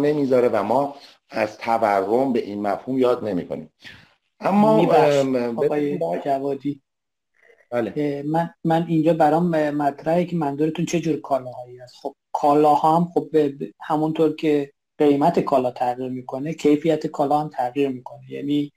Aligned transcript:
نمی‌ذاره 0.00 0.48
و 0.48 0.62
ما 0.62 0.94
از 1.30 1.58
تورم 1.58 2.32
به 2.32 2.44
این 2.44 2.62
مفهوم 2.62 2.98
یاد 2.98 3.24
نمی‌کنیم. 3.24 3.72
اما 4.40 4.86
جوادی. 6.24 6.82
بله. 7.70 8.22
من 8.26 8.54
من 8.64 8.86
اینجا 8.88 9.14
برام 9.14 9.70
مطرحه 9.70 10.24
که 10.24 10.36
منظورتون 10.36 10.84
چه 10.84 11.00
جور 11.00 11.20
کالاهایی 11.20 11.78
هست 11.78 11.94
خب 12.02 12.14
کالاها 12.32 12.96
هم 12.96 13.04
خب 13.14 13.28
همونطور 13.80 14.36
که 14.36 14.72
قیمت 14.98 15.40
کالا 15.40 15.70
تغییر 15.70 16.08
می‌کنه 16.08 16.54
کیفیت 16.54 17.06
کالا 17.06 17.40
هم 17.40 17.48
تغییر 17.48 17.88
می‌کنه. 17.88 18.30
یعنی 18.30 18.72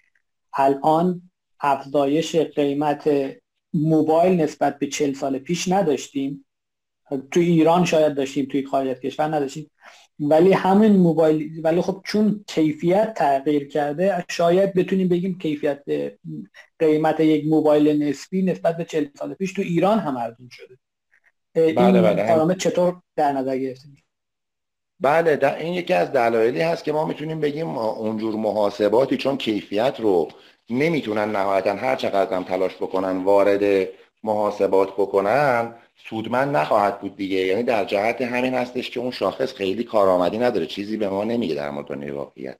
الان 0.53 1.31
افزایش 1.59 2.35
قیمت 2.35 3.09
موبایل 3.73 4.41
نسبت 4.41 4.79
به 4.79 4.87
چل 4.87 5.13
سال 5.13 5.39
پیش 5.39 5.67
نداشتیم. 5.71 6.45
تو 7.31 7.39
ایران 7.39 7.85
شاید 7.85 8.13
داشتیم 8.15 8.45
توی 8.45 8.65
خارج 8.65 8.97
کشور 8.97 9.35
نداشتیم. 9.35 9.71
ولی 10.19 10.51
همین 10.51 10.91
موبایل 10.91 11.61
ولی 11.63 11.81
خب 11.81 12.01
چون 12.05 12.45
کیفیت 12.47 13.13
تغییر 13.13 13.67
کرده 13.67 14.25
شاید 14.29 14.73
بتونیم 14.73 15.07
بگیم 15.07 15.37
کیفیت 15.37 15.83
قیمت 16.79 17.19
یک 17.19 17.45
موبایل 17.47 18.03
نسبی 18.03 18.41
نسبت 18.41 18.77
به 18.77 18.85
40 18.85 19.05
سال 19.15 19.33
پیش 19.33 19.53
تو 19.53 19.61
ایران 19.61 19.99
هم 19.99 20.17
ارزون 20.17 20.49
شده. 20.51 20.77
بله 21.55 22.01
بله. 22.01 22.55
چطور 22.55 22.95
در 23.15 23.31
نظر 23.31 23.57
گرفته 23.57 23.87
بله 24.99 25.35
در 25.35 25.57
این 25.57 25.73
یکی 25.73 25.93
از 25.93 26.11
دلایلی 26.11 26.61
هست 26.61 26.83
که 26.83 26.91
ما 26.91 27.05
می‌تونیم 27.05 27.39
بگیم 27.39 27.77
اونجور 27.77 28.35
محاسباتی 28.35 29.17
چون 29.17 29.37
کیفیت 29.37 29.95
رو 29.99 30.27
نمی‌تونن 30.69 31.31
نهایتا 31.31 31.75
هر 31.75 31.95
چقدر 31.95 32.35
هم 32.35 32.43
تلاش 32.43 32.75
بکنن 32.75 33.23
وارد 33.23 33.87
محاسبات 34.23 34.93
بکنن 34.93 35.75
سودمند 36.09 36.55
نخواهد 36.57 36.99
بود 36.99 37.15
دیگه. 37.15 37.37
یعنی 37.37 37.63
در 37.63 37.85
جهت 37.85 38.21
همین 38.21 38.53
هستش 38.53 38.89
که 38.89 38.99
اون 38.99 39.11
شاخص 39.11 39.53
خیلی 39.53 39.83
کارآمدی 39.83 40.37
نداره. 40.37 40.65
چیزی 40.65 40.97
به 40.97 41.09
ما 41.09 41.23
نمیگه 41.23 41.55
در 41.55 41.69
مورد 41.69 42.09
واقعیت. 42.09 42.57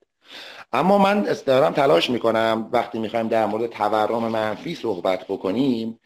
اما 0.74 0.98
من 0.98 1.28
دارم 1.46 1.74
تلاش 1.74 2.10
می‌کنم. 2.10 2.70
وقتی 2.72 3.00
می‌خوایم 3.00 3.28
در 3.28 3.46
مورد 3.46 3.70
تورم 3.70 4.28
منفی 4.28 4.76
صحبت 4.76 5.24
بکنیم 5.24 6.00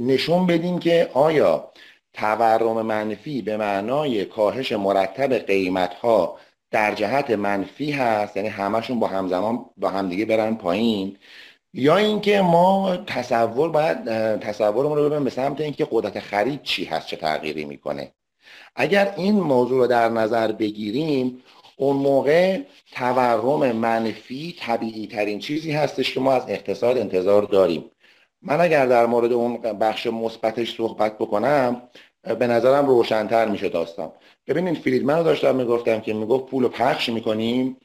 نشون 0.00 0.46
بدیم 0.46 0.78
که 0.78 1.10
آیا 1.14 1.70
تورم 2.14 2.82
منفی 2.82 3.42
به 3.42 3.56
معنای 3.56 4.24
کاهش 4.24 4.72
مرتب 4.72 5.32
قیمت 5.32 5.94
ها 5.94 6.36
در 6.70 6.94
جهت 6.94 7.30
منفی 7.30 7.92
هست. 7.92 8.36
یعنی 8.36 8.48
همشون 8.48 9.00
با 9.00 9.06
همزمان 9.06 9.64
با 9.76 9.88
همدیگه 9.88 10.24
برن 10.24 10.54
پایین. 10.54 11.16
یا 11.74 11.96
اینکه 11.96 12.40
ما 12.40 12.96
تصور 12.96 13.68
باید 13.68 14.04
تصورمون 14.38 14.96
رو 14.96 15.04
ببینیم 15.04 15.24
به 15.24 15.30
سمت 15.30 15.60
اینکه 15.60 15.88
قدرت 15.90 16.20
خرید 16.20 16.62
چی 16.62 16.84
هست 16.84 17.06
چه 17.06 17.16
تغییری 17.16 17.64
می‌کنه. 17.64 18.12
اگر 18.76 19.14
این 19.16 19.40
موضوع 19.40 19.78
رو 19.78 19.86
در 19.86 20.08
نظر 20.08 20.52
بگیریم 20.52 21.42
اون 21.76 21.96
موقع 21.96 22.60
تورم 22.92 23.72
منفی 23.72 24.56
طبیعی 24.60 25.06
ترین 25.06 25.38
چیزی 25.38 25.72
هستش 25.72 26.14
که 26.14 26.20
ما 26.20 26.32
از 26.32 26.42
اقتصاد 26.48 26.98
انتظار 26.98 27.42
داریم. 27.42 27.90
من 28.42 28.60
اگر 28.60 28.86
در 28.86 29.06
مورد 29.06 29.32
اون 29.32 29.56
بخش 29.56 30.06
مثبتش 30.06 30.76
صحبت 30.76 31.18
بکنم 31.18 31.82
به 32.38 32.46
نظرم 32.46 32.86
روشنتر 32.86 33.48
میشه 33.48 33.68
داستان. 33.68 34.12
ببینید 34.46 34.78
فریدمن 34.78 35.16
رو 35.18 35.24
داشتم 35.24 35.56
می‌گفتم 35.56 36.00
که 36.00 36.14
می‌گفت 36.14 36.46
پول 36.46 36.68
پخش 36.68 37.08
می‌کنیم 37.08 37.76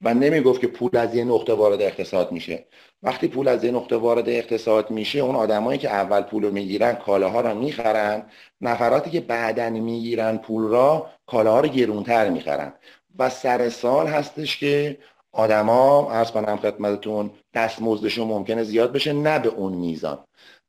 و 0.00 0.14
نمی‌گفت 0.14 0.60
که 0.60 0.66
پول 0.66 0.96
از 0.96 1.14
یه 1.14 1.24
نقطه 1.24 1.54
وارد 1.54 1.82
اقتصاد 1.82 2.32
میشه. 2.32 2.66
وقتی 3.02 3.28
پول 3.28 3.48
از 3.48 3.64
یه 3.64 3.70
نقطه 3.70 3.96
وارد 3.96 4.28
اقتصاد 4.28 4.90
میشه 4.90 5.18
اون 5.18 5.36
آدمایی 5.36 5.78
که 5.78 5.90
اول 5.90 6.20
پول 6.22 6.44
رو 6.44 6.50
می‌گیرن 6.50 6.92
کالاها 6.92 7.40
رو 7.40 7.54
می‌خرن. 7.54 8.22
نفراتی 8.60 9.10
که 9.10 9.20
بعدا 9.20 9.70
می‌گیرن 9.70 10.36
پول 10.36 10.68
را 10.68 11.10
کالاها 11.26 11.60
رو 11.60 11.68
گرونتر 11.68 12.28
می‌خرن. 12.28 12.72
و 13.18 13.30
سر 13.30 13.68
سال 13.68 14.06
هستش 14.06 14.56
که 14.58 14.98
آدما 15.32 16.12
ارز 16.12 16.30
کنم 16.30 16.56
خدمتتون 16.56 17.30
دستمزدشون 17.54 18.28
ممکنه 18.28 18.62
زیاد 18.62 18.92
بشه 18.92 19.12
نه 19.12 19.38
به 19.38 19.48
اون 19.48 19.72
میزان. 19.72 20.24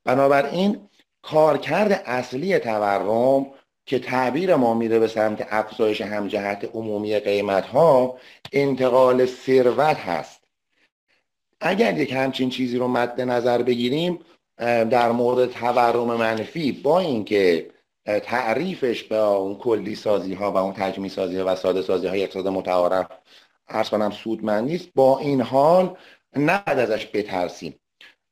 بنابراین 0.05 0.89
کارکرد 1.21 2.03
اصلی 2.05 2.59
تورم 2.59 3.45
که 3.85 3.99
تعبیر 3.99 4.55
ما 4.55 4.73
میره 4.73 4.99
به 4.99 5.07
سمت 5.07 5.47
افزایش 5.49 6.01
همجهت 6.01 6.69
عمومی 6.73 7.19
قیمت 7.19 7.65
ها 7.65 8.17
انتقال 8.53 9.25
ثروت 9.25 9.97
هست. 9.97 10.32
اگر 11.65 11.97
یک 11.97 12.11
همچین 12.11 12.49
چیزی 12.49 12.77
رو 12.77 12.87
مد 12.87 13.21
نظر 13.21 13.61
بگیریم 13.61 14.19
در 14.57 15.11
مورد 15.11 15.51
تورم 15.51 16.07
منفی 16.07 16.71
با 16.71 16.99
اینکه 16.99 17.69
تعریفش 18.05 19.03
به 19.03 19.15
اون 19.15 19.55
کلی 19.55 19.95
سازی 19.95 20.33
ها 20.33 20.51
و 20.51 20.57
اون 20.57 20.73
تجمی 20.73 21.09
سازی 21.09 21.37
ها 21.37 21.45
و 21.47 21.55
ساده 21.55 21.81
سازی 21.81 22.07
های 22.07 22.23
اقتصاد 22.23 22.47
متعارف 22.47 23.07
ارز 23.67 23.89
کنم 23.89 24.11
سودمند 24.11 24.69
نیست 24.69 24.89
با 24.95 25.19
این 25.19 25.41
حال 25.41 25.97
نباید 26.37 26.79
ازش 26.79 27.07
بترسیم. 27.13 27.75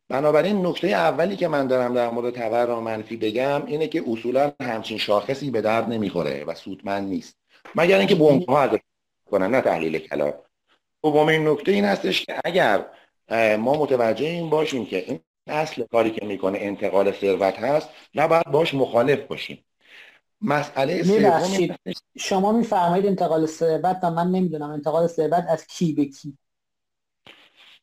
بنابراین 0.09 0.65
نکته 0.65 0.87
اولی 0.87 1.35
که 1.35 1.47
من 1.47 1.67
دارم 1.67 1.93
در 1.93 2.09
مورد 2.09 2.33
تورم 2.33 2.83
منفی 2.83 3.17
بگم 3.17 3.65
اینه 3.65 3.87
که 3.87 4.03
اصولا 4.07 4.51
همچین 4.61 4.97
شاخصی 4.97 5.51
به 5.51 5.61
درد 5.61 5.89
نمی‌خوره 5.89 6.43
و 6.43 6.55
سودمند 6.55 7.09
نیست. 7.09 7.37
مگر 7.75 7.97
اینکه 7.97 8.15
بونک 8.15 8.47
ها 8.47 8.61
ازش 8.61 8.79
کنن 9.31 9.51
نه 9.51 9.61
تحلیل 9.61 9.99
کلان. 9.99 10.33
دومین 11.03 11.47
نکته 11.47 11.71
این 11.71 11.85
هستش 11.85 12.25
که 12.25 12.35
اگر 12.45 12.85
ما 13.59 13.73
متوجه 13.73 14.25
این 14.25 14.49
باشیم 14.49 14.85
که 14.85 14.97
این 15.07 15.19
اصل 15.47 15.83
کاری 15.91 16.11
که 16.11 16.25
می‌کنه 16.25 16.57
انتقال 16.61 17.11
ثروت 17.11 17.59
هست 17.59 17.89
نباید 18.15 18.45
باش 18.45 18.73
مخالف 18.73 19.19
باشیم. 19.19 19.65
مسئله 20.41 21.03
سوم 21.03 21.75
شما 22.17 22.51
میفرمایید 22.51 23.05
انتقال 23.05 23.45
ثروت 23.45 23.99
و 24.03 24.11
من 24.11 24.27
نمی‌دونم 24.27 24.69
انتقال 24.69 25.07
ثروت 25.07 25.45
از 25.49 25.67
کی 25.67 25.93
به 25.93 26.05
کی. 26.05 26.37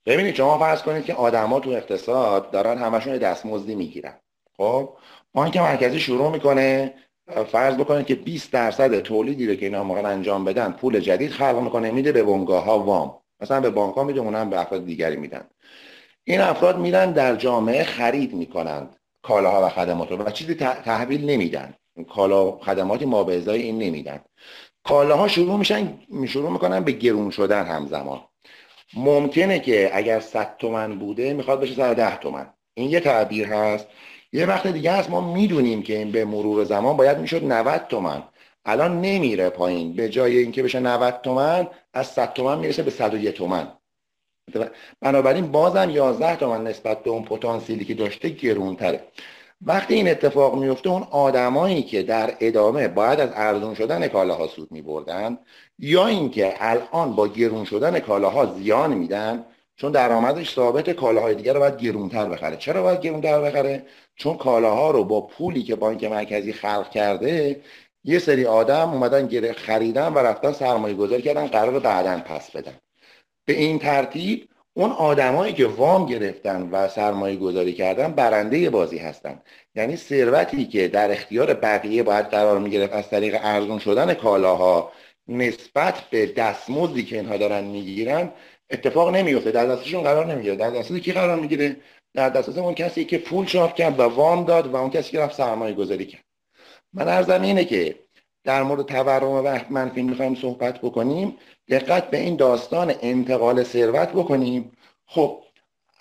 ببینید 0.07 0.35
شما 0.35 0.59
فرض 0.59 0.83
کنید 0.83 1.05
که 1.05 1.15
آدما 1.15 1.61
تو 1.61 1.71
اقتصاد 1.71 2.51
دارن 2.51 2.79
همشون 2.79 3.19
دستمزدی 3.19 3.75
می‌گیرن. 3.75 4.15
خب؟ 4.57 4.97
بانک 5.33 5.57
مرکزی 5.57 6.01
شروع 6.01 6.31
می‌کنه 6.31 6.95
فرض 7.53 7.77
بکنید 7.77 8.07
که 8.07 8.15
20 8.15 8.53
درصد 8.53 9.01
تولیدی 9.01 9.47
رو 9.47 9.55
که 9.55 9.67
اینا 9.67 9.85
موقع 9.85 10.05
انجام 10.05 10.45
بدن 10.45 10.73
پول 10.73 11.01
جدید 11.01 11.31
خلق 11.31 11.61
می‌کنه 11.61 11.91
میده 11.91 12.13
به 12.13 12.23
بنگاه 12.23 12.65
ها 12.65 12.79
وام. 12.79 13.18
مثلا 13.41 13.61
به 13.61 13.71
بانک 13.71 13.95
ها 13.95 14.05
میده 14.05 14.21
اونم 14.21 14.51
به 14.51 14.61
افراد 14.61 14.87
دیگری 14.87 15.17
میدن. 15.17 15.45
این 16.25 16.41
افراد 16.41 16.79
میرن 16.79 17.13
در 17.13 17.37
جامعه 17.37 17.85
خرید 17.85 18.35
می‌کنند 18.35 18.97
کالاها 19.23 19.67
و 19.67 19.69
خدمات 19.69 20.11
رو 20.11 20.17
و 20.17 20.31
چیزی 20.31 20.55
تحویل 20.55 21.31
نمیدن. 21.31 21.75
کالا 22.09 22.51
خدماتی 22.51 23.05
ما 23.05 23.25
به 23.25 23.37
ازای 23.37 23.63
این 23.63 23.79
نمیدن. 23.79 24.21
کالاها 24.85 25.29
شروع 25.29 25.59
میشن 25.59 25.99
شروع 26.29 26.51
می‌کنن 26.51 26.85
به 26.85 26.93
گرون 26.93 27.31
شدن 27.31 27.67
همزمان. 27.67 28.21
ممکنه 28.95 29.61
که 29.61 29.91
اگر 29.93 30.21
100 30.21 30.57
تومن 30.57 30.99
بوده 30.99 31.35
می‌خواد 31.35 31.61
بشه 31.61 31.75
110 31.75 32.17
تومن. 32.17 32.47
این 32.75 32.91
یه 32.91 33.01
تعبیر 33.01 33.47
هست. 33.47 33.87
یه 34.33 34.47
وقت 34.47 34.67
دیگه 34.67 34.93
هست 34.93 35.11
ما 35.11 35.33
می‌دونیم 35.33 35.83
که 35.83 35.97
این 35.97 36.13
به 36.13 36.25
مرور 36.25 36.65
زمان 36.65 36.97
باید 36.97 37.19
می‌شد 37.19 37.45
90 37.45 37.87
تومن. 37.89 38.23
الان 38.65 39.01
نمیره 39.01 39.51
پایین. 39.51 39.93
به 39.93 40.09
جای 40.09 40.39
اینکه 40.39 40.63
بشه 40.63 40.81
90 40.81 41.21
تومن 41.23 41.67
از 41.99 42.07
100 42.07 42.33
تومن 42.33 42.59
می‌رسه 42.59 42.83
به 42.83 42.91
101 42.91 43.37
تومن. 43.37 43.73
بنابراین 45.01 45.53
بازم 45.53 45.91
11 45.91 46.37
تومن 46.37 46.65
نسبت 46.65 47.03
به 47.03 47.11
اون 47.11 47.25
پتانسیلی 47.25 47.85
که 47.85 47.95
داشته 47.95 48.29
گرونتره. 48.29 49.05
وقتی 49.63 49.95
این 49.95 50.09
اتفاق 50.09 50.55
میفته 50.59 50.91
اون 50.91 51.03
آدمایی 51.11 51.83
که 51.83 52.03
در 52.03 52.35
ادامه 52.41 52.89
باید 52.89 53.21
از 53.21 53.31
ارزون 53.35 53.75
شدن 53.75 54.09
کالاها 54.09 54.47
سود 54.47 54.73
میبردن 54.73 55.39
یا 55.79 56.07
اینکه 56.07 56.55
الان 56.61 57.17
با 57.17 57.29
گرون 57.29 57.65
شدن 57.65 57.99
کالاها 57.99 58.47
زیان 58.47 58.95
میدن 58.95 59.45
چون 59.77 59.93
درآمدش 59.93 60.55
ثابت 60.55 60.91
کالاهای 60.91 61.35
دیگر 61.35 61.53
رو 61.55 61.61
باید 61.61 61.77
گرونتر 61.77 62.29
بخره. 62.29 62.57
چرا 62.57 62.83
باید 62.83 63.01
گرونتر 63.01 63.41
بخره؟ 63.41 63.87
چون 64.17 64.37
کالاها 64.37 64.91
رو 64.91 65.05
با 65.05 65.21
پولی 65.21 65.63
که 65.63 65.77
بانک 65.77 66.05
مرکزی 66.05 66.53
خلق 66.53 66.91
کرده 66.91 67.61
یه 68.05 68.19
سری 68.19 68.47
آدم 68.47 68.91
اومدن 68.91 69.53
خریدن 69.53 70.13
و 70.13 70.19
رفتن 70.19 70.53
سرمایه 70.53 70.95
گذاری 70.95 71.23
کردن 71.23 71.47
قرار 71.47 71.79
بعدا 71.79 72.19
پس 72.19 72.51
بدن. 72.51 72.75
به 73.45 73.53
این 73.53 73.79
ترتیب 73.79 74.49
اون 74.75 74.91
آدمایی 74.91 75.53
که 75.53 75.67
وام 75.67 76.07
گرفتن 76.07 76.69
و 76.73 76.89
سرمایه 76.89 77.37
گذاری 77.37 77.73
کردن 77.73 78.13
برنده 78.13 78.71
بازی 78.71 78.99
هستن. 78.99 79.43
یعنی 79.75 79.97
ثروتی 79.97 80.65
که 80.65 80.89
در 80.89 81.13
اختیار 81.13 81.55
بقیه 81.55 82.03
باید 82.03 82.27
قرار 82.27 82.59
می 82.59 82.71
گرفت 82.71 82.93
از 82.93 83.11
طریق 83.11 83.37
ارزون 83.43 83.79
شدن 83.79 84.15
کالاها 84.15 84.93
نسبت 85.29 85.95
به 86.11 86.27
دستمزدی 86.27 87.05
که 87.05 87.17
اینها 87.17 87.37
دارن 87.37 87.65
می‌گیرن 87.65 88.33
اتفاق 88.71 89.15
نمیفته 89.15 89.51
در 89.51 89.67
دستشون 89.67 90.03
قرار 90.03 90.27
نمی‌گیره. 90.27 90.57
در 90.57 90.71
دست 90.71 90.93
کی 90.93 91.13
قرار 91.13 91.41
می‌گیره؟ 91.41 91.77
در 92.15 92.29
دست 92.29 92.59
اون 92.59 92.75
کسی 92.75 93.05
که 93.05 93.19
پول 93.19 93.47
چاپ 93.47 93.75
کرد 93.75 94.01
و 94.01 94.03
وام 94.03 94.45
داد 94.45 94.67
و 94.67 94.77
اون 94.77 94.91
کسی 94.91 95.11
که 95.13 95.21
رفت 95.21 95.37
سرمایه 95.37 95.75
گذاری 95.75 96.07
کرد. 96.07 96.25
من 96.93 97.09
ارزم 97.09 97.43
اینه 97.43 97.65
که 97.65 97.99
در 98.45 98.63
مورد 98.63 98.87
تورم 98.87 99.31
و 99.31 99.59
منفی 99.71 100.03
می‌خوایم 100.03 100.35
صحبت 100.35 100.81
بکنیم 100.81 101.37
دقت 101.69 102.11
به 102.11 102.19
این 102.19 102.37
داستان 102.37 102.95
انتقال 103.03 103.63
ثروت 103.63 104.09
بکنیم. 104.09 104.73
خب 105.07 105.43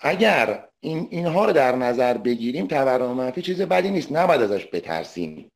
اگر 0.00 0.64
این 0.80 1.08
اینها 1.10 1.44
رو 1.44 1.52
در 1.52 1.76
نظر 1.76 2.16
بگیریم 2.18 2.66
تورم 2.66 3.12
منفی 3.12 3.42
چیز 3.42 3.62
بدی 3.62 3.90
نیست 3.90 4.12
نباید 4.12 4.42
ازش 4.42 4.66
بترسیم. 4.72 5.50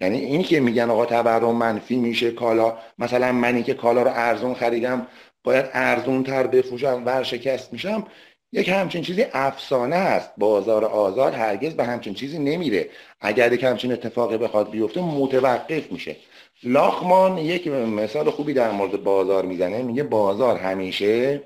یعنی 0.00 0.18
اینی 0.18 0.44
که 0.44 0.60
میگن 0.60 0.90
آقا 0.90 1.06
تورم 1.06 1.56
منفی 1.56 1.96
میشه 1.96 2.30
کالا 2.30 2.78
مثلا 2.98 3.32
منی 3.32 3.62
که 3.62 3.74
کالا 3.74 4.02
رو 4.02 4.10
ارزون 4.14 4.54
خریدم 4.54 5.06
باید 5.44 5.66
ارزون 5.72 6.22
تر 6.24 6.46
بفروشم 6.46 7.02
ورشکست 7.06 7.72
میشم. 7.72 8.06
یک 8.52 8.68
همچین 8.68 9.02
چیزی 9.02 9.26
افسانه 9.32 9.96
است. 9.96 10.30
بازار 10.38 10.84
آزاد 10.84 11.34
هرگز 11.34 11.74
به 11.74 11.84
همچین 11.84 12.14
چیزی 12.14 12.38
نمیره. 12.38 12.88
اگر 13.20 13.52
یک 13.52 13.64
همچین 13.64 13.92
اتفاقی 13.92 14.38
بخواد 14.38 14.70
بیفته 14.70 15.00
متوقف 15.00 15.92
میشه. 15.92 16.16
لاخمان 16.62 17.38
یک 17.38 17.66
مثال 17.68 18.30
خوبی 18.30 18.52
در 18.54 18.70
مورد 18.70 19.04
بازار 19.04 19.44
می‌زنه. 19.44 19.82
میگه 19.82 20.02
بازار 20.02 20.56
همیشه 20.56 21.42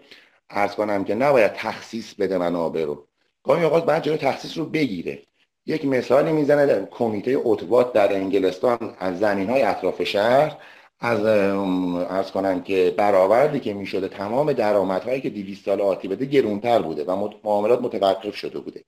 ارز 0.50 0.75
کنم 0.75 1.04
که 1.04 1.14
نباید 1.14 1.52
تخصیص 1.52 2.14
بده 2.14 2.38
منابع 2.38 2.84
رو. 2.84 3.06
گاهی 3.44 3.64
اوقات 3.64 3.87
باید 3.87 4.02
جلوی 4.02 4.19
تخصیص 4.19 4.58
رو 4.58 4.64
بگیره. 4.64 5.22
یک 5.66 5.84
مثالی 5.84 6.32
می‌زنه 6.32 6.66
در 6.66 6.84
کمیته 6.84 7.38
اتوبات 7.44 7.93
در 7.93 8.12
انگلستان 8.12 8.96
از 8.99 9.19
زمین 9.19 9.50
های 9.50 9.62
اطراف 9.62 10.02
شهر. 10.02 10.56
از 11.04 11.25
ارز 11.25 12.31
کنم 12.31 12.62
که 12.62 12.94
برآوردی 12.96 13.60
که 13.60 13.75
می‌شده 13.75 14.08
تمام 14.08 14.52
درآمدهایی 14.52 15.20
که 15.20 15.31
200 15.31 15.64
سال 15.64 15.81
آتی 15.81 16.08
بده 16.08 16.25
گرونتر 16.25 16.82
بوده 16.82 17.04
و 17.04 17.28
معاملات 17.44 17.81
متوقف 17.82 18.37
شده 18.37 18.58
بوده. 18.58 18.84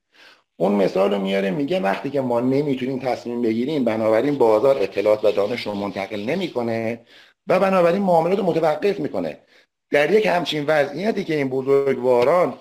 اون 0.56 0.72
مثال 0.72 1.14
رو 1.14 1.20
میاره 1.20 1.50
میگه 1.50 1.80
وقتی 1.80 2.10
که 2.10 2.20
ما 2.20 2.40
نمی‌تونیم 2.40 2.98
تصمیم 2.98 3.42
بگیریم 3.42 3.84
بنابراین 3.84 4.38
بازار 4.38 4.78
اطلاعات 4.78 5.24
و 5.24 5.32
دانش 5.32 5.66
رو 5.66 5.74
منتقل 5.74 6.20
نمی‌کنه 6.20 7.00
و 7.46 7.60
بنابراین 7.60 8.02
معاملات 8.02 8.38
رو 8.38 8.44
متوقف 8.44 9.00
می‌کنه. 9.00 9.38
در 9.90 10.10
یک 10.10 10.26
همچین 10.26 10.64
وضعیتی 10.66 11.24
که 11.24 11.36
این 11.36 11.48
بزرگواران 11.48 12.54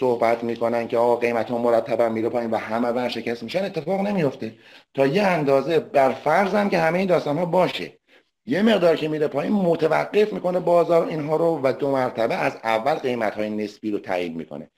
صحبت 0.00 0.44
می‌کنن 0.44 0.88
که 0.88 0.98
آقا 0.98 1.16
قیمت 1.16 1.50
ها 1.50 1.58
مرتبا 1.58 2.08
میره 2.08 2.28
پایین 2.28 2.50
و 2.50 2.56
همه 2.56 2.88
ورشکست 2.88 3.42
میشن 3.42 3.64
اتفاق 3.64 4.00
نمیفته 4.00 4.52
تا 4.94 5.06
یه 5.06 5.22
اندازه 5.22 5.78
بر 5.80 6.12
فرضم 6.12 6.68
که 6.68 6.78
همه 6.78 6.98
این 6.98 7.08
داستان 7.08 7.38
ها 7.38 7.44
باشه. 7.44 7.98
یه 8.46 8.62
مقدار 8.62 8.96
که 8.96 9.08
میره 9.08 9.28
پایین 9.28 9.52
متوقف 9.52 10.32
می‌کنه 10.32 10.60
بازار 10.60 11.06
اینها 11.06 11.36
رو 11.36 11.60
و 11.62 11.72
دو 11.72 11.90
مرتبه 11.90 12.34
از 12.34 12.56
اول 12.64 12.94
قیمت 12.94 13.34
های 13.34 13.50
نسبی 13.50 13.90
رو 13.90 13.98
تعیین 13.98 14.34
می‌کنه. 14.34 14.70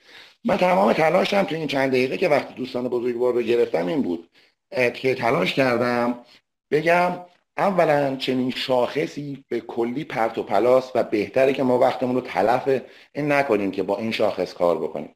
من 0.44 0.56
تمام 0.56 0.92
تلاشم 0.92 1.42
تو 1.42 1.54
این 1.54 1.66
چند 1.66 1.90
دقیقه 1.90 2.16
که 2.16 2.28
وقتی 2.28 2.54
دوستان 2.54 2.88
بزرگوار 2.88 3.34
رو 3.34 3.42
گرفتم 3.42 3.86
این 3.86 4.02
بود 4.02 4.30
که 4.94 5.14
تلاش 5.14 5.54
کردم 5.54 6.18
بگم 6.70 7.12
اولا 7.56 8.16
چنین 8.16 8.50
شاخصی 8.50 9.44
به 9.48 9.60
کلی 9.60 10.04
پرت 10.04 10.38
و 10.38 10.42
پلاس 10.42 10.92
و 10.94 11.04
بهتره 11.04 11.52
که 11.52 11.62
ما 11.62 11.78
وقتمون 11.78 12.14
رو 12.14 12.20
تلف 12.20 12.80
این 13.14 13.32
نکنیم 13.32 13.70
که 13.70 13.82
با 13.82 13.98
این 13.98 14.12
شاخص 14.12 14.54
کار 14.54 14.78
بکنیم. 14.78 15.14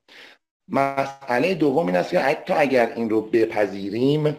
مسئله 0.68 1.54
دوم 1.54 1.86
این 1.86 1.96
است 1.96 2.10
که 2.10 2.18
حتی 2.18 2.52
اگر 2.52 2.92
این 2.96 3.10
رو 3.10 3.20
بپذیریم 3.20 4.36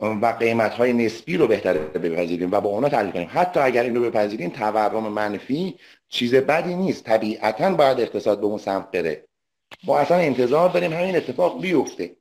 و 0.00 0.26
قیمت 0.26 0.72
های 0.72 0.92
نسبی 0.92 1.36
رو 1.36 1.46
بهتره 1.46 1.78
بپذیریم 1.78 2.50
و 2.52 2.60
با 2.60 2.70
اونا 2.70 2.88
تحلیل 2.88 3.12
کنیم. 3.12 3.30
حتی 3.32 3.60
اگر 3.60 3.82
این 3.82 3.94
رو 3.94 4.02
بپذیریم 4.02 4.50
تورم 4.50 5.08
منفی 5.08 5.74
چیز 6.08 6.34
بدی 6.34 6.74
نیست. 6.74 7.04
طبیعتا 7.04 7.74
باید 7.74 8.00
اقتصاد 8.00 8.40
به 8.40 8.46
اون 8.46 8.58
سمت 8.58 8.90
بره. 8.90 9.24
ما 9.84 9.98
اصلا 9.98 10.16
انتظار 10.16 10.68
داریم 10.68 10.92
همین 10.92 11.16
اتفاق 11.16 11.60
بیفته. 11.60 12.16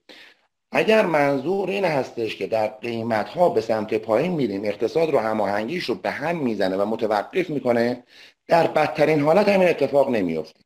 اگر 0.71 1.05
منظور 1.05 1.69
این 1.69 1.85
هستش 1.85 2.35
که 2.35 2.47
در 2.47 2.67
قیمت 2.67 3.29
ها 3.29 3.49
به 3.49 3.61
سمت 3.61 3.93
پایین 3.93 4.31
میریم 4.31 4.61
اقتصاد 4.65 5.09
رو 5.09 5.19
هماهنگیش 5.19 5.83
رو 5.83 5.95
به 5.95 6.11
هم 6.11 6.37
می‌زنه 6.37 6.77
و 6.77 6.85
متوقف 6.85 7.49
می‌کنه 7.49 8.03
در 8.47 8.67
بدترین 8.67 9.21
حالت 9.21 9.49
همین 9.49 9.69
اتفاق 9.69 10.09
نمیفته 10.09 10.59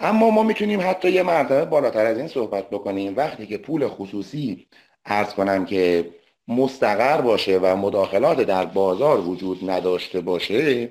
اما 0.00 0.30
ما 0.30 0.42
می‌تونیم 0.42 0.80
حتی 0.80 1.10
یه 1.10 1.22
مرتبه 1.22 1.64
بالاتر 1.64 2.06
از 2.06 2.18
این 2.18 2.28
صحبت 2.28 2.70
بکنیم. 2.70 3.16
وقتی 3.16 3.46
که 3.46 3.58
پول 3.58 3.88
خصوصی 3.88 4.66
ارز 5.08 5.34
کنم 5.34 5.64
که 5.64 6.10
مستقر 6.48 7.20
باشه 7.20 7.58
و 7.58 7.76
مداخلات 7.76 8.40
در 8.40 8.64
بازار 8.64 9.20
وجود 9.20 9.70
نداشته 9.70 10.20
باشه 10.20 10.90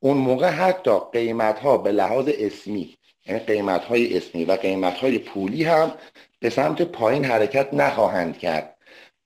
اون 0.00 0.16
موقع 0.16 0.48
حتی 0.48 0.90
قیمت 1.12 1.58
ها 1.58 1.78
به 1.78 1.92
لحاظ 1.92 2.28
اسمی 2.38 2.98
یعنی 3.26 3.40
قیمت 3.40 3.84
های 3.84 4.16
اسمی 4.16 4.44
و 4.44 4.52
قیمت 4.52 4.94
های 4.94 5.18
پولی 5.18 5.64
هم 5.64 5.92
به 6.40 6.50
سمت 6.50 6.82
پایین 6.82 7.24
حرکت 7.24 7.74
نخواهند 7.74 8.38
کرد. 8.38 8.76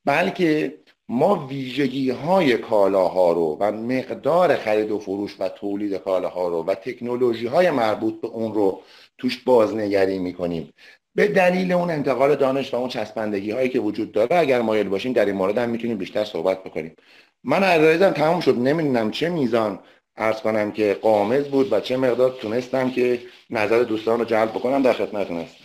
بلکه 0.05 0.79
ما 1.09 1.47
ویژگی 1.47 2.11
های 2.11 2.59
کالاها 2.59 3.33
رو 3.33 3.56
و 3.61 3.73
مقدار 3.73 4.56
خرید 4.56 4.91
و 4.91 4.99
فروش 4.99 5.37
و 5.41 5.49
تولید 5.49 5.95
کالاها 5.95 6.49
رو 6.49 6.62
و 6.62 6.75
تکنولوژی 6.75 7.47
های 7.47 7.71
مربوط 7.71 8.21
به 8.21 8.29
اون 8.29 8.55
رو 8.55 8.83
توش 9.19 9.45
بازنگری 9.45 10.19
می‌کنیم. 10.19 10.73
به 11.14 11.29
دلیل 11.29 11.73
اون 11.73 11.91
انتقال 11.91 12.37
دانش 12.37 12.75
و 12.75 12.76
اون 12.76 12.88
چسبندگی 12.88 13.50
هایی 13.50 13.69
که 13.69 13.81
وجود 13.81 14.12
داره 14.12 14.37
اگر 14.37 14.61
مایل 14.62 14.88
باشیم 14.88 15.12
در 15.12 15.25
این 15.25 15.35
مورد 15.35 15.59
هم 15.59 15.70
می‌تونیم 15.70 15.99
بیشتر 15.99 16.25
صحبت 16.25 16.64
بکنیم. 16.64 16.97
من 17.44 17.62
عرایزم 17.62 18.11
تمام 18.11 18.41
شد. 18.41 18.59
نمی‌دونم 18.59 19.11
چه 19.11 19.29
میزان 19.29 19.81
ارز 20.17 20.41
کنم 20.41 20.73
که 20.73 20.99
قامز 21.03 21.44
بود 21.44 21.73
و 21.73 21.81
چه 21.81 21.97
مقدار 21.97 22.31
تونستم 22.31 22.91
که 22.91 23.23
نظر 23.50 23.82
دوستان 23.82 24.19
رو 24.19 24.25
جلب 24.25 24.50
بکنم 24.50 24.82
در 24.82 24.93
خدمتتون 24.93 25.41
هستم. 25.41 25.64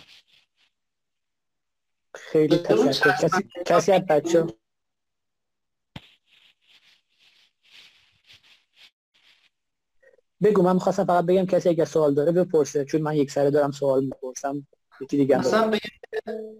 خیلی 2.14 2.58
تشکر. 2.58 3.12
کسی, 3.12 3.50
کسی 3.66 3.92
از 3.92 4.02
بچه 4.06 4.46
بگو 10.44 10.62
من 10.62 10.74
می‌خواستم 10.74 11.06
فقط 11.06 11.26
بگم 11.26 11.46
کسی 11.46 11.70
اگر 11.70 11.86
سوال 11.86 12.14
داره 12.14 12.32
بپرسه 12.32 12.86
چون 12.86 13.02
من 13.02 13.16
یک 13.16 13.32
سره 13.32 13.50
دارم 13.50 13.72
سوال 13.72 14.04
می‌پرسم. 14.04 14.68
یکی 15.02 15.18
دیگه 15.18 15.38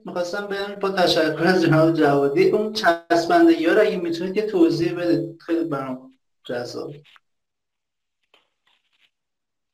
می‌خواستم 0.06 0.48
بگم 0.48 0.76
با 0.82 0.90
تشکر 0.90 1.44
از 1.44 1.64
جناب 1.64 1.94
جوادی 1.94 2.50
اون 2.50 2.74
چسبندگی 2.74 3.66
ها 3.66 3.74
رو 3.74 3.82
اگه 3.82 3.98
می‌تونید 3.98 4.38
یه 4.38 4.46
توضیح 4.46 4.94
بدید. 4.94 5.42
خیلی 5.42 5.66
برام 5.66 6.14
جذاب. 6.44 6.94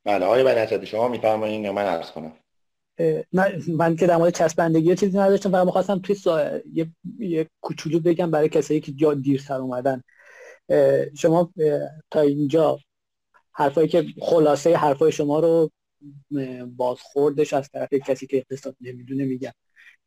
بله 0.05 0.25
آقای 0.25 0.43
بنیتدی 0.43 0.85
شما 0.85 1.07
میفرمایید 1.07 1.65
یا 1.65 1.73
من 1.73 1.85
عرض 1.85 2.11
کنم؟ 2.11 2.33
من, 3.31 3.61
من 3.67 3.95
که 3.95 4.07
در 4.07 4.17
مورد 4.17 4.33
چسبندگی 4.33 4.95
چیزی 4.95 5.17
نداشتم 5.17 5.51
فقط 5.51 5.65
می‌خواستم 5.65 5.99
توی 5.99 6.15
سا... 6.15 6.57
یه, 6.73 6.87
یه 7.19 7.49
کوچولو 7.61 7.99
بگم 7.99 8.31
برای 8.31 8.49
کسایی 8.49 8.79
که 8.79 8.91
جا 8.91 9.13
دیرتر 9.13 9.53
اومدن. 9.53 10.03
شما 11.17 11.53
تا 12.11 12.21
اینجا 12.21 12.79
حرفایی 13.51 13.87
که 13.87 14.05
خلاصه 14.21 14.75
حرفای 14.75 15.11
شما 15.11 15.39
رو 15.39 15.71
بازخوردش 16.75 17.53
از 17.53 17.69
طرف 17.69 17.93
کسی 17.93 18.27
که 18.27 18.37
اقتصاد 18.37 18.75
نمی‌دونه 18.81 19.25
میگم. 19.25 19.51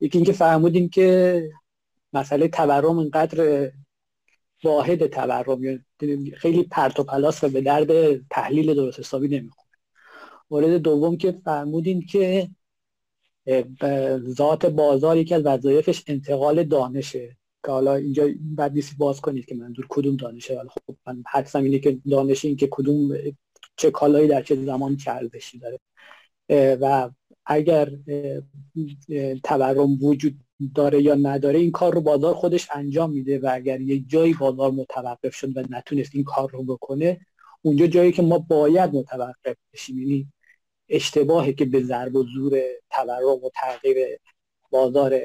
یکی 0.01 0.19
اینکه 0.19 0.33
فرمودین 0.33 0.89
که 0.89 1.43
مسئله 2.13 2.49
تورم 2.49 2.99
اینقدر 2.99 3.73
واحد 4.65 5.07
تورم 5.07 5.65
یعنی 6.01 6.31
خیلی 6.31 6.63
پرت 6.63 7.01
و 7.01 7.05
پلاس 7.05 7.45
و 7.45 7.49
به 7.49 7.61
درد 7.61 8.21
تحلیل 8.31 8.75
درست 8.75 8.99
حسابی 8.99 9.29
نمی‌خوره. 9.29 9.67
مورد 10.51 10.77
دوم 10.77 11.17
که 11.17 11.33
فرمودین 11.45 12.07
که 12.07 12.51
ذات 14.19 14.67
بازار 14.67 15.17
یکی 15.17 15.35
از 15.35 15.43
وظایفش 15.47 16.05
انتقال 16.07 16.65
دانشه. 16.65 17.37
که 17.65 17.73
حالا 17.73 17.95
اینجا 17.95 18.29
بعد 18.41 18.73
نیستی 18.73 18.97
باز 18.99 19.21
کنید 19.21 19.45
که 19.45 19.55
منظور 19.55 19.87
کدوم 19.89 20.17
دانشه. 20.17 20.59
ولی 20.59 20.69
خب 20.69 20.97
من 21.07 21.23
حدسم 21.31 21.65
اینه 21.65 21.79
که 21.79 21.99
دانش 22.11 22.45
این 22.45 22.57
که 22.57 22.69
کدوم 22.71 23.17
چه 23.77 23.91
کالایی 23.91 24.29
در 24.29 24.43
چه 24.43 24.65
زمان 24.65 24.97
چه 24.97 25.11
ارزشی 25.11 25.59
داره 25.59 25.79
و 26.81 27.11
اگر 27.47 27.91
تورم 29.45 30.05
وجود 30.05 30.35
داره 30.75 31.03
یا 31.03 31.15
نداره 31.15 31.59
این 31.59 31.71
کار 31.71 31.95
رو 31.95 32.01
بازار 32.01 32.35
خودش 32.35 32.69
انجام 32.73 33.13
میده 33.13 33.39
و 33.39 33.51
اگر 33.53 33.81
یک 33.81 34.05
جایی 34.09 34.35
بازار 34.35 34.71
متوقف 34.71 35.35
شد 35.35 35.57
و 35.57 35.63
نتونست 35.71 36.11
این 36.15 36.25
کار 36.25 36.51
رو 36.51 36.63
بکنه 36.63 37.21
اونجا 37.63 37.87
جایی 37.87 38.13
که 38.13 38.23
ما 38.23 38.39
باید 38.39 38.95
متوقف 38.95 39.57
بشیم. 39.73 39.99
یعنی 39.99 40.33
اشتباهه 40.89 41.53
که 41.53 41.65
به 41.65 41.83
ضرب 41.83 42.17
و 42.17 42.25
زور 42.35 42.61
تورم 42.91 43.45
و 43.45 43.51
تغییر 43.55 43.97
بازار 44.71 45.21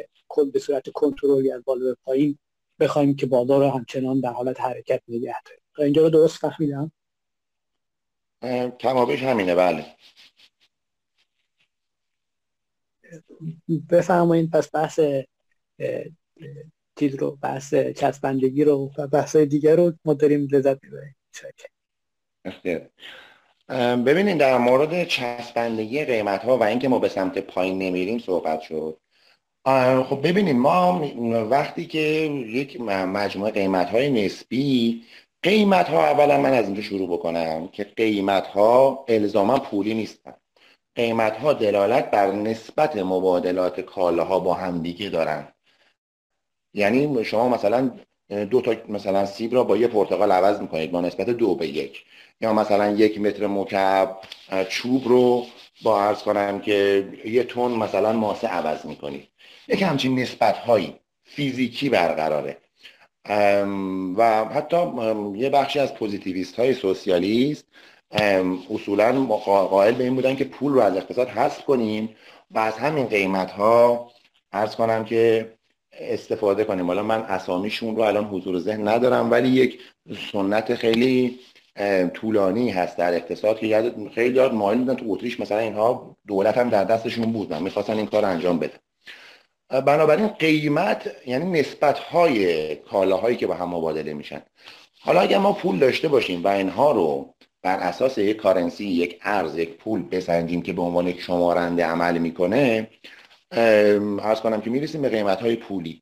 به 0.54 0.60
صورت 0.60 0.90
کنترلی 0.90 1.52
از 1.52 1.64
بالا 1.66 1.86
به 1.86 1.96
پایین 2.04 2.38
بخوایم 2.80 3.16
که 3.16 3.26
بازار 3.26 3.60
رو 3.66 3.70
همچنان 3.70 4.20
در 4.20 4.32
حالت 4.32 4.62
حرکت 4.62 5.02
نگه 5.08 5.36
داریم. 5.46 5.64
اینجا 5.78 6.02
رو 6.02 6.10
درست 6.10 6.38
فهمیدم؟ 6.38 6.92
کمابیش 8.80 9.24
همینه 9.24 9.56
بله. 9.56 9.86
بفرمایید 13.90 14.52
پس 14.52 14.76
بحث 14.76 15.00
چیز 17.00 17.16
رو 17.16 17.36
بحث 17.36 17.76
چسبندگی 17.76 18.64
رو 18.64 18.92
و 18.98 19.08
بحث 19.08 19.36
دیگر 19.36 19.76
رو 19.76 19.94
ما 20.06 20.14
داریم 20.14 20.48
لذت 20.52 20.78
می‌بریم. 20.84 21.16
ببینید 24.06 24.38
در 24.38 24.58
مورد 24.58 25.04
چسبندگی 25.04 26.06
قیمت 26.06 26.42
ها 26.44 26.58
و 26.58 26.64
اینکه 26.64 26.88
ما 26.88 27.00
به 27.00 27.10
سمت 27.10 27.38
پایین 27.38 27.78
نمیریم 27.78 28.20
صحبت 28.20 28.62
شد. 28.62 28.98
خب 30.10 30.28
ببینید 30.28 30.56
ما 30.56 31.00
وقتی 31.50 31.86
که 31.86 32.00
یک 32.00 32.82
مجموعه 32.82 33.52
قیمت 33.52 33.90
های 33.90 34.26
نسبی 34.26 35.04
قیمت 35.44 35.90
ها 35.90 36.06
اولا 36.06 36.38
من 36.38 36.54
از 36.54 36.66
اینجا 36.66 36.82
شروع 36.82 37.10
بکنم 37.10 37.68
که 37.68 37.84
قیمت 37.84 38.48
ها 38.48 39.06
الزاما 39.08 39.60
پولی 39.60 39.94
نیستن. 39.94 40.34
قیمت 40.96 41.38
ها 41.38 41.54
دلالت 41.54 42.12
بر 42.12 42.32
نسبت 42.32 42.98
مبادلات 42.98 43.82
کالاها 43.82 44.40
با 44.40 44.54
همدیگه 44.54 45.10
دارن. 45.10 45.48
یعنی 46.74 47.26
شما 47.26 47.50
مثلا 47.50 47.92
دو 48.30 48.62
تا 48.62 48.76
مثلا 48.90 49.26
سیب 49.26 49.54
را 49.54 49.64
با 49.64 49.78
یه 49.78 49.88
پرتقال 49.88 50.32
عوض 50.32 50.62
می‌کنید 50.62 50.92
با 50.92 51.02
نسبت 51.02 51.30
دو 51.30 51.56
به 51.56 51.68
یک. 51.68 52.06
یا 52.42 52.54
مثلا 52.54 52.92
یک 52.92 53.22
متر 53.22 53.48
مکعب 53.48 54.18
چوب 54.70 55.08
رو 55.08 55.46
با 55.84 56.02
عرض 56.02 56.24
کنم 56.24 56.60
که 56.60 57.08
یه 57.26 57.44
تون 57.44 57.72
مثلا 57.72 58.14
ماسه 58.14 58.48
عوض 58.48 58.86
می‌کنید. 58.86 59.28
یک 59.68 59.82
همچین 59.82 60.20
نسبت 60.20 60.58
هایی 60.58 60.96
فیزیکی 61.24 61.90
برقراره. 61.90 62.58
و 64.18 64.46
حتی 64.46 64.78
یه 65.36 65.50
بخشی 65.50 65.80
از 65.80 65.94
پوزیتیویست 65.94 66.56
های 66.56 66.74
سوسیالیست 66.74 67.66
اصولا 68.70 69.26
قائل 69.46 69.94
به 69.94 70.04
این 70.04 70.16
بودن 70.16 70.36
که 70.36 70.44
پول 70.44 70.74
رو 70.74 70.80
از 70.80 70.98
اقتصاد 70.98 71.28
حذف 71.28 71.66
کنیم 71.66 72.16
و 72.52 72.60
از 72.60 72.74
همین 72.74 73.06
قیمت 73.06 73.52
ها 73.52 74.12
ارز 74.52 74.76
کنم 74.76 75.06
که 75.06 75.54
استفاده 75.92 76.64
کنیم. 76.64 76.88
حالا 76.88 77.04
من 77.04 77.22
اسامیشون 77.22 77.96
رو 77.96 78.02
الان 78.02 78.26
حضور 78.26 78.60
ذهن 78.60 78.88
ندارم 78.88 79.32
ولی 79.32 79.50
یک 79.50 79.80
سنت 80.32 80.76
خیلی 80.76 81.40
طولانی 82.14 82.70
هست 82.70 82.98
در 82.98 83.14
اقتصاد 83.14 83.60
که 83.60 83.94
خیلی 84.16 84.36
یاد 84.36 84.54
مایل 84.54 84.80
بودن 84.80 84.96
تو 84.96 85.06
اتریش 85.08 85.40
مثلا 85.40 85.58
اینها 85.58 86.18
دولت 86.28 86.58
هم 86.58 86.70
در 86.70 86.84
دستشون 86.84 87.32
بود 87.32 87.52
و 87.52 87.60
می‌خواستن 87.60 87.98
این 87.98 88.08
کار 88.08 88.26
انجام 88.26 88.60
بده 88.60 88.74
بنابراین 89.72 90.28
قیمت 90.28 91.12
یعنی 91.26 91.60
نسبت 91.60 92.00
های 92.00 92.76
کالاهایی 92.76 93.38
که 93.38 93.48
با 93.48 93.54
هم 93.54 93.70
مبادله 93.70 94.14
میشن. 94.14 94.42
حالا 95.00 95.22
اگر 95.22 95.38
ما 95.38 95.54
پول 95.54 95.80
داشته 95.80 96.08
باشیم 96.08 96.44
و 96.44 96.48
اینها 96.48 96.92
رو 96.92 97.34
بر 97.62 97.78
اساس 97.80 98.18
یک 98.18 98.38
کارنسی 98.38 98.86
یک 98.86 99.20
ارز 99.22 99.58
یک 99.58 99.78
پول 99.78 100.04
بسنجیم 100.04 100.62
که 100.62 100.74
به 100.74 100.82
عنوان 100.82 101.08
یک 101.08 101.22
شمارنده 101.22 101.86
عمل 101.86 102.18
می‌کنه 102.18 102.88
ارز 103.52 104.42
کنم 104.42 104.62
که 104.62 104.70
می‌رسیم 104.70 105.02
به 105.02 105.10
قیمت 105.10 105.42
های 105.42 105.56
پولی 105.56 106.02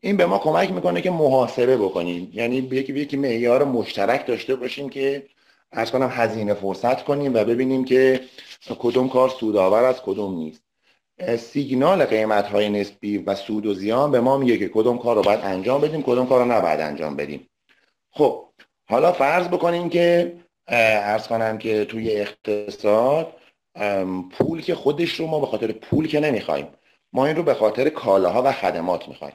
این 0.00 0.16
به 0.16 0.26
ما 0.26 0.38
کمک 0.38 0.70
می‌کنه 0.70 1.00
که 1.00 1.10
محاسبه 1.10 1.76
بکنیم. 1.76 2.30
یعنی 2.32 2.56
یکی 2.56 2.92
یکی 2.92 3.16
معیار 3.16 3.64
مشترک 3.64 4.26
داشته 4.26 4.56
باشیم 4.56 4.88
که 4.88 5.26
ارز 5.72 5.90
کنم 5.90 6.08
هزینه 6.12 6.54
فرصت 6.54 7.04
کنیم 7.04 7.34
و 7.34 7.44
ببینیم 7.44 7.84
که 7.84 8.20
کدوم 8.78 9.08
کار 9.08 9.28
سودآور 9.28 9.84
از 9.84 10.02
کدوم 10.02 10.34
نیست. 10.34 10.63
سیگنال 11.38 12.04
قیمت 12.04 12.46
های 12.46 12.68
نسبی 12.68 13.18
و 13.18 13.34
سود 13.34 13.66
و 13.66 13.74
زیان 13.74 14.10
به 14.10 14.20
ما 14.20 14.38
میگه 14.38 14.58
که 14.58 14.68
کدوم 14.68 14.98
کار 14.98 15.16
رو 15.16 15.22
باید 15.22 15.40
انجام 15.42 15.80
بدیم 15.80 16.02
کدوم 16.02 16.26
کار 16.26 16.40
رو 16.40 16.52
نباید 16.52 16.80
انجام 16.80 17.16
بدیم. 17.16 17.48
خب 18.10 18.44
حالا 18.88 19.12
فرض 19.12 19.48
بکنیم 19.48 19.88
که 19.88 20.36
ارز 20.68 21.26
کنم 21.26 21.58
که 21.58 21.84
توی 21.84 22.10
اقتصاد 22.10 23.32
پول 24.30 24.62
که 24.62 24.74
خودش 24.74 25.14
رو 25.20 25.26
ما 25.26 25.40
به 25.40 25.46
خاطر 25.46 25.72
پول 25.72 26.08
که 26.08 26.20
نمی‌خوایم 26.20 26.66
ما 27.12 27.26
این 27.26 27.36
رو 27.36 27.42
به 27.42 27.54
خاطر 27.54 27.88
کالاها 27.88 28.42
و 28.42 28.52
خدمات 28.52 29.08
می‌خوایم. 29.08 29.34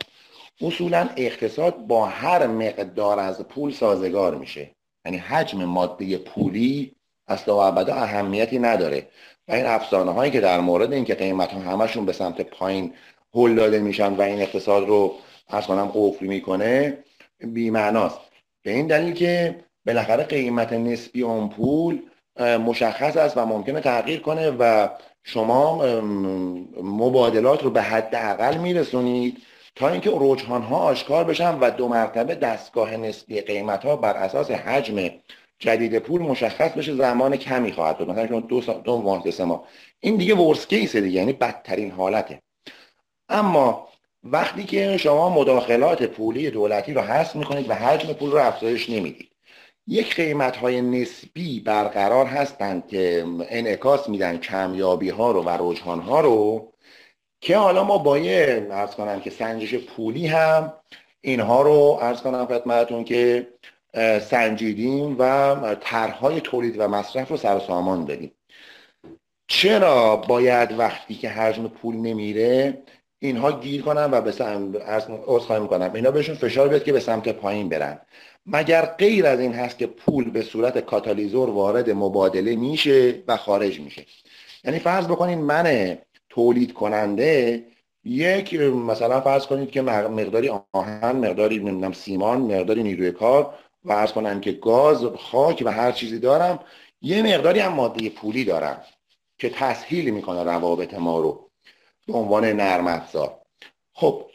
اصولا 0.62 1.10
اقتصاد 1.16 1.78
با 1.78 2.06
هر 2.06 2.48
مقدار 2.48 3.20
از 3.20 3.42
پول 3.42 3.72
سازگار 3.72 4.36
میشه. 4.36 4.72
یعنی 5.06 5.18
حجم 5.18 5.64
ماده 5.64 6.18
پولی 6.18 6.96
اصلا 7.28 7.56
و 7.56 7.60
ابدا 7.60 7.96
اهمیتی 7.96 8.60
نداره. 8.60 9.08
و 9.50 9.54
این 9.54 9.66
افسانه 9.66 10.12
هایی 10.12 10.32
که 10.32 10.42
در 10.42 10.60
مورد 10.60 10.94
اینکه 10.94 11.16
قیمت 11.16 11.52
ها 11.52 11.60
همشون 11.60 12.06
به 12.06 12.14
سمت 12.14 12.42
پایین 12.42 12.94
هل 13.34 13.56
داده 13.56 13.80
میشن 13.80 14.14
و 14.14 14.22
این 14.22 14.42
اقتصاد 14.42 14.88
رو 14.88 15.16
از 15.48 15.68
کنم 15.68 15.92
قفل 15.94 16.26
می‌کنه 16.26 16.98
بیمعناست. 17.40 18.20
به 18.64 18.72
این 18.72 18.88
دلیل 18.88 19.14
که 19.14 19.56
بالاخره 19.86 20.24
قیمت 20.24 20.74
نسبی 20.74 21.22
اون 21.22 21.50
پول 21.50 22.00
مشخص 22.40 23.18
است 23.18 23.38
و 23.38 23.46
ممکنه 23.46 23.80
تغییر 23.80 24.20
کنه 24.20 24.50
و 24.50 24.88
شما 25.24 26.02
مبادلات 26.84 27.64
رو 27.64 27.70
به 27.70 27.82
حد 27.82 28.16
اقل 28.16 28.58
میرسونید 28.58 29.38
تا 29.76 29.90
اینکه 29.90 30.12
رجحان 30.14 30.62
ها 30.62 30.78
آشکار 30.78 31.24
بشن 31.24 31.60
و 31.60 31.72
دو 31.72 31.88
مرتبه 31.88 32.36
دستگاه 32.36 32.98
نسبی 32.98 33.42
قیمت 33.42 33.86
ها 33.86 33.96
بر 33.96 34.14
اساس 34.14 34.52
حجم 34.52 35.10
جدید 35.60 36.00
پول 36.00 36.22
مشخص 36.22 36.72
بشه 36.72 36.96
زمان 36.96 37.38
کمی 37.38 37.72
خواهد 37.72 37.98
بود. 37.98 38.10
مثلا 38.10 38.28
شما 38.28 38.40
دو, 38.40 38.62
دو 38.62 39.02
ماه 39.02 39.32
سه 39.32 39.44
ماه. 39.44 39.64
این 40.00 40.18
دیگه 40.18 40.36
ورس 40.36 40.68
کیسه 40.68 41.02
دیگه 41.02 41.20
یعنی 41.20 41.34
بدترین 41.34 41.92
حالته. 41.92 42.42
اما 43.30 43.88
وقتی 44.24 44.64
که 44.64 44.98
شما 44.98 45.30
مداخلات 45.30 46.04
پولی 46.04 46.52
دولتی 46.52 46.94
رو 46.94 47.02
حذف 47.02 47.36
می‌کنید 47.36 47.70
و 47.70 47.74
حجم 47.74 48.14
پول 48.14 48.32
رو 48.32 48.38
افزایش 48.38 48.90
نمی‌دید. 48.90 49.30
یک 49.88 50.16
قیمت 50.16 50.56
های 50.56 50.82
نسبی 50.82 51.60
برقرار 51.60 52.26
هستند 52.26 52.88
که 52.88 53.26
انعکاس 53.50 54.10
میدن 54.10 54.38
کمیابی 54.38 55.10
ها 55.10 55.32
رو 55.32 55.44
و 55.44 55.58
رجحان 55.60 56.00
ها 56.00 56.22
رو 56.22 56.72
که 57.42 57.58
حالا 57.58 57.84
ما 57.84 57.98
با 57.98 58.18
یه 58.18 58.68
ارز 58.72 58.96
کنم 58.96 59.20
که 59.20 59.30
سنجش 59.30 59.76
پولی 59.76 60.28
هم 60.28 60.74
اینها 61.22 61.62
رو 61.62 62.00
ارز 62.02 62.22
کنم 62.22 62.46
خدمتتون 62.46 63.04
که 63.04 63.48
سنجیدیم 64.22 65.16
و 65.20 65.56
طرحهای 65.82 66.42
تولید 66.42 66.76
و 66.80 66.88
مصرف 66.88 67.30
رو 67.30 67.38
سر 67.38 67.60
سامان 67.60 68.06
دادیم. 68.06 68.32
چرا 69.48 70.16
باید 70.16 70.80
وقتی 70.80 71.16
که 71.16 71.30
حجم 71.30 71.68
پول 71.68 71.96
نمیره 71.96 72.84
اینها 73.20 73.52
گیر 73.52 73.82
کنن 73.82 74.10
و 74.12 74.22
به 74.22 74.32
سمت 74.32 75.50
می‌کنم. 75.62 75.92
اینا 75.94 76.12
بهشون 76.12 76.36
فشار 76.36 76.68
بیاد 76.68 76.84
که 76.84 76.94
به 76.94 77.00
سمت 77.00 77.30
پایین 77.30 77.70
برن. 77.70 78.00
مگر 78.46 78.86
غیر 78.86 79.26
از 79.26 79.40
این 79.40 79.54
هست 79.54 79.78
که 79.78 79.88
پول 79.88 80.30
به 80.30 80.42
صورت 80.42 80.78
کاتالیزور 80.78 81.50
وارد 81.50 81.90
مبادله 81.90 82.56
میشه 82.56 83.24
و 83.28 83.38
خارج 83.38 83.80
میشه؟ 83.80 84.06
یعنی 84.64 84.80
فرض 84.80 85.06
بکنید 85.06 85.38
من 85.38 85.98
تولید 86.30 86.74
کننده 86.74 87.64
یک 88.04 88.54
مثلا 88.54 89.22
فرض 89.22 89.46
کنید 89.46 89.72
که 89.72 89.82
مقداری 89.82 90.52
آهن 90.74 91.16
مقداری 91.16 91.58
نمی‌دونم 91.58 91.92
سیمان 91.92 92.42
مقداری 92.42 92.84
نیروی 92.84 93.12
کار 93.12 93.54
و 93.84 93.92
ارز 93.92 94.12
کنم 94.12 94.42
که 94.42 94.52
گاز 94.52 95.06
خاک 95.06 95.64
و 95.66 95.72
هر 95.72 95.92
چیزی 95.92 96.20
دارم 96.20 96.60
یه 97.02 97.24
مقداری 97.24 97.60
هم 97.60 97.74
ماده 97.74 98.10
پولی 98.10 98.46
دارم 98.46 98.82
که 99.38 99.50
تسهیل 99.50 100.10
می‌کنه 100.10 100.44
روابط 100.44 100.94
ما 100.94 101.20
رو 101.20 101.50
به 102.08 102.14
عنوان 102.14 102.46
نرم 102.46 102.88
افزار. 102.88 103.40
خب 103.94 104.26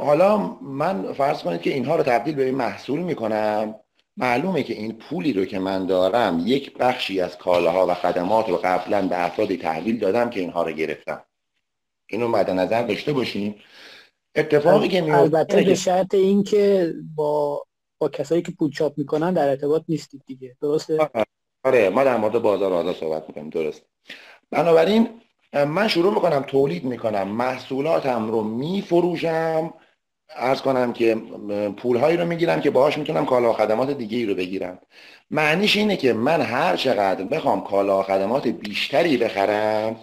حالا 0.00 0.36
من 0.62 1.12
فرض 1.12 1.42
کنید 1.42 1.60
که 1.60 1.70
اینها 1.70 1.96
رو 1.96 2.02
تبدیل 2.02 2.34
به 2.34 2.52
محصول 2.52 3.00
می‌کنم. 3.00 3.74
معلومه 4.16 4.62
که 4.62 4.74
این 4.74 4.92
پولی 4.92 5.32
رو 5.32 5.44
که 5.44 5.58
من 5.58 5.86
دارم 5.86 6.42
یک 6.46 6.76
بخشی 6.78 7.20
از 7.20 7.38
کالاها 7.38 7.86
و 7.86 7.94
خدمات 7.94 8.48
رو 8.48 8.56
قبلا 8.56 9.08
به 9.08 9.24
افرادی 9.24 9.56
تحویل 9.56 9.98
دادم 9.98 10.30
که 10.30 10.40
اینها 10.40 10.62
رو 10.62 10.72
گرفتم. 10.72 11.22
اینو 12.06 12.28
مد 12.28 12.50
نظر 12.50 12.82
داشته 12.82 13.12
باشیم 13.12 13.54
اتفاقی 14.34 14.88
که 14.88 15.14
البته 15.14 15.62
به 15.62 15.74
شرط 15.74 16.14
این 16.14 16.42
که 16.42 16.94
با 17.14 17.62
با 17.98 18.08
کسایی 18.08 18.42
که 18.42 18.52
پول 18.52 18.70
چاپ 18.70 18.98
می‌کنن 18.98 19.32
در 19.32 19.48
ارتباط 19.48 19.82
نیستید 19.88 20.22
دیگه. 20.26 20.56
درسته؟ 20.62 21.10
آره. 21.64 21.88
ما 21.88 22.04
در 22.04 22.16
مورد 22.16 22.38
بازار 22.38 22.72
آزاد 22.72 22.96
صحبت 22.96 23.24
می‌کنیم. 23.28 23.50
درست. 23.50 23.82
بنابراین 24.50 25.08
من 25.52 25.88
شروع 25.88 26.14
می‌کنم 26.14 26.42
تولید 26.42 26.84
می‌کنم. 26.84 27.28
محصولاتم 27.28 28.30
رو 28.30 28.42
میفروشم. 28.42 29.74
ارز 30.36 30.60
کنم 30.60 30.92
که 30.92 31.14
پولهایی 31.76 32.16
رو 32.16 32.24
می‌گیرم 32.26 32.60
که 32.60 32.70
باهاش 32.70 32.98
می‌تونم 32.98 33.26
کالا 33.26 33.50
و 33.50 33.52
خدمات 33.52 33.90
دیگه 33.90 34.18
ای 34.18 34.26
رو 34.26 34.34
بگیرم. 34.34 34.78
معنیش 35.30 35.76
اینه 35.76 35.96
که 35.96 36.12
من 36.12 36.40
هر 36.40 36.76
چقدر 36.76 37.24
بخوام 37.24 37.64
کالا 37.64 38.00
و 38.00 38.02
خدمات 38.02 38.48
بیشتری 38.48 39.16
بخرم 39.16 39.96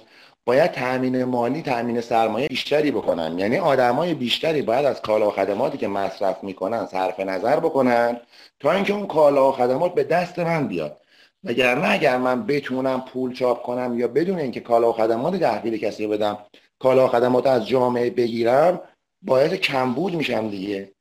باید 0.46 0.72
تأمین 0.72 1.24
مالی 1.24 1.62
تأمین 1.62 2.02
سرمایه 2.02 2.48
بیشتری 2.48 2.92
بکنن. 2.92 3.40
یعنی 3.40 3.58
آدمای 3.58 4.14
بیشتری 4.14 4.62
باید 4.62 4.86
از 4.86 5.02
کالا 5.02 5.28
و 5.28 5.32
خدماتی 5.32 5.78
که 5.78 5.88
مصرف 5.88 6.44
می‌کنن 6.44 6.86
صرف 6.86 7.20
نظر 7.20 7.60
بکنن 7.60 8.20
تا 8.60 8.72
اینکه 8.72 8.94
اون 8.94 9.08
کالا 9.08 9.50
و 9.50 9.52
خدمات 9.52 9.94
به 9.94 10.04
دست 10.04 10.40
من 10.40 10.68
بیاد. 10.68 11.02
وگرنه 11.44 11.92
اگر 11.92 12.18
من 12.18 12.46
بتونم 12.46 13.02
پول 13.02 13.34
چاپ 13.34 13.64
کنم 13.64 14.00
یا 14.00 14.08
بدون 14.08 14.40
اینکه 14.40 14.60
کالا 14.60 14.90
و 14.90 14.94
خدمات 14.94 15.36
تحویل 15.36 15.78
کسی 15.78 16.08
بدم 16.08 16.38
کالا 16.80 17.06
و 17.06 17.08
خدمات 17.08 17.48
از 17.48 17.68
جامعه 17.68 18.10
بگیرم 18.10 18.82
باید 19.22 19.54
کمبود 19.54 20.16
میشم 20.16 20.50
دیگه. 20.50 20.92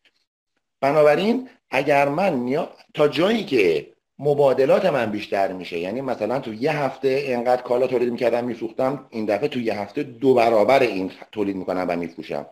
بنابراین 0.81 1.49
اگر 1.71 2.09
من 2.09 2.67
تا 2.95 3.09
جایی 3.09 3.45
که 3.45 3.94
مبادلات 4.19 4.85
من 4.85 5.11
بیشتر 5.11 5.53
میشه. 5.53 5.79
یعنی 5.79 6.01
مثلا 6.01 6.39
تو 6.39 6.55
یه 6.55 6.73
هفته 6.73 7.09
اینقدر 7.09 7.63
کالا 7.63 7.87
تولید 7.87 8.13
می‌کردم 8.13 8.45
میفروختم 8.45 9.07
این 9.11 9.25
دفعه 9.25 9.49
تو 9.49 9.61
یه 9.61 9.81
هفته 9.81 10.03
دو 10.03 10.35
برابر 10.35 10.83
این 10.83 11.11
تولید 11.33 11.57
می‌کنم 11.57 11.87
و 11.89 11.97
میفروشم. 11.97 12.47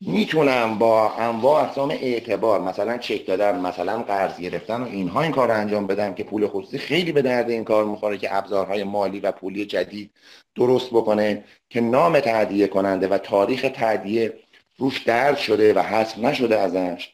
می‌تونم 0.00 0.78
با 0.78 1.10
انواع 1.10 1.64
اقسام 1.64 1.90
اعتبار 1.90 2.60
مثلا 2.60 2.98
چک 2.98 3.26
دادن 3.26 3.60
مثلا 3.60 4.02
قرض 4.02 4.38
گرفتن 4.40 4.82
و 4.82 4.86
اینها 4.86 5.22
این 5.22 5.32
کار 5.32 5.48
رو 5.48 5.54
انجام 5.54 5.86
بدم 5.86 6.14
که 6.14 6.24
پول 6.24 6.48
خصوصی 6.48 6.78
خیلی 6.78 7.12
به 7.12 7.22
درد 7.22 7.50
این 7.50 7.64
کار 7.64 7.84
می‌خوره 7.84 8.18
که 8.18 8.36
ابزارهای 8.36 8.84
مالی 8.84 9.20
و 9.20 9.32
پولی 9.32 9.66
جدید 9.66 10.10
درست 10.54 10.90
بکنه 10.90 11.44
که 11.70 11.80
نام 11.80 12.20
تعدیه 12.20 12.66
کننده 12.66 13.08
و 13.08 13.18
تاریخ 13.18 13.66
تعدیه 13.74 14.32
روش 14.78 14.98
درد 14.98 15.36
شده 15.36 15.74
و 15.74 15.78
حذف 15.78 16.18
نشده 16.18 16.58
ازش. 16.58 17.12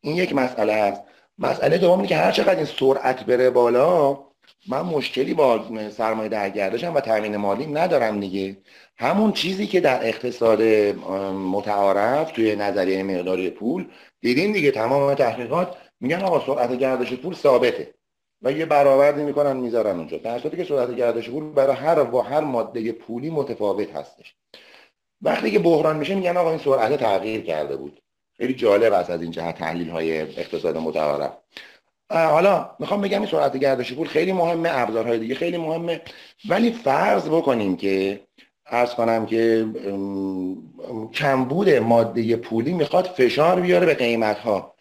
این 0.00 0.16
یک 0.16 0.34
مسئله 0.34 0.72
است. 0.72 1.02
مسئله 1.38 1.78
دوم 1.78 1.98
اینه 1.98 2.08
که 2.08 2.16
هر 2.16 2.32
چقدر 2.32 2.56
این 2.56 2.64
سرعت 2.64 3.24
بره 3.24 3.50
بالا 3.50 4.18
من 4.68 4.80
مشکلی 4.80 5.34
با 5.34 5.64
سرمایه 5.90 6.28
در 6.28 6.50
گردشم 6.50 6.94
و 6.94 7.00
تامین 7.00 7.36
مالی 7.36 7.66
ندارم 7.66 8.20
دیگه. 8.20 8.56
همون 8.98 9.32
چیزی 9.32 9.66
که 9.66 9.80
در 9.80 10.06
اقتصاد 10.06 10.62
متعارف 11.32 12.32
توی 12.32 12.56
نظریه 12.56 13.02
مقداری 13.02 13.50
پول 13.50 13.86
دیدین 14.20 14.52
دیگه 14.52 14.70
تمام 14.70 15.14
تحقیقات 15.14 15.76
میگن 16.00 16.22
آقا 16.22 16.46
سرعت 16.46 16.78
گردش 16.78 17.14
پول 17.14 17.34
ثابته 17.34 17.94
و 18.42 18.52
یه 18.52 18.66
برآوردی 18.66 19.22
می‌کنن 19.22 19.56
می‌ذارن 19.56 19.96
اونجا. 19.98 20.18
در 20.18 20.38
صورتی 20.38 20.56
که 20.56 20.64
سرعت 20.64 20.96
گردش 20.96 21.30
پول 21.30 21.52
برای 21.52 21.76
هر 21.76 22.04
با 22.04 22.22
هر 22.22 22.40
ماده 22.40 22.92
پولی 22.92 23.30
متفاوت 23.30 23.96
هستش. 23.96 24.34
وقتی 25.22 25.50
که 25.50 25.58
بحران 25.58 25.96
میشه 25.96 26.14
میگن 26.14 26.36
آقا 26.36 26.50
این 26.50 26.58
سرعت 26.58 27.00
تغییر 27.00 27.40
کرده 27.40 27.76
بود. 27.76 28.01
خیلی 28.36 28.54
جالب 28.54 28.92
است 28.92 29.10
از 29.10 29.22
این 29.22 29.30
جهت 29.30 29.58
تحلیل 29.58 29.88
های 29.88 30.20
اقتصاد 30.20 30.76
متعارف. 30.76 31.32
حالا 32.10 32.70
می‌خوام 32.78 33.00
بگم 33.00 33.20
این 33.20 33.30
سرعت 33.30 33.56
گردش 33.56 33.92
پول 33.92 34.08
خیلی 34.08 34.32
مهمه 34.32 34.68
ابزارهای 34.72 35.18
دیگه 35.18 35.34
خیلی 35.34 35.56
مهمه 35.56 36.00
ولی 36.48 36.72
فرض 36.72 37.28
بکنیم 37.28 37.76
که 37.76 38.20
ارز 38.66 38.94
کنم 38.94 39.26
که 39.26 39.66
کمبود 41.14 41.68
ماده 41.68 42.36
پولی 42.36 42.72
می‌خواد 42.72 43.04
فشار 43.04 43.60
بیاره 43.60 43.86
به 43.86 43.94
قیمت 43.94 44.38
ها 44.38 44.74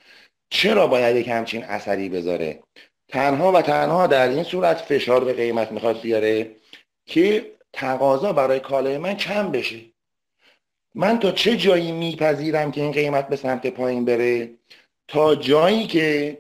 چرا 0.50 0.88
باید 0.88 1.16
یک 1.16 1.28
همچین 1.28 1.64
اثری 1.64 2.10
بذاره؟ 2.10 2.64
تنها 3.08 3.52
و 3.52 3.62
تنها 3.62 4.08
در 4.08 4.30
این 4.30 4.44
صورت 4.44 4.78
فشار 4.78 5.24
به 5.24 5.34
قیمت 5.34 5.72
می‌خواد 5.72 6.02
بیاره 6.02 6.56
که 7.06 7.52
تقاضا 7.74 8.34
برای 8.34 8.60
کالای 8.60 8.98
من 8.98 9.14
کم 9.14 9.52
بشه. 9.52 9.91
من 10.96 11.20
تا 11.20 11.32
چه 11.32 11.58
جایی 11.58 11.92
میپذیرم 11.92 12.72
که 12.72 12.82
این 12.82 12.92
قیمت 12.92 13.28
به 13.28 13.36
سمت 13.36 13.68
پایین 13.68 14.06
بره؟ 14.06 14.50
تا 15.08 15.36
جایی 15.36 15.88
که 15.88 16.38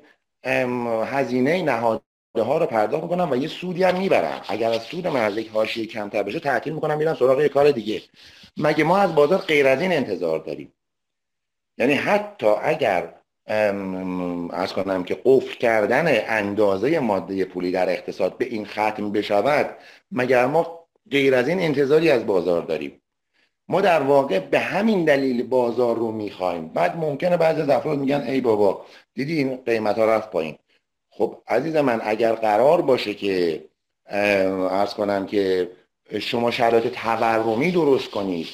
هزینه 1.05 1.63
نهاده 1.63 2.01
ها 2.37 2.57
رو 2.57 2.65
پرداخت 2.65 3.03
می‌کنم 3.03 3.31
و 3.31 3.35
یه 3.35 3.47
سودی 3.47 3.83
هم 3.83 3.97
می‌برم. 3.97 4.41
اگر 4.47 4.69
از 4.69 4.81
سود 4.81 5.07
من 5.07 5.21
از 5.21 5.37
یک 5.37 5.49
حاشیه 5.49 5.85
کمتر 5.85 6.23
بشه 6.23 6.39
تعطیل 6.39 6.73
می‌کنم 6.73 6.97
میرم 6.97 7.15
سراغ 7.15 7.41
یه 7.41 7.49
کار 7.49 7.71
دیگه. 7.71 8.01
مگه 8.57 8.83
ما 8.83 8.97
از 8.97 9.15
بازار 9.15 9.39
غیر 9.39 9.67
از 9.67 9.81
این 9.81 9.91
انتظار 9.91 10.39
داریم؟ 10.39 10.73
یعنی 11.77 11.93
حتی 11.93 12.47
اگر 12.47 13.13
از 14.53 14.73
کنم 14.73 15.03
که 15.03 15.21
قفل 15.25 15.57
کردن 15.57 16.05
اندازه 16.07 16.99
ماده 16.99 17.45
پولی 17.45 17.71
در 17.71 17.89
اقتصاد 17.89 18.37
به 18.37 18.45
این 18.45 18.65
ختم 18.65 19.11
بشود 19.11 19.77
مگر 20.11 20.45
ما 20.45 20.87
غیر 21.11 21.35
از 21.35 21.47
این 21.47 21.59
انتظاری 21.59 22.09
از 22.09 22.25
بازار 22.25 22.61
داریم؟ 22.61 23.00
ما 23.71 23.81
در 23.81 24.01
واقع 24.01 24.39
به 24.39 24.59
همین 24.59 25.05
دلیل 25.05 25.43
بازار 25.43 25.95
رو 25.95 26.11
می‌خوایم. 26.11 26.67
بعد 26.67 26.97
ممکنه 26.97 27.37
بعضی 27.37 27.61
از 27.61 27.69
افراد 27.69 27.99
میگن 27.99 28.21
ای 28.21 28.41
بابا 28.41 28.85
دیدی 29.13 29.37
این 29.37 29.59
قیمت 29.65 29.97
ها 29.97 30.05
رفت 30.05 30.31
پایین. 30.31 30.55
خب 31.09 31.37
عزیز 31.47 31.75
من 31.75 32.01
اگر 32.03 32.33
قرار 32.33 32.81
باشه 32.81 33.13
که 33.13 33.65
ارز 34.05 34.93
کنم 34.93 35.25
که 35.25 35.71
شما 36.19 36.51
شرایط 36.51 36.87
تورمی 36.87 37.71
درست 37.71 38.09
کنید 38.11 38.47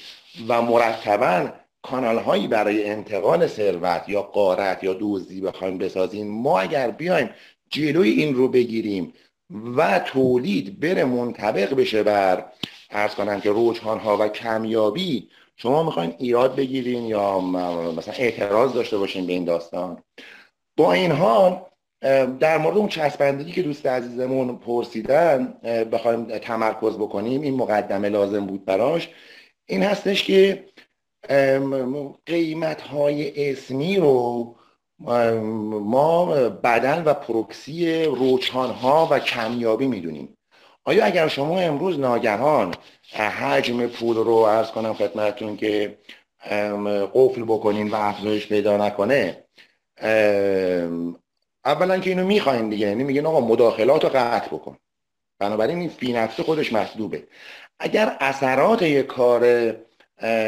و 0.48 0.62
مرتبا 0.62 1.50
کانال 1.82 2.18
هایی 2.18 2.48
برای 2.48 2.90
انتقال 2.90 3.48
ثروت 3.48 4.10
یا 4.10 4.22
قارت 4.22 4.84
یا 4.84 4.98
دزدی 5.00 5.42
بخوایم 5.42 5.78
بسازیم 5.78 6.28
ما 6.28 6.60
اگر 6.60 6.92
بیایم 6.92 7.30
جلوی 7.70 8.10
این 8.10 8.36
رو 8.36 8.48
بگیریم 8.48 9.14
و 9.78 10.00
تولید 10.00 10.80
بره 10.80 11.06
منطبق 11.06 11.76
بشه 11.76 12.04
بر 12.04 12.46
ارز 12.90 13.16
کنم 13.16 13.42
که 13.42 13.52
روجهان 13.52 14.00
ها 14.00 14.18
و 14.18 14.28
کمیابی 14.28 15.30
شما 15.56 15.84
می‌خواین 15.84 16.14
ایراد 16.18 16.56
بگیرین 16.56 17.04
یا 17.04 17.40
مثلا 17.98 18.14
اعتراض 18.18 18.74
داشته 18.74 18.98
باشین 18.98 19.28
به 19.28 19.34
این 19.34 19.46
داستان. 19.46 20.04
با 20.78 20.94
این 20.94 21.12
حال 21.12 21.62
در 22.40 22.58
مورد 22.58 22.78
اون 22.78 22.88
چسبندگی 22.88 23.52
که 23.52 23.62
دوست 23.62 23.86
عزیزمون 23.86 24.58
پرسیدن 24.58 25.54
بخوایم 25.92 26.38
تمرکز 26.38 26.96
بکنیم 26.96 27.42
این 27.42 27.54
مقدمه 27.54 28.10
لازم 28.10 28.46
بود 28.46 28.66
براش. 28.66 29.10
این 29.66 29.84
هستش 29.84 30.24
که 30.24 30.66
قیمت 32.26 32.82
های 32.82 33.50
اسمی 33.52 33.98
رو 33.98 34.56
ما 35.00 36.26
بدل 36.50 37.02
و 37.06 37.14
پروکسی 37.14 38.04
روچان 38.04 38.70
ها 38.70 39.08
و 39.12 39.20
کمیابی 39.20 39.88
می‌دونیم. 39.88 40.37
آیا 40.88 41.06
اگر 41.06 41.28
شما 41.28 41.60
امروز 41.60 42.00
ناگهان 42.00 42.76
حجم 43.14 43.88
پول 43.88 44.16
رو 44.16 44.34
ارز 44.34 44.72
کنم 44.72 44.94
خدمتتون 44.94 45.58
که 45.58 45.98
قفل 47.14 47.44
بکنین 47.44 47.90
و 47.90 47.96
افزایش 47.96 48.48
پیدا 48.48 48.78
نکنه 48.78 49.44
اولا 51.66 52.00
که 52.00 52.10
اینو 52.10 52.26
می‌خواین 52.26 52.70
دیگه 52.70 52.88
یعنی 52.88 53.04
میگن 53.04 53.26
آقا 53.26 53.40
مداخلات 53.40 54.04
رو 54.04 54.10
قطع 54.10 54.48
بکن. 54.48 54.78
بنابراین 55.40 55.80
این 55.80 55.90
فی 55.90 56.14
نفسه 56.14 56.44
خودش 56.44 56.74
مطلوبه. 56.74 57.28
اگر 57.80 58.18
اثرات 58.20 58.82
یک 58.82 59.06
کار 59.06 59.74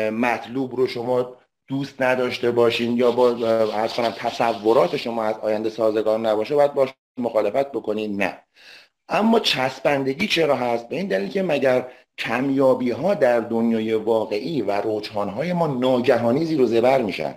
مطلوب 0.10 0.75
رو 0.75 0.88
شما 0.88 1.36
دوست 1.67 2.02
نداشته 2.02 2.52
باشین 2.52 2.97
یا 2.97 3.12
با 3.12 3.30
از 3.73 3.93
کنم 3.93 4.12
تصورات 4.12 4.97
شما 4.97 5.23
از 5.23 5.36
آینده 5.38 5.69
سازگار 5.69 6.19
نباشه 6.19 6.56
باید 6.56 6.73
باش 6.73 6.89
مخالفت 7.17 7.71
بکنین 7.71 8.21
نه. 8.21 8.43
اما 9.10 9.39
چسبندگی 9.39 10.28
چرا 10.28 10.56
هست؟ 10.56 10.89
به 10.89 10.95
این 10.95 11.08
دلیل 11.08 11.30
که 11.30 11.43
مگر 11.43 11.88
کمیابی 12.17 12.91
ها 12.91 13.13
در 13.13 13.39
دنیای 13.39 13.93
واقعی 13.93 14.62
و 14.62 14.72
روچان 14.72 15.30
های 15.30 15.54
ما 15.54 15.67
ناگهانی 15.67 16.45
زیر 16.45 16.62
و 16.62 16.65
زبر 16.65 17.02
میشن؟ 17.02 17.36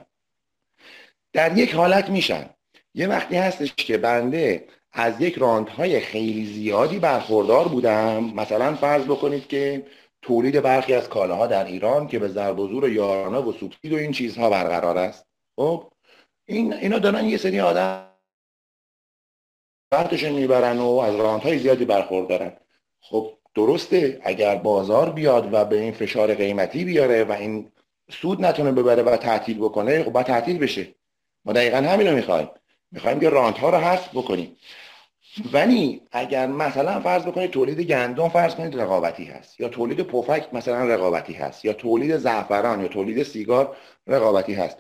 در 1.33 1.59
یک 1.59 1.75
حالت 1.75 2.11
میشن. 2.11 2.51
یه 2.95 3.07
وقتی 3.07 3.37
هستش 3.37 3.75
که 3.75 3.99
بنده 3.99 4.65
از 4.93 5.21
یک 5.21 5.39
های 5.77 6.01
خیلی 6.01 6.47
زیادی 6.47 6.99
برخوردار 6.99 7.69
بودم. 7.69 8.25
مثلا 8.25 8.75
فرض 8.75 9.05
بکنید 9.05 9.47
که 9.49 9.87
تولید 10.23 10.61
برخی 10.61 10.95
از 10.95 11.09
کالاها 11.09 11.47
در 11.47 11.65
ایران 11.65 12.07
که 12.07 12.19
به 12.19 12.29
ضرب 12.29 12.59
و 12.59 12.69
زور 12.69 12.89
یارانه 12.89 13.39
و 13.39 13.53
سوبسید 13.53 13.93
و 13.93 13.97
این 13.97 14.13
چیزها 14.13 14.51
برقرار 14.51 14.99
است. 14.99 15.27
خب 15.57 15.93
این 16.47 16.73
اینا 16.73 16.99
دارن 16.99 17.25
یه 17.25 17.37
سری 17.37 17.61
آدم 17.61 18.12
وقتشون 19.93 20.33
می‌برن 20.33 20.79
و 20.79 20.97
از 20.97 21.41
های 21.41 21.59
زیادی 21.59 21.85
برخوردارن. 21.85 22.53
خب 23.01 23.33
درسته 23.55 24.21
اگر 24.23 24.57
بازار 24.57 25.11
بیاد 25.11 25.55
و 25.55 25.65
به 25.65 25.81
این 25.81 25.93
فشار 25.93 26.35
قیمتی 26.35 26.85
بیاره 26.85 27.25
و 27.25 27.33
این 27.33 27.73
سود 28.11 28.45
نتونه 28.45 28.73
ببره 28.73 29.03
و 29.03 29.17
تعطیل 29.17 29.59
بکنه 29.59 30.05
خب 30.05 30.13
باید 30.13 30.27
تعطیل 30.27 30.59
بشه. 30.59 30.89
ما 31.45 31.53
دقیقا 31.53 31.77
همین 31.77 32.07
رو 32.07 32.15
می‌خوایم. 32.15 32.49
می‌خوایم 32.93 33.21
که 33.21 33.29
رانت 33.29 33.59
ها 33.59 33.71
رو 33.71 33.79
حذف 33.79 34.09
بکنیم. 34.09 34.57
ولی 35.53 36.03
اگر 36.13 36.47
مثلا 36.47 37.01
فرض 37.01 37.23
بکنید 37.23 37.51
تولید 37.51 37.81
گندم 37.81 38.29
فرض 38.29 38.55
کنید 38.55 38.81
رقابتی 38.81 39.25
هست 39.25 39.61
یا 39.61 39.69
تولید 39.69 40.01
پفک 40.01 40.55
مثلا 40.55 40.85
رقابتی 40.85 41.33
هست 41.33 41.65
یا 41.65 41.73
تولید 41.73 42.17
زعفران 42.17 42.81
یا 42.81 42.89
تولید 42.89 43.23
سیگار 43.23 43.77
رقابتی 44.07 44.55
هست. 44.55 44.77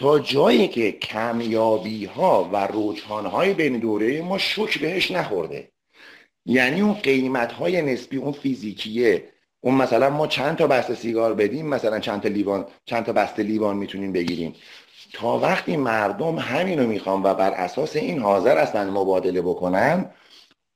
تا 0.00 0.18
جایی 0.18 0.68
که 0.68 0.92
کمیابی 0.92 2.04
ها 2.04 2.50
و 2.52 2.66
روچان 2.66 3.26
های 3.26 3.54
بین 3.54 3.78
دوره 3.78 4.22
ما 4.22 4.38
شک 4.38 4.78
بهش 4.78 5.10
نخورده. 5.10 5.72
یعنی 6.46 6.80
اون 6.80 6.92
قیمت 6.92 7.52
های 7.52 7.82
نسبی 7.82 8.16
اون 8.16 8.32
فیزیکیه. 8.32 9.28
اون 9.60 9.74
مثلا 9.74 10.10
ما 10.10 10.26
چند 10.26 10.56
تا 10.56 10.66
بسته 10.66 10.94
سیگار 10.94 11.34
بدیم 11.34 11.66
مثلا 11.66 12.00
چند 12.00 12.20
تا 12.20 12.28
لیوان 12.28 12.66
چند 12.84 13.04
تا 13.04 13.12
بسته 13.12 13.42
لیوان 13.42 13.76
می‌تونیم 13.76 14.12
بگیریم. 14.12 14.54
تا 15.12 15.38
وقتی 15.38 15.76
مردم 15.76 16.38
همینو 16.38 16.86
می‌خوان 16.86 17.22
و 17.22 17.34
بر 17.34 17.50
اساس 17.50 17.96
این 17.96 18.18
حاضر 18.18 18.58
هستن 18.58 18.90
مبادله 18.90 19.42
بکنن 19.42 20.10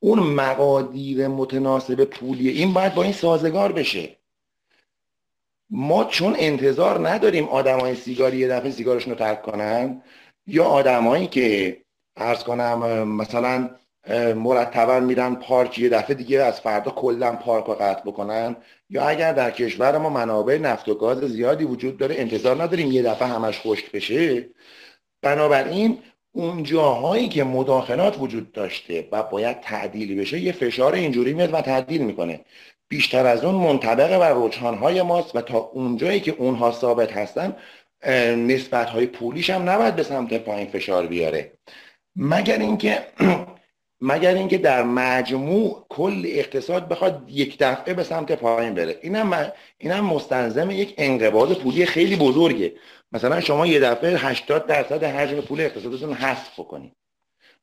اون 0.01 0.19
مقادیر 0.19 1.29
متناسب 1.29 2.05
پولی 2.05 2.49
این 2.49 2.73
باید 2.73 2.95
با 2.95 3.03
این 3.03 3.13
سازگار 3.13 3.73
بشه. 3.73 4.17
ما 5.77 6.05
چون 6.05 6.37
انتظار 6.39 7.09
نداریم 7.09 7.49
آدمای 7.49 7.95
سیگاری 7.95 8.37
یه 8.37 8.49
دفعه 8.49 8.71
سیگارشون 8.71 9.13
رو 9.13 9.19
ترک 9.19 9.43
کنن 9.43 10.03
یا 10.47 10.65
آدمایی 10.65 11.27
که 11.27 11.77
ارز 12.17 12.45
کنم 12.45 13.09
مثلا 13.09 13.71
مرتبا 14.37 15.01
میرن 15.01 15.35
پارک 15.35 15.79
یه 15.79 15.89
دفعه 15.89 16.15
دیگه 16.15 16.43
از 16.43 16.61
فردا 16.61 16.91
کلا 16.91 17.33
پارک 17.37 17.65
رو 17.65 17.75
قطع 17.75 18.03
بکنن 18.03 18.57
یا 18.91 19.09
اگر 19.09 19.33
در 19.33 19.51
کشور 19.51 19.99
ما 19.99 20.11
منابع 20.11 20.59
نفت 20.59 20.89
و 20.89 20.95
گاز 20.95 21.19
زیادی 21.19 21.65
وجود 21.65 21.97
داره 21.97 22.15
انتظار 22.19 22.63
نداریم 22.63 22.93
یه 22.93 23.03
دفعه 23.03 23.29
همش 23.29 23.61
خشک 23.61 23.93
بشه. 23.93 24.49
بنابراین 25.23 25.99
اون 26.33 26.63
جاهایی 26.63 27.29
که 27.29 27.45
مداخلات 27.45 28.17
وجود 28.21 28.53
داشته 28.53 29.09
و 29.13 29.23
باید 29.23 29.61
تعدیل 29.61 30.21
بشه 30.21 30.41
یه 30.41 30.53
فشار 30.53 30.95
اینجوری 30.95 31.33
میاد 31.35 31.55
و 31.55 31.61
تعدیل 31.61 32.03
می‌کنه. 32.05 32.45
بیشتر 32.95 33.27
از 33.27 33.45
اون 33.45 33.55
منطبق 33.55 34.19
بر 34.19 34.33
روچانهای 34.33 35.03
ماست 35.03 35.37
و 35.37 35.41
تا 35.41 35.59
اونجایی 35.59 36.21
که 36.21 36.35
اونها 36.39 36.73
ثابت 36.73 37.13
هستن 37.13 37.57
نسبت 38.37 38.91
های 38.91 39.07
پولیش 39.07 39.51
هم 39.51 39.71
نباید 39.71 39.97
به 39.97 40.03
سمت 40.03 40.35
پایین 40.35 40.67
فشار 40.67 41.07
بیاره. 41.07 41.53
مگر 42.17 42.59
اینکه 42.59 43.07
مگر 44.11 44.35
اینکه 44.35 44.59
در 44.59 44.83
مجموع 44.83 45.87
کل 45.89 46.23
اقتصاد 46.27 46.89
بخواد 46.89 47.25
یک 47.29 47.57
دفعه 47.61 47.95
به 47.95 48.03
سمت 48.03 48.33
پایین 48.33 48.75
بره. 48.75 48.99
اینم 49.03 49.53
اینم 49.79 50.05
مستلزم 50.05 50.71
یک 50.71 50.95
انقباض 50.99 51.53
پولی 51.53 51.87
خیلی 51.87 52.17
بزرگه. 52.17 52.73
مثلا 53.13 53.41
شما 53.41 53.67
یه 53.67 53.81
دفعه 53.81 54.17
80 54.17 54.67
درصد 54.67 55.05
حجم 55.05 55.41
پول 55.41 55.61
اقتصادتون 55.61 56.13
حذف 56.13 56.61
بکنید. 56.61 56.93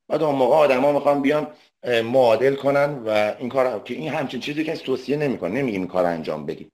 بعد 0.07 0.23
اون 0.23 0.35
موقع 0.35 0.55
آدما 0.55 0.91
می‌خوان 0.91 1.21
بیان 1.21 1.47
معادل 1.83 2.55
کنن 2.55 3.03
و 3.05 3.33
این 3.39 3.49
کار 3.49 3.83
که 3.83 3.93
این 3.93 4.09
همچین 4.09 4.39
چیزی 4.39 4.63
که 4.63 4.73
توصیه 4.73 5.17
نمی‌کنه 5.17 5.51
نمیگیم 5.51 5.81
این 5.81 5.89
کار 5.89 6.05
انجام 6.05 6.45
بدیم 6.45 6.71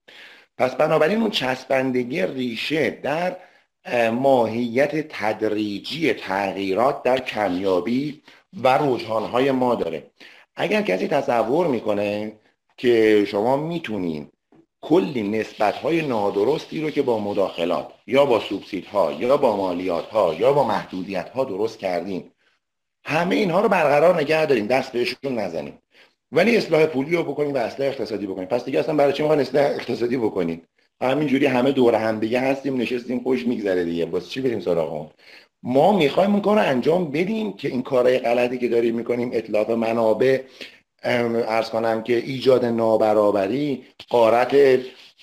پس 0.58 0.76
بنابراین 0.76 1.22
اون 1.22 1.30
چسبندگی 1.30 2.26
ریشه 2.26 2.89
در 2.89 3.38
ماهیت 4.12 5.08
تدریجی 5.10 6.13
تغییرات 6.13 7.04
در 7.04 7.20
کمیابی 7.20 8.22
و 8.63 8.78
رجحانهای 8.82 9.52
ما 9.52 9.76
داره. 9.76 10.12
اگر 10.56 10.82
کسی 10.82 11.08
تصور 11.08 11.67
می‌کنه 11.67 12.34
که 12.78 13.26
شما 13.28 13.58
می‌تونین 13.58 14.32
کلی 14.82 15.24
نسبت 15.24 15.76
های 15.76 16.08
نادرستی 16.08 16.82
رو 16.82 16.89
که 16.89 17.02
با 17.02 17.20
مداخلات 17.20 17.93
یا 18.08 18.26
با 18.26 18.41
ها 18.91 19.12
یا 19.12 19.38
با 19.38 19.58
مالیات 19.58 20.06
ها 20.06 20.34
یا 20.34 20.54
با 20.54 20.63
محدودیت 20.63 21.30
ها 21.30 21.43
درست 21.43 21.80
کردیم 21.80 22.32
همه 23.08 23.36
اینها 23.36 23.62
رو 23.62 23.70
برقرار 23.70 24.22
نگه 24.22 24.46
داریم 24.46 24.67
دست 24.67 24.91
بهشون 24.91 25.39
نزنیم. 25.39 25.80
ولی 26.32 26.58
اصلاح 26.58 26.86
پولی 26.86 27.15
رو 27.15 27.24
بکنیم 27.24 27.54
و 27.54 27.58
اصلاح 27.58 27.88
اقتصادی 27.88 28.28
بکنیم. 28.28 28.48
پس 28.48 28.65
دیگه 28.65 28.80
اصلا 28.80 28.96
برای 28.96 29.13
چی 29.13 29.24
می‌خوان 29.24 29.39
اصلاح 29.39 29.65
اقتصادی 29.65 30.17
بکنیم 30.17 30.62
همینجوری 31.02 31.46
همه 31.46 31.72
دور 31.72 31.96
هم 31.96 32.20
دیگه 32.20 32.39
هستیم 32.39 32.82
نشستیم 32.82 33.20
خوش 33.20 33.48
میگذره 33.48 33.84
دیگه. 33.84 34.06
واسه 34.06 34.28
چی 34.28 34.41
بریم 34.41 34.60
سراغ 34.60 34.93
اون؟ 34.93 35.10
ما 35.63 35.98
می‌خوایم 35.98 36.32
اون 36.32 36.41
کار 36.41 36.60
انجام 36.60 37.12
بدیم 37.12 37.54
که 37.54 37.67
این 37.67 37.84
کارهای 37.84 38.20
غلطی 38.20 38.58
که 38.58 38.67
داریم 38.67 38.96
می‌کنیم 38.96 39.30
اطلاف 39.34 39.70
منابع 39.70 40.41
ارز 41.04 41.70
کنم 41.70 42.04
که 42.04 42.15
ایجاد 42.15 42.65
نابرابری 42.65 43.84
قارت 44.10 44.56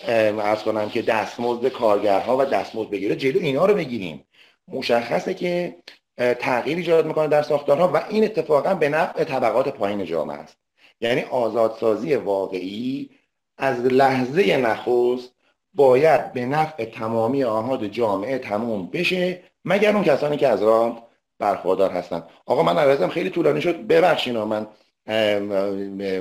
ارز 0.08 0.62
کنم 0.62 0.88
که 0.88 1.02
دستمزد 1.02 1.68
کارگرها 1.68 2.36
و 2.36 2.44
دستمزد 2.44 2.90
بگیره 2.90 3.16
جلو 3.16 3.40
اینا 3.40 3.66
رو 3.66 3.74
بگیریم. 3.74 4.24
مشخصه 4.68 5.34
که 5.34 5.76
تغییر 6.18 6.76
ایجاد 6.76 7.06
می‌کنه 7.06 7.28
در 7.28 7.42
ساختارها 7.42 7.90
و 7.94 8.04
این 8.08 8.24
اتفاقا 8.24 8.74
به 8.74 8.88
نفع 8.88 9.24
طبقات 9.24 9.68
پایین 9.68 10.04
جامعه 10.04 10.36
است. 10.36 10.56
یعنی 11.00 11.22
آزادسازی 11.22 12.14
واقعی 12.14 13.10
از 13.58 13.80
لحظه 13.80 14.56
نخست 14.56 15.34
باید 15.74 16.32
به 16.32 16.46
نفع 16.46 16.84
تمامی 16.84 17.44
آهاد 17.44 17.86
جامعه 17.86 18.38
تموم 18.38 18.86
بشه 18.86 19.42
مگر 19.64 19.92
اون 19.94 20.04
کسانی 20.04 20.36
که 20.36 20.48
از 20.48 20.62
راه 20.62 21.08
برخوردار 21.38 21.90
هستن. 21.90 22.22
آقا 22.46 22.62
من 22.62 22.78
عرضم 22.78 23.08
خیلی 23.08 23.30
طولانی 23.30 23.60
شد. 23.60 23.86
ببخشین 23.86 24.38
من 24.38 24.66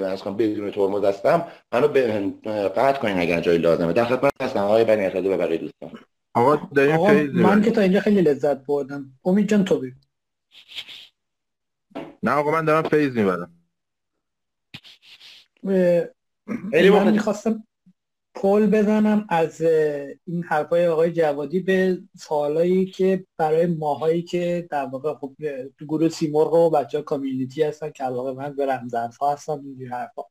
از 0.05 0.23
کنم 0.23 0.37
بدون 0.37 0.71
ترمز 0.71 1.03
هستم. 1.03 1.47
منو 1.73 1.87
قطع 2.67 2.99
کنین 2.99 3.19
اگر 3.19 3.41
جایی 3.41 3.57
لازمه. 3.57 3.93
در 3.93 4.05
خدمت 4.05 4.31
هستم 4.41 4.59
آقای 4.59 4.83
بنی 4.83 5.05
و 5.07 5.37
بقیه 5.37 5.57
دوستان. 5.57 5.91
آقا 6.33 6.53
آقا 6.93 7.13
من 7.33 7.61
که 7.61 7.71
تا 7.71 7.81
اینجا 7.81 7.99
خیلی 7.99 8.21
لذت 8.21 8.65
بردم. 8.65 9.19
امید 9.25 9.49
جان 9.49 9.65
تو 9.65 9.79
بگو. 9.79 9.99
نه 12.23 12.31
آقا 12.31 12.51
من 12.51 12.65
دارم 12.65 12.89
فیض 12.89 13.17
می‌برم. 13.17 13.51
من 16.91 17.11
می‌خواستم 17.11 17.67
پل 18.35 18.67
بزنم 18.67 19.25
از 19.29 19.61
این 20.25 20.43
حرفای 20.43 20.87
آقای 20.87 21.11
جوادی 21.11 21.59
به 21.59 22.01
سوالایی 22.17 22.85
که 22.85 23.25
برای 23.37 23.65
ماهایی 23.65 24.21
که 24.21 24.67
در 24.71 24.85
واقع 24.85 25.13
خب 25.13 25.33
تو 25.79 25.85
گروه 25.85 26.09
سیمرغ 26.09 26.53
و 26.53 26.69
بچه 26.69 26.97
ها 26.97 27.03
کامیونیتی 27.03 27.63
هستن 27.63 27.89
که 27.89 28.03
علاقه 28.03 28.33
من 28.33 28.55
به 28.55 28.65
رمزرف 28.65 29.17
ها 29.17 29.33
هستن 29.33 29.59
اینجور 29.59 29.89
حرفا. 29.89 30.21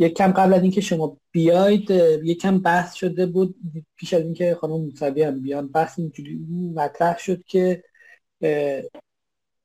یک 0.00 0.14
کم 0.14 0.32
قبل 0.32 0.54
از 0.54 0.62
اینکه 0.62 0.80
شما 0.80 1.16
بیاید 1.30 1.90
یک 2.24 2.40
کم 2.40 2.58
بحث 2.58 2.94
شده 2.94 3.26
بود 3.26 3.54
پیش 3.96 4.14
از 4.14 4.22
اینکه 4.22 4.54
خانم 4.60 4.72
موسوی 4.72 5.22
هم 5.22 5.42
بیان 5.42 5.68
بحث 5.68 5.98
اینجوری 5.98 6.38
مطرح 6.74 7.18
شد 7.18 7.44
که 7.44 7.84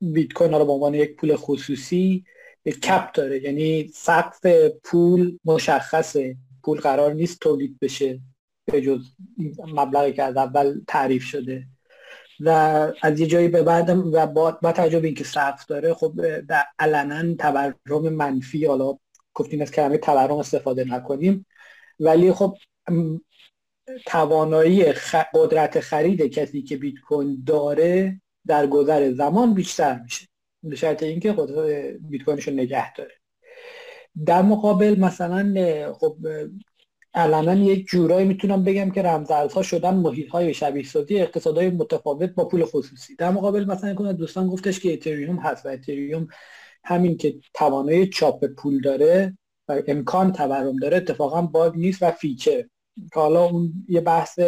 بیت 0.00 0.32
کوین 0.32 0.52
رو 0.52 0.64
به 0.64 0.72
عنوان 0.72 0.94
یک 0.94 1.16
پول 1.16 1.36
خصوصی 1.36 2.24
کپ 2.82 3.12
داره. 3.12 3.42
یعنی 3.42 3.88
سقف 3.94 4.46
پول 4.84 5.38
مشخصه. 5.44 6.36
پول 6.62 6.80
قرار 6.80 7.12
نیست 7.12 7.40
تولید 7.40 7.78
بشه 7.80 8.20
به 8.64 8.80
جز 8.80 9.06
مبلغی 9.58 10.12
که 10.12 10.22
از 10.22 10.36
اول 10.36 10.80
تعریف 10.88 11.22
شده. 11.22 11.66
و 12.40 12.50
از 13.02 13.20
یه 13.20 13.26
جایی 13.26 13.48
به 13.48 13.62
بعد 13.62 13.90
و 13.90 14.26
با, 14.26 14.58
با 14.62 14.72
توجه 14.72 15.00
به 15.00 15.06
اینکه 15.06 15.24
سقف 15.24 15.66
داره 15.66 15.94
خب 15.94 16.20
علنا 16.78 17.34
تورم 17.34 18.08
منفی 18.08 18.66
حالا 18.66 18.98
گفتیم 19.36 19.62
از 19.62 19.70
کلمه 19.70 19.98
تورم 19.98 20.38
استفاده 20.38 20.84
نکنیم. 20.84 21.46
ولی 22.00 22.32
خب 22.32 22.56
توانایی 24.06 24.92
قدرت 25.34 25.80
خرید 25.80 26.22
کسی 26.22 26.62
که 26.62 26.76
بیت 26.76 26.94
کوین 27.08 27.42
داره 27.46 28.20
در 28.46 28.66
گذر 28.66 29.12
زمان 29.12 29.54
بیشتر 29.54 30.00
میشه 30.04 30.26
به 30.62 30.76
شرط 30.76 31.02
اینکه 31.02 31.32
قدرت 31.32 31.96
بیت 32.00 32.22
کوینش 32.22 32.48
رو 32.48 32.54
نگه 32.54 32.94
داره. 32.94 33.14
در 34.26 34.42
مقابل 34.42 35.00
مثلا 35.00 35.54
خب 35.92 36.16
علنا 37.14 37.54
یک 37.54 37.86
جورایی 37.86 38.26
می‌تونم 38.26 38.64
بگم 38.64 38.90
که 38.90 39.02
رمزارزها 39.02 39.62
شدن 39.62 39.94
محیط 39.94 40.28
های 40.28 40.54
شبیه 40.54 40.84
سازی 40.84 41.18
اقتصادهای 41.18 41.70
متفاوت 41.70 42.30
با 42.30 42.48
پول 42.48 42.64
خصوصی. 42.64 43.16
در 43.16 43.30
مقابل 43.30 43.64
مثلا 43.64 44.12
دوستان 44.12 44.48
گفتش 44.48 44.80
که 44.80 44.92
اتریوم 44.92 45.36
هست 45.36 45.66
و 45.66 45.68
اتریوم 45.68 46.28
همین 46.86 47.16
که 47.16 47.34
توانایی 47.54 48.06
چاپ 48.06 48.44
پول 48.46 48.80
داره 48.80 49.38
و 49.68 49.82
امکان 49.88 50.32
تورم 50.32 50.76
داره 50.76 50.96
اتفاقا 50.96 51.42
bug 51.42 51.76
نیست 51.76 52.02
و 52.02 52.10
feature. 52.10 52.64
که 53.12 53.20
حالا 53.20 53.44
اون 53.44 53.72
یه 53.88 54.00
بحث 54.00 54.40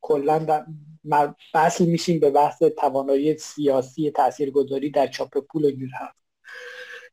کلا 0.00 0.64
بحث 1.54 1.80
میشیم 1.80 2.20
به 2.20 2.30
بحث 2.30 2.62
توانایی 2.62 3.38
سیاسی 3.38 4.10
تاثیرگذاری 4.10 4.90
در 4.90 5.06
چاپ 5.06 5.38
پول 5.38 5.64
و 5.64 5.70
هست 5.94 6.26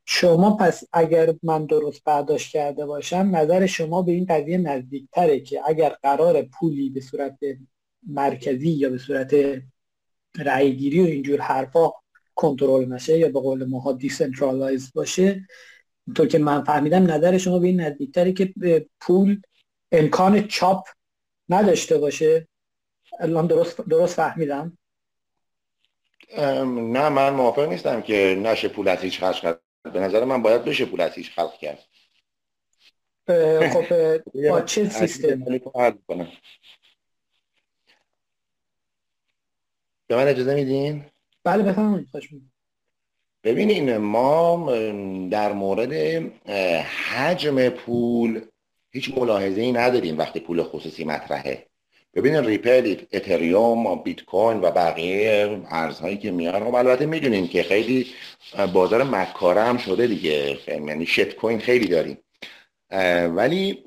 شما 0.06 0.56
پس 0.56 0.84
اگر 0.92 1.34
من 1.42 1.66
درست 1.66 2.04
برداشت 2.04 2.52
کرده 2.52 2.86
باشم 2.86 3.30
نظر 3.32 3.66
شما 3.66 4.02
به 4.02 4.12
این 4.12 4.26
قضیه 4.28 4.58
نزدیکتره 4.58 5.40
که 5.40 5.60
اگر 5.66 5.88
قراره 5.88 6.42
پولی 6.42 6.90
به 6.90 7.00
صورت 7.00 7.38
مرکزی 8.06 8.70
یا 8.70 8.90
به 8.90 8.98
صورت 8.98 9.34
رأیگیری 10.38 11.00
و 11.00 11.04
اینجور 11.04 11.40
حرفا 11.40 11.92
کنترل 12.34 12.84
نشه 12.92 13.18
یا 13.18 13.28
به 13.28 13.40
قول 13.40 13.64
ماها 13.64 13.92
decentralize 13.92 14.92
باشه 14.94 15.46
تو 16.14 16.26
که 16.26 16.38
من 16.38 16.64
فهمیدم 16.64 17.10
نظر 17.10 17.38
شما 17.38 17.58
به 17.58 17.66
این 17.66 17.80
نزدیکتره 17.80 18.32
که 18.32 18.54
پول 19.00 19.40
امکان 19.92 20.48
چاپ 20.48 20.88
نداشته 21.48 21.98
باشه. 21.98 22.48
الان 23.20 23.46
درست, 23.46 23.80
درست 23.80 24.14
فهمیدم؟ 24.14 24.78
نه 26.38 27.08
من 27.08 27.30
موافق 27.30 27.68
نیستم 27.68 28.02
که 28.02 28.40
نشه 28.42 28.68
پول 28.68 28.88
از 28.88 28.98
هیچ 28.98 29.18
خلق 29.20 29.56
به 29.92 30.00
نظر 30.00 30.24
من 30.24 30.42
باید 30.42 30.64
بشه 30.64 30.84
پول 30.84 31.00
از 31.00 31.12
هیچ 31.12 31.30
خلق 31.30 31.58
کرد. 31.58 31.78
خب 33.72 34.18
با 34.50 34.60
چه 34.60 34.88
سیستم؟ 34.88 35.44
به 40.06 40.16
من 40.16 40.28
اجازه 40.28 40.54
میدین؟ 40.54 41.04
بله 41.44 41.62
بفرمایید. 41.62 42.08
ببینین 43.44 43.96
ما 43.96 44.72
در 45.30 45.52
مورد 45.52 45.92
حجم 46.82 47.68
پول 47.68 48.40
هیچ 48.90 49.18
ملاحظه 49.18 49.60
ای 49.60 49.72
نداریم 49.72 50.18
وقتی 50.18 50.40
پول 50.40 50.62
خصوصی 50.62 51.04
مطرحه. 51.04 51.66
ببینید 52.14 52.46
ریپل 52.46 52.96
اتریوم 53.12 54.02
بیت 54.02 54.24
کوین 54.24 54.60
و 54.60 54.70
بقیه 54.70 55.60
ارزهایی 55.70 56.16
که 56.16 56.30
میان 56.30 56.64
خب 56.64 56.74
البته 56.74 57.06
می‌دونیم 57.06 57.48
که 57.48 57.62
خیلی 57.62 58.06
بازار 58.72 59.02
مکاره 59.02 59.62
هم 59.62 59.76
شده 59.76 60.06
دیگه. 60.06 60.58
یعنی 60.68 61.06
شت 61.06 61.34
کوین 61.34 61.58
خیلی 61.58 61.86
داریم. 61.86 62.18
ولی 63.36 63.84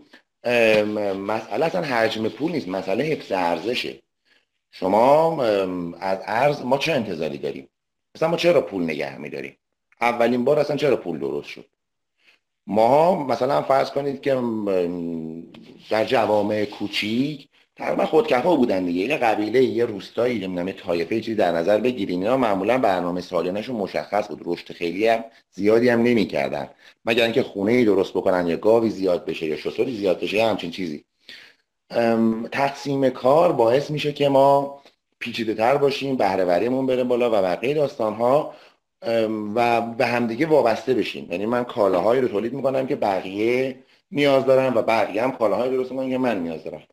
مسئله 1.15 1.65
اصلا 1.65 1.81
حجم 1.81 2.29
پول 2.29 2.51
نیست 2.51 2.67
مسئله 2.67 3.03
حفظ 3.03 3.31
ارزشه. 3.31 4.01
شما 4.71 5.43
از 5.99 6.19
ارز 6.25 6.61
ما 6.61 6.77
چه 6.77 6.91
انتظاری 6.91 7.37
داریم؟ 7.37 7.69
مثلا 8.15 8.29
ما 8.29 8.37
چرا 8.37 8.61
پول 8.61 8.83
نگه 8.83 9.17
میداریم؟ 9.17 9.57
اولین 10.01 10.43
بار 10.43 10.59
اصلا 10.59 10.77
چرا 10.77 10.95
پول 10.95 11.19
درست 11.19 11.49
شد؟ 11.49 11.65
ما 12.67 13.23
مثلا 13.23 13.61
فرض 13.61 13.91
کنید 13.91 14.21
که 14.21 14.41
در 15.89 16.05
جوامع 16.05 16.65
کوچیک 16.65 17.47
تقریبا 17.75 18.05
خودکفا 18.05 18.55
بودن 18.55 18.85
دیگه. 18.85 19.01
یه 19.01 19.17
قبیله 19.17 19.63
یه 19.63 19.85
روستایی 19.85 20.39
نمی‌دونم 20.39 20.71
طایفه 20.71 21.21
چیزی 21.21 21.35
در 21.35 21.51
نظر 21.51 21.77
بگیرین. 21.77 22.23
اینا 22.23 22.37
معمولا 22.37 22.77
برنامه 22.77 23.21
سالانهشون 23.21 23.75
مشخص 23.75 24.27
بود. 24.27 24.41
رشد 24.45 24.73
خیلی 24.73 25.07
هم 25.07 25.23
زیادی 25.51 25.89
هم 25.89 26.01
نمی‌کردن. 26.01 26.69
مگر 27.05 27.23
اینکه 27.23 27.43
خونه 27.43 27.71
ای 27.71 27.85
درست 27.85 28.13
بکنن 28.13 28.47
یا 28.47 28.57
گاوی 28.57 28.89
زیاد 28.89 29.25
بشه 29.25 29.45
یا 29.45 29.55
شطوری 29.55 29.97
زیاد 29.97 30.19
بشه 30.19 30.37
یا 30.37 30.49
همچین 30.49 30.71
چیزی. 30.71 31.05
تقسیم 32.51 33.09
کار 33.09 33.51
باعث 33.51 33.91
میشه 33.91 34.13
که 34.13 34.29
ما 34.29 34.81
پیچیده 35.19 35.53
تر 35.53 35.77
باشیم 35.77 36.15
بهرهوریمون 36.15 36.85
بره 36.85 37.03
بالا 37.03 37.29
و 37.29 37.41
بقیه 37.41 37.73
داستان 37.73 38.13
ها 38.13 38.53
و 39.55 39.81
به 39.81 40.05
همدیگه 40.05 40.45
وابسته 40.45 40.93
بشیم. 40.93 41.27
یعنی 41.31 41.45
من 41.45 41.63
کالاهایی 41.63 42.21
رو 42.21 42.27
تولید 42.27 42.53
می‌کنم 42.53 42.87
که 42.87 42.95
بقیه 42.95 43.75
نیاز 44.11 44.45
دارن 44.45 44.73
و 44.73 44.81
بقیه 44.81 45.23
هم 45.23 45.31
کالاهایی 45.31 45.71
درست 45.71 45.91
می‌کنن 45.91 46.09
که 46.09 46.17
من 46.17 46.43
نیاز 46.43 46.63
دارم. 46.63 46.83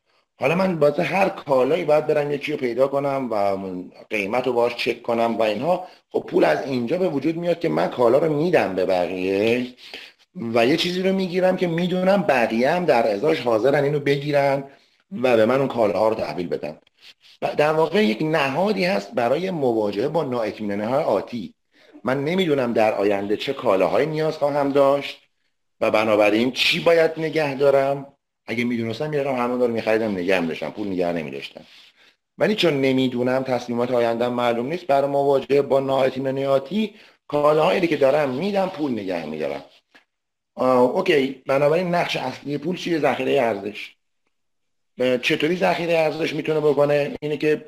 حالا 0.41 0.55
من 0.55 0.75
واسه 0.75 1.03
هر 1.03 1.29
کالایی 1.29 1.85
باید 1.85 2.07
برم 2.07 2.31
یکی 2.31 2.53
رو 2.53 2.59
پیدا 2.59 2.89
کنم 2.89 3.29
و 3.31 3.57
قیمت 4.11 4.47
رو 4.47 4.53
باش 4.53 4.77
چک 4.77 5.03
کنم 5.03 5.37
و 5.37 5.43
اینها. 5.43 5.87
خب 6.11 6.21
پول 6.21 6.45
از 6.45 6.67
اینجا 6.67 6.99
به 6.99 7.09
وجود 7.09 7.37
میاد 7.37 7.61
که 7.61 7.69
من 7.69 7.89
کالا 7.89 8.19
رو 8.19 8.33
میدم 8.33 8.75
به 8.75 8.87
بقیه 8.87 9.67
و 10.55 10.67
یه 10.67 10.77
چیزی 10.77 11.03
رو 11.03 11.13
می‌گیرم 11.13 11.57
که 11.57 11.67
می‌دونم 11.67 12.23
بقیه 12.23 12.71
هم 12.71 12.85
در 12.85 13.13
ازاش 13.13 13.41
حاضرن 13.41 13.85
اینو 13.85 14.01
بگیرن. 14.01 14.65
و 15.23 15.37
به 15.37 15.47
من 15.47 15.59
اون 15.59 15.69
کالاها 15.69 16.09
رو 16.09 16.15
تحویل 16.15 16.49
بدن. 16.49 16.79
در 17.41 17.73
واقع 17.73 18.05
یک 18.05 18.19
نهادی 18.23 18.85
هست 18.85 19.13
برای 19.13 19.51
مواجهه 19.51 20.09
با 20.09 20.25
نااطمینانی 20.25 20.83
های 20.83 21.05
آتی. 21.05 21.55
من 22.05 22.25
نمی‌دونم 22.25 22.73
در 22.73 22.95
آینده 22.95 23.37
چه 23.37 23.53
کالاهایی 23.53 24.07
نیاز 24.07 24.37
خواهم 24.37 24.73
داشت 24.73 25.21
و 25.81 25.91
بنابراین 25.91 26.53
چی 26.53 26.81
باید 26.81 27.11
نگه 27.17 27.55
دارم. 27.55 28.07
اگه 28.47 28.65
می‌دونستم 28.65 29.11
میرم 29.11 29.37
همون 29.37 29.61
رو 29.61 29.69
میخریدم 29.69 30.13
نگه 30.13 30.41
میداشتم 30.41 30.71
پول 30.71 30.89
نگه 30.89 31.13
نمیداشتم. 31.13 31.65
ولی 32.39 32.55
چون 32.55 32.81
نمی‌دونم 32.81 33.43
تصمیمات 33.43 33.91
آیندهم 33.91 34.33
معلوم 34.33 34.67
نیست 34.67 34.87
برای 34.87 35.11
مواجهه 35.11 35.63
با 35.63 35.81
نااطمینانی 35.81 36.47
آتی 36.47 36.95
کالاهایی 37.29 37.87
که 37.87 37.97
دارم 37.97 38.31
میدم 38.31 38.69
پول 38.69 38.93
نگه 38.93 39.27
میدارم. 39.27 39.65
اوکی. 40.57 41.43
بنابراین 41.47 41.95
نقش 41.95 42.17
اصلی 42.17 42.59
پول 42.59 42.77
چیه؟ 42.77 42.99
ذخیره 42.99 43.43
ارزش. 43.43 43.94
چطوری 44.99 45.57
ذخیره 45.57 45.99
ارزش 45.99 46.35
می‌تونه 46.35 46.61
بکنه؟ 46.61 47.15
اینه 47.21 47.37
که 47.37 47.65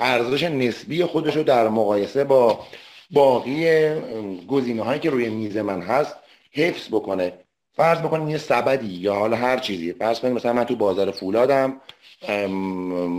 ارزش 0.00 0.42
نسبی 0.42 1.04
خودش 1.04 1.36
رو 1.36 1.42
در 1.42 1.68
مقایسه 1.68 2.24
با 2.24 2.60
باقی 3.10 3.88
گزینه 4.48 4.82
هایی 4.82 5.00
که 5.00 5.10
روی 5.10 5.28
میز 5.28 5.56
من 5.56 5.82
هست 5.82 6.16
حفظ 6.52 6.88
بکنه. 6.88 7.32
فرض 7.76 7.98
بکنیم 7.98 8.28
یه 8.28 8.38
سبدی 8.38 8.86
یا 8.86 9.14
حالا 9.14 9.36
هر 9.36 9.58
چیزی. 9.58 9.92
فرض 9.92 10.20
کنیم 10.20 10.34
مثلا 10.34 10.52
من 10.52 10.64
تو 10.64 10.76
بازار 10.76 11.10
فولادم 11.10 11.80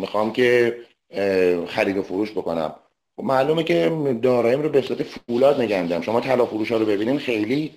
می‌خوام 0.02 0.34
که 0.34 0.78
خرید 1.67 1.98
و 1.98 2.02
فروش 2.02 2.32
بکنم. 2.32 2.76
خب 3.15 3.24
معلومه 3.24 3.63
که 3.63 3.91
داراییم 4.21 4.62
رو 4.62 4.69
به 4.69 4.82
صورت 4.82 5.04
فولاد 5.04 5.62
نگندم 5.62 6.02
شما 6.02 6.21
طلا 6.21 6.45
فروش 6.45 6.71
ها 6.71 6.78
رو 6.78 6.86
ببینیم 6.86 7.17
خیلی 7.17 7.74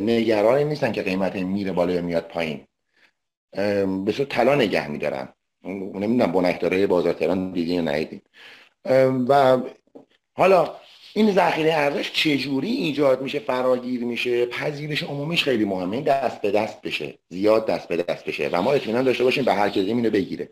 نگران 0.00 0.58
نیستن 0.58 0.92
که 0.92 1.02
قیمت 1.02 1.36
میره 1.36 1.72
بالا 1.72 1.92
یا 1.92 2.02
میاد 2.02 2.22
پایین. 2.22 2.60
به 4.04 4.12
صورت 4.12 4.28
طلا 4.28 4.54
نگه 4.54 4.88
میدارن. 4.88 5.28
نمی‌دونم 5.64 6.32
بنکداره 6.32 6.86
بازار 6.86 7.12
تهران 7.12 7.52
دیدین 7.52 7.74
یا 7.74 7.80
ندیدین. 7.80 8.20
و 9.28 9.58
حالا 10.32 10.74
این 11.14 11.32
ذخیره 11.32 11.74
ارزش 11.74 12.12
چجوری 12.12 12.68
ایجاد 12.68 13.22
میشه 13.22 13.38
فراگیر 13.38 14.04
میشه؟ 14.04 14.46
پذیرش 14.46 15.02
عمومیش 15.02 15.44
خیلی 15.44 15.64
مهمه. 15.64 15.96
این 15.96 16.04
دست 16.04 16.40
به 16.40 16.50
دست 16.50 16.82
بشه. 16.82 17.18
زیاد 17.28 17.66
دست 17.66 17.88
به 17.88 17.96
دست 17.96 18.24
بشه. 18.24 18.48
و 18.52 18.62
ما 18.62 18.72
اطمینان 18.72 19.04
داشته 19.04 19.24
باشیم 19.24 19.44
به 19.44 19.54
هر 19.54 19.68
کسی 19.68 19.80
اینو 19.80 20.10
بگیره. 20.10 20.50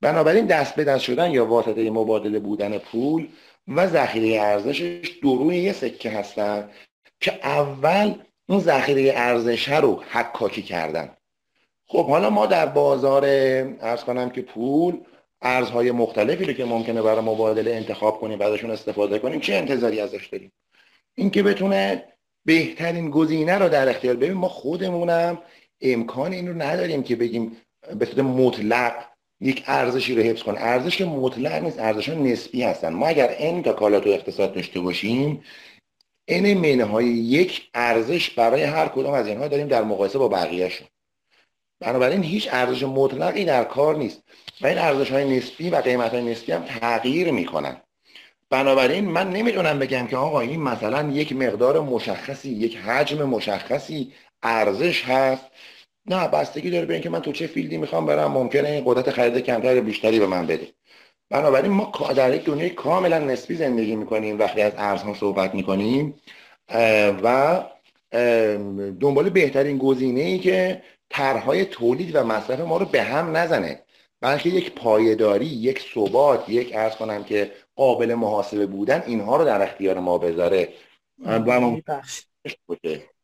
بنابراین 0.00 0.46
دست 0.46 0.74
به 0.74 0.84
دست 0.84 1.04
شدن 1.04 1.30
یا 1.30 1.46
واسطه 1.46 1.90
مبادله 1.90 2.38
بودن 2.38 2.78
پول 2.78 3.28
و 3.68 3.86
ذخیره 3.86 4.42
ارزشش 4.42 5.18
دو 5.22 5.52
یه 5.52 5.72
سکه 5.72 6.10
هستن 6.10 6.70
که 7.20 7.46
اول 7.46 8.14
اون 8.48 8.60
ذخیره 8.60 9.12
ارزش 9.16 9.68
رو 9.68 10.02
حکاکی 10.10 10.62
کردن. 10.62 11.16
خب 11.90 12.06
حالا 12.06 12.30
ما 12.30 12.46
در 12.46 12.66
بازار 12.66 13.24
ارز 13.80 14.04
کنم 14.04 14.30
که 14.30 14.42
پول 14.42 15.00
ارزهای 15.42 15.90
مختلفی 15.90 16.44
رو 16.44 16.52
که 16.52 16.64
ممکنه 16.64 17.02
برای 17.02 17.20
مبادله 17.20 17.74
انتخاب 17.74 18.20
کنیم 18.20 18.38
و 18.38 18.42
استفاده 18.42 19.18
کنیم 19.18 19.40
چه 19.40 19.54
انتظاری 19.54 20.00
ازش 20.00 20.26
داریم؟ 20.26 20.52
اینکه 21.14 21.42
بتونه 21.42 22.04
بهترین 22.44 23.10
گزینه 23.10 23.58
رو 23.58 23.68
در 23.68 23.88
اختیار 23.88 24.16
ببین 24.16 24.32
ما 24.32 24.48
خودمونم 24.48 25.42
امکان 25.80 26.32
این 26.32 26.48
رو 26.48 26.62
نداریم 26.62 27.02
که 27.02 27.16
بگیم 27.16 27.56
به 27.98 28.06
صورت 28.06 28.18
مطلق 28.18 29.04
یک 29.40 29.64
ارزشی 29.66 30.14
رو 30.14 30.22
حفظ 30.22 30.42
کن 30.42 30.54
ارزش 30.58 30.96
که 30.96 31.04
مطلق 31.04 31.62
نیست 31.62 31.78
ارزش 31.78 32.08
نسبی 32.08 32.62
هستن. 32.62 32.92
ما 32.92 33.06
اگر 33.06 33.28
این 33.28 33.62
تا 33.62 33.72
کالا 33.72 34.00
تو 34.00 34.10
اقتصاد 34.10 34.54
داشته 34.54 34.80
باشیم 34.80 35.42
این 36.28 36.58
منه 36.58 36.84
های 36.84 37.06
یک 37.06 37.70
ارزش 37.74 38.30
برای 38.30 38.62
هر 38.62 38.88
کدوم 38.88 39.12
از 39.12 39.26
اینها 39.26 39.48
داریم 39.48 39.68
در 39.68 39.82
مقایسه 39.82 40.18
با 40.18 40.28
بقیهشون. 40.28 40.88
بنابراین 41.80 42.22
هیچ 42.22 42.48
ارزش 42.52 42.82
مطلقی 42.82 43.44
در 43.44 43.64
کار 43.64 43.96
نیست 43.96 44.22
و 44.60 44.66
این 44.66 44.78
ارزش 44.78 45.10
های 45.12 45.38
نسبی 45.38 45.70
و 45.70 45.76
قیمت 45.76 46.14
های 46.14 46.22
نسبی 46.22 46.52
هم 46.52 46.62
تغییر 46.62 47.30
می‌کنن. 47.30 47.76
بنابراین 48.50 49.04
من 49.04 49.30
نمی‌تونم 49.30 49.78
بگم 49.78 50.06
که 50.06 50.16
آقا 50.16 50.40
این 50.40 50.62
مثلا 50.62 51.10
یک 51.12 51.32
مقدار 51.32 51.80
مشخصی 51.80 52.50
یک 52.50 52.76
حجم 52.76 53.24
مشخصی 53.24 54.12
ارزش 54.42 55.04
هست. 55.04 55.44
نه 56.06 56.28
بستگی 56.28 56.70
داره 56.70 56.86
به 56.86 56.94
اینکه 56.94 57.10
من 57.10 57.20
تو 57.20 57.32
چه 57.32 57.46
فیلدی 57.46 57.76
می‌خوام 57.76 58.06
برم 58.06 58.32
ممکنه 58.32 58.68
این 58.68 58.82
قدرت 58.86 59.10
خرید 59.10 59.38
کمتر 59.38 59.80
بیشتری 59.80 60.18
به 60.18 60.26
من 60.26 60.46
بده. 60.46 60.68
بنابراین 61.30 61.72
ما 61.72 61.92
در 62.16 62.34
یک 62.34 62.44
دنیای 62.44 62.70
کاملا 62.70 63.18
نسبی 63.18 63.54
زندگی 63.54 63.96
می‌کنیم 63.96 64.38
وقتی 64.38 64.62
از 64.62 64.72
ارزها 64.76 65.14
صحبت 65.14 65.54
می‌کنیم 65.54 66.14
و 67.22 67.60
دنبال 69.00 69.30
بهترین 69.30 69.78
گزینه 69.78 70.20
ای 70.20 70.38
که 70.38 70.82
طرحهای 71.10 71.64
تولید 71.64 72.16
و 72.16 72.24
مصرف 72.24 72.60
ما 72.60 72.76
رو 72.76 72.86
به 72.86 73.02
هم 73.02 73.36
نزنه. 73.36 73.82
بلکه 74.20 74.48
یک 74.48 74.74
پایداری 74.74 75.46
یک 75.46 75.84
ثبات 75.94 76.48
یک 76.48 76.70
ارز 76.74 76.96
کنم 76.96 77.24
که 77.24 77.52
قابل 77.76 78.14
محاسبه 78.14 78.66
بودن 78.66 79.02
اینها 79.06 79.36
رو 79.36 79.44
در 79.44 79.62
اختیار 79.62 79.98
ما 79.98 80.18
بذاره. 80.18 80.68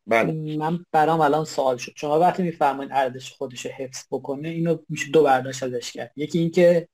بله. 0.07 0.57
من 0.57 0.85
برام 0.91 1.21
الان 1.21 1.45
سوال 1.45 1.77
شد. 1.77 1.91
شما 1.95 2.19
وقتی 2.19 2.43
میفرمایید 2.43 2.91
ارزش 2.91 3.31
خودش 3.31 3.65
حفظ 3.65 4.03
بکنه 4.11 4.49
اینو 4.49 4.77
میشه 4.89 5.11
دو 5.11 5.23
برداشت 5.23 5.63
ازش 5.63 5.91
کرد. 5.91 6.11
یکی 6.15 6.39
اینکه 6.39 6.87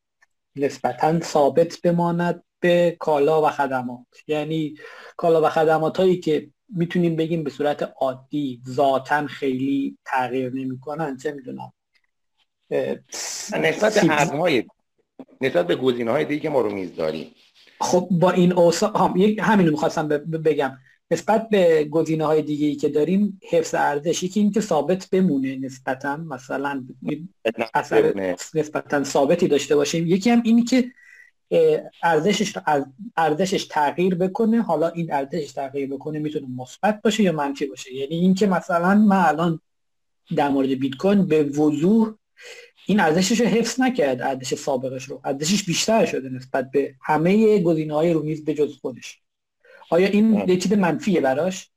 نسبتا 0.55 1.19
ثابت 1.19 1.81
بماند 1.81 2.43
به 2.59 2.97
کالا 2.99 3.41
و 3.41 3.49
خدمات. 3.49 4.05
یعنی 4.27 4.75
کالا 5.17 5.41
و 5.41 5.49
خدمات 5.49 5.97
هایی 5.97 6.19
که 6.19 6.49
می‌تونیم 6.75 7.15
بگیم 7.15 7.43
به 7.43 7.49
صورت 7.49 7.93
عادی 8.01 8.61
ذاتا 8.69 9.27
خیلی 9.27 9.97
تغییر 10.05 10.53
نمی‌کنن 10.53 11.17
چه 11.17 11.31
می‌دونم. 11.31 11.73
نسبت 13.59 13.93
به 13.93 14.11
ارزهای 14.11 14.63
نسبت 15.41 15.67
به 15.67 15.75
گزینه 15.75 16.11
های 16.11 16.25
دیگه 16.25 16.39
که 16.39 16.49
ما 16.49 16.61
رو 16.61 16.73
میز 16.73 16.95
داریم. 16.95 17.27
خب 17.81 18.07
با 18.11 18.31
این 18.31 18.53
اوصاف 18.53 18.95
هم 18.95 19.13
همین 19.39 19.65
رو 19.65 19.71
می‌خواستم 19.71 20.07
بگم. 20.07 20.77
نسبت 21.11 21.49
به 21.49 21.83
گزینه 21.83 22.25
های 22.25 22.41
دیگه 22.41 22.67
ای 22.67 22.75
که 22.75 22.89
داریم 22.89 23.39
حفظ 23.49 23.75
ارزش 23.75 24.23
یکی 24.23 24.39
اینکه 24.39 24.61
ثابت 24.61 25.09
بمونه 25.09 25.55
نسبتا. 25.55 26.17
مثلا 26.17 26.83
اثر 27.73 28.33
نسبتا 28.53 29.03
ثابتی 29.03 29.47
داشته 29.47 29.75
باشیم. 29.75 30.07
یکی 30.07 30.29
هم 30.29 30.41
اینی 30.45 30.63
که 30.63 30.91
ارزشش 32.03 32.57
ارزشش 33.17 33.65
تغییر 33.65 34.15
بکنه 34.15 34.61
حالا 34.61 34.89
این 34.89 35.13
ارزشش 35.13 35.51
تغییر 35.51 35.89
بکنه 35.89 36.19
می‌تونه 36.19 36.47
مثبت 36.57 37.01
باشه 37.01 37.23
یا 37.23 37.31
منفی 37.31 37.65
باشه. 37.65 37.93
یعنی 37.93 38.15
اینکه 38.15 38.47
مثلا 38.47 38.95
من 38.95 39.25
الان 39.25 39.59
در 40.35 40.49
مورد 40.49 40.69
بیت 40.69 40.95
کوین 40.95 41.25
به 41.25 41.43
وضوح 41.43 42.13
این 42.85 42.99
ارزشش 42.99 43.41
رو 43.41 43.47
حفظ 43.47 43.79
نکرد 43.79 44.21
ارزش 44.21 44.53
سابقش 44.53 45.03
رو. 45.03 45.21
ارزشش 45.23 45.63
بیشتر 45.63 46.05
شده 46.05 46.29
نسبت 46.29 46.71
به 46.71 46.95
همه 47.01 47.59
گزینه 47.59 47.93
های 47.93 48.13
رو 48.13 48.23
میز 48.23 48.45
به 48.45 48.53
جز 48.53 48.77
خودش. 48.81 49.19
آیا 49.89 50.07
این 50.07 50.43
یه 50.47 50.57
چیز 50.57 50.73
منفیه 50.73 51.21
براش؟ 51.21 51.69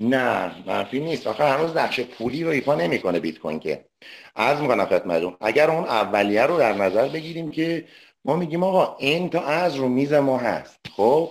نه 0.00 0.52
منفی 0.66 1.00
نیست. 1.00 1.26
آخه 1.26 1.44
هنوز 1.44 1.76
نقش 1.76 2.00
پولی 2.00 2.44
رو 2.44 2.50
ایفا 2.50 2.74
نمی‌کنه 2.74 3.20
بیت 3.20 3.38
کوین 3.38 3.60
که. 3.60 3.84
عرض 4.36 4.60
می‌کنم 4.60 4.86
خدمتتون 4.86 5.36
اگر 5.40 5.70
اون 5.70 5.84
اولیه 5.84 6.42
رو 6.42 6.58
در 6.58 6.72
نظر 6.72 7.08
بگیریم 7.08 7.50
که 7.50 7.84
ما 8.26 8.36
میگیم 8.36 8.62
آقا 8.62 8.96
این 8.98 9.30
تا 9.30 9.40
ارز 9.40 9.76
رو 9.76 9.88
میز 9.88 10.12
ما 10.12 10.38
هست. 10.38 10.80
خب؟ 10.96 11.30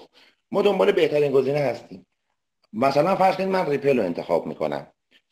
ما 0.51 0.61
دنبال 0.61 0.91
بهترین 0.91 1.31
گزینه 1.31 1.59
هستیم. 1.59 2.05
مثلا 2.73 3.15
فرض 3.15 3.35
کنید 3.35 3.49
من 3.49 3.65
Ripple 3.65 3.97
رو 3.99 4.05
انتخاب 4.05 4.45
می‌کنم. 4.45 4.87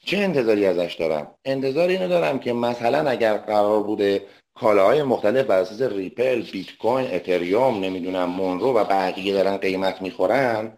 چه 0.06 0.17
انتظاری 0.17 0.65
ازش 0.65 0.95
دارم؟ 0.99 1.36
انتظار 1.45 1.89
اینو 1.89 2.08
دارم 2.08 2.39
که 2.39 2.54
مثلا 2.54 3.10
اگر 3.10 3.38
قرار 3.38 3.84
بوده 3.84 4.21
کالاهای 4.56 5.04
مختلف 5.04 5.45
بر 5.45 5.60
اساس 5.60 5.82
Ripple 5.82 6.41
بیت 6.52 6.78
کوین 6.78 7.13
Ethereum 7.13 7.80
نمی‌دونم 7.84 8.30
Monero 8.30 8.73
و 8.73 8.84
بقیه 8.84 9.34
دارن 9.34 9.58
قیمت 9.58 10.02
می‌خورن 10.02 10.78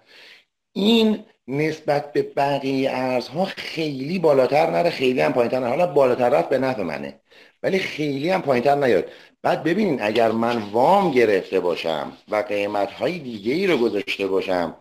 این 0.73 1.23
نسبت 1.47 2.13
به 2.13 2.21
بقیه 2.21 2.91
ارزها 2.91 3.45
خیلی 3.45 4.19
بالاتر 4.19 4.69
نره 4.69 4.89
خیلی 4.89 5.21
هم 5.21 5.33
پایینتر 5.33 5.67
حالا 5.67 5.87
بالاتر 5.87 6.29
رفت 6.29 6.49
به 6.49 6.57
نفع 6.57 6.83
منه. 6.83 7.19
ولی 7.63 7.79
خیلی 7.79 8.29
هم 8.29 8.41
پایینتر 8.41 8.75
نیاد. 8.75 9.11
بعد 9.45 9.63
ببینین 9.63 10.01
اگر 10.01 10.31
من 10.31 10.57
وام 10.71 11.11
گرفته 11.11 11.59
باشم 11.59 12.11
و 12.29 12.35
قیمت 12.35 12.91
های 12.91 13.19
دیگه 13.19 13.53
ای 13.53 13.67
رو 13.67 13.77
گذاشته 13.77 14.27
باشم 14.27 14.75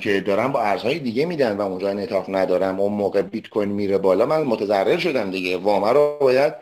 که 0.00 0.20
دارم 0.26 0.52
با 0.52 0.60
ارزهای 0.60 0.98
دیگه 0.98 1.26
میدن 1.26 1.56
و 1.56 1.60
اونجا 1.60 1.92
نتاف 1.92 2.28
ندارم 2.28 2.80
اون 2.80 2.92
موقع 2.92 3.22
بیت 3.22 3.48
کوین 3.48 3.68
میره 3.68 3.98
بالا 3.98 4.26
من 4.26 4.42
متضرر 4.42 4.98
شدم 4.98 5.30
دیگه. 5.30 5.56
وام 5.56 5.84
رو 5.84 6.18
باید 6.20 6.54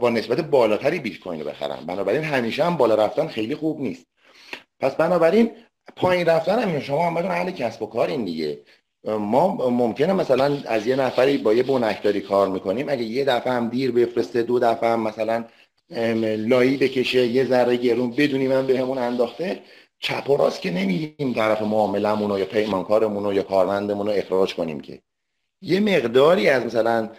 با 0.00 0.10
نسبت 0.10 0.40
بالاتری 0.40 0.98
بیت 0.98 1.20
کوین 1.20 1.40
رو 1.40 1.46
بخرم. 1.46 1.84
بنابراین 1.86 2.24
همیشه 2.24 2.64
هم 2.64 2.76
بالا 2.76 2.94
رفتن 2.94 3.26
خیلی 3.26 3.54
خوب 3.54 3.80
نیست. 3.80 4.06
پس 4.80 4.94
بنابراین 4.94 5.50
پایین 5.96 6.26
رفتن 6.26 6.58
هم 6.58 6.80
شما 6.80 7.06
هم 7.06 7.16
اهل 7.16 7.50
کسب 7.50 7.82
و 7.82 7.86
کار 7.86 8.08
این 8.08 8.24
دیگه. 8.24 8.60
ما 9.04 9.70
ممکنه 9.70 10.12
مثلا 10.12 10.58
از 10.66 10.86
یه 10.86 10.96
نفری 10.96 11.38
با 11.38 11.54
یه 11.54 11.62
بنکداری 11.62 12.20
کار 12.20 12.48
می‌کنیم. 12.48 12.88
اگه 12.88 13.02
یه 13.02 13.24
دفعه 13.24 13.52
هم 13.52 13.68
دیر 13.68 13.92
بفرسته 13.92 14.42
دو 14.42 14.58
دفعه 14.58 14.90
هم 14.90 15.00
مثلا 15.02 15.44
لایی 16.36 16.76
بکشه 16.76 17.26
یه 17.26 17.44
ذره 17.44 17.76
گرون 17.76 18.10
بدونی 18.10 18.48
من 18.48 18.66
بهمون 18.66 18.98
انداخته 18.98 19.60
چپ 19.98 20.30
و 20.30 20.36
راست 20.36 20.60
که 20.62 20.70
نمیریم 20.70 21.32
طرف 21.34 21.62
معاملمون 21.62 22.38
یا 22.38 22.44
پیمانکارمون 22.44 23.34
یا 23.34 23.42
کارمندمون 23.42 24.06
رو 24.06 24.12
اخراج 24.12 24.54
کنیم 24.54 24.80
که. 24.80 25.02
یه 25.62 25.80
مقداری 25.80 26.48
از 26.48 26.66
مثلا 26.66 27.10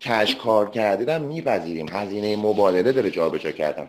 کش 0.00 0.36
کار 0.36 0.70
کردیدم 0.70 1.22
میپذیریم. 1.22 1.86
هزینه 1.92 2.36
مبالغه 2.36 2.92
داره 2.92 3.10
جابجا 3.10 3.50
کردن 3.50 3.88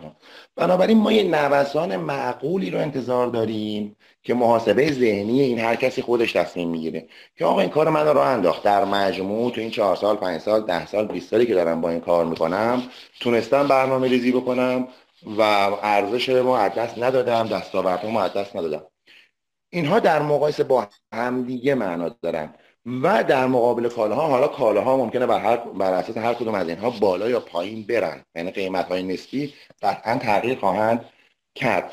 بنابراین 0.55 0.97
ما 0.97 1.12
یه 1.12 1.23
نوسان 1.23 1.95
معقولی 1.95 2.69
رو 2.69 2.79
انتظار 2.79 3.27
داریم 3.27 3.95
که 4.25 4.33
محاسبه 4.33 4.91
ذهنی 4.91 5.41
این 5.41 5.59
هر 5.59 5.75
کسی 5.75 6.01
خودش 6.01 6.31
تصمیم 6.31 6.69
می‌گیره. 6.69 7.07
که 7.35 7.45
آقا 7.45 7.61
این 7.61 7.69
کار 7.69 7.89
من 7.89 8.07
رو 8.07 8.19
انداخت. 8.19 8.63
در 8.63 8.85
مجموع 8.85 9.51
تو 9.51 9.61
این 9.61 9.71
چهار 9.71 9.95
سال 9.95 10.15
پنج 10.15 10.41
سال 10.41 10.65
ده 10.65 10.85
سال 10.88 11.07
20 11.07 11.29
سالی 11.29 11.45
که 11.45 11.53
دارم 11.53 11.81
با 11.81 11.89
این 11.89 11.99
کار 11.99 12.25
می‌کنم 12.25 12.83
تونستم 13.19 13.67
برنامه 13.67 14.07
ریزی 14.07 14.31
بکنم 14.31 14.88
و 15.38 15.41
ارزش 15.41 16.29
ما 16.29 16.57
از 16.57 16.99
ندادم 16.99 17.47
دستاوردها 17.47 18.09
ما 18.09 18.23
ندادم. 18.55 18.85
اینها 19.69 19.99
در 19.99 20.21
مقایسه 20.21 20.63
با 20.63 20.88
همدیگه 21.13 21.75
معنا 21.75 22.09
دارن 22.09 22.53
و 23.03 23.23
در 23.23 23.47
مقابل 23.47 23.89
کالاها 23.89 24.27
حالا 24.27 24.47
کالاها 24.47 24.97
ممکنه 24.97 25.25
بر, 25.25 25.39
هر 25.39 25.57
بر 25.57 25.93
اساس 25.93 26.17
هر 26.17 26.33
کدوم 26.33 26.55
از 26.55 26.69
اینها 26.69 26.89
بالا 26.89 27.29
یا 27.29 27.39
پایین 27.39 27.83
برن. 27.83 28.23
یعنی 28.35 28.51
قیمت 28.51 28.85
های 28.85 29.03
نسبی 29.03 29.53
قطعا 29.81 30.17
تغییر 30.17 30.59
خواهند 30.59 31.05
کرد. 31.55 31.91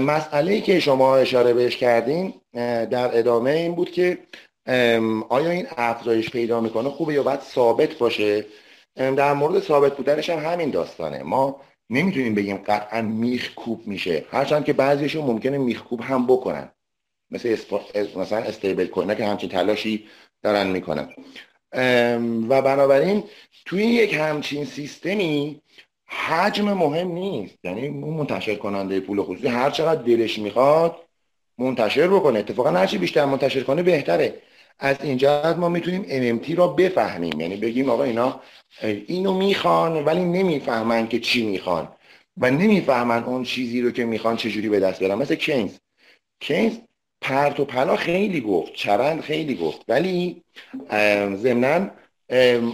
مسئله 0.00 0.52
ای 0.52 0.60
که 0.60 0.80
شما 0.80 1.16
اشاره 1.16 1.54
بهش 1.54 1.76
کردین 1.76 2.34
در 2.90 3.18
ادامه 3.18 3.50
این 3.50 3.74
بود 3.74 3.90
که 3.90 4.18
آیا 5.28 5.50
این 5.50 5.66
افزایش 5.76 6.30
پیدا 6.30 6.60
می‌کنه؟ 6.60 6.88
خوبه 6.88 7.14
یا 7.14 7.22
باید 7.22 7.40
ثابت 7.40 7.98
باشه؟ 7.98 8.46
در 8.96 9.32
مورد 9.32 9.62
ثابت 9.62 9.96
بودنش 9.96 10.30
هم 10.30 10.52
همین 10.52 10.70
داستانه. 10.70 11.22
ما 11.22 11.60
نمی‌تونیم 11.90 12.34
بگیم 12.34 12.56
قطعا 12.56 13.02
میخ 13.02 13.54
کوب 13.54 13.86
میشه. 13.86 14.24
هرچند 14.30 14.64
که 14.64 14.72
بعضیشون 14.72 15.24
ممکنه 15.24 15.58
میخ 15.58 15.82
کوب 15.82 16.00
هم 16.00 16.26
بکنن. 16.26 16.70
مثل 17.30 17.48
اسپا... 17.48 17.80
مثلا 18.16 18.38
استیبل 18.38 18.86
کوین 18.86 19.14
که 19.14 19.26
همچین 19.26 19.50
تلاشی 19.50 20.04
دارن 20.42 20.66
می‌کنن. 20.66 21.08
و 22.48 22.62
بنابراین 22.62 23.24
توی 23.64 23.84
یک 23.84 24.14
همچین 24.14 24.64
سیستمی 24.64 25.60
حجم 26.08 26.72
مهم 26.72 27.08
نیست. 27.12 27.58
یعنی 27.64 27.88
منتشر 27.88 28.54
کننده 28.54 29.00
پول 29.00 29.22
خصوصی 29.22 29.48
هر 29.48 29.70
چقدر 29.70 30.02
دلش 30.02 30.38
می‌خواد 30.38 30.96
منتشر 31.58 32.08
بکنه. 32.08 32.38
اتفاقا 32.38 32.70
هرچی 32.70 32.98
بیشتر 32.98 33.24
منتشر 33.24 33.60
کنه 33.60 33.82
بهتره. 33.82 34.34
از 34.78 34.96
این 35.02 35.16
جهت 35.16 35.56
ما 35.56 35.68
می‌تونیم 35.68 36.02
MMT 36.02 36.58
را 36.58 36.68
بفهمیم. 36.68 37.40
یعنی 37.40 37.56
بگیم 37.56 37.90
آقا 37.90 38.02
اینا 38.02 38.40
اینو 38.82 39.34
می‌خوان 39.34 40.04
ولی 40.04 40.24
نمی‌فهمن 40.24 41.08
که 41.08 41.20
چی 41.20 41.46
می‌خوان. 41.46 41.88
و 42.36 42.50
نمی‌فهمن 42.50 43.24
اون 43.24 43.44
چیزی 43.44 43.80
رو 43.80 43.90
که 43.90 44.04
می‌خوان 44.04 44.36
چجوری 44.36 44.68
به 44.68 44.80
دست 44.80 44.98
بیارن. 44.98 45.14
مثل 45.14 45.34
کینز. 45.34 45.70
کینز 46.40 46.76
پرت 47.20 47.60
و 47.60 47.64
پلا 47.64 47.96
خیلی 47.96 48.40
گفت. 48.40 48.72
چرند 48.74 49.20
خیلی 49.20 49.54
گفت. 49.54 49.84
ولی 49.88 50.42
ضمنا 51.34 51.90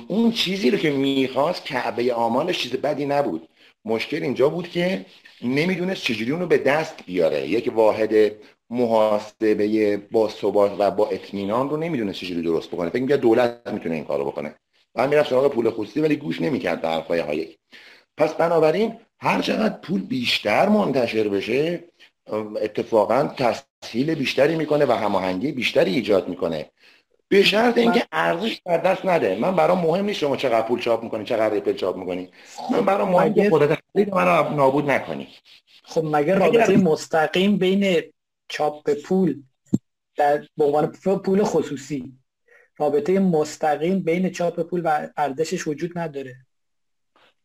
اون 0.09 0.33
چیزی 0.33 0.71
رو 0.71 0.79
که 0.79 0.91
می‌خواست 0.91 1.65
کعبه 1.65 2.15
آمالش 2.15 2.59
چیز 2.59 2.73
بدی 2.73 3.07
نبود. 3.07 3.49
مشکل 3.85 4.23
اینجا 4.23 4.49
بود 4.49 4.69
که 4.69 5.07
نمی‌دونست 5.43 6.03
چجوری 6.03 6.31
اونو 6.31 6.47
به 6.47 6.59
دست 6.59 6.95
بیاره. 7.07 7.49
یک 7.49 7.73
واحد 7.75 8.33
محاسبه 8.71 9.97
با 9.97 10.29
ثبات 10.29 10.73
و 10.79 10.91
با 10.91 11.09
اطمینان 11.09 11.71
رو 11.71 11.77
نمی‌دونست 11.77 12.19
چجوری 12.19 12.43
درست 12.43 12.69
بکنه. 12.69 12.91
فکر 12.91 13.03
می‌کرد 13.03 13.21
دولت 13.21 13.61
می‌تونه 13.73 13.95
این 13.95 14.05
کارو 14.05 14.25
بکنه. 14.25 14.55
و 14.95 15.09
می‌رفت 15.09 15.31
سراغ 15.31 15.53
پول 15.53 15.71
خصوصی 15.71 16.01
ولی 16.01 16.17
گوش 16.17 16.41
نمی‌کرد 16.41 16.81
به 16.81 16.89
حرفای 16.89 17.21
های 17.21 17.49
پس 18.17 18.35
بنابراین 18.35 18.95
هر 19.21 19.43
چقدر 19.43 19.77
پول 19.83 20.01
بیشتر 20.01 20.69
منتشر 20.69 21.29
بشه 21.29 21.85
اتفاقا 22.63 23.35
تسهیل 23.37 24.15
بیشتری 24.15 24.57
می‌کنه 24.57 24.85
و 24.85 24.93
هماهنگی 24.93 25.53
بیشتری 25.53 25.95
ایجاد 25.95 26.29
می‌کنه. 26.29 26.71
به 27.33 27.43
شرط 27.43 27.79
اینکه 27.79 28.07
ارزش 28.13 28.61
در 28.67 28.77
دست 28.77 29.07
نده. 29.07 29.37
من 29.37 29.57
برام 29.57 29.79
مهم 29.79 30.05
نیست 30.05 30.19
شما 30.19 30.37
چقدر 30.37 30.67
پول 30.67 30.81
چاپ 30.81 31.03
می‌کنی 31.03 31.25
چقدر 31.25 31.55
ریپل 31.55 31.73
چاپ 31.73 31.97
می‌کنی. 31.97 32.29
من 32.71 32.85
برام 32.85 33.09
مهم 33.09 33.35
که 33.35 33.51
خودت 33.51 33.79
خرید 33.95 34.15
من 34.15 34.55
نابود 34.57 34.91
نکنی. 34.91 35.29
خب 35.85 36.05
مگه 36.05 36.35
رابطه 36.35 36.77
مستقیم 36.77 37.59
بین 37.59 38.03
چاپ 38.49 38.91
پول 38.91 39.43
در 40.17 40.47
به 40.57 40.65
عنوان 40.65 40.93
پول 41.25 41.43
خصوصی 41.43 42.13
رابطه 42.77 43.21
مستقیم 43.21 44.01
بین 44.01 44.31
چاپ 44.31 44.61
پول 44.61 44.83
و 44.85 45.09
ارزشش 45.17 45.67
وجود 45.67 45.99
نداره؟ 45.99 46.37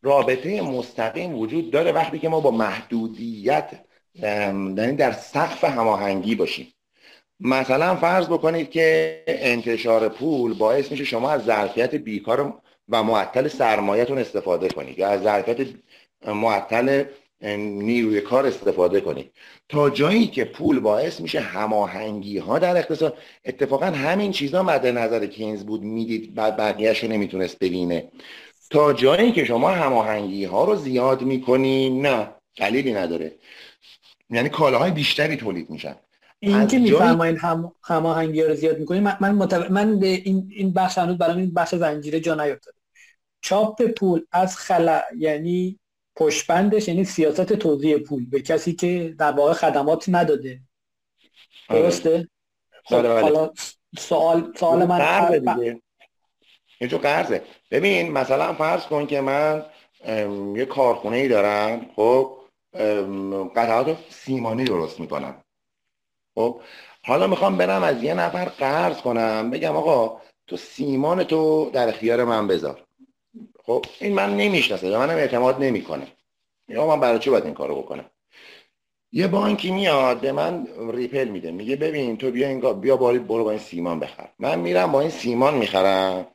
رابطه 0.01 0.61
مستقیم 0.61 1.35
وجود 1.35 1.71
داره 1.71 1.91
وقتی 1.91 2.19
که 2.19 2.29
ما 2.29 2.39
با 2.39 2.51
محدودیت 2.51 3.79
یعنی 4.13 4.95
در 4.95 5.11
سقف 5.11 5.63
هماهنگی 5.63 6.35
باشیم. 6.35 6.73
مثلا 7.39 7.95
فرض 7.95 8.27
بکنید 8.27 8.71
که 8.71 9.23
انتشار 9.27 10.09
پول 10.09 10.53
باعث 10.53 10.91
میشه 10.91 11.03
شما 11.03 11.31
از 11.31 11.45
ظرفیت 11.45 11.95
بیکار 11.95 12.53
و 12.89 13.03
معطل 13.03 13.47
سرمایهتون 13.47 14.17
استفاده 14.17 14.69
کنید 14.69 14.99
یا 14.99 15.07
از 15.07 15.21
ظرفیت 15.21 15.67
معطل 16.27 17.03
نیروی 17.41 18.21
کار 18.21 18.45
استفاده 18.45 19.01
کنید. 19.01 19.31
تا 19.69 19.89
جایی 19.89 20.27
که 20.27 20.45
پول 20.45 20.79
باعث 20.79 21.21
میشه 21.21 21.39
هماهنگی 21.39 22.37
ها 22.37 22.59
در 22.59 22.77
اقتصاد 22.77 23.17
اتفاقا 23.45 23.85
همین 23.85 24.31
چیزا 24.31 24.63
مد 24.63 24.87
نظر 24.87 25.25
کینز 25.25 25.63
بود 25.63 25.81
می‌دید 25.81 26.35
بعد 26.35 26.57
بقیهش 26.57 27.03
نمی‌تونست 27.03 27.59
ببینه. 27.59 28.11
تا 28.69 28.93
جایی 28.93 29.31
که 29.31 29.45
شما 29.45 29.69
هماهنگی 29.69 30.45
ها 30.45 30.63
رو 30.63 30.75
زیاد 30.75 31.21
می‌کنی 31.21 31.89
نه 31.89 32.29
دلیلی 32.55 32.93
نداره. 32.93 33.31
یعنی 34.29 34.49
کالاهای 34.49 34.91
بیشتری 34.91 35.35
تولید 35.35 35.69
میشن. 35.69 35.95
این 36.39 36.67
که 36.67 36.79
میفرمایید 36.79 37.37
هم 37.37 37.71
هماهنگی 37.83 38.43
رو 38.43 38.55
زیاد 38.55 38.79
می‌کنید 38.79 39.03
من 39.03 39.17
من, 39.19 39.35
متو... 39.35 39.73
من 39.73 40.03
این 40.03 40.51
این 40.55 40.73
بخش 40.73 40.97
هنوز 40.97 41.17
برام 41.17 41.37
این 41.37 41.53
بخش 41.53 41.75
زنجیره 41.75 42.19
جا 42.19 42.35
نیافتاده 42.35 42.77
چاپ 43.41 43.81
پول 43.81 44.25
از 44.31 44.57
خلا 44.57 45.01
یعنی 45.17 45.79
پشبندش 46.15 46.87
یعنی 46.87 47.03
سیاست 47.03 47.53
توزیع 47.53 47.97
پول 47.97 48.29
به 48.29 48.41
کسی 48.41 48.73
که 48.73 49.15
در 49.19 49.31
واقع 49.31 49.53
خدمات 49.53 50.05
نداده. 50.07 50.61
آره. 51.69 51.81
درسته؟ 51.81 52.27
خب. 52.85 53.05
حالا 53.05 53.51
سوال 53.97 54.53
سوال 54.59 54.85
من 54.85 55.39
دیگه. 55.39 55.81
اینجا 56.79 56.97
قرضه. 56.97 57.43
ببین 57.71 58.11
مثلا 58.11 58.53
فرض 58.53 58.83
کن 58.83 59.05
که 59.05 59.21
من 59.21 59.65
یه 60.55 60.65
کارخونه 60.65 61.17
ای 61.17 61.27
دارم 61.27 61.85
خب 61.95 62.37
قطعات 63.55 63.97
سیمانی 64.09 64.63
درست 64.63 64.99
می‌کنم. 64.99 65.43
خب 66.37 66.61
حالا 67.05 67.27
می‌خوام 67.27 67.57
برم 67.57 67.83
از 67.83 68.03
یه 68.03 68.13
نفر 68.13 68.45
قرض 68.45 68.97
کنم 68.97 69.49
بگم 69.49 69.75
آقا 69.75 70.21
تو 70.47 70.57
سیمان 70.57 71.23
تو 71.23 71.69
در 71.73 71.89
اختیار 71.89 72.23
من 72.23 72.47
بذار. 72.47 72.83
خب 73.63 73.85
این 73.99 74.13
من 74.13 74.37
نمی‌شناسه 74.37 74.89
به 74.89 74.97
منم 74.97 75.17
اعتماد 75.17 75.63
نمی‌کنه. 75.63 76.07
یا 76.69 76.87
من 76.87 76.99
برای 76.99 77.19
چی 77.19 77.29
باید 77.29 77.45
این 77.45 77.53
کارو 77.53 77.75
بکنم؟ 77.75 78.05
یه 79.11 79.27
بانکی 79.27 79.71
میاد 79.71 80.19
به 80.19 80.31
من 80.31 80.67
ریپل 80.93 81.27
میده 81.27 81.51
میگه 81.51 81.75
ببین 81.75 82.17
تو 82.17 82.31
بیا 82.31 82.47
این 82.47 82.73
بیا 82.73 82.97
برو 82.97 83.43
با 83.43 83.51
این 83.51 83.59
سیمان 83.59 83.99
بخر. 83.99 84.29
من 84.39 84.59
میرم 84.59 84.91
با 84.91 85.01
این 85.01 85.09
سیمان 85.09 85.57
می‌خرم. 85.57 86.27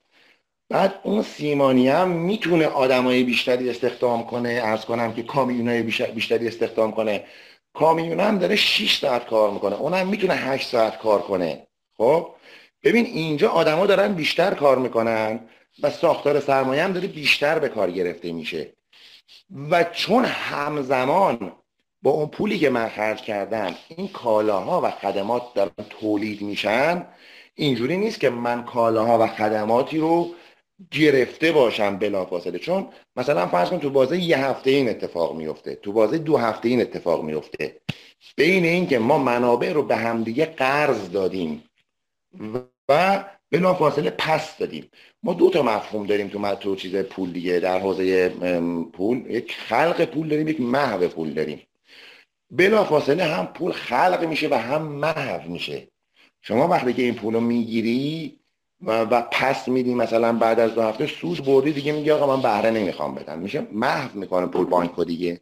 بعد 0.68 1.00
اون 1.02 1.22
سیمانی 1.22 1.88
هم 1.88 2.08
می‌تونه 2.08 2.66
آدمای 2.66 3.22
بیشتری 3.22 3.70
استخدام 3.70 4.26
کنه. 4.26 4.60
ارز 4.62 4.84
کنم 4.84 5.14
که 5.14 5.22
کامیونای 5.22 5.82
بیشتری 5.82 6.48
استخدام 6.48 6.92
کنه. 6.92 7.24
کامیون 7.74 8.20
هم 8.20 8.38
داره 8.38 8.56
6 8.56 8.98
ساعت 8.98 9.26
کار 9.26 9.50
می‌کنه. 9.50 9.76
اونم 9.76 10.06
می‌تونه 10.08 10.34
8 10.34 10.68
ساعت 10.68 10.98
کار 10.98 11.22
کنه. 11.22 11.66
خب؟ 11.96 12.28
ببین 12.84 13.06
اینجا 13.06 13.50
آدما 13.50 13.86
دارن 13.86 14.12
بیشتر 14.14 14.54
کار 14.54 14.78
می‌کنن 14.78 15.40
و 15.82 15.90
ساختار 15.90 16.40
سرمایه 16.40 16.84
هم 16.84 16.92
داره 16.92 17.08
بیشتر 17.08 17.58
به 17.58 17.68
کار 17.68 17.90
گرفته 17.90 18.32
میشه. 18.32 18.72
و 19.70 19.84
چون 19.84 20.24
همزمان 20.24 21.52
با 22.02 22.10
اون 22.10 22.26
پولی 22.26 22.58
که 22.58 22.70
من 22.70 22.88
خرج 22.88 23.22
کردم 23.22 23.74
این 23.88 24.08
کالاها 24.08 24.80
و 24.80 24.90
خدمات 24.90 25.54
دارن 25.54 25.70
تولید 26.00 26.42
میشن 26.42 27.06
اینجوری 27.54 27.96
نیست 27.96 28.20
که 28.20 28.30
من 28.30 28.64
کالاها 28.64 29.18
و 29.18 29.26
خدماتی 29.26 29.98
رو 29.98 30.34
گرفته 30.90 31.52
باشم 31.52 31.98
بلافاصله. 31.98 32.58
چون 32.58 32.88
مثلا 33.16 33.46
فرض 33.46 33.70
کن 33.70 33.78
تو 33.78 33.90
بازه 33.90 34.18
یه 34.18 34.38
هفته 34.38 34.70
این 34.70 34.88
اتفاق 34.88 35.36
میفته. 35.36 35.74
تو 35.74 35.92
بازه 35.92 36.18
دو 36.18 36.36
هفته 36.36 36.68
این 36.68 36.80
اتفاق 36.80 37.24
میفته. 37.24 37.80
بین 38.36 38.64
اینکه 38.64 38.98
ما 38.98 39.18
منابع 39.18 39.72
رو 39.72 39.82
به 39.82 39.96
همدیگه 39.96 40.46
قرض 40.46 41.10
دادیم 41.10 41.64
و 42.88 43.24
بلافاصله 43.50 44.10
پس 44.10 44.56
دادیم. 44.58 44.90
ما 45.22 45.34
دو 45.34 45.50
تا 45.50 45.62
مفهوم 45.62 46.06
داریم 46.06 46.28
تو 46.28 46.54
تو 46.54 46.76
چیز 46.76 46.96
پول 46.96 47.32
دیگه. 47.32 47.60
در 47.60 47.78
حوزه 47.78 48.28
پول 48.92 49.30
یک 49.30 49.54
خلق 49.54 50.04
پول 50.04 50.28
داریم 50.28 50.48
یک 50.48 50.60
محو 50.60 51.08
پول 51.08 51.32
داریم. 51.34 51.62
بلافاصله 52.50 53.24
هم 53.24 53.46
پول 53.46 53.72
خلق 53.72 54.24
میشه 54.28 54.48
و 54.48 54.54
هم 54.54 54.82
محو 54.82 55.50
میشه. 55.50 55.88
شما 56.42 56.68
وقتی 56.68 56.92
که 56.92 57.02
این 57.02 57.14
پول 57.14 57.34
رو 57.34 57.40
می‌گیری 57.40 58.38
و, 58.86 59.22
پس 59.22 59.68
میدی 59.68 59.94
مثلا 59.94 60.32
بعد 60.32 60.60
از 60.60 60.74
دو 60.74 60.82
هفته 60.82 61.06
سود 61.06 61.44
بردی 61.44 61.72
دیگه 61.72 61.92
میگه 61.92 62.14
آقا 62.14 62.36
من 62.36 62.42
بهره 62.42 62.70
نمی‌خوام 62.70 63.14
بدم. 63.14 63.38
میشه 63.38 63.66
محو 63.72 64.18
می‌کنه 64.18 64.46
پول 64.46 64.66
بانک 64.66 65.00
دیگه. 65.00 65.40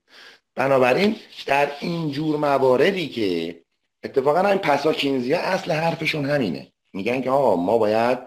بنابراین 0.55 1.17
در 1.47 1.71
این 1.81 2.11
جور 2.11 2.37
مواردی 2.37 3.09
که 3.09 3.61
اتفاقا 4.05 4.49
این 4.49 4.59
پساکینزی 4.59 5.35
اصل 5.35 5.73
حرفشون 5.73 6.25
همینه. 6.25 6.73
میگن 6.93 7.21
که 7.21 7.31
آقا 7.31 7.57
ما 7.57 7.79
باید 7.79 8.19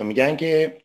میگن 0.00 0.36
که 0.36 0.82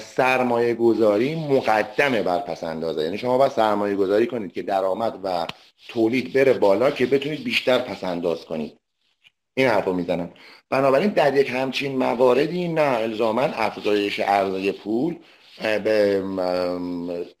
سرمایه 0.00 0.74
گذاری 0.74 1.34
مقدمه 1.34 2.22
بر 2.22 2.38
پس 2.38 2.64
اندازه 2.64 3.02
یعنی 3.02 3.18
شما 3.18 3.38
باید 3.38 3.52
سرمایه 3.52 3.96
گذاری 3.96 4.26
کنید 4.26 4.52
که 4.52 4.62
درآمد 4.62 5.20
و 5.24 5.46
تولید 5.88 6.32
بره 6.32 6.52
بالا 6.52 6.90
که 6.90 7.06
بتونید 7.06 7.44
بیشتر 7.44 7.78
پس 7.78 8.04
انداز 8.04 8.44
کنید. 8.44 8.79
این 9.54 9.66
حرف 9.68 9.84
رو 9.84 9.92
می‌زنم. 9.92 10.30
بنابراین 10.70 11.10
در 11.10 11.36
یک 11.36 11.50
همچین 11.50 11.96
مواردی 11.96 12.68
نه 12.68 12.80
الزاما 12.80 13.42
افزایش 13.42 14.20
عرضه 14.20 14.72
پول 14.72 15.16
به 15.60 16.22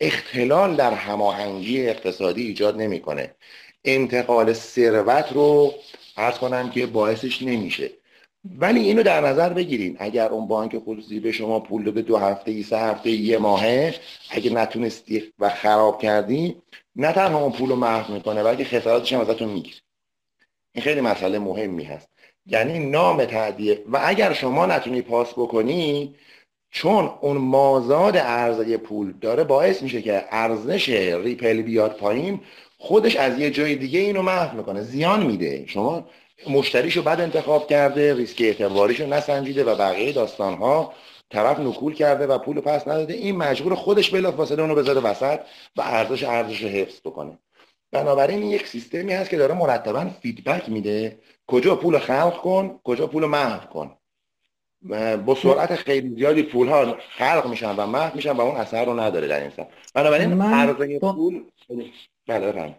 اختلال 0.00 0.76
در 0.76 0.92
هماهنگی 0.94 1.88
اقتصادی 1.88 2.46
ایجاد 2.46 2.80
نمی‌کنه. 2.80 3.34
انتقال 3.84 4.52
ثروت 4.52 5.32
رو 5.32 5.74
ارز 6.16 6.38
کنم 6.38 6.70
که 6.70 6.86
باعثش 6.86 7.42
نمیشه. 7.42 7.90
ولی 8.58 8.80
اینو 8.80 9.02
در 9.02 9.20
نظر 9.20 9.48
بگیریم 9.48 9.96
اگر 9.98 10.28
اون 10.28 10.48
بانک 10.48 10.78
خصوصی 10.78 11.20
به 11.20 11.32
شما 11.32 11.60
پول 11.60 11.84
داده 11.84 12.02
دو 12.02 12.16
هفته 12.16 12.50
ای 12.50 12.62
سه 12.62 12.78
هفته 12.78 13.10
یه 13.10 13.38
ماهه 13.38 13.94
اگه 14.30 14.50
نتونستی 14.50 15.32
و 15.38 15.48
خراب 15.48 16.02
کردی 16.02 16.56
نه 16.96 17.12
تنها 17.12 17.38
اون 17.38 17.52
پول 17.52 17.68
رو 17.68 17.76
محو 17.76 18.14
می‌کنه 18.14 18.42
بلکه 18.42 18.64
خساراتش 18.64 19.12
هم 19.12 19.20
ازتون 19.20 19.48
می‌گیره. 19.48 19.76
این 20.74 20.84
خیلی 20.84 21.00
مسئله 21.00 21.38
مهمی 21.38 21.84
هست. 21.84 22.08
یعنی 22.46 22.78
نام 22.78 23.24
تعدیه. 23.24 23.84
و 23.92 24.00
اگر 24.04 24.32
شما 24.32 24.66
نتونی 24.66 25.02
پاس 25.02 25.32
بکنی 25.32 26.14
چون 26.70 27.10
اون 27.20 27.36
مازاد 27.36 28.16
ارزه 28.16 28.76
پول 28.76 29.12
داره 29.20 29.44
باعث 29.44 29.82
میشه 29.82 30.02
که 30.02 30.24
ارزش 30.30 30.88
ریپل 31.24 31.62
بیاد 31.62 31.96
پایین 31.96 32.40
خودش 32.78 33.16
از 33.16 33.38
یه 33.38 33.50
جای 33.50 33.74
دیگه 33.74 34.00
اینو 34.00 34.22
محو 34.22 34.56
می‌کنه. 34.56 34.82
زیان 34.82 35.26
میده. 35.26 35.66
شما 35.66 36.08
مشتریشو 36.50 37.02
بد 37.02 37.20
انتخاب 37.20 37.68
کرده 37.68 38.14
ریسک 38.14 38.40
اعتباریشو 38.40 39.06
نسنجیده 39.06 39.64
و 39.64 39.74
بقیه 39.74 40.12
داستان 40.12 40.54
ها 40.54 40.92
طرف 41.30 41.60
نکول 41.60 41.94
کرده 41.94 42.26
و 42.26 42.38
پول 42.38 42.60
پس 42.60 42.88
نداده. 42.88 43.14
این 43.14 43.36
مجبور 43.36 43.74
خودش 43.74 44.10
بلا 44.10 44.32
فاصله 44.32 44.62
اونو 44.62 44.74
بذاره 44.74 45.00
وسط 45.00 45.40
و 45.76 45.80
ارزش 45.80 46.24
ارزش 46.24 46.64
حفظ 46.64 47.00
بکنه. 47.04 47.38
بنابراین 47.92 48.42
یک 48.42 48.66
سیستمی 48.66 49.12
هست 49.12 49.30
که 49.30 49.36
داره 49.36 49.54
مرتبا 49.54 50.10
فیدبک 50.22 50.68
میده. 50.68 51.18
کجا 51.46 51.76
پول 51.76 51.98
خلق 51.98 52.36
کن 52.36 52.80
کجا 52.84 53.06
پول 53.06 53.26
محو 53.26 53.66
کن. 53.66 53.96
با 55.26 55.34
سرعت 55.34 55.74
خیلی 55.74 56.14
زیادی 56.14 56.42
پول 56.42 56.68
ها 56.68 56.96
خلق 57.18 57.46
میشن 57.50 57.76
و 57.76 57.86
محو 57.86 58.16
میشن 58.16 58.32
و 58.32 58.40
اون 58.40 58.56
اثر 58.56 58.84
رو 58.84 59.00
نداره 59.00 59.28
در 59.28 59.40
این 59.40 59.50
بنابراین 59.94 60.34
من 60.34 60.76
با... 61.00 61.12
پول 61.12 61.44
بله 62.26 62.76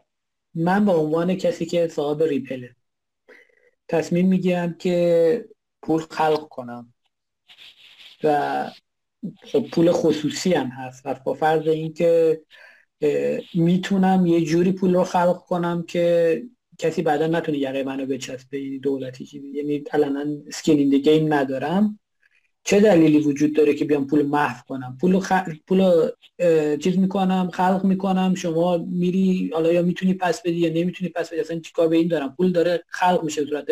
من 0.55 0.85
به 0.85 0.91
عنوان 0.91 1.35
کسی 1.35 1.65
که 1.65 1.87
صاحب 1.87 2.23
ریپله 2.23 2.75
تصمیم 3.87 4.27
می‌گیرم 4.27 4.73
که 4.73 5.45
پول 5.81 6.01
خلق 6.01 6.47
کنم. 6.49 6.93
و 8.23 8.65
خب 9.43 9.69
پول 9.69 9.91
خصوصی 9.91 10.53
هم 10.53 10.67
هست. 10.67 11.01
و 11.05 11.13
با 11.13 11.33
فرض 11.33 11.67
اینکه 11.67 12.41
می‌تونم 13.53 14.25
یه 14.25 14.45
جوری 14.45 14.71
پول 14.71 14.95
رو 14.95 15.03
خلق 15.03 15.37
کنم 15.37 15.83
که 15.87 16.43
کسی 16.77 17.01
بعدا 17.01 17.27
نتونه 17.27 17.57
یقه 17.57 17.83
منو 17.83 18.05
بچسبه 18.05 18.59
یعنی 18.61 18.79
دولتی 18.79 19.25
چیزی. 19.25 19.47
یعنی 19.47 19.83
علنا 19.93 20.25
سکین 20.53 20.79
این 20.79 20.97
گیم 20.97 21.33
ندارم. 21.33 21.99
چه 22.63 22.79
دلیلی 22.79 23.19
وجود 23.19 23.55
داره 23.55 23.73
که 23.73 23.85
بیام 23.85 24.07
پول 24.07 24.21
محو 24.21 24.63
کنم؟ 24.67 24.97
پول 25.01 25.19
خ... 25.19 25.31
پول 25.67 25.91
چیز 26.77 26.97
می‌کنم 26.97 27.49
خلق 27.53 27.81
می‌کنم 27.83 28.35
شما 28.35 28.77
میری 28.77 29.51
حالا 29.53 29.71
یا 29.73 29.81
می‌تونی 29.81 30.13
پس 30.13 30.41
بدی 30.41 30.57
یا 30.57 30.69
نمی‌تونی 30.69 31.09
پس 31.09 31.29
بدی 31.29 31.39
اصلا 31.39 31.59
چیکار 31.59 31.87
به 31.87 31.97
این 31.97 32.07
دارم؟ 32.07 32.35
پول 32.37 32.51
داره 32.51 32.83
خلق 32.87 33.23
میشه 33.23 33.45
صورت 33.45 33.67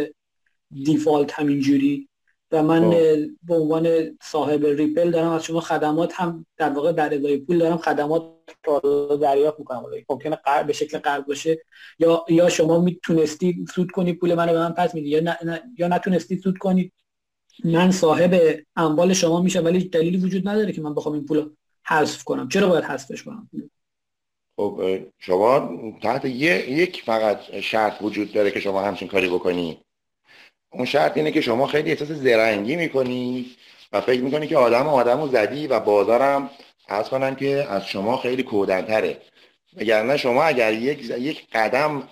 دیفالت 0.83 1.31
همینجوری. 1.31 2.08
و 2.51 2.63
من 2.63 2.91
خب. 2.91 3.27
به 3.43 3.55
عنوان 3.55 4.17
صاحب 4.21 4.65
ریپل 4.65 5.11
دارم 5.11 5.31
از 5.31 5.43
شما 5.43 5.59
خدمات 5.59 6.13
هم 6.15 6.45
در 6.57 6.69
واقع 6.69 6.91
در 6.91 7.13
ازای 7.13 7.37
پول 7.37 7.57
دارم 7.57 7.77
خدمات 7.77 8.23
رو 8.65 9.17
دریافت 9.21 9.59
می‌کنم. 9.59 9.83
ممکنه 10.09 10.35
قرض 10.35 10.65
به 10.65 10.73
شکل 10.73 10.97
قرض 10.97 11.23
باشه 11.23 11.61
یا 11.99 12.25
یا 12.29 12.49
شما 12.49 12.79
می‌تونستی 12.79 13.65
سود 13.73 13.91
کنی 13.91 14.13
پول 14.13 14.33
منو 14.33 14.51
به 14.51 14.59
من 14.59 14.71
پس 14.71 14.95
میدی 14.95 15.09
یا 15.09 15.19
نه, 15.19 15.61
یا 15.77 15.87
نتونستی 15.87 16.37
سود 16.37 16.57
کنی. 16.57 16.91
من 17.63 17.91
صاحب 17.91 18.59
اموال 18.75 19.13
شما 19.13 19.41
میشه 19.41 19.59
ولی 19.59 19.83
دلیلی 19.83 20.17
وجود 20.17 20.47
نداره 20.47 20.71
که 20.71 20.81
من 20.81 20.95
بخوام 20.95 21.15
این 21.15 21.25
پول 21.25 21.49
حذف 21.85 22.23
کنم. 22.23 22.49
چرا 22.49 22.69
باید 22.69 22.83
حذفش 22.83 23.23
کنم؟ 23.23 23.49
خب 24.55 24.99
شما 25.19 25.69
تحت 26.01 26.25
یک 26.25 27.03
فقط 27.05 27.59
شرط 27.59 28.01
وجود 28.01 28.33
داره 28.33 28.51
که 28.51 28.59
شما 28.59 28.81
همچین 28.81 29.07
کاری 29.07 29.29
بکنی. 29.29 29.77
اون 30.71 30.85
شرط 30.85 31.17
اینه 31.17 31.31
که 31.31 31.41
شما 31.41 31.67
خیلی 31.67 31.89
احساس 31.91 32.07
زرنگی 32.07 32.75
می‌کنی 32.75 33.45
و 33.91 34.01
فکر 34.01 34.21
می‌کنی 34.21 34.47
که 34.47 34.57
آدم 34.57 34.87
آدم 34.87 35.21
رو 35.21 35.27
زدی 35.27 35.67
و 35.67 35.79
بازارم 35.79 36.49
از 36.87 37.09
کنن 37.09 37.35
که 37.35 37.67
از 37.69 37.87
شما 37.87 38.17
خیلی 38.17 38.43
کودنتره. 38.43 39.17
وگرنه 39.77 40.17
شما 40.17 40.43
اگر 40.43 40.73
یک, 40.73 41.09
یک 41.09 41.47
قدم 41.53 42.03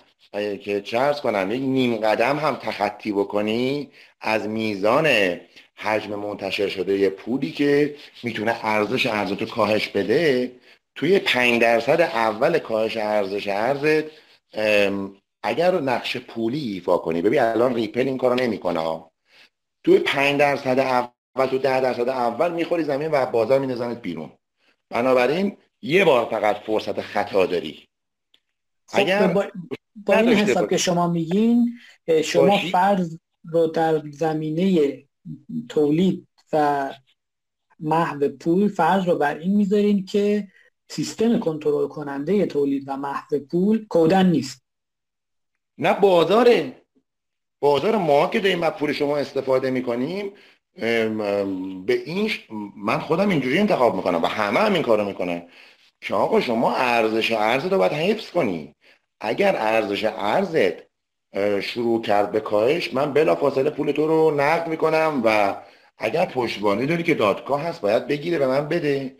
که 0.64 0.82
چرز 0.82 1.22
کنم 1.22 1.51
یک 1.51 1.62
نیم 1.62 1.97
قدم 1.97 2.39
هم 2.39 2.55
تخطی 2.55 3.12
بکنی 3.12 3.91
از 4.22 4.47
میزان 4.47 5.39
حجم 5.76 6.16
منتشر 6.16 6.68
شده 6.68 7.10
پولی 7.10 7.51
که 7.51 7.95
می‌تونه 8.24 8.66
ارزش 8.66 9.05
ارزتو 9.05 9.45
کاهش 9.45 9.88
بده 9.88 10.51
توی 10.95 11.20
پنج 11.20 11.62
درصد 11.62 12.01
اول 12.01 12.60
کاهش 12.60 12.97
ارزش 12.97 13.47
ارزت 13.47 14.05
اگر 15.47 15.81
نقش 15.81 16.17
پولی 16.17 16.59
ایفا 16.59 16.97
کنی 16.97 17.21
ببین 17.21 17.39
الان 17.39 17.75
ریپل 17.75 18.07
این 18.07 18.17
کارو 18.17 18.35
نمی‌کنه. 18.35 19.03
توی 19.83 19.99
5 19.99 20.39
درصد 20.39 20.79
اول 20.79 21.45
تو 21.45 21.57
10 21.57 21.81
درصد 21.81 22.09
اول 22.09 22.53
می‌خوری 22.53 22.83
زمین 22.83 23.09
و 23.11 23.25
بازار 23.25 23.59
مینزنت 23.59 24.01
بیرون. 24.01 24.31
بنابراین 24.89 25.57
یه 25.81 26.05
بار 26.05 26.25
فقط 26.25 26.55
فرصت 26.55 27.01
خطا 27.01 27.45
داری. 27.45 27.87
خب 28.85 28.99
اگر 28.99 29.27
با, 29.27 29.45
با 30.05 30.13
این 30.13 30.29
حساب 30.29 30.69
که 30.69 30.77
شما 30.77 31.07
میگین 31.07 31.73
شما 32.23 32.47
باشی. 32.47 32.69
فرض 32.69 33.17
رو 33.43 33.67
در 33.67 34.01
زمینه 34.11 34.97
تولید 35.69 36.27
و 36.53 36.93
محو 37.79 38.29
پول 38.29 38.67
فرض 38.67 39.05
رو 39.05 39.15
بر 39.15 39.37
این 39.37 39.55
می‌ذارین 39.55 40.05
که 40.05 40.47
سیستم 40.89 41.39
کنترل 41.39 41.87
کننده 41.87 42.45
تولید 42.45 42.83
و 42.87 42.97
محو 42.97 43.39
پول 43.51 43.85
کودن 43.89 44.29
نیست. 44.29 44.66
نه 45.78 45.93
بازاره 45.93 46.73
بازار 47.59 47.95
ما 47.95 48.28
که 48.28 48.39
داریم 48.39 48.63
از 48.63 48.71
پول 48.71 48.93
شما 48.93 49.17
استفاده 49.17 49.69
می‌کنیم 49.69 50.32
به 51.86 51.93
این 52.05 52.32
من 52.78 52.99
خودم 52.99 53.30
اینجوری 53.30 53.59
انتخاب 53.59 53.95
می‌کنم 53.95 54.23
و 54.23 54.25
همه 54.25 54.59
هم 54.59 54.73
این 54.73 54.84
کارو 54.84 55.05
می‌کنن. 55.05 55.47
که 56.01 56.13
آقا 56.15 56.41
شما 56.41 56.75
ارزش 56.75 57.32
ارزت 57.32 57.71
رو 57.71 57.78
باید 57.78 57.91
حفظ 57.91 58.30
کنی. 58.30 58.75
اگر 59.21 59.55
ارزش 59.55 60.03
ارزت 60.03 60.73
شروع 61.61 62.01
کرد 62.01 62.32
به 62.32 62.39
کاهش 62.39 62.93
من 62.93 63.13
بلا 63.13 63.36
فاصله 63.36 63.69
پول 63.69 63.91
تو 63.91 64.07
رو 64.07 64.32
نقد 64.32 64.67
می‌کنم 64.67 65.21
و 65.25 65.55
اگر 65.97 66.25
پشتوانه 66.25 66.86
داری 66.86 67.03
که 67.03 67.13
دادگاه 67.13 67.61
هست 67.61 67.82
باید 67.82 68.07
بگیره 68.07 68.38
به 68.38 68.47
من 68.47 68.67
بده. 68.67 69.15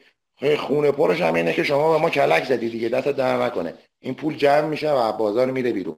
خونه 0.58 0.91
پرش 0.91 1.22
هم 1.22 1.34
اینه 1.34 1.53
که 1.53 1.64
شما 1.64 1.93
به 1.93 2.01
ما 2.01 2.10
کلک 2.10 2.43
زدی 2.43 2.70
دیگه 2.70 2.89
دست 2.89 3.08
در 3.08 3.43
نکنه. 3.43 3.74
این 3.99 4.14
پول 4.14 4.36
جمع 4.36 4.68
میشه 4.68 4.91
و 4.91 5.12
بازار 5.12 5.51
میره 5.51 5.72
بیرون. 5.72 5.97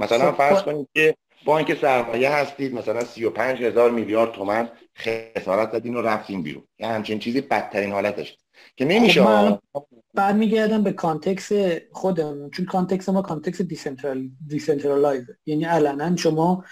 مثلا 0.00 0.32
خب، 0.32 0.38
فرض 0.38 0.58
خب. 0.58 0.64
کنید 0.64 0.88
که 0.94 1.16
بانک 1.44 1.80
سرمایه 1.80 2.30
هستید 2.30 2.74
مثلا 2.74 3.04
35 3.04 3.62
هزار 3.62 3.90
میلیارد 3.90 4.32
تومن 4.32 4.68
خسارت 4.98 5.72
دادین 5.72 5.96
و 5.96 6.02
رفتین 6.02 6.42
بیرون. 6.42 6.64
یه 6.78 6.86
همچین 6.86 7.18
چیزی 7.18 7.40
بدترین 7.40 7.92
حالتش. 7.92 8.38
که 8.76 8.84
نمیشه 8.84 9.24
خب 9.72 9.86
بعد 10.14 10.36
میگردم 10.36 10.82
به 10.82 10.92
context 10.92 11.52
خودمون. 11.92 12.50
چون 12.50 12.66
context 12.66 13.08
ما 13.08 13.22
کانتکس 13.22 13.62
decentral 13.62 14.28
decentralize 14.46 15.24
یعنی 15.46 15.64
علنا 15.64 16.16
شما 16.16 16.64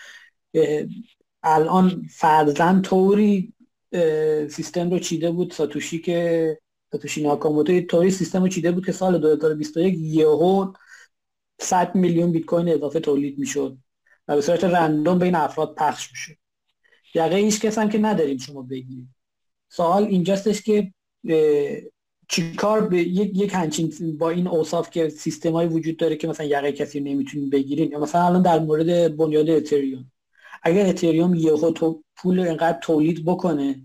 الان 1.43 2.03
فرضا 2.11 2.83
طوری 2.83 3.53
سیستم 4.51 4.91
رو 4.91 4.99
چیده 4.99 5.31
بود 5.31 5.53
ساتوشی 5.53 5.99
که 5.99 6.59
ساتوشی 6.93 7.23
ناکاموتو. 7.23 7.81
طوری 7.81 8.11
سیستم 8.11 8.43
رو 8.43 8.49
چیده 8.49 8.73
بود 8.73 8.87
که 8.87 8.93
سال 8.93 9.19
2021 9.19 9.99
یهو 9.99 10.73
100 11.61 11.95
میلیون 11.95 12.33
بیت 12.33 12.45
کوین 12.45 12.69
اضافه 12.69 13.01
تولید 13.01 13.39
می‌شد 13.39 13.79
و 14.29 14.35
به 14.35 14.41
صورت 14.41 14.65
رندوم 14.65 15.19
بین 15.19 15.35
افراد 15.35 15.75
پخش 15.75 16.11
می‌شد. 16.11 16.35
یقه 17.15 17.37
هیچ 17.37 17.61
کس 17.61 17.79
هم 17.79 17.89
که 17.89 17.99
نداریم 17.99 18.39
شما 18.39 18.63
بگیرید. 18.63 19.09
سوال 19.69 20.05
اینجاستش 20.05 20.63
که 20.63 20.93
چیکار 22.29 22.89
به 22.89 22.99
یک 22.99 23.39
یک 23.39 23.51
همچین 23.55 24.19
با 24.19 24.31
این 24.31 24.47
اوصاف 24.47 24.91
که 24.91 25.09
سیستمایی 25.09 25.69
وجود 25.69 25.97
داره 25.97 26.17
که 26.17 26.29
مثلا 26.29 26.47
یقه 26.47 26.73
کسی 26.73 27.01
نمی‌تونید 27.01 27.51
بگیرین 27.51 27.91
یا 27.93 27.99
مثلا 27.99 28.27
الان 28.27 28.43
در 28.43 28.59
مورد 28.59 29.17
بنیاد 29.17 29.51
اتریوم. 29.51 30.13
اگر 30.63 30.87
اتریوم 30.87 31.35
یهو 31.35 31.71
تو 31.71 32.05
پول 32.17 32.41
اینقدر 32.41 32.79
تولید 32.83 33.25
بکنه 33.25 33.83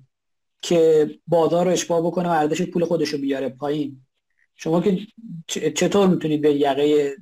که 0.62 1.10
بازار 1.28 1.66
رو 1.66 1.72
اشباه 1.72 2.02
بکنه 2.02 2.30
و 2.30 2.32
ارزش 2.32 2.62
پول 2.62 2.86
خودش 2.86 3.10
رو 3.10 3.18
بیاره 3.18 3.50
پایین 3.50 4.06
شما 4.56 4.82
که 4.82 5.00
چطور 5.48 6.08
می‌تونید 6.08 6.42
به 6.42 6.54
یقه 6.54 7.16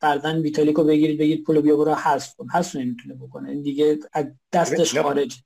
فرزن 0.00 0.36
ویتالیکو 0.36 0.84
بگیرید 0.84 1.18
بگید 1.18 1.44
پول 1.44 1.60
بیا 1.60 1.76
برو 1.76 1.94
حذف 1.94 2.34
کن. 2.36 2.48
حذف 2.48 2.76
نمی‌تونه 2.76 3.14
بکنه. 3.14 3.54
دیگه 3.54 3.98
از 4.12 4.26
دستش 4.52 4.98
خارج. 4.98 5.36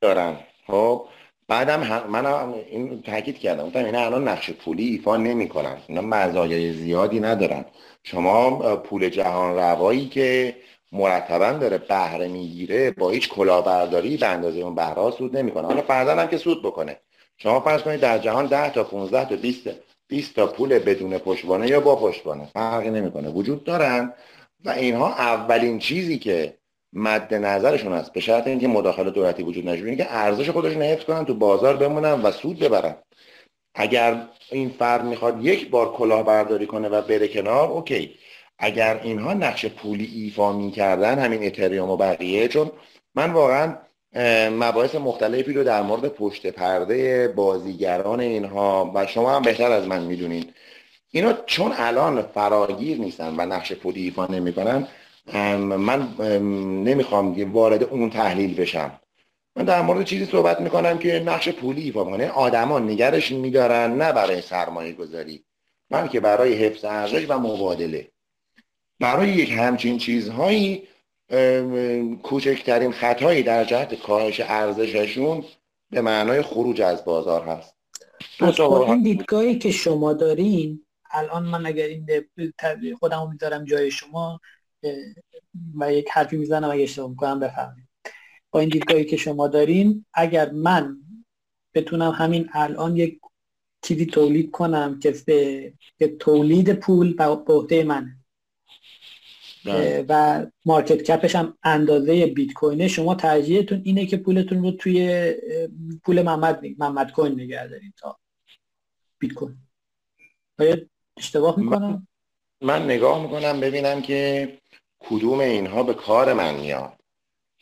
دارن 0.00 0.36
خب 0.66 1.06
بعدم 1.48 2.06
من 2.08 2.26
این 2.70 3.02
تاکید 3.02 3.38
کردم. 3.38 3.66
گفتم 3.66 3.84
اینا 3.84 4.00
الان 4.00 4.28
نقش 4.28 4.50
پولی 4.50 4.84
ایفا 4.84 5.16
نمی‌کنن. 5.16 5.76
اینا 5.86 6.00
مزایای 6.00 6.72
زیادی 6.72 7.20
ندارن. 7.20 7.64
شما 8.02 8.76
پول 8.76 9.08
جهان 9.08 9.56
روایی 9.56 10.08
که 10.08 10.56
مرتبا 10.92 11.52
داره 11.52 11.78
بهره 11.78 12.28
می‌گیره 12.28 12.90
با 12.90 13.10
هیچ 13.10 13.28
کلاهبرداری 13.28 14.16
به 14.16 14.26
اندازه 14.26 14.58
اون 14.58 14.74
بهره 14.74 15.10
سود 15.10 15.36
نمی‌کنه. 15.36 15.66
حالا 15.66 15.82
فرضاً 15.82 16.16
هم 16.16 16.28
که 16.28 16.36
سود 16.36 16.62
بکنه. 16.62 16.96
شما 17.36 17.60
فرض 17.60 17.82
کنید 17.82 18.00
در 18.00 18.18
جهان 18.18 18.46
10 18.46 18.70
تا 18.70 18.84
15 18.84 19.28
تا 19.28 19.36
20 19.36 19.68
20 20.10 20.34
تا 20.34 20.46
پول 20.46 20.78
بدون 20.78 21.18
پشتوانه 21.18 21.68
یا 21.68 21.80
با 21.80 21.96
پشتوانه؟ 21.96 22.46
فرقی 22.54 22.90
نمی‌کنه 22.90 23.28
وجود 23.28 23.64
دارن. 23.64 24.12
و 24.64 24.70
اینها 24.70 25.08
اولین 25.08 25.78
چیزی 25.78 26.18
که 26.18 26.54
مد 26.92 27.34
نظرشون 27.34 27.92
است 27.92 28.12
به 28.12 28.20
شرط 28.20 28.46
اینکه 28.46 28.68
مداخله 28.68 29.10
دولتی 29.10 29.42
وجود 29.42 29.68
نشه 29.68 29.96
که 29.96 30.06
ارزش 30.08 30.50
خودشون 30.50 30.82
حفظ 30.82 31.04
کنن 31.04 31.24
تو 31.24 31.34
بازار 31.34 31.76
بمونن 31.76 32.12
و 32.12 32.30
سود 32.30 32.58
ببرن. 32.58 32.94
اگر 33.74 34.28
این 34.50 34.70
فرد 34.70 35.04
می‌خواد 35.04 35.44
یک 35.44 35.70
بار 35.70 35.92
کلاهبرداری 35.92 36.66
کنه 36.66 36.88
و 36.88 37.02
بره 37.02 37.28
کنار 37.28 37.68
اوکی. 37.68 38.14
اگر 38.58 39.00
اینها 39.02 39.34
نقش 39.34 39.66
پولی 39.66 40.04
ایفا 40.14 40.52
می‌کردن 40.52 41.18
همین 41.18 41.46
اتریوم 41.46 41.90
و 41.90 41.96
بقیه 41.96 42.48
چون 42.48 42.70
من 43.14 43.32
واقعا 43.32 43.76
مباحث 44.50 44.94
مختلفی 44.94 45.52
رو 45.52 45.64
در 45.64 45.82
مورد 45.82 46.08
پشت 46.08 46.46
پرده 46.46 47.28
بازیگران 47.28 48.20
اینها 48.20 48.92
و 48.94 49.06
شما 49.06 49.36
هم 49.36 49.42
بهتر 49.42 49.72
از 49.72 49.86
من 49.86 50.02
می‌دونید 50.02 50.54
اینا 51.10 51.32
چون 51.46 51.72
الان 51.76 52.22
فراگیر 52.22 52.98
نیستن 52.98 53.34
و 53.36 53.46
نقش 53.46 53.72
پولی 53.72 54.02
ایفا 54.02 54.26
نمی‌کنن 54.26 54.88
من 55.60 56.08
نمی‌خوام 56.84 57.52
وارد 57.52 57.84
اون 57.84 58.10
تحلیل 58.10 58.54
بشم. 58.54 59.00
من 59.56 59.64
در 59.64 59.82
مورد 59.82 60.04
چیزی 60.04 60.24
صحبت 60.24 60.60
می‌کنم 60.60 60.98
که 60.98 61.22
نقش 61.26 61.48
پولی 61.48 61.82
ایفا 61.82 62.04
می‌کنه. 62.04 62.28
آدما 62.28 62.78
نگرش 62.78 63.32
میدارن 63.32 63.96
نه 63.96 64.12
برای 64.12 64.40
سرمایه 64.40 64.92
گذاری 64.92 65.44
بلکه 65.90 66.20
برای 66.20 66.54
حفظ 66.54 66.84
ارزش 66.84 67.26
و 67.28 67.38
مبادله. 67.38 68.08
برای 69.00 69.28
یک 69.28 69.50
همچین 69.50 69.98
چیزهایی 69.98 70.82
کوچکترین 72.22 72.92
خطایی 72.92 73.42
در 73.42 73.64
جهت 73.64 73.94
کاهش 73.94 74.40
ارزششون 74.40 75.44
به 75.90 76.00
معنای 76.00 76.42
خروج 76.42 76.80
از 76.80 77.04
بازار 77.04 77.42
هست 77.42 77.74
از 78.40 78.60
این 78.60 79.02
دیدگاهی 79.02 79.58
که 79.58 79.70
شما 79.70 80.12
دارین 80.12 80.84
الان 81.10 81.42
من 81.42 81.66
اگر 81.66 81.86
این 81.86 82.06
خودمو 82.98 83.26
می‌ذارم 83.26 83.64
جای 83.64 83.90
شما 83.90 84.40
و 85.74 85.92
یک 85.92 86.08
حرفی 86.10 86.36
می‌زنم 86.36 86.70
اگه 86.70 86.82
اشتباه 86.82 87.10
می‌کنم 87.10 87.40
بفهمید 87.40 87.88
با 88.50 88.60
این 88.60 88.68
دیدگاهی 88.68 89.04
که 89.04 89.16
شما 89.16 89.48
دارین 89.48 90.04
اگر 90.14 90.50
من 90.50 90.96
بتونم 91.74 92.10
همین 92.10 92.48
الان 92.52 92.96
یک 92.96 93.20
چیزی 93.82 94.06
تولید 94.06 94.50
کنم 94.50 94.98
که 94.98 95.14
به 95.26 96.08
تولید 96.20 96.72
پول 96.72 97.14
به 97.14 97.24
عهده 97.24 97.84
منه. 97.84 98.19
و 100.08 100.46
مارکت 100.64 101.02
کپش 101.02 101.36
هم 101.36 101.58
اندازه 101.62 102.26
بیت 102.26 102.52
کوینه. 102.52 102.88
شما 102.88 103.14
ترجیحتون 103.14 103.82
اینه 103.84 104.06
که 104.06 104.16
پولتون 104.16 104.62
رو 104.62 104.70
توی 104.70 105.34
پول 106.04 106.22
محمد 106.22 106.60
محمد 106.78 107.12
کوین 107.12 107.32
نگه 107.32 107.66
دارید 107.66 107.94
تا 107.96 108.18
بیت 109.18 109.32
کوین. 109.32 109.56
اشتباه 111.16 111.60
می‌کنم؟ 111.60 112.06
من 112.60 112.84
نگاه 112.84 113.22
می‌کنم 113.22 113.60
ببینم 113.60 114.02
که 114.02 114.48
کدوم 114.98 115.38
اینها 115.40 115.82
به 115.82 115.94
کار 115.94 116.32
من 116.32 116.54
میاد 116.54 116.92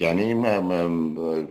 یعنی 0.01 0.35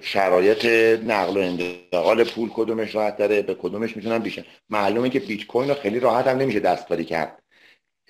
شرایط 0.01 0.65
نقل 1.03 1.37
و 1.37 1.39
انتقال 1.39 2.23
پول 2.23 2.49
کدومش 2.53 2.95
راحت 2.95 3.17
داره 3.17 3.41
به 3.41 3.55
کدومش 3.55 3.95
می‌تونم 3.95 4.19
بیشتر. 4.19 4.45
معلومه 4.69 5.09
که 5.09 5.19
بیت 5.19 5.45
کوین 5.45 5.69
رو 5.69 5.75
خیلی 5.75 5.99
راحت 5.99 6.27
هم 6.27 6.37
نمیشه 6.37 6.59
دستکاری 6.59 7.05
کرد. 7.05 7.43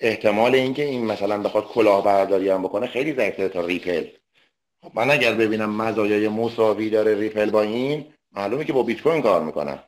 احتمال 0.00 0.54
اینکه 0.54 0.84
این 0.84 1.04
مثلا 1.04 1.38
بخواد 1.38 1.64
کلاهبرداری 1.64 2.48
هم 2.50 2.62
بکنه 2.62 2.86
خیلی 2.86 3.12
ضعیفه 3.12 3.48
تا 3.48 3.60
ریپل. 3.66 4.06
خب 4.82 4.90
من 4.94 5.10
اگر 5.10 5.34
ببینم 5.34 5.76
مزایای 5.76 6.28
مساوی 6.28 6.90
داره 6.90 7.14
ریپل 7.14 7.50
با 7.50 7.62
این 7.62 8.06
معلومه 8.32 8.64
که 8.64 8.72
با 8.72 8.82
بیت 8.82 9.02
کوین 9.02 9.22
کار 9.22 9.42
می‌کنم 9.42 9.82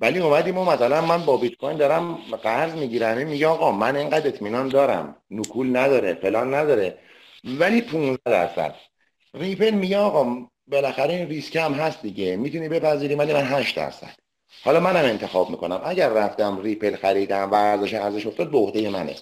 ولی 0.00 0.18
اومدیم 0.18 0.54
ما 0.54 0.64
مثلا 0.64 1.00
من 1.00 1.24
با 1.24 1.36
بیت 1.36 1.54
کوین 1.54 1.76
دارم 1.76 2.14
قرض 2.42 2.74
می‌گیرم. 2.74 3.26
میگه 3.26 3.46
آقا 3.46 3.72
من 3.72 3.96
اینقدر 3.96 4.28
اطمینان 4.28 4.68
دارم. 4.68 5.16
نکول 5.30 5.76
نداره 5.76 6.14
فلان 6.14 6.54
نداره. 6.54 6.98
ولی 7.44 7.80
15 7.80 8.18
درصد. 8.24 8.74
ریپل 9.34 9.70
میگه 9.70 9.98
آقا 9.98 10.46
بالاخره 10.66 11.14
این 11.14 11.28
ریسک 11.28 11.56
هم 11.56 11.72
هست 11.72 12.02
دیگه. 12.02 12.36
می‌تونی 12.36 12.68
بپذیری 12.68 13.14
ولی 13.14 13.32
من 13.32 13.44
8 13.44 13.76
درصد. 13.76 14.14
حالا 14.64 14.80
منم 14.80 15.04
انتخاب 15.04 15.50
می‌کنم. 15.50 15.80
اگر 15.84 16.08
رفتم 16.08 16.60
ریپل 16.62 16.96
خریدم 16.96 17.50
و 17.50 17.54
ارزش 17.54 17.94
ارزش 17.94 18.26
افتاد 18.26 18.50
به 18.50 18.58
عهده 18.58 18.90
منه. 18.90 19.16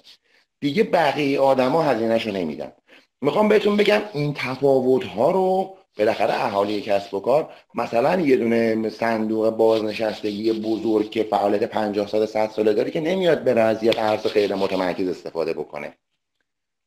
دیگه 0.60 0.84
بقیه 0.84 1.40
آدما 1.40 1.82
هزینهشو 1.82 2.30
نمیدن. 2.30 2.72
می‌خوام 3.20 3.48
بهتون 3.48 3.76
بگم 3.76 4.02
این 4.12 4.34
تفاوت 4.34 5.04
ها 5.04 5.30
رو 5.30 5.76
بالاخره 5.98 6.34
اهالی 6.34 6.80
کسب 6.80 7.14
و 7.14 7.20
کار 7.20 7.52
مثلا 7.74 8.20
یه 8.20 8.36
دونه 8.36 8.90
صندوق 8.90 9.50
بازنشستگی 9.50 10.52
بزرگ 10.52 11.10
که 11.10 11.22
فعالیت 11.22 11.64
50 11.64 12.06
سال 12.06 12.26
100 12.26 12.50
ساله 12.50 12.72
داره 12.72 12.90
که 12.90 13.00
نمیاد 13.00 13.44
به 13.44 13.60
از 13.60 13.78
ارز 13.98 14.26
غیر 14.26 14.54
متمرکز 14.54 15.08
استفاده 15.08 15.52
بکنه. 15.52 15.94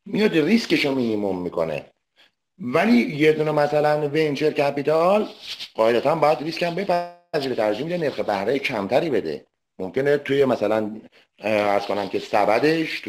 میاد 0.06 0.38
ریسکش 0.38 0.86
رو 0.86 0.96
مینیموم 0.96 1.42
می‌کنه. 1.42 1.86
ولی 2.60 2.98
یه 2.98 3.34
دونه 3.34 3.52
مثلا 3.52 4.10
venture 4.14 4.52
capital 4.52 5.28
قاعدتا 5.76 6.16
باید 6.16 6.42
ریسک 6.42 6.64
هم 6.64 6.76
بپذیره 6.76 7.56
ترجیح 7.56 7.84
میده 7.84 7.98
نرخ 7.98 8.20
بهره 8.20 8.60
کمتری 8.60 9.10
بده. 9.10 9.46
ممکنه 9.80 10.18
توی 10.18 10.46
مثلا 10.46 11.02
ارز 11.40 11.86
کنم 11.86 12.10
که 12.10 12.20
سبدش 12.20 13.02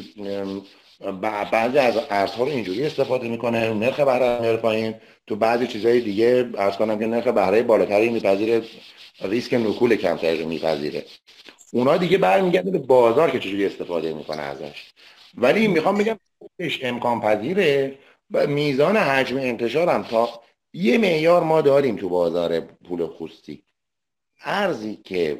بعضی 1.52 1.78
از 1.78 1.98
ارزها 2.10 2.44
رو 2.44 2.50
اینجوری 2.50 2.86
استفاده 2.86 3.28
می‌کنه 3.28 3.74
نرخ 3.74 4.00
بهره 4.00 4.40
میاره 4.40 4.56
پایین. 4.56 4.94
تو 5.26 5.36
بعضی 5.36 5.66
چیزهای 5.66 6.00
دیگه 6.00 6.50
ارز 6.58 6.76
کنم 6.76 6.98
که 6.98 7.06
نرخ 7.06 7.26
بهره 7.26 7.62
بالاتری 7.62 8.08
میپذیره 8.08 8.62
ریسک 9.20 9.54
نکول 9.54 9.96
کمتری 9.96 10.42
رو 10.42 10.48
میپذیره. 10.48 11.04
اونا 11.72 11.96
دیگه 11.96 12.18
برمیگرده 12.18 12.70
به 12.70 12.78
بازار 12.78 13.30
که 13.30 13.38
چجوری 13.38 13.66
استفاده 13.66 14.12
می‌کنه 14.12 14.42
ازش. 14.42 14.92
ولی 15.34 15.68
می‌خوام 15.68 15.98
بگم 15.98 16.18
امکان 16.82 17.20
پذیره 17.20 17.98
و 18.30 18.46
میزان 18.46 18.96
حجم 18.96 19.36
انتشارم 19.36 20.02
تا 20.02 20.42
یه 20.72 20.98
معیار 20.98 21.42
ما 21.42 21.60
داریم 21.60 21.96
تو 21.96 22.08
بازار 22.08 22.60
پول 22.60 23.06
خصوصی. 23.06 23.62
ارزی 24.44 24.98
که 25.04 25.38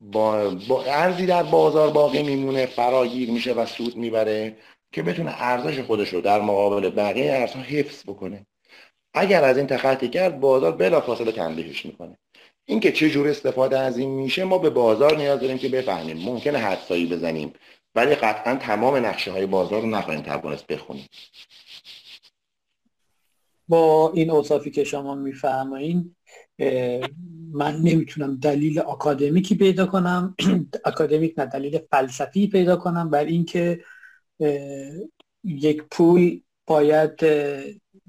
با, 0.00 0.50
با 0.68 0.84
ارزی 0.84 1.26
در 1.26 1.42
بازار 1.42 1.90
باقی 1.90 2.22
میمونه 2.22 2.66
فراگیر 2.66 3.30
میشه 3.30 3.52
و 3.52 3.66
سود 3.66 3.96
می‌بره 3.96 4.56
که 4.92 5.02
بتونه 5.02 5.42
ارزش 5.42 5.80
خودش 5.80 6.08
رو 6.08 6.20
در 6.20 6.40
مقابل 6.40 6.90
بقیه 6.90 7.32
ارزها 7.32 7.62
حفظ 7.62 8.02
بکنه. 8.02 8.46
اگر 9.14 9.44
از 9.44 9.56
این 9.56 9.66
تخطی 9.66 10.08
کرد 10.08 10.40
بازار 10.40 10.72
بلافاصله 10.72 11.32
تنبیهش 11.32 11.86
می‌کنه. 11.86 12.18
اینکه 12.64 12.92
چه 12.92 13.10
جور 13.10 13.28
استفاده 13.28 13.78
از 13.78 13.98
این 13.98 14.10
میشه 14.10 14.44
ما 14.44 14.58
به 14.58 14.70
بازار 14.70 15.16
نیاز 15.16 15.40
داریم 15.40 15.58
که 15.58 15.68
بفهمیم. 15.68 16.16
ممکنه 16.16 16.58
حدسایی 16.58 17.06
بزنیم 17.06 17.52
ولی 17.94 18.14
قطعا 18.14 18.56
تمام 18.56 18.96
نقشه 18.96 19.32
های 19.32 19.46
بازار 19.46 19.82
رو 19.82 19.88
نخواهیم 19.88 20.22
توانست 20.22 20.66
بخونیم. 20.66 21.06
با 23.68 24.12
این 24.14 24.30
اوصافی 24.30 24.70
که 24.70 24.84
شما 24.84 25.14
می‌فهمین 25.14 26.16
من 27.52 27.76
نمی‌تونم 27.76 28.36
دلیل 28.36 28.78
اکادمیکی 28.78 29.54
پیدا 29.54 29.86
کنم 29.86 30.34
اکادمیک 30.84 31.34
نه 31.38 31.46
دلیل 31.46 31.78
فلسفی 31.90 32.46
پیدا 32.46 32.76
کنم 32.76 33.10
بر 33.10 33.24
اینکه 33.24 33.80
یک 35.44 35.82
پول 35.90 36.40
باید 36.66 37.22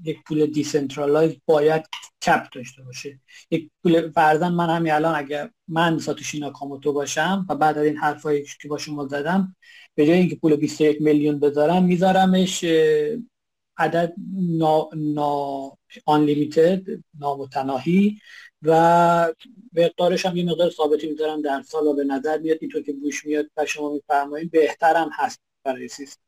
یک 0.04 0.18
پول 0.26 0.46
decentralize 0.46 1.36
باید 1.46 1.82
cap 2.22 2.46
داشته 2.54 2.82
باشه. 2.82 3.20
یک 3.50 3.70
پول 3.82 4.10
فرضا 4.10 4.52
من 4.52 4.76
همین 4.76 4.92
الان 4.92 5.14
اگر 5.14 5.50
من 5.68 5.98
ساتوشی 5.98 6.40
ناکاموتو 6.40 6.92
باشم 6.92 7.46
و 7.48 7.56
بعد 7.56 7.78
از 7.78 7.84
این 7.84 7.96
حرفایی 7.96 8.44
که 8.62 8.68
با 8.68 8.78
شما 8.78 9.06
زدم 9.06 9.56
به 9.94 10.06
جای 10.06 10.18
اینکه 10.18 10.36
پول 10.36 10.56
21 10.56 11.02
میلیون 11.02 11.40
بذارم 11.40 11.84
میذارمش 11.84 12.64
عدد 13.82 14.14
نا, 14.58 14.88
نا 14.96 15.76
نامتناهی 17.20 18.18
و 18.62 19.34
مقدارش 19.72 20.26
هم 20.26 20.36
یه 20.36 20.44
مقدار 20.44 20.70
ثابتی 20.70 21.10
می‌ذارم 21.10 21.42
در 21.42 21.62
سال 21.62 21.86
و 21.86 21.94
به 21.94 22.04
نظر 22.04 22.38
میاد. 22.38 22.58
اینطور 22.60 22.82
که 22.82 22.92
بوش 22.92 23.26
میاد 23.26 23.46
و 23.56 23.66
شما 23.66 23.92
میفرمایید 23.92 24.50
بهترم 24.50 25.10
هست 25.12 25.40
برای 25.64 25.88
سیستم. 25.88 26.22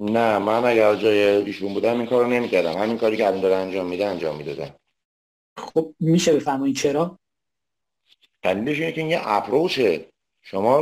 نه 0.00 0.38
من 0.38 0.64
اگر 0.64 0.96
جای 0.96 1.18
ایشون 1.18 1.74
بودم 1.74 1.98
این 1.98 2.06
کارو 2.06 2.28
نمی‌کردم. 2.28 2.72
همین 2.72 2.98
کاری 2.98 3.16
که 3.16 3.26
الان 3.26 3.40
داره 3.40 3.54
انجام 3.54 3.86
میده 3.86 4.06
انجام 4.06 4.36
می‌دادم 4.36 4.74
خب 5.56 5.94
میشه 6.00 6.32
بفرمایید 6.32 6.76
چرا؟ 6.76 7.18
دلیلش 8.42 8.80
اینه 8.80 8.92
که 8.92 9.00
این 9.00 9.10
یه 9.10 9.20
approach 9.22 9.89
ه. 9.89 10.06
شما 10.42 10.80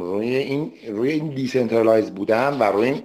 روی 0.00 0.36
این 0.36 0.72
روی 0.88 1.10
این 1.10 1.34
decentralize 1.34 2.10
بودن 2.10 2.58
و 2.58 2.62
روی 2.62 2.88
این 2.88 3.02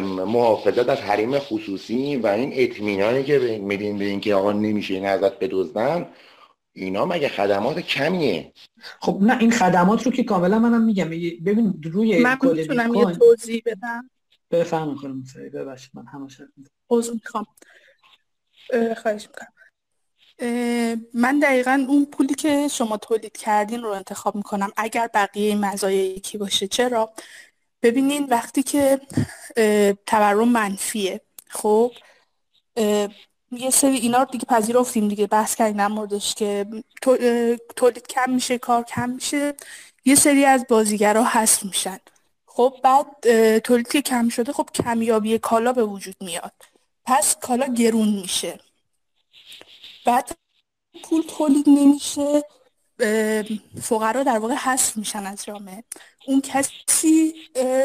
محافظت 0.00 0.88
از 0.88 0.98
حریم 0.98 1.38
خصوصی 1.38 2.16
و 2.16 2.26
این 2.26 2.52
اطمینانی 2.54 3.24
که 3.24 3.60
میدین 3.62 3.98
به 3.98 4.04
اینکه 4.04 4.34
آقا 4.34 4.52
نمیشه 4.52 4.94
این 4.94 5.06
ازت 5.06 5.38
بدزدن 5.38 6.06
اینا 6.72 7.06
مگه 7.06 7.28
خدمات 7.28 7.78
کمیه؟ 7.78 8.52
خب 9.00 9.18
نه 9.20 9.38
این 9.38 9.50
خدمات 9.50 10.02
رو 10.02 10.12
که 10.12 10.24
کاملا 10.24 10.58
منم 10.58 10.84
میگم. 10.84 11.08
ببین 11.44 11.82
روی 11.92 12.22
من 12.22 12.38
می‌تونم 12.42 12.94
یه 12.94 13.04
توضیح 13.04 13.62
بدم؟ 13.66 14.10
بفهم 14.50 14.96
کنم 14.96 15.24
ببخشید 15.54 15.90
من 15.94 16.06
همش 16.06 16.40
می‌خوام. 17.14 17.46
خواهش 19.02 19.28
می‌کنم. 19.28 19.51
من 21.14 21.38
دقیقا 21.38 21.86
اون 21.88 22.04
پولی 22.04 22.34
که 22.34 22.68
شما 22.68 22.96
تولید 22.96 23.36
کردین 23.36 23.82
رو 23.82 23.90
انتخاب 23.90 24.34
می‌کنم. 24.34 24.72
اگر 24.76 25.10
بقیه 25.14 25.54
مزایای 25.54 26.06
یکی 26.06 26.38
باشه 26.38 26.68
چرا؟ 26.68 27.12
ببینین 27.82 28.24
وقتی 28.24 28.62
که 28.62 29.00
تورم 30.06 30.48
منفیه 30.48 31.20
خب؟ 31.48 31.92
یه 33.50 33.70
سری 33.70 33.96
اینا 33.96 34.18
رو 34.18 34.24
دیگه 34.24 34.44
پذیرفتیم 34.44 35.08
دیگه 35.08 35.26
بحث 35.26 35.54
کردیم 35.54 35.86
موردش 35.86 36.34
که 36.34 36.66
تولید 37.76 38.06
کم 38.06 38.30
میشه 38.30 38.58
کار 38.58 38.82
کم 38.82 39.10
میشه 39.10 39.54
یه 40.04 40.14
سری 40.14 40.44
از 40.44 40.66
بازیگرا 40.68 41.24
هست 41.24 41.64
میشن. 41.64 41.98
خب 42.46 42.74
بعد 42.82 43.06
تولید 43.58 43.88
که 43.88 44.02
کم 44.02 44.28
شده 44.28 44.52
خب 44.52 44.68
کمیابی 44.74 45.38
کالا 45.38 45.72
به 45.72 45.84
وجود 45.84 46.16
میاد. 46.20 46.52
پس 47.04 47.36
کالا 47.36 47.66
گرون 47.66 48.08
میشه. 48.08 48.60
بعد 50.06 50.38
پول 51.04 51.22
تولید 51.22 51.68
نمیشه 51.68 52.42
فقرا 53.82 54.22
در 54.22 54.38
واقع 54.38 54.54
حذف 54.54 54.96
میشن 54.96 55.26
از 55.26 55.44
جامعه. 55.44 55.84
اون 56.26 56.40
کسی 56.40 57.34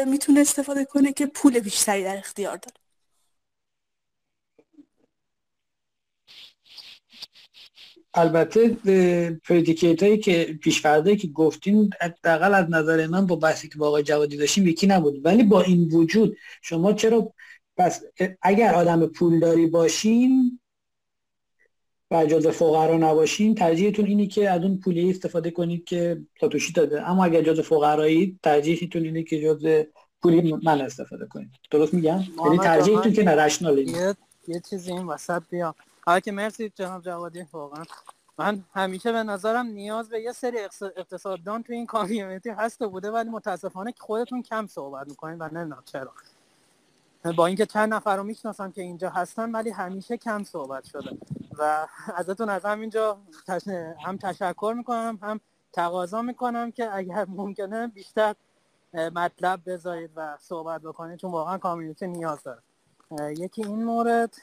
می‌تونه 0.06 0.40
استفاده 0.40 0.84
کنه 0.84 1.12
که 1.12 1.26
پول 1.26 1.60
بیشتری 1.60 2.04
در 2.04 2.16
اختیار 2.16 2.56
داره. 2.56 2.76
البته 8.14 8.68
پردیکیت 9.44 10.02
هایی 10.02 10.18
که 10.18 10.58
پیشفرده 10.62 11.16
که 11.16 11.28
گفتین 11.28 11.90
حداقل 12.00 12.54
از 12.54 12.66
نظر 12.70 13.06
من 13.06 13.26
با 13.26 13.36
بحثی 13.36 13.68
که 13.68 13.78
با 13.78 13.88
آقای 13.88 14.02
جوادی 14.02 14.36
داشتیم 14.36 14.66
یکی 14.66 14.86
نبود. 14.86 15.26
ولی 15.26 15.42
با 15.42 15.62
این 15.62 15.88
وجود 15.92 16.36
شما 16.62 16.92
چرا 16.92 17.32
پس 17.76 18.02
اگر 18.42 18.74
آدم 18.74 19.06
پولداری 19.06 19.66
باشین 19.66 20.60
و 22.10 22.26
جز 22.26 22.46
فقرا 22.46 22.96
نباشین 22.96 23.54
ترجیحتون 23.54 24.04
اینی 24.04 24.26
که 24.26 24.50
از 24.50 24.62
اون 24.62 24.78
پولی 24.78 25.10
استفاده 25.10 25.50
کنید 25.50 25.84
که 25.84 26.20
ساتوشی 26.40 26.72
داده. 26.72 27.08
اما 27.08 27.24
اگر 27.24 27.42
جز 27.42 27.60
فقرایی 27.60 28.38
ترجیحتون 28.42 29.04
اینه 29.04 29.22
که 29.22 29.42
جز 29.42 29.84
پولی 30.22 30.52
من 30.62 30.80
استفاده 30.80 31.26
کنید. 31.26 31.50
درست 31.70 31.94
میگم؟ 31.94 32.20
یعنی 32.44 32.58
ترجیحتون 32.58 33.12
که 33.12 33.22
نرشناله 33.22 33.82
یه 33.82 34.14
یه 34.48 34.60
چیزی 34.70 34.92
این 34.92 35.06
وسط 35.06 35.42
بیام. 35.50 35.74
حالا 36.06 36.20
که 36.20 36.32
مرسی 36.32 36.72
جناب 36.74 37.02
جوادی 37.02 37.44
واقعا. 37.52 37.84
من 38.38 38.64
همیشه 38.74 39.12
به 39.12 39.22
نظرم 39.22 39.66
نیاز 39.66 40.08
به 40.08 40.20
یه 40.20 40.32
سری 40.32 40.58
اقتصاددان 40.96 41.62
تو 41.62 41.72
این 41.72 41.86
کامیونیتی 41.86 42.50
هست 42.50 42.82
و 42.82 42.88
بوده 42.88 43.10
ولی 43.10 43.30
متاسفانه 43.30 43.92
که 43.92 43.98
خودتون 44.00 44.42
کم 44.42 44.66
صحبت 44.66 45.08
می‌کنین 45.08 45.38
و 45.38 45.48
نمی‌دونم 45.52 45.82
چرا. 45.92 46.12
با 47.36 47.46
اینکه 47.46 47.66
چند 47.66 47.94
نفر 47.94 48.16
رو 48.16 48.22
می‌شناسم 48.22 48.72
که 48.72 48.82
اینجا 48.82 49.10
هستن 49.10 49.52
ولی 49.52 49.70
همیشه 49.70 50.16
کم 50.16 50.44
صحبت 50.44 50.84
شده. 50.84 51.18
و 51.58 51.86
ازتون 52.20 52.48
از 52.48 52.64
همینجا 52.64 53.18
هم 54.04 54.16
تشکر 54.16 54.74
می‌کنم 54.76 55.18
هم 55.22 55.40
تقاضا 55.72 56.22
می‌کنم 56.22 56.70
که 56.70 56.96
اگر 56.96 57.26
ممکنه 57.28 57.86
بیشتر 57.86 58.34
مطلب 58.94 59.60
بذارید 59.66 60.10
و 60.16 60.36
صحبت 60.40 60.80
بکنید. 60.82 61.18
چون 61.18 61.30
واقعا 61.30 61.58
کامیونیتی 61.58 62.06
نیاز 62.06 62.42
داره. 62.42 62.62
یکی 63.38 63.64
این 63.64 63.84
مورد 63.84 64.34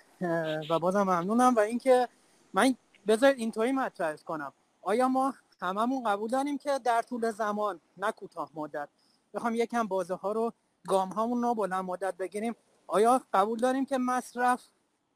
و 0.70 0.80
بازم 0.80 1.02
ممنونم. 1.04 1.56
و 1.56 1.60
اینکه 1.60 2.08
من 2.54 2.76
بذارید 3.08 3.40
اینطوری 3.40 3.72
مطرح 3.72 4.16
کنم. 4.16 4.54
آیا 4.82 5.08
ما 5.08 5.34
هممون 5.62 6.04
قبول 6.04 6.30
داریم 6.30 6.58
که 6.58 6.80
در 6.84 7.02
طول 7.02 7.32
زمان 7.32 7.80
نه 7.98 8.12
کوتاه 8.12 8.50
مدت 8.56 8.90
بخوام 9.34 9.56
یکم 9.56 9.88
بازه 9.88 10.16
ها 10.16 10.32
رو 10.32 10.54
گام 10.88 11.10
هامون 11.10 11.42
رو 11.42 11.56
بلند 11.56 11.86
مدت 11.86 12.18
بگیریم؟ 12.18 12.56
آیا 12.88 13.22
قبول 13.34 13.60
داریم 13.60 13.86
که 13.86 13.98
مصرف 13.98 14.64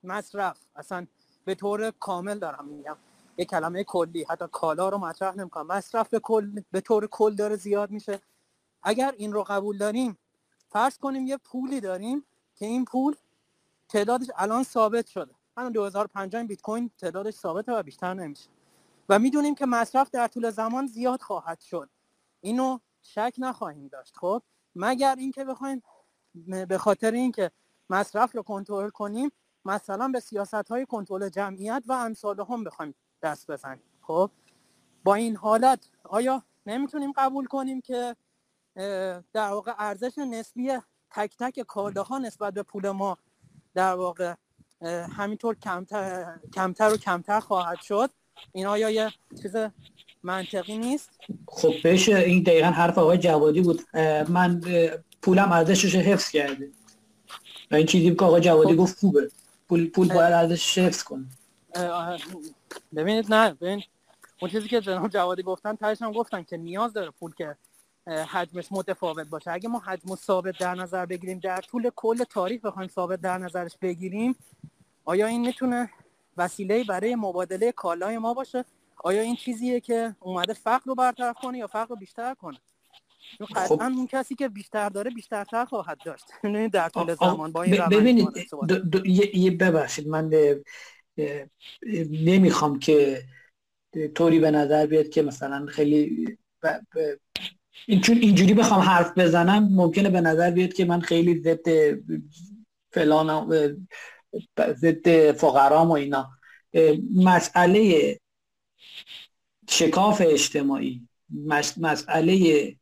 مصرف؟ 0.04 0.58
اصلا 0.76 1.08
به 1.46 1.56
طور 1.56 1.92
کامل 1.92 2.40
دارم 2.40 2.66
میگم. 2.66 2.98
یه 3.38 3.46
کلمه 3.46 3.84
کلی 3.84 4.24
حتی 4.30 4.46
کالا 4.52 4.90
رو 4.90 4.98
مطرح 4.98 5.36
نمی‌کنم. 5.36 5.68
مصرف 5.68 6.10
به 6.10 6.20
کل 6.20 6.62
به 6.72 6.82
طور 6.82 7.08
کل 7.08 7.36
داره 7.36 7.56
زیاد 7.56 7.92
میشه. 7.92 8.20
اگر 8.84 9.14
این 9.18 9.34
رو 9.34 9.44
قبول 9.44 9.78
داریم 9.78 10.18
فرض 10.70 10.98
کنیم 10.98 11.28
یه 11.28 11.38
پولی 11.38 11.80
داریم 11.82 12.26
که 12.56 12.66
این 12.66 12.86
پول 12.86 13.16
تعدادش 13.90 14.28
الان 14.36 14.64
ثابت 14.64 15.08
شده. 15.08 15.36
همون 15.58 15.72
2050 15.72 16.44
بیت 16.44 16.62
کوین 16.62 16.92
تعدادش 16.98 17.34
ثابته 17.34 17.72
و 17.72 17.84
بیشتر 17.84 18.14
نمیشه. 18.14 18.50
و 19.10 19.20
می‌دونیم 19.20 19.56
که 19.56 19.66
مصرف 19.66 20.10
در 20.12 20.28
طول 20.28 20.50
زمان 20.50 20.88
زیاد 20.88 21.22
خواهد 21.22 21.60
شد. 21.60 21.90
اینو 22.42 22.80
شک 23.02 23.34
نخواهیم 23.38 23.88
داشت. 23.88 24.18
خب 24.18 24.42
مگر 24.76 25.16
اینکه 25.16 25.46
بخوایم 25.46 25.84
به 26.68 26.78
خاطر 26.78 27.12
اینکه 27.12 27.52
مصرف 27.90 28.36
رو 28.36 28.44
کنترل 28.44 28.90
کنیم 28.90 29.32
مثلا 29.66 30.08
به 30.08 30.20
سیاست 30.20 30.54
های 30.54 30.86
کنترل 30.86 31.30
جمعیت 31.30 31.84
و 31.88 31.94
امثال 31.94 32.46
هم 32.50 32.64
بخوایم 32.64 32.96
دست 33.24 33.52
بزنیم. 33.52 33.84
خب؟ 34.02 34.32
با 35.04 35.16
این 35.16 35.36
حالت 35.36 35.90
آیا 36.04 36.44
نمی‌تونیم 36.66 37.12
قبول 37.12 37.46
کنیم 37.46 37.82
که 37.82 38.16
در 39.34 39.50
واقع 39.50 39.74
ارزش 39.80 40.18
نسبی 40.18 40.72
تک 41.12 41.38
تک 41.40 41.60
کالاها 41.60 42.18
نسبت 42.18 42.54
به 42.54 42.64
پول 42.64 42.90
ما 42.90 43.18
در 43.74 43.94
واقع 43.94 44.36
همینطور 45.18 45.56
کمتر, 45.56 46.38
کمتر 46.54 46.94
و 46.94 46.98
کمتر 46.98 47.40
خواهد 47.40 47.82
شد؟ 47.82 48.10
این 48.52 48.66
آیا 48.66 48.90
یه 48.90 49.12
چیز 49.42 49.56
منطقی 50.24 50.78
نیست؟ 50.78 51.10
خب 51.48 51.74
بشه 51.84 52.16
این 52.16 52.44
دقیقا 52.44 52.68
حرف 52.68 52.98
آقای 52.98 53.18
جوادی 53.18 53.62
بود. 53.62 53.98
من 54.30 54.62
پولم 55.22 55.52
ارزشش 55.52 55.96
حفظ 55.96 56.30
کرده 56.30 56.72
و 57.72 57.76
این 57.76 57.86
چیزی 57.86 58.16
که 58.16 58.26
آقای 58.26 58.42
جوادی. 58.42 58.76
گفت 58.76 59.00
خوبه 59.00 59.32
پول 59.70 59.90
پول 59.90 60.08
باید 60.08 60.34
ارزشش 60.34 60.78
حفظ 60.78 61.04
کنه 61.04 61.26
ببینید 62.96 63.34
نه 63.34 63.54
ببین 63.54 63.84
اون 64.42 64.52
چیزی 64.52 64.68
که 64.68 64.82
جناب 64.82 65.10
جوادی 65.10 65.44
گفتن 65.44 65.76
تایش 65.76 66.02
هم 66.02 66.12
گفتن 66.12 66.44
که 66.44 66.58
نیاز 66.58 66.94
داره 66.94 67.12
پول 67.12 67.34
که 67.36 67.56
حجمش 68.08 68.68
متفاوت 68.72 69.28
باشه 69.28 69.52
اگه 69.52 69.70
ما 69.70 69.80
حجم 69.80 70.16
ثابت 70.16 70.58
در 70.60 70.76
نظر 70.76 71.06
بگیریم 71.06 71.40
در 71.40 71.62
طول 71.62 71.90
کل 71.96 72.24
تاریخ 72.24 72.62
بخوایم 72.62 72.90
ثابت 72.90 73.22
در 73.22 73.38
نظرش 73.38 73.78
بگیریم 73.82 74.36
آیا 75.06 75.28
این 75.28 75.42
می‌تونه 75.42 75.90
وسیله 76.38 76.84
برای 76.84 77.16
مبادله 77.16 77.72
کالای 77.72 78.18
ما 78.18 78.34
باشه 78.34 78.66
آیا 79.04 79.22
این 79.22 79.36
چیزیه 79.36 79.80
که 79.80 80.16
اومده 80.20 80.54
فقر 80.54 80.84
رو 80.86 80.96
برطرف 80.96 81.36
کنه 81.42 81.58
یا 81.58 81.68
فقر 81.68 81.88
رو 81.88 81.96
بیشتر 81.96 82.34
کنه 82.34 82.58
خب. 83.56 83.82
اون 83.82 84.08
کسی 84.08 84.36
که 84.36 84.50
بیشتر 84.50 84.90
داره 84.90 85.12
بیشترتر 85.12 85.66
خواهد 85.66 85.98
داشت. 86.06 86.26
یعنی 86.44 86.70
در 86.70 86.90
طول 86.90 87.16
زمان 87.16 87.52
با 87.52 87.64
این 87.64 87.86
ببینید 87.92 88.28
یه 89.34 89.52
ببخشید 89.52 90.08
من 90.08 90.32
نمی‌خوام 92.12 92.80
که 92.80 93.24
طوری 94.16 94.40
به 94.40 94.52
نظر 94.52 94.86
بیاد 94.86 95.10
که 95.10 95.22
مثلا 95.22 95.66
خیلی 95.66 96.28
این 97.86 98.02
چون 98.02 98.18
اینجوری 98.18 98.54
بخوام 98.54 98.82
حرف 98.82 99.18
بزنم 99.18 99.74
ممکنه 99.74 100.10
به 100.10 100.22
نظر 100.22 100.52
بیاد 100.52 100.74
که 100.74 100.86
من 100.86 101.02
خیلی 101.02 101.42
ضد 101.42 101.98
فلان 102.92 103.50
ضد 104.60 105.32
فقرام 105.32 105.90
و 105.90 105.94
اینا. 105.94 106.30
مسئله 107.16 108.20
شکاف 109.70 110.22
اجتماعی 110.26 111.08
مسئله 111.78 112.76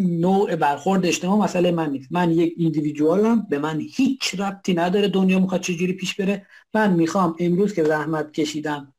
نوع 0.00 0.56
برخورد 0.56 1.06
اجتماع 1.06 1.44
مسئله 1.44 1.70
من 1.70 1.90
نیست. 1.90 2.12
من 2.12 2.30
یک 2.30 2.54
ایندیویدوالم 2.56 3.46
به 3.50 3.58
من 3.58 3.80
هیچ 3.80 4.40
ربطی 4.40 4.74
نداره 4.74 5.08
دنیا 5.08 5.38
می‌خواد 5.38 5.60
چجوری 5.60 5.92
پیش 5.92 6.14
بره. 6.14 6.46
من 6.74 6.92
می‌خوام 6.92 7.36
امروز 7.38 7.74
که 7.74 7.84
زحمت 7.84 8.32
کشیدم 8.32 8.94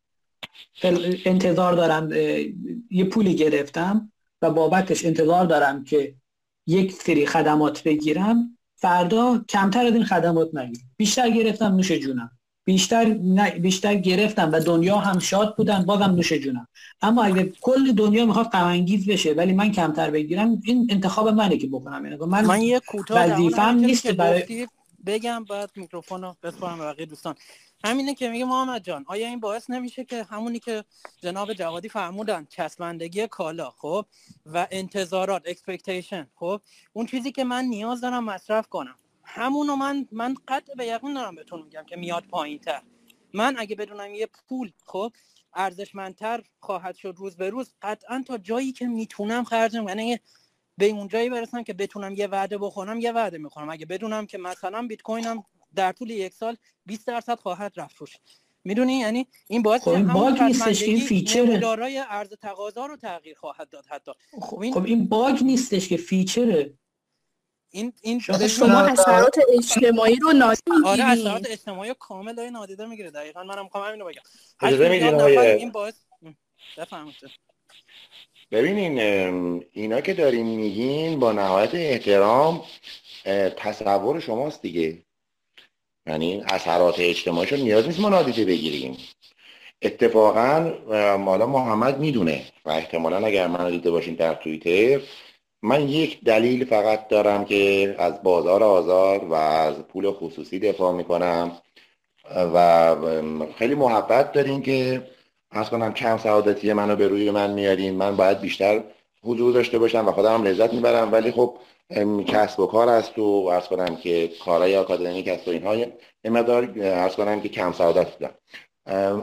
انتظار 1.25 1.73
دارم 1.73 2.11
یه 2.91 3.05
پولی 3.11 3.35
گرفتم 3.35 4.11
و 4.41 4.51
بابتش 4.51 5.05
انتظار 5.05 5.45
دارم 5.45 5.83
که 5.83 6.15
یک 6.67 6.91
سری 6.91 7.25
خدمات 7.25 7.83
بگیرم. 7.83 8.57
فردا 8.75 9.45
کمتر 9.49 9.85
از 9.85 9.93
این 9.93 10.03
خدمات 10.03 10.55
نگیرم. 10.55 10.89
بیشتر 10.97 11.29
گرفتم 11.29 11.75
نوش 11.75 11.91
جونم. 11.91 12.31
بیشتر 12.64 13.05
بیشتر 13.59 13.95
گرفتم 13.95 14.51
و 14.51 14.59
دنیا 14.59 14.97
هم 14.97 15.20
شاد 15.20 15.55
بودن 15.55 15.86
بازم 15.86 16.03
نوش 16.03 16.34
جونم. 16.34 16.68
اما 17.01 17.24
اگه 17.24 17.53
کل 17.62 17.91
دنیا 17.91 18.26
می‌خواد 18.26 18.45
غم 18.45 18.86
بشه 19.07 19.34
ولی 19.34 19.53
من 19.53 19.72
کمتر 19.72 20.12
بگیرم 20.12 20.62
این 20.64 20.88
انتخاب 20.89 21.28
منه 21.28 21.57
که 21.57 21.68
بکنم. 21.68 22.05
یعنی 22.05 22.18
من, 22.18 22.45
من 22.45 22.62
یه 22.62 22.82
وظیفه‌ام 23.09 23.76
نیست 23.76 24.07
برای 24.07 24.68
بگم 25.05 25.43
بعد 25.43 25.72
میکروفون 25.76 26.22
رو 26.22 26.36
بسپارم 26.43 26.78
به 26.78 26.84
بقیه 26.84 27.05
دوستان. 27.05 27.36
همینه 27.84 28.16
که 28.16 28.30
میگه 28.30 28.45
محمد 28.45 28.84
جان 28.84 29.05
آیا 29.07 29.28
این 29.28 29.39
باعث 29.39 29.70
نمیشه 29.70 30.05
که 30.05 30.24
همونی 30.24 30.59
که 30.59 30.84
جناب 31.22 31.53
جوادی 31.53 31.89
فرمودن 31.89 32.47
چسبندگی 32.49 33.28
کالا 33.28 33.70
خب 33.70 34.05
و 34.45 34.68
انتظارات 34.72 35.41
expectation 35.45 36.27
خب 36.36 36.62
اون 36.93 37.05
چیزی 37.05 37.32
که 37.32 37.43
من 37.43 37.66
نیاز 37.66 38.01
دارم 38.01 38.24
مصرف 38.24 38.68
کنم. 38.68 38.95
همونو 39.34 39.75
من 39.75 40.07
من 40.11 40.36
قطع 40.47 40.73
به 40.75 40.86
یقین 40.86 41.13
دارم 41.13 41.36
بهتون 41.36 41.61
میگم 41.61 41.84
که 41.84 41.95
میاد 41.95 42.23
پایین 42.23 42.59
تر 42.59 42.82
من 43.34 43.55
اگه 43.57 43.75
بدونم 43.75 44.13
یه 44.13 44.27
پول 44.49 44.71
خب 44.86 45.11
ارزشمندتر 45.53 46.43
خواهد 46.59 46.95
شد 46.95 47.13
روز 47.17 47.36
به 47.38 47.49
روز 47.49 47.73
قطعا 47.82 48.23
تا 48.27 48.38
جایی 48.38 48.71
که 48.71 48.88
می‌تونم 48.88 49.43
خرجم. 49.43 49.88
یعنی 49.88 50.19
به 50.77 50.86
اون 50.86 51.07
جایی 51.07 51.29
برسم 51.29 51.63
که 51.63 51.73
بتونم 51.73 52.13
یه 52.13 52.27
وعده 52.27 52.57
بخورم 52.57 52.99
یه 52.99 53.11
وعده 53.11 53.38
می‌خورم. 53.38 53.69
اگه 53.69 53.86
بدونم 53.86 54.25
که 54.25 54.38
مثلا 54.38 54.88
بیت 54.88 55.01
کوینم 55.01 55.43
در 55.75 55.91
طول 55.91 56.09
یک 56.09 56.34
سال 56.34 56.57
20 56.86 57.07
درصد 57.07 57.39
خواهد 57.39 57.73
رفت 57.75 57.97
روش. 57.97 58.17
می‌دونی؟ 58.63 58.99
یعنی 58.99 59.27
این 59.47 59.61
باعث 59.61 59.82
خب 59.82 60.03
bug 60.03 60.41
نیستش 60.41 60.82
این 60.82 60.99
feature 60.99 61.45
ه. 61.45 61.57
دارای 61.57 62.03
ارز 62.09 62.34
تقاضا 62.34 62.86
رو 62.86 62.97
تغییر 62.97 63.38
خواهد 63.38 63.69
داد 63.69 63.86
حتی. 63.89 64.11
خب 64.41 64.59
این, 64.59 64.73
خب 64.73 64.86
این 64.86 65.07
باگ 65.07 65.43
نیستش 65.43 65.88
که 65.88 65.97
فیچره. 65.97 66.73
این 67.72 67.93
این 68.01 68.19
شما 68.19 68.80
اثرات 68.80 69.36
اجتماعی 69.57 70.15
رو 70.15 70.32
نادیده 70.32 70.72
می‌گیری 70.72 70.88
آره 70.88 71.03
اثرات 71.03 71.47
اجتماعی 71.49 71.93
کامل 71.99 72.36
داره 72.36 72.49
نادیده 72.49 72.86
می‌گیره. 72.86 73.11
دقیقاً 73.11 73.43
منم 73.43 73.63
می‌خوام 73.63 73.88
همین 73.88 73.99
رو 73.99 74.07
بگم 74.07 74.22
اجازه 74.61 74.89
میدین 74.89 75.22
این 75.38 75.72
باعث 75.72 75.93
بفهمید 76.78 77.15
ببینین 78.51 78.99
اینا 79.72 80.01
که 80.01 80.13
داریم 80.13 80.45
میگین 80.45 81.19
با 81.19 81.32
نهایت 81.32 81.76
احترام 81.76 82.63
تصور 83.57 84.19
شماست 84.19 84.61
دیگه. 84.61 84.97
یعنی 86.07 86.43
اثرات 86.47 86.95
اجتماعیشو 86.99 87.55
نیاز 87.55 87.88
نیست 87.88 87.99
ما 87.99 88.09
نادیده 88.09 88.45
بگیریم. 88.45 88.97
اتفاقا 89.82 90.59
مالا 91.17 91.47
محمد 91.47 91.99
می‌دونه 91.99 92.45
و 92.65 92.69
احتمالا 92.69 93.17
اگر 93.17 93.47
من 93.47 93.69
دیده 93.69 93.91
باشین 93.91 94.15
در 94.15 94.34
توییتر 94.34 95.01
من 95.64 95.89
یک 95.89 96.24
دلیل 96.24 96.66
فقط 96.66 97.07
دارم 97.07 97.45
که 97.45 97.95
از 97.99 98.24
بازار 98.24 98.64
آزاد 98.64 99.24
و 99.24 99.34
از 99.34 99.76
پول 99.76 100.12
خصوصی 100.12 100.59
دفاع 100.59 100.93
می‌کنم 100.93 101.51
و 102.36 102.95
خیلی 103.57 103.76
محبت 103.76 104.32
داریم 104.32 104.62
که 104.62 105.07
از 105.51 105.70
کنم 105.70 105.93
کم 105.93 106.18
سعادتی 106.18 106.74
منو 106.74 106.95
به 106.95 107.07
روی 107.07 107.32
من 107.32 107.51
میارین. 107.51 107.95
من 107.95 108.16
باید 108.16 108.39
بیشتر 108.39 108.84
حضور 109.24 109.53
داشته 109.53 109.80
باشم 109.80 110.07
و 110.07 110.12
خودم 110.12 110.43
لذت 110.43 110.74
می‌برم. 110.74 111.12
ولی 111.12 111.32
خب 111.32 111.57
کسب 112.28 112.59
و 112.59 112.68
کار 112.68 112.89
است 112.89 113.20
و 113.20 113.47
ارز 113.51 113.68
کنم 113.68 113.95
که 113.95 114.32
کارهای 114.45 114.78
آکادمیک 114.78 115.28
است 115.28 115.47
و 115.47 115.51
اینها 115.51 115.76
یه 115.76 115.93
مقدار 116.26 116.74
ارز 116.78 117.16
کنم 117.16 117.41
که 117.41 117.49
کم 117.49 117.72
سعادت 117.72 118.18
بودم 118.18 118.34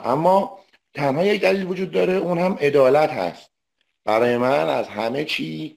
اما 0.05 0.59
تنها 0.95 1.24
یک 1.24 1.41
دلیل 1.41 1.66
وجود 1.70 1.91
داره 1.91 2.12
اون 2.12 2.39
هم 2.39 2.59
عدالت 2.61 3.11
هست. 3.11 3.51
برای 4.05 4.36
من 4.36 4.68
از 4.68 4.89
همه 4.89 5.24
چی 5.24 5.76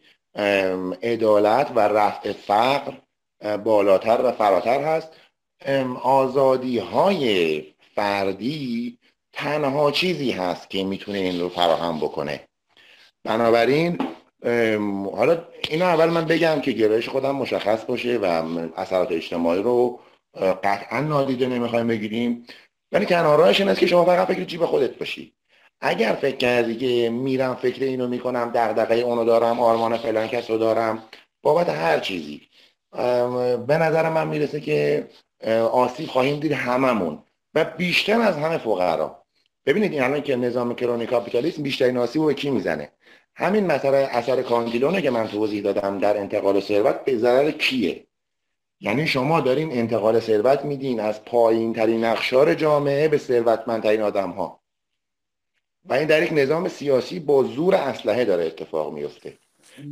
عدالت 1.04 1.72
و 1.76 1.80
رفع 1.80 2.32
فقر 2.32 2.94
بالاتر 3.58 4.22
و 4.24 4.32
فراتر 4.32 4.82
هست. 4.82 5.10
آزادی 6.04 6.80
های 6.80 7.64
فردی 7.96 8.98
تنها 9.34 9.92
چیزی 9.92 10.32
هست 10.32 10.70
که 10.70 10.84
می‌تونه 10.84 11.18
این 11.18 11.42
رو 11.42 11.50
فراهم 11.50 12.00
بکنه. 12.00 12.48
بنابراین 13.24 13.98
حالا 15.16 15.46
اینو 15.70 15.86
اول 15.86 16.10
من 16.10 16.26
بگم 16.26 16.62
که 16.62 16.72
گرایش 16.72 17.10
خودم 17.10 17.36
مشخص 17.36 17.86
باشه 17.86 18.18
و 18.18 18.26
اثرات 18.76 19.12
اجتماعی 19.12 19.62
رو 19.62 20.00
قطعا 20.64 21.00
نادیده 21.00 21.48
نمی‌خوایم 21.48 21.88
بگیریم. 21.88 22.46
ولی 22.92 23.06
تنها 23.06 23.36
راهش 23.36 23.60
این 23.60 23.70
است 23.70 23.80
که 23.80 23.88
شما 23.88 24.06
فقط 24.06 24.28
فکر 24.28 24.44
جیب 24.44 24.66
خودت 24.66 24.98
باشی. 24.98 25.34
اگر 25.82 26.14
فکر 26.14 26.36
کردی 26.36 26.76
که 26.76 27.10
میرم 27.10 27.56
فکر 27.56 27.84
اینو 27.84 28.08
می‌کنم 28.08 28.52
دغدغه 28.56 28.96
اونو 28.96 29.26
دارم 29.26 29.60
آرمان 29.60 29.98
فلان 29.98 30.28
کس 30.28 30.50
رو 30.50 30.58
دارم 30.58 31.04
بابت 31.42 31.70
هر 31.70 32.00
چیزی. 32.00 32.42
به 33.68 33.78
نظر 33.78 34.10
من 34.10 34.28
می‌رسه 34.28 34.60
که 34.60 35.08
آسیب 35.72 36.08
خواهیم 36.08 36.40
دید 36.40 36.52
هممون 36.52 37.24
و 37.56 37.66
بیشتر 37.66 38.22
از 38.22 38.38
همه 38.38 38.58
فقرا. 38.58 39.24
ببینید 39.66 39.92
این 39.92 40.04
الان 40.04 40.22
که 40.22 40.36
نظام 40.36 40.76
کرونی 40.76 41.06
کاپیتالیسم 41.06 41.64
بیشترین 41.64 41.98
آسیب 41.98 42.22
رو 42.22 42.28
به 42.28 42.34
کی 42.34 42.50
می‌زنه؟ 42.50 42.92
همین 43.36 43.66
مثلا 43.66 43.98
اثر 43.98 44.42
کانتیلونه 44.42 45.02
که 45.02 45.10
من 45.10 45.28
توضیح 45.28 45.64
دادم 45.64 46.00
در 46.00 46.18
انتقال 46.18 46.60
ثروت 46.60 47.06
به 47.06 47.18
ضرر 47.18 47.52
کیه؟ 47.52 48.08
یعنی 48.80 49.08
شما 49.08 49.42
دارین 49.42 49.72
انتقال 49.72 50.20
ثروت 50.20 50.66
میدین 50.66 51.00
از 51.00 51.26
پایین 51.26 51.74
ترین 51.74 52.06
نقشار 52.06 52.54
جامعه 52.54 53.08
به 53.08 53.18
ثروتمندترین 53.18 54.02
آدم 54.02 54.30
ها 54.30 54.61
و 55.86 55.94
این 55.94 56.06
در 56.06 56.24
یک 56.24 56.34
نظام 56.34 56.68
سیاسی 56.68 57.20
با 57.20 57.44
زور 57.44 57.76
اسلحه 57.76 58.26
داره 58.26 58.46
اتفاق 58.46 58.94
میفته. 58.94 59.38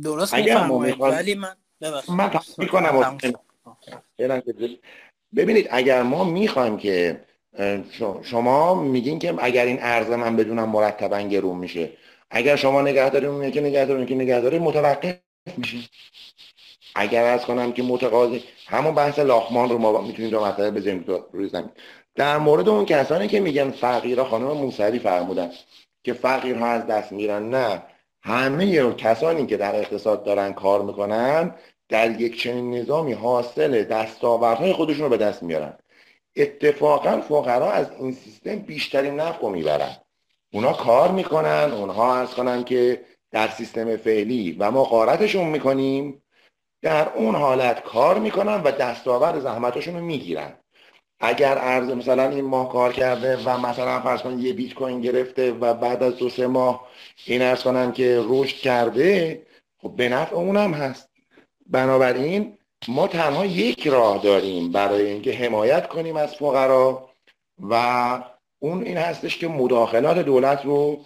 درست 0.02 0.34
میفرمایید 0.34 1.00
ولی 1.00 1.34
من 1.34 1.54
من 2.08 2.30
می‌کنم. 2.58 3.18
ببینید 5.36 5.68
اگر 5.70 6.02
ما 6.02 6.24
می‌خوایم 6.24 6.76
که 6.76 7.20
شما 8.22 8.74
میگین 8.74 9.18
که 9.18 9.34
اگر 9.38 9.66
این 9.66 9.78
ارز 9.80 10.10
من 10.10 10.36
بدونم 10.36 10.68
مرتبا 10.68 11.20
گرون 11.20 11.56
میشه. 11.56 11.90
اگر 12.30 12.56
شما 12.56 12.82
نگهداری 12.82 13.26
اون 13.26 13.50
که 13.50 13.60
نگهداری 13.60 14.06
که 14.06 14.14
نگهداری 14.14 14.58
متوقف 14.58 15.16
میشه 15.56 15.78
اگر 16.94 17.24
از 17.24 17.44
کنم 17.44 17.72
که 17.72 17.82
متقاضی 17.82 18.44
همون 18.66 18.94
بحث 18.94 19.18
لاخمان 19.18 19.68
رو 19.68 19.78
ما 19.78 20.00
می‌تونیم 20.00 20.30
دو 20.30 20.44
مسئله 20.44 20.70
بزنیم 20.70 21.04
روی 21.32 21.48
زمین. 21.48 21.70
در 22.14 22.38
مورد 22.38 22.68
اون 22.68 22.84
کسانی 22.84 23.28
که 23.28 23.40
میگن 23.40 23.70
فقیرها 23.70 24.24
خانم 24.24 24.46
موسوی 24.46 24.98
فرمودن. 24.98 25.50
که 26.04 26.12
فقیرها 26.12 26.66
از 26.66 26.86
دست 26.86 27.12
میرن. 27.12 27.50
نه. 27.50 27.82
همه 28.22 28.94
کسانی 28.94 29.46
که 29.46 29.56
در 29.56 29.76
اقتصاد 29.76 30.24
دارن 30.24 30.52
کار 30.52 30.82
می‌کنن 30.82 31.54
در 31.88 32.20
یک 32.20 32.42
چنین 32.42 32.74
نظامی 32.74 33.12
حاصل 33.12 33.84
دستاوردهای 33.84 34.72
خودشون 34.72 35.02
رو 35.02 35.08
به 35.08 35.16
دست 35.16 35.42
میارن. 35.42 35.78
اتفاقا 36.36 37.20
فقرا 37.20 37.72
از 37.72 37.86
این 37.98 38.12
سیستم 38.12 38.56
بیشترین 38.56 39.20
نفع 39.20 39.42
رو 39.42 39.48
می‌برن. 39.48 39.96
اونا 40.52 40.72
کار 40.72 41.10
می‌کنن 41.10 41.72
اونها 41.72 42.16
از 42.16 42.34
کنن 42.34 42.64
که 42.64 43.04
در 43.30 43.48
سیستم 43.48 43.96
فعلی 43.96 44.56
و 44.58 44.70
ما 44.70 44.84
قارتشون 44.84 45.46
می‌کنیم. 45.46 46.22
در 46.82 47.08
اون 47.08 47.34
حالت 47.34 47.82
کار 47.82 48.18
می‌کنن 48.18 48.62
و 48.62 48.70
دستاورد 48.70 49.40
زحمتشون 49.40 49.94
رو 49.94 50.00
می‌گیرن. 50.00 50.52
اگر 51.20 51.58
ارز 51.58 51.88
مثلا 51.88 52.28
این 52.28 52.44
ماه 52.44 52.72
کار 52.72 52.92
کرده 52.92 53.36
و 53.36 53.58
مثلا 53.58 54.00
فرض 54.00 54.22
کن 54.22 54.38
یه 54.38 54.52
بیت 54.52 54.74
کوین 54.74 55.00
گرفته 55.00 55.52
و 55.52 55.74
بعد 55.74 56.02
از 56.02 56.16
دو 56.16 56.28
سه 56.30 56.46
ماه 56.46 56.88
این 57.26 57.42
ارز 57.42 57.62
کنن 57.62 57.92
که 57.92 58.24
رشد 58.28 58.56
کرده 58.56 59.42
خب 59.82 59.96
به 59.96 60.08
نفع 60.08 60.36
اونم 60.36 60.74
هست. 60.74 61.08
بنابراین 61.66 62.58
ما 62.88 63.06
تنها 63.06 63.46
یک 63.46 63.86
راه 63.86 64.22
داریم 64.22 64.72
برای 64.72 65.06
اینکه 65.06 65.32
حمایت 65.32 65.88
کنیم 65.88 66.16
از 66.16 66.34
فقرا 66.34 67.10
و 67.70 67.74
اون 68.58 68.82
این 68.82 68.96
هستش 68.96 69.38
که 69.38 69.48
مداخلات 69.48 70.18
دولت 70.18 70.64
رو 70.64 71.04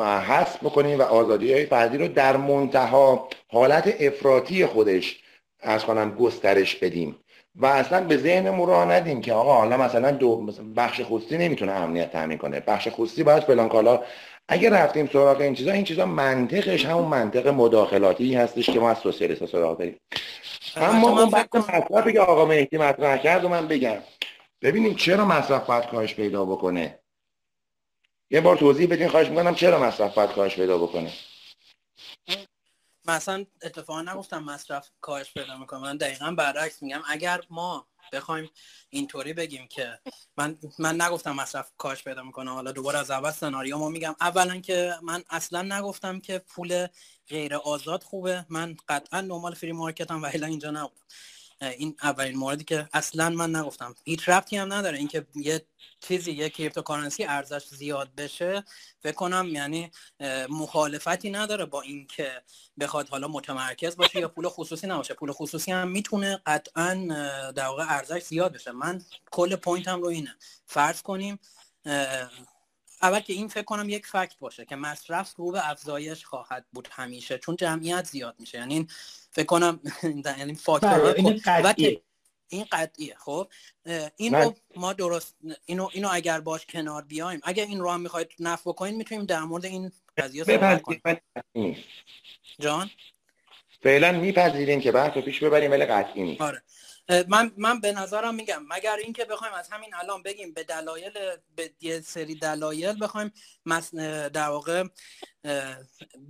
حذف 0.00 0.56
بکنیم 0.56 0.98
و 0.98 1.02
آزادی 1.02 1.52
های 1.52 1.66
فردی 1.66 1.98
رو 1.98 2.08
در 2.08 2.36
منتها 2.36 3.28
حالت 3.48 3.96
افراطی 4.00 4.66
خودش 4.66 5.22
از 5.60 5.84
کنم 5.84 6.10
گسترش 6.14 6.76
بدیم. 6.76 7.16
و 7.54 7.66
اصلا 7.66 8.04
به 8.04 8.16
ذهن 8.16 8.66
راه 8.66 8.84
ندیم 8.84 9.20
که 9.20 9.32
آقا 9.32 9.54
حالا 9.54 9.76
مثلا 9.76 10.10
دو 10.10 10.46
بخش 10.76 11.00
خصوصی 11.04 11.38
نمی‌تونه 11.38 11.72
امنیت 11.72 12.12
تامین 12.12 12.38
کنه. 12.38 12.60
بخش 12.60 12.88
خصوصی 12.88 13.22
باید 13.22 13.42
فلان 13.42 13.68
کالا. 13.68 14.02
اگه 14.48 14.70
رفتیم 14.70 15.06
سراغ 15.12 15.40
این 15.40 15.54
چیزا 15.54 15.72
این 15.72 15.84
چیزا 15.84 16.06
منطقش 16.06 16.86
همون 16.86 17.08
منطق 17.08 17.48
مداخلاتی 17.48 18.34
هستش 18.34 18.70
که 18.70 18.80
ما 18.80 18.90
از 18.90 18.98
سوسیالیست 18.98 19.46
سراغ 19.46 19.78
داریم. 19.78 20.00
اما 20.76 21.20
اون 21.20 21.30
بحث 21.30 21.46
مصرفی 21.54 22.12
که 22.12 22.20
آقا 22.20 22.44
مهدی 22.44 22.78
مطرح 22.78 23.16
کرد 23.16 23.44
و 23.44 23.48
من 23.48 23.68
بگم. 23.68 23.98
ببینیم 24.62 24.94
چرا 24.94 25.24
مصرف 25.24 25.66
باید 25.66 25.86
کاهش 25.86 26.14
پیدا 26.14 26.44
بکنه. 26.44 26.98
یه 28.30 28.40
بار 28.40 28.56
توضیح 28.56 28.88
بدین 28.88 29.08
خواهش 29.08 29.28
می‌کنم 29.28 29.54
چرا 29.54 29.80
مصرف 29.82 30.14
باید 30.14 30.30
کاهش 30.30 30.56
پیدا 30.56 30.78
بکنه. 30.78 31.10
مثلا 33.04 33.46
اتفاقا 33.62 34.02
نگفتم 34.02 34.42
مصرف 34.42 34.90
کاهش 35.00 35.32
پیدا 35.32 35.58
می‌کنه. 35.58 35.80
من 35.80 35.96
دقیقا 35.96 36.30
برعکس 36.30 36.82
میگم. 36.82 37.02
اگر 37.08 37.40
ما 37.50 37.86
بخوایم 38.12 38.50
اینطوری 38.90 39.32
بگیم 39.32 39.66
که 39.68 40.00
من 40.36 40.58
من 40.78 41.00
نگفتم 41.00 41.32
مصرف 41.32 41.72
کاهش 41.78 42.02
پیدا 42.02 42.22
می‌کنه 42.22 42.50
حالا 42.50 42.72
دوباره 42.72 42.98
از 42.98 43.10
اول 43.10 43.30
سناریو 43.30 43.78
ما 43.78 43.88
میگم. 43.88 44.16
اولا 44.20 44.60
که 44.60 44.94
من 45.02 45.24
اصلا 45.30 45.62
نگفتم 45.62 46.20
که 46.20 46.38
پول 46.38 46.86
غیر 47.28 47.54
آزاد 47.54 48.02
خوبه. 48.02 48.46
من 48.48 48.76
قطعا 48.88 49.20
نرمال 49.20 49.54
فری 49.54 49.72
مارکت 49.72 50.10
هم 50.10 50.22
و 50.22 50.26
اینجا 50.26 50.70
نبودم. 50.70 51.06
این 51.62 51.96
اولین 52.02 52.36
موردی 52.36 52.64
که 52.64 52.88
اصلا 52.92 53.30
من 53.30 53.56
نگفتم. 53.56 53.94
هیچ 54.04 54.28
ربطی 54.28 54.56
هم 54.56 54.72
نداره. 54.72 54.98
اینکه 54.98 55.26
یه 55.34 55.66
چیزی 56.00 56.32
یه 56.32 56.50
cryptocurrency 56.50 57.24
ارزش 57.24 57.66
زیاد 57.66 58.14
بشه 58.14 58.64
فکر 59.00 59.12
کنم 59.12 59.48
یعنی 59.52 59.90
مخالفتی 60.48 61.30
نداره 61.30 61.64
با 61.64 61.82
اینکه 61.82 62.42
بخواد 62.80 63.08
حالا 63.08 63.28
متمرکز 63.28 63.96
باشه 63.96 64.20
یا 64.20 64.28
پول 64.28 64.48
خصوصی 64.48 64.86
نباشه. 64.86 65.14
پول 65.14 65.32
خصوصی 65.32 65.72
هم 65.72 65.88
می‌تونه 65.88 66.42
قطعا 66.46 66.94
در 67.56 67.66
واقع 67.66 67.84
ارزش 67.88 68.22
زیاد 68.22 68.52
بشه. 68.52 68.72
من 68.72 69.02
کل 69.30 69.56
point 69.56 69.88
م 69.88 70.02
رو 70.02 70.08
اینه. 70.08 70.36
فرض 70.66 71.02
کنیم 71.02 71.38
اول 73.02 73.20
که 73.20 73.32
این 73.32 73.48
فکر 73.48 73.64
کنم 73.64 73.88
یک 73.88 74.06
fact 74.06 74.38
باشه 74.38 74.64
که 74.64 74.76
مصرف 74.76 75.34
رو 75.36 75.50
به 75.50 75.70
افزایش 75.70 76.24
خواهد 76.24 76.66
بود 76.72 76.88
همیشه. 76.92 77.38
چون 77.38 77.56
جمعیت 77.56 78.04
زیاد 78.04 78.34
میشه. 78.38 78.58
یعنی 78.58 78.86
فکر 79.32 79.46
کنم 79.46 79.80
یعنی 80.38 80.54
فاکتور 80.54 81.12
بله، 81.62 82.02
این 82.48 82.66
قطعیه. 82.72 83.14
خب؟ 83.18 83.48
این 84.16 84.34
رو 84.34 84.54
ما 84.76 84.92
درست 84.92 85.36
اینو 85.66 85.88
اینو 85.92 86.08
اگر 86.12 86.40
باش 86.40 86.66
کنار 86.66 87.02
بیایم 87.02 87.40
اگر 87.42 87.64
این 87.64 87.80
رو 87.80 87.90
هم 87.90 88.00
می‌خواید 88.00 88.28
نفع 88.40 88.70
بکنید 88.70 88.94
می‌تونیم 88.94 89.24
در 89.24 89.40
مورد 89.40 89.64
این 89.64 89.92
قضیه 90.16 90.44
صحبت 90.44 90.82
کنیم. 90.82 91.00
جان؟ 92.58 92.90
فعلا 93.82 94.12
میپذیریم 94.12 94.80
که 94.80 94.92
بحث 94.92 95.16
رو 95.16 95.22
پیش 95.22 95.42
ببریم 95.42 95.70
ولی 95.70 95.84
قطعی 95.84 96.22
نیست. 96.22 96.40
آره. 96.40 96.62
من 97.28 97.52
من 97.56 97.80
به 97.80 97.92
نظرم 97.92 98.34
میگم 98.34 98.66
مگر 98.68 98.96
اینکه 98.96 99.24
بخوایم 99.24 99.54
از 99.54 99.68
همین 99.68 99.94
الان 99.94 100.22
بگیم 100.22 100.52
به 100.52 100.64
دلایل 100.64 101.12
به 101.56 101.70
یه 101.80 102.00
سری 102.00 102.34
دلایل 102.34 103.04
بخوایم 103.04 103.32
در 104.32 104.48
واقع 104.48 104.84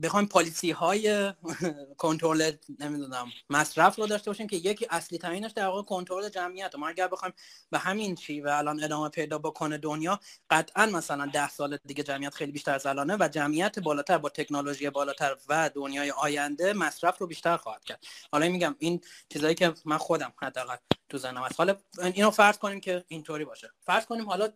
بخوایم 0.02 0.26
پالیسی 0.26 0.70
های 0.70 1.32
کنترل 1.98 2.52
نمی‌دونم 2.78 3.26
مصرف 3.50 3.96
رو 3.96 4.06
داشته 4.06 4.30
باشیم 4.30 4.46
که 4.46 4.56
یکی 4.56 4.86
اصلی 4.90 5.18
ترینش 5.18 5.50
در 5.50 5.66
واقع 5.66 5.82
کنترل 5.82 6.28
جمعیت 6.28 6.74
ما 6.74 6.88
اگر 6.88 7.08
بخوایم 7.08 7.34
به 7.70 7.78
همین 7.78 8.14
چی 8.14 8.40
و 8.40 8.48
الان 8.48 8.84
ادامه 8.84 9.08
پیدا 9.08 9.38
بکنه 9.38 9.78
دنیا 9.78 10.20
قطعا 10.50 10.86
مثلا 10.86 11.26
ده 11.26 11.48
سال 11.48 11.78
دیگه 11.86 12.02
جمعیت 12.02 12.34
خیلی 12.34 12.52
بیشتر 12.52 12.74
از 12.74 12.86
الانه 12.86 13.16
و 13.20 13.28
جمعیت 13.28 13.78
بالاتر 13.78 14.18
با 14.18 14.28
تکنولوژی 14.28 14.90
بالاتر 14.90 15.36
و 15.48 15.70
دنیای 15.74 16.10
آینده 16.10 16.72
مصرف 16.72 17.18
رو 17.18 17.26
بیشتر 17.26 17.56
خواهد 17.56 17.84
کرد. 17.84 18.04
حالا 18.32 18.48
میگم 18.48 18.76
این 18.78 19.00
چیزایی 19.28 19.54
که 19.54 19.74
من 19.84 19.98
خودم 19.98 20.32
حداقل 20.62 20.76
تو 21.08 21.18
ذهنم 21.18 21.42
هست. 21.42 21.54
حالا 21.58 21.76
اینو 21.98 22.30
فرض 22.30 22.58
کنیم 22.58 22.80
که 22.80 23.04
اینطوری 23.08 23.44
باشه. 23.44 23.70
فرض 23.80 24.06
کنیم 24.06 24.28
حالا 24.28 24.48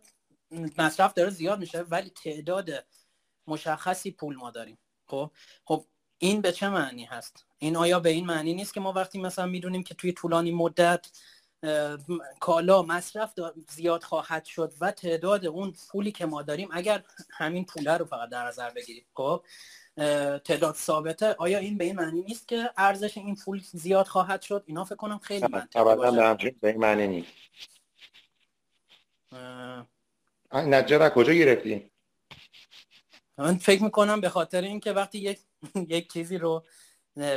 مصرف 0.77 1.13
داره 1.13 1.29
زیاد 1.29 1.59
میشه 1.59 1.81
ولی 1.81 2.09
تعداد 2.09 2.69
مشخصی 3.47 4.11
پول 4.11 4.35
ما 4.35 4.51
داریم. 4.51 4.77
خب؟ 5.05 5.31
خب 5.65 5.85
این 6.17 6.41
به 6.41 6.51
چه 6.51 6.69
معنی 6.69 7.05
هست؟ 7.05 7.45
این 7.57 7.75
آیا 7.75 7.99
به 7.99 8.09
این 8.09 8.25
معنی 8.25 8.53
نیست 8.53 8.73
که 8.73 8.79
ما 8.79 8.93
وقتی 8.93 9.19
مثلا 9.21 9.45
می‌دونیم 9.45 9.83
که 9.83 9.95
توی 9.95 10.13
طولانی 10.13 10.51
مدت 10.51 11.07
کالا 12.39 12.81
مصرف 12.81 13.33
زیاد 13.69 14.03
خواهد 14.03 14.45
شد 14.45 14.73
و 14.81 14.91
تعداد 14.91 15.45
اون 15.45 15.73
پولی 15.89 16.11
که 16.11 16.25
ما 16.25 16.41
داریم 16.41 16.69
اگر 16.71 17.03
همین 17.31 17.65
پوله 17.65 17.97
رو 17.97 18.05
فقط 18.05 18.29
در 18.29 18.47
نظر 18.47 18.69
بگیریم 18.69 19.05
خب؟ 19.13 19.43
تعداد 20.43 20.75
ثابته. 20.75 21.35
آیا 21.37 21.57
این 21.57 21.77
به 21.77 21.85
این 21.85 21.95
معنی 21.95 22.21
نیست 22.21 22.47
که 22.47 22.69
ارزش 22.77 23.17
این 23.17 23.35
پول 23.35 23.59
زیاد 23.59 24.05
خواهد 24.05 24.41
شد؟ 24.41 24.63
اینا 24.67 24.83
فکر 24.83 24.95
کنم 24.95 25.17
خیلی 25.17 25.47
منطقی 25.47 26.49
به 26.49 26.69
این 26.69 26.77
معنی 26.77 27.07
نیست. 27.07 27.33
نجره 30.53 31.09
کجا 31.09 31.33
گرفتیم 31.33 31.91
من 33.37 33.57
فکر 33.57 33.83
می‌کنم 33.83 34.21
به 34.21 34.29
خاطر 34.29 34.61
اینکه 34.61 34.91
وقتی 34.91 35.17
یک 35.17 35.39
یک 35.95 36.13
چیزی 36.13 36.37
رو 36.37 36.63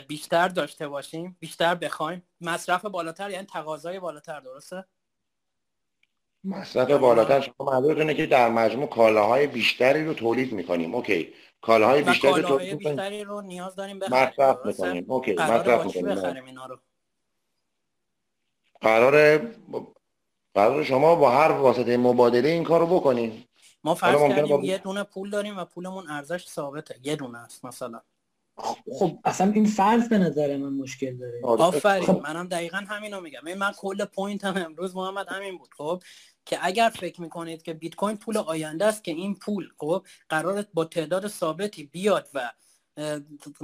بیشتر 0.08 0.48
داشته 0.48 0.88
باشیم 0.88 1.36
بیشتر 1.40 1.74
بخوایم 1.74 2.22
مصرف 2.40 2.84
بالاتر 2.84 3.30
یعنی 3.30 3.46
تقاضای 3.46 4.00
بالاتر 4.00 4.40
درسته؟ 4.40 4.84
مصرف 6.44 6.90
بالاتر 6.90 7.40
شما 7.40 7.70
منظورتونه 7.72 8.14
که 8.14 8.26
در 8.26 8.48
مجموع 8.48 8.88
کالاهای 8.88 9.46
بیشتری 9.46 10.04
رو 10.04 10.14
تولید 10.14 10.52
می‌کنیم. 10.52 10.94
اوکی. 10.94 11.34
کالاهای 11.60 12.02
بیشتری 12.02 12.76
بیشتری 12.76 13.24
رو 13.24 13.40
نیاز 13.40 13.74
داریم 13.74 13.98
بخریم 13.98 14.22
مصرف 14.22 14.66
می‌کنیم. 14.66 15.04
اوکی 15.08 15.32
مصرف 15.34 15.96
می‌کنیم. 15.96 16.58
رو؟ 16.68 16.78
قرار 18.80 19.38
قرار 20.54 20.84
شما 20.84 21.14
با 21.14 21.30
هر 21.30 21.50
واسطه 21.52 21.96
مبادله 21.96 22.48
این 22.48 22.64
کار 22.64 22.80
رو 22.80 22.86
بکنیم 22.86 23.48
ما 23.84 23.94
فرض 23.94 24.20
کردیم 24.20 24.64
یه 24.64 24.78
دونه 24.78 25.02
پول 25.02 25.30
داریم 25.30 25.58
و 25.58 25.64
پولمون 25.64 26.10
ارزش 26.10 26.46
ثابته. 26.46 26.96
یه 27.02 27.16
دونه 27.16 27.38
است 27.38 27.64
مثلا. 27.64 28.00
خب 28.98 29.18
اصلا 29.24 29.52
این 29.52 29.64
فرض 29.66 30.08
به 30.08 30.18
نظر 30.18 30.56
من 30.56 30.72
مشکل 30.72 31.16
داره. 31.16 31.40
آره. 31.44 31.62
آفرین. 31.62 32.06
خب. 32.06 32.20
منم 32.24 32.48
دقیقا 32.48 32.78
همینو 32.78 33.20
میگم. 33.20 33.54
من 33.58 33.72
کل 33.72 34.04
point 34.04 34.44
م 34.44 34.64
امروز 34.64 34.96
محمد 34.96 35.28
همین 35.28 35.58
بود. 35.58 35.70
خب؟ 35.76 36.02
که 36.50 36.58
اگر 36.62 36.88
فکر 36.88 37.20
می‌کنید 37.20 37.62
که 37.62 37.72
بیت 37.72 37.94
کوین 37.94 38.16
پول 38.16 38.36
آینده 38.36 38.84
است 38.84 39.04
که 39.04 39.12
این 39.12 39.34
پول 39.34 39.68
خب 39.78 40.06
قراره 40.28 40.66
با 40.74 40.84
تعداد 40.84 41.28
ثابتی 41.28 41.82
بیاد 41.82 42.28
و 42.34 42.50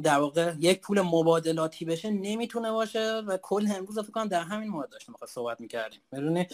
در 0.03 0.18
واقع 0.18 0.53
یک 0.61 0.80
پول 0.80 1.01
مبادلاتی 1.01 1.84
بشه 1.84 2.11
نمی‌تونه 2.11 2.70
باشه 2.70 3.22
و 3.26 3.39
کل 3.43 3.68
امروز 3.76 3.99
فکر 3.99 4.11
کنم 4.11 4.28
در 4.28 4.43
همین 4.43 4.68
مورد 4.68 4.89
داشتیم 4.89 5.14
صحبت 5.28 5.61
می‌کردیم 5.61 6.01
بدون 6.12 6.47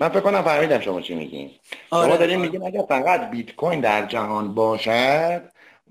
من 0.00 0.08
فکر 0.08 0.20
کنم 0.20 0.42
فهمیدم 0.42 0.80
شما 0.80 1.00
چی 1.00 1.14
میگین. 1.14 1.50
آره، 1.90 2.08
شما 2.08 2.16
دارین 2.16 2.38
آره. 2.38 2.46
میگین 2.46 2.66
اگر 2.66 2.82
فقط 2.88 3.30
بیت 3.30 3.54
کوین 3.56 3.80
در 3.80 4.06
جهان 4.06 4.54
باشد 4.54 5.42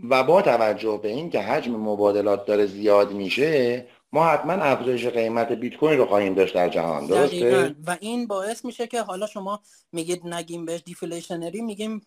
و 0.09 0.24
با 0.24 0.41
توجه 0.41 0.99
به 1.03 1.09
این 1.09 1.30
که 1.30 1.39
حجم 1.39 1.72
مبادلات 1.72 2.45
داره 2.45 2.65
زیاد 2.65 3.11
میشه 3.11 3.86
ما 4.14 4.26
حتما 4.26 4.53
افزایش 4.53 5.05
قیمت 5.07 5.51
بیت 5.51 5.76
کوین 5.76 5.97
رو 5.97 6.05
خواهیم 6.05 6.34
داشت 6.34 6.55
در 6.55 6.70
جهان 6.70 7.07
درسته؟ 7.07 7.76
و 7.88 7.97
این 7.99 8.28
باعث 8.28 8.66
میشه 8.66 8.88
که 8.88 9.01
حالا 9.01 9.28
شما 9.28 9.59
میگید 9.91 10.28
نگیم 10.28 10.66
بهش 10.66 10.82
deflationary 10.86 11.61
میگیم 11.62 12.01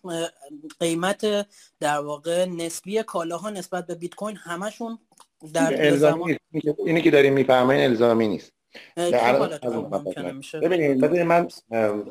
قیمت 0.79 1.47
در 1.79 1.99
واقع 1.99 2.45
نسبی 2.45 3.03
کالاها 3.03 3.49
نسبت 3.49 3.87
به 3.87 3.95
بیت 3.95 4.15
کوین 4.15 4.35
همشون 4.35 4.99
در 5.53 5.95
زمان... 5.95 6.37
اینی 6.85 7.01
که 7.01 7.11
داریم 7.11 7.33
می‌فهمین 7.33 7.79
الزامی 7.79 8.27
نیست. 8.27 8.51
ببینید 10.53 11.05
من 11.05 11.47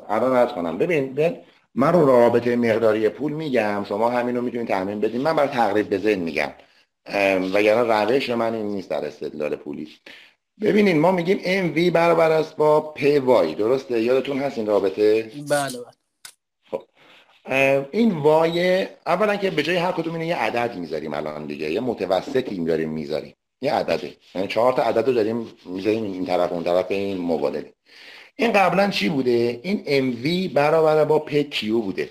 الان 0.09 0.35
عرض 0.35 0.51
کنم. 0.51 0.77
ببین 0.77 1.37
من 1.75 1.93
رو 1.93 2.05
رابطه 2.05 2.55
مقداری 2.55 3.09
پول 3.09 3.31
میگم 3.31 3.85
شما 3.89 4.09
همین 4.09 4.35
رو 4.35 4.41
می‌تونید 4.41 4.67
تحمیل 4.67 4.99
بدین. 4.99 5.21
من 5.21 5.35
برای 5.35 5.49
تقریب 5.49 5.89
به 5.89 5.97
ذهن 5.97 6.19
میگم. 6.19 6.51
وگرنه 7.53 7.93
روش 7.93 8.29
من 8.29 8.53
این 8.53 8.65
نیست 8.65 8.89
در 8.89 9.05
استدلال 9.05 9.55
پولی 9.55 9.87
ببینید 10.61 10.95
ما 10.95 11.11
میگیم 11.11 11.37
MV 11.37 11.91
برابر 11.91 12.31
است 12.31 12.55
با 12.55 12.93
PY 12.97 13.55
درسته؟ 13.57 14.01
یادتون 14.01 14.39
هست 14.39 14.57
این 14.57 14.67
رابطه؟ 14.67 15.31
بله 15.49 15.77
بله. 15.77 15.85
خب. 16.71 16.83
این 17.91 18.11
وای 18.11 18.87
اولا 19.05 19.35
که 19.35 19.49
به 19.51 19.63
جای 19.63 19.75
هر 19.75 19.91
کدوم 19.91 20.21
یه 20.21 20.35
عدد 20.35 20.75
می‌ذاریم 20.75 21.13
الان 21.13 21.45
دیگه 21.45 21.71
یه 21.71 21.79
متوسطی 21.79 22.59
می‌ذاریم 22.59 22.89
می‌ذاریم. 22.89 23.35
یه 23.61 23.73
عدده. 23.73 24.13
یعنی 24.35 24.47
چهار 24.47 24.73
تا 24.73 24.83
عدد 24.83 25.07
رو 25.07 25.13
داریم 25.13 25.47
می‌ذاریم 25.65 26.03
این 26.03 26.25
طرف 26.25 26.51
اون 26.51 26.63
طرف 26.63 26.85
این 26.89 27.17
مبادله. 27.17 27.73
این 28.35 28.51
قبلا 28.51 28.89
چی 28.89 29.09
بوده؟ 29.09 29.59
این 29.63 29.83
MV 29.85 30.53
برابر 30.53 31.05
با 31.05 31.25
PQ 31.29 31.65
بوده. 31.65 32.09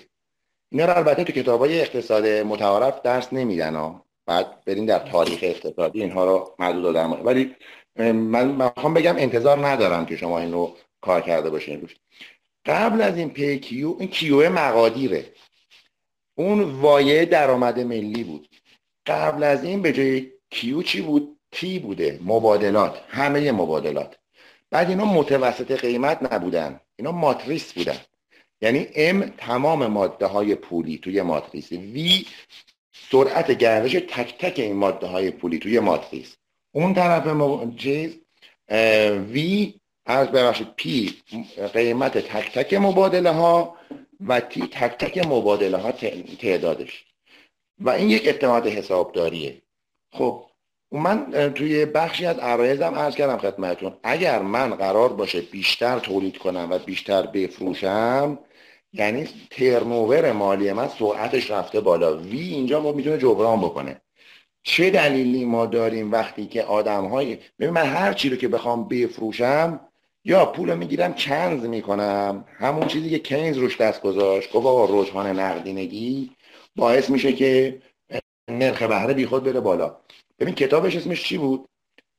اینا 0.71 0.85
رو 0.85 0.97
البته 0.97 1.23
تو 1.23 1.33
کتاب 1.33 1.59
های 1.59 1.81
اقتصاد 1.81 2.27
متعارف 2.27 3.01
درس 3.01 3.33
نمیدن 3.33 3.75
ها. 3.75 4.04
بعد 4.25 4.65
برین 4.65 4.85
در 4.85 4.99
تاریخ 4.99 5.39
اقتصادی 5.41 6.01
اینها 6.01 6.25
رو 6.25 6.55
محدود 6.59 6.83
دادن 6.83 7.05
ولی 7.05 7.55
من 8.13 8.47
می‌خوام 8.47 8.93
بگم 8.93 9.15
انتظار 9.17 9.67
ندارم 9.67 10.05
که 10.05 10.17
شما 10.17 10.39
این 10.39 10.67
کار 11.01 11.21
کرده 11.21 11.49
باشین 11.49 11.81
روش. 11.81 11.95
قبل 12.65 13.01
از 13.01 13.17
این 13.17 13.33
PQ 13.33 13.71
این 13.71 14.07
کیو 14.07 14.49
مقادیره. 14.49 15.25
اون 16.35 16.61
وایه 16.61 17.25
درآمد 17.25 17.79
ملی 17.79 18.23
بود. 18.23 18.49
قبل 19.05 19.43
از 19.43 19.63
این 19.63 19.81
به 19.81 19.93
جای 19.93 20.31
کیو 20.49 20.81
چی 20.81 21.01
بود؟ 21.01 21.37
تی 21.51 21.79
بوده. 21.79 22.19
مبادلات. 22.23 23.01
همه 23.07 23.51
مبادلات. 23.51 24.17
بعد 24.71 24.89
اینا 24.89 25.05
متوسط 25.05 25.71
قیمت 25.71 26.33
نبودن. 26.33 26.79
اینا 26.95 27.11
ماتریس 27.11 27.73
بودن. 27.73 27.97
یعنی 28.61 28.85
M 28.85 29.29
تمام 29.37 29.87
ماده 29.87 30.25
های 30.25 30.55
پولی 30.55 30.97
توی 30.97 31.21
ماتریس. 31.21 31.73
V 31.73 32.27
سرعت 33.11 33.51
گردش 33.51 33.91
تک 33.93 34.37
تک 34.37 34.59
این 34.59 34.75
ماده 34.75 35.07
های 35.07 35.31
پولی 35.31 35.59
توی 35.59 35.79
ماتریس 35.79 36.35
اون 36.71 36.93
طرف 36.93 37.27
م... 37.27 37.75
چیز 37.75 38.17
V 39.33 39.39
از 40.05 40.31
ببخشید 40.31 40.67
P 40.81 41.11
قیمت 41.73 42.17
تک 42.17 42.59
تک 42.59 42.73
مبادله 42.73 43.31
ها 43.31 43.75
و 44.27 44.39
T 44.39 44.59
تک 44.71 44.97
تک 44.97 45.27
مبادله 45.27 45.77
ها 45.77 45.91
تعدادش. 46.41 47.05
و 47.79 47.89
این 47.89 48.09
یک 48.09 48.27
اعتماد 48.27 48.67
حسابداریه. 48.67 49.61
خب 50.11 50.45
من 50.91 51.51
توی 51.55 51.85
بخشی 51.85 52.25
از 52.25 52.39
عرایزم 52.39 52.95
عرض 52.95 53.15
کردم 53.15 53.37
خدمتتون 53.37 53.97
اگر 54.03 54.41
من 54.41 54.75
قرار 54.75 55.13
باشه 55.13 55.41
بیشتر 55.41 55.99
تولید 55.99 56.37
کنم 56.37 56.67
و 56.71 56.79
بیشتر 56.79 57.27
بفروشم 57.27 58.39
یعنی 58.97 59.27
ترنوور 59.51 60.31
مالی 60.31 60.73
من 60.73 60.87
سرعتش 60.87 61.51
رفته 61.51 61.79
بالا. 61.79 62.17
وی 62.17 62.39
اینجا 62.39 62.81
ما 62.81 62.91
می‌تونه 62.91 63.17
جبران 63.17 63.61
بکنه. 63.61 64.01
چه 64.63 64.89
دلیلی 64.89 65.45
ما 65.45 65.65
داریم 65.65 66.11
وقتی 66.11 66.45
که 66.45 66.63
آدم 66.63 67.05
های 67.05 67.37
من 67.59 67.85
هر 67.85 68.13
چی 68.13 68.29
رو 68.29 68.35
که 68.35 68.47
بخوام 68.47 68.87
بفروشم 68.87 69.79
یا 70.23 70.45
پول 70.45 70.75
می‌گیرم 70.75 71.13
کنز 71.13 71.65
می‌کنم. 71.65 72.45
همون 72.57 72.87
چیزی 72.87 73.09
که 73.09 73.19
کنز 73.19 73.57
روش 73.57 73.81
دست 73.81 74.01
گذاشت 74.01 74.51
گفت 74.51 74.65
آقا 74.65 75.01
رجحان 75.01 75.39
نقدینگی 75.39 76.31
باعث 76.75 77.09
میشه 77.09 77.33
که 77.33 77.81
نرخ 78.51 78.81
بهره 78.81 79.13
بیخود 79.13 79.43
بره 79.43 79.59
بالا. 79.59 79.97
ببین 80.39 80.55
کتابش 80.55 80.95
اسمش 80.95 81.23
چی 81.23 81.37
بود؟ 81.37 81.69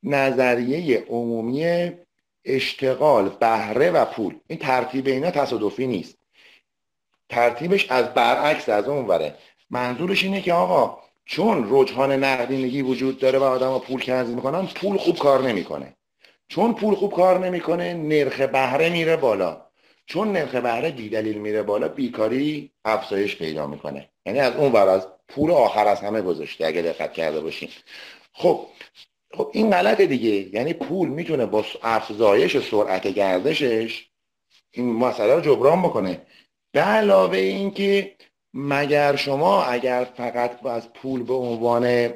نظریه 0.02 1.04
عمومی 1.08 1.90
اشتغال 2.44 3.28
بهره 3.28 3.90
و 3.90 4.04
پول. 4.04 4.34
این 4.46 4.58
ترتیب 4.58 5.06
اینا 5.06 5.30
تصادفی 5.30 5.86
نیست. 5.86 6.15
ترتیبش 7.28 7.90
از 7.90 8.14
برعکس 8.14 8.68
از 8.68 8.88
اون 8.88 9.06
وره. 9.06 9.34
منظورش 9.70 10.24
اینه 10.24 10.40
که 10.40 10.52
آقا 10.52 10.98
چون 11.24 11.66
رجحان 11.70 12.12
نقدینگی 12.12 12.82
وجود 12.82 13.18
داره 13.18 13.38
و 13.38 13.42
آدم 13.42 13.78
پول 13.78 14.00
کنز 14.00 14.30
می‌کنن 14.30 14.66
پول 14.66 14.96
خوب 14.96 15.18
کار 15.18 15.42
نمی‌کنه. 15.42 15.96
چون 16.48 16.74
پول 16.74 16.94
خوب 16.94 17.12
کار 17.12 17.38
نمی‌کنه 17.38 17.94
نرخ 17.94 18.40
بهره 18.40 18.90
میره 18.90 19.16
بالا. 19.16 19.62
چون 20.06 20.32
نرخ 20.32 20.54
بهره 20.54 20.90
دلیل 20.90 21.38
میره 21.38 21.62
بالا 21.62 21.88
بیکاری 21.88 22.72
افزایش 22.84 23.36
پیدا 23.36 23.66
می‌کنه. 23.66 24.08
یعنی 24.26 24.38
از 24.38 24.56
اون 24.56 24.72
ور 24.72 24.88
از 24.88 25.08
پول 25.28 25.50
آخر 25.50 25.88
از 25.88 26.00
همه 26.00 26.22
گذاشته 26.22 26.66
اگه 26.66 26.82
دقت 26.82 27.12
کرده 27.12 27.40
باشین. 27.40 27.68
خب 28.32 28.66
خب 29.34 29.50
این 29.52 29.70
غلطه 29.70 30.06
دیگه. 30.06 30.54
یعنی 30.54 30.72
پول 30.72 31.08
می‌تونه 31.08 31.46
با 31.46 31.64
افزایش 31.82 32.58
سرعت 32.70 33.06
گردشش 33.06 34.08
این 34.70 34.92
مسئله 34.92 35.34
رو 35.34 35.40
جبران 35.40 35.82
بکنه. 35.82 36.22
به 36.72 36.80
علاوه 36.80 37.38
اینکه 37.38 38.16
مگر 38.54 39.16
شما 39.16 39.62
اگر 39.62 40.04
فقط 40.16 40.66
از 40.66 40.92
پول 40.92 41.22
به 41.22 41.34
عنوان 41.34 42.12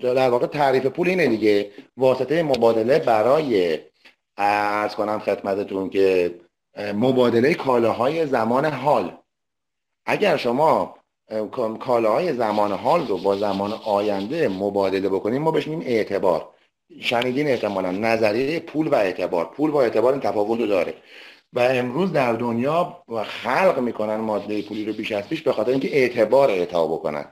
در 0.00 0.30
واقع 0.30 0.46
تعریف 0.46 0.86
پول 0.86 1.08
اینه 1.08 1.26
دیگه 1.26 1.70
واسطه 1.96 2.42
مبادله 2.42 2.98
برای 2.98 3.78
ارز 4.36 4.94
کنم 4.94 5.18
خدمتتون 5.18 5.90
که 5.90 6.34
مبادله 6.94 7.54
کالاهای 7.54 8.26
زمان 8.26 8.64
حال. 8.64 9.16
اگر 10.06 10.36
شما 10.36 10.94
کالاهای 11.80 12.32
زمان 12.32 12.72
حال 12.72 13.06
رو 13.06 13.18
با 13.18 13.36
زمان 13.36 13.72
آینده 13.72 14.48
مبادله 14.48 15.08
بکنیم 15.08 15.42
ما 15.42 15.50
بهش 15.50 15.68
میگیم 15.68 15.86
اعتبار. 15.86 16.48
شنیدین 17.00 17.48
احتمالا 17.48 17.90
نظریه 17.90 18.60
پول 18.60 18.88
و 18.88 18.94
اعتبار. 18.94 19.44
پول 19.44 19.70
با 19.70 19.82
اعتبار 19.82 20.12
این 20.12 20.22
تفاوت 20.22 20.60
رو 20.60 20.66
داره. 20.66 20.94
و 21.52 21.60
امروز 21.60 22.12
در 22.12 22.32
دنیا 22.32 23.02
خلق 23.42 23.78
می‌کنن 23.78 24.16
ماده 24.16 24.62
پولی 24.62 24.84
رو 24.84 24.92
بیش 24.92 25.12
از 25.12 25.28
پیش 25.28 25.42
به 25.42 25.52
خاطر 25.52 25.70
اینکه 25.70 25.96
اعتبار 25.96 26.50
اعطا 26.50 26.86
بکنن. 26.86 27.24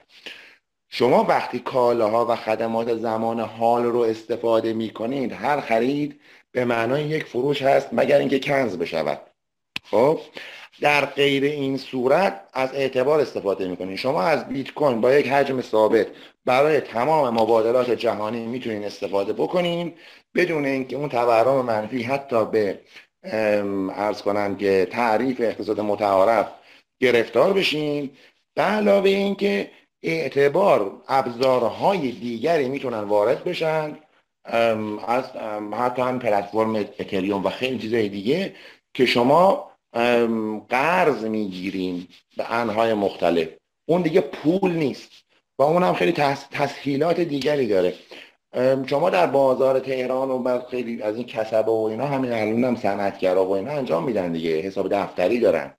شما 0.89 1.25
وقتی 1.25 1.59
کالاها 1.59 2.27
و 2.27 2.37
خدمات 2.37 2.95
زمان 2.95 3.41
حال 3.41 3.85
رو 3.85 4.01
استفاده 4.01 4.73
می‌کنید 4.73 5.33
هر 5.33 5.61
خرید 5.61 6.21
به 6.53 6.65
معنای 6.65 7.05
یک 7.05 7.25
فروش 7.25 7.63
هست 7.63 7.89
مگر 7.93 8.19
اینکه 8.19 8.39
کنز 8.39 8.77
بشود. 8.77 9.21
خب 9.91 10.21
در 10.81 11.05
غیر 11.05 11.45
این 11.45 11.77
صورت 11.77 12.49
از 12.53 12.75
اعتبار 12.75 13.21
استفاده 13.21 13.69
می‌کنید. 13.69 13.97
شما 13.97 14.23
از 14.23 14.49
بیت 14.49 14.71
کوین 14.71 15.01
با 15.01 15.13
یک 15.13 15.29
حجم 15.29 15.61
ثابت 15.61 16.07
برای 16.45 16.81
تمام 16.81 17.35
مبادلات 17.35 17.91
جهانی 17.91 18.47
می‌تونید 18.47 18.85
استفاده 18.85 19.33
بکنین 19.33 19.95
بدون 20.35 20.65
اینکه 20.65 20.97
اون 20.97 21.09
تورم 21.09 21.65
منفی 21.65 22.03
حتی 22.03 22.45
به 22.45 22.81
ارز 23.25 24.23
کنم 24.23 24.57
که 24.57 24.89
تعریف 24.91 25.41
اقتصاد 25.41 25.81
متعارف 25.81 26.47
گرفتار 27.01 27.53
بشین 27.53 28.11
به 28.55 28.63
علاوه 28.63 29.11
اینکه 29.11 29.71
اعتبار 30.03 31.03
ابزارهای 31.09 32.13
دیگری 32.13 32.69
می‌تونن 32.69 33.01
وارد 33.01 33.45
بشن. 33.45 33.99
از 35.07 35.25
حتی 35.73 36.03
هم 36.03 36.19
پلتفرم 36.19 36.77
اتریوم 36.77 37.47
و 37.47 37.51
خیلی 37.51 37.79
چیزهای 37.79 38.09
دیگه 38.09 38.55
که 38.95 39.07
شما 39.07 39.71
قرض 40.69 41.25
می‌گیرین 41.25 42.07
به 42.37 42.53
انهای 42.53 42.95
مختلف. 42.95 43.49
اون 43.89 44.03
دیگه 44.03 44.21
پول 44.21 44.73
نیست 44.73 45.11
و 45.59 45.63
اون 45.63 45.83
هم 45.83 45.95
خیلی 45.95 46.13
تسهیلات 46.51 47.21
دیگری 47.21 47.67
داره. 47.67 47.95
شما 48.87 49.11
در 49.11 49.27
بازار 49.27 49.81
تهران 49.81 50.31
و 50.31 50.61
خیلی 50.71 51.03
از 51.03 51.17
این 51.17 51.27
کسبه 51.27 51.71
و 51.71 51.89
اینا 51.91 52.07
همین 52.07 52.33
الان 52.33 52.65
هم 52.65 52.77
صنعتگرا 52.77 53.45
و 53.45 53.53
اینا 53.53 53.71
انجام 53.73 54.05
میدن 54.05 54.33
دیگه 54.33 54.61
حساب 54.61 54.95
دفتری 54.95 55.41
دارن. 55.41 55.75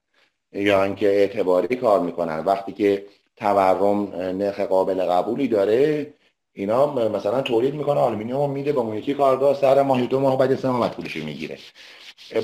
یا 0.54 0.84
اینکه 0.84 1.08
اعتباری 1.08 1.76
کار 1.76 2.00
می‌کنن. 2.00 2.40
وقتی 2.40 2.72
که 2.72 3.06
تورم 3.36 4.16
نرخ 4.16 4.60
قابل 4.60 5.06
قبولی 5.06 5.48
داره 5.48 6.14
اینا 6.54 6.94
مثلا 7.10 7.42
تولید 7.42 7.74
می‌کنه 7.74 8.00
آلومینیوم 8.00 8.52
میده 8.52 8.72
به 8.72 8.80
اون 8.80 8.98
یکی 8.98 9.14
کارگاه 9.14 9.56
سر 9.56 9.82
ماه 9.82 9.99
یا 9.99 10.08
دو 10.08 10.20
ماه 10.20 10.38
بعدش 10.38 10.90
پولش 10.90 11.16
می‌گیره. 11.16 11.58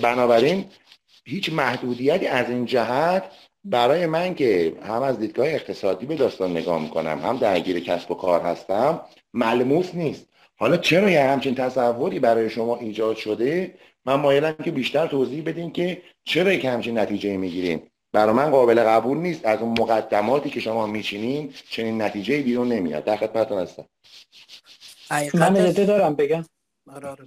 بنابراین 0.01 0.65
هیچ 1.25 1.53
محدودیتی 1.53 2.27
از 2.27 2.49
این 2.49 2.65
جهت 2.65 3.23
برای 3.63 4.05
من 4.05 4.35
که 4.35 4.75
هم 4.83 5.01
از 5.01 5.19
دیدگاه 5.19 5.47
اقتصادی 5.47 6.05
به 6.05 6.15
داستان 6.15 6.51
نگاه 6.51 6.81
می‌کنم 6.81 7.19
هم 7.19 7.37
درگیر 7.37 7.79
کسب 7.79 8.11
و 8.11 8.15
کار 8.15 8.41
هستم 8.41 9.01
ملموس 9.35 9.95
نیست. 9.95 10.27
حالا 10.57 10.77
چرا 10.77 11.09
یه 11.09 11.23
همچین 11.23 11.55
تصوری 11.55 12.19
برای 12.19 12.49
شما 12.49 12.77
ایجاد 12.77 13.15
شده؟ 13.15 13.77
من 14.05 14.15
مایلم 14.15 14.53
که 14.53 14.71
بیشتر 14.71 15.07
توضیح 15.07 15.43
بدین 15.43 15.71
که 15.71 16.01
چرا 16.23 16.53
یک 16.53 16.65
همچین 16.65 16.97
نتیجه 16.97 17.37
می‌گیریم 17.37 17.91
برای 18.13 18.33
من 18.33 18.49
قابل 18.51 18.83
قبول 18.83 19.17
نیست 19.17 19.45
از 19.45 19.59
اون 19.59 19.79
مقدماتی 19.79 20.49
که 20.49 20.59
شما 20.59 20.87
میچینین 20.87 21.53
چنین 21.69 22.01
نتیجه 22.01 22.41
بیرون 22.41 22.67
نمیاد. 22.67 23.03
در 23.03 23.17
خدمتتون 23.17 23.57
هستم. 23.57 23.85
من 25.33 25.57
اجازه 25.57 25.85
دارم 25.85 26.15
بگم. 26.15 26.45
آره، 26.93 27.07
آره، 27.07 27.25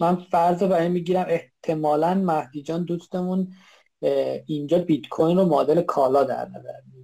من 0.00 0.16
فرض 0.16 0.62
رو 0.62 0.68
برای 0.68 0.88
می‌گیرم 0.88 1.26
احتمالا 1.28 2.14
مهدی 2.14 2.62
جان 2.62 2.84
دوستمون 2.84 3.52
اینجا 4.46 4.78
بیت 4.78 5.08
کوین 5.08 5.36
رو 5.36 5.44
مدل 5.44 5.82
کالا 5.82 6.24
در 6.24 6.48
نظر 6.48 6.80
می‌گیره. 6.86 6.97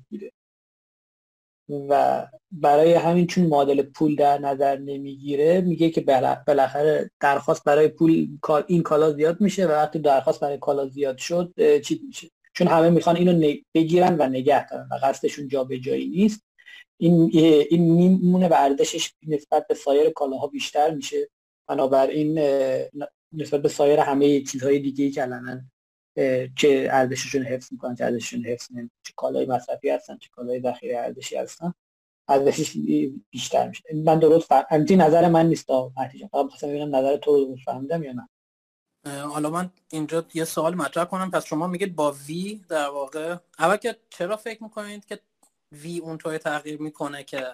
و 1.69 2.27
برای 2.53 2.93
همین 2.95 3.27
چون 3.27 3.47
مدل 3.47 3.83
پول 3.83 4.17
در 4.17 4.39
نظر 4.39 4.79
نمی‌گیره 4.79 5.61
میگه 5.61 5.91
که 5.91 6.01
بالاخره 6.47 7.11
درخواست 7.21 7.65
برای 7.65 7.89
پول 7.89 8.39
این 8.67 8.83
کالا 8.83 9.13
زیاد 9.13 9.41
میشه 9.41 9.67
و 9.67 9.71
وقتی 9.71 9.99
درخواست 9.99 10.41
برای 10.41 10.59
کالا 10.59 10.89
زیاد 10.89 11.19
شد 11.19 11.81
چی 11.81 12.01
میشه 12.07 12.31
چون 12.53 12.67
همه 12.67 12.91
می‌خوان 12.91 13.17
اینو 13.17 13.55
بگیرن 13.75 14.17
و 14.19 14.29
نگه 14.29 14.69
دارن 14.69 14.89
و 14.91 14.95
قصدشون 15.03 15.49
جایی 15.49 16.09
نیست. 16.09 16.41
این 16.99 17.31
این 17.71 17.95
میمونه 17.95 18.49
و 18.49 18.55
ارزشش 18.57 19.13
نسبت 19.27 19.67
به 19.67 19.75
سایر 19.75 20.11
کالاها 20.11 20.47
بیشتر 20.47 20.91
میشه. 20.91 21.29
بنابراین 21.69 22.39
نسبت 23.33 23.63
به 23.63 23.69
سایر 23.69 24.01
همه 24.01 24.41
چیزهای 24.41 24.79
دیگه 24.79 25.11
که 25.11 25.23
الان 25.23 25.71
چه 26.57 26.89
ارزششون 26.91 27.43
حفظ 27.43 27.73
می‌کنن 27.73 27.95
چه 27.95 28.05
ارزششون 28.05 28.45
حفظ 28.45 28.71
نمی‌کنن 28.71 28.91
چه 29.03 29.13
کالای 29.17 29.47
مصرفی 29.47 29.91
هستن 29.91 30.19
چه 30.19 30.31
کالای 30.31 30.63
ذخیره 30.63 30.99
ارزشی 30.99 31.37
هستن. 31.37 31.75
ارزشش 32.29 32.77
بیشتر 33.31 33.69
میشه. 33.69 33.85
من 33.95 34.19
درست 34.19 34.49
فهم 34.49 34.87
نظر 34.91 35.29
من 35.29 35.47
نیست 35.47 35.71
نتیجه 35.97 36.29
فقط 36.29 36.47
خواستم 36.49 36.69
ببینم 36.69 36.97
نظر 36.97 37.17
تو 37.17 37.37
رو 37.37 37.57
فهمیدم 37.65 38.03
یا 38.03 38.13
نه. 38.13 38.29
حالا 39.21 39.51
من 39.51 39.71
اینجا 39.93 40.27
یه 40.35 40.45
سوال 40.45 40.75
مطرح 40.75 41.05
کنم. 41.05 41.31
پس 41.31 41.45
شما 41.45 41.67
میگید 41.67 41.97
با 41.97 42.13
وی 42.27 42.65
در 42.69 42.89
واقع 42.89 43.37
اول 43.59 43.77
که 43.77 43.97
چرا 44.11 44.37
فکر 44.37 44.63
می‌کنید 44.63 45.05
که 45.05 45.21
وی 45.73 45.99
اونطوری 45.99 46.39
تغییر 46.39 46.83
می‌کنه 46.83 47.25
که 47.25 47.47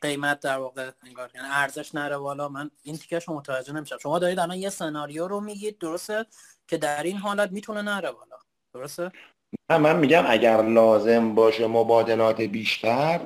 قیمت 0.00 0.40
در 0.40 0.58
واقع 0.58 0.90
انگار 1.02 1.30
یعنی 1.34 1.48
ارزش 1.50 1.94
نره 1.94 2.18
بالا؟ 2.18 2.48
من 2.48 2.70
این 2.82 2.96
تیکش 2.96 3.28
متوجه 3.28 3.72
نمیشم. 3.72 3.98
شما 3.98 4.18
دارید 4.18 4.38
الان 4.38 4.56
یه 4.56 4.70
سناریو 4.70 5.28
رو 5.28 5.40
میگید 5.40 5.78
درسته؟ 5.78 6.26
که 6.68 6.76
در 6.76 7.02
این 7.02 7.16
حالت 7.16 7.52
می‌تونه 7.52 7.82
نره 7.82 8.12
بالا. 8.12 8.36
درسته؟ 8.74 9.10
نه 9.70 9.78
من 9.78 9.96
میگم 9.96 10.24
اگر 10.28 10.62
لازم 10.62 11.34
باشه 11.34 11.66
مبادلات 11.66 12.40
بیشتر 12.40 13.20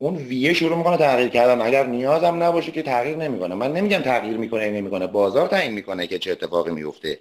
اون 0.00 0.16
ویه 0.16 0.52
شروع 0.52 0.78
می‌کنه 0.78 0.96
تغییر 0.96 1.28
کردن. 1.28 1.60
اگر 1.60 1.86
نیازم 1.86 2.42
نباشه 2.42 2.72
که 2.72 2.82
تغییر 2.82 3.16
نمی‌کنه. 3.16 3.54
من 3.54 3.72
نمیگم 3.72 3.98
تغییر 3.98 4.36
می‌کنه 4.36 4.70
نمی‌کنه. 4.70 5.06
بازار 5.06 5.48
تعیین 5.48 5.72
می‌کنه 5.72 6.06
که 6.06 6.18
چه 6.18 6.32
اتفاقی 6.32 6.70
میفته 6.70 7.20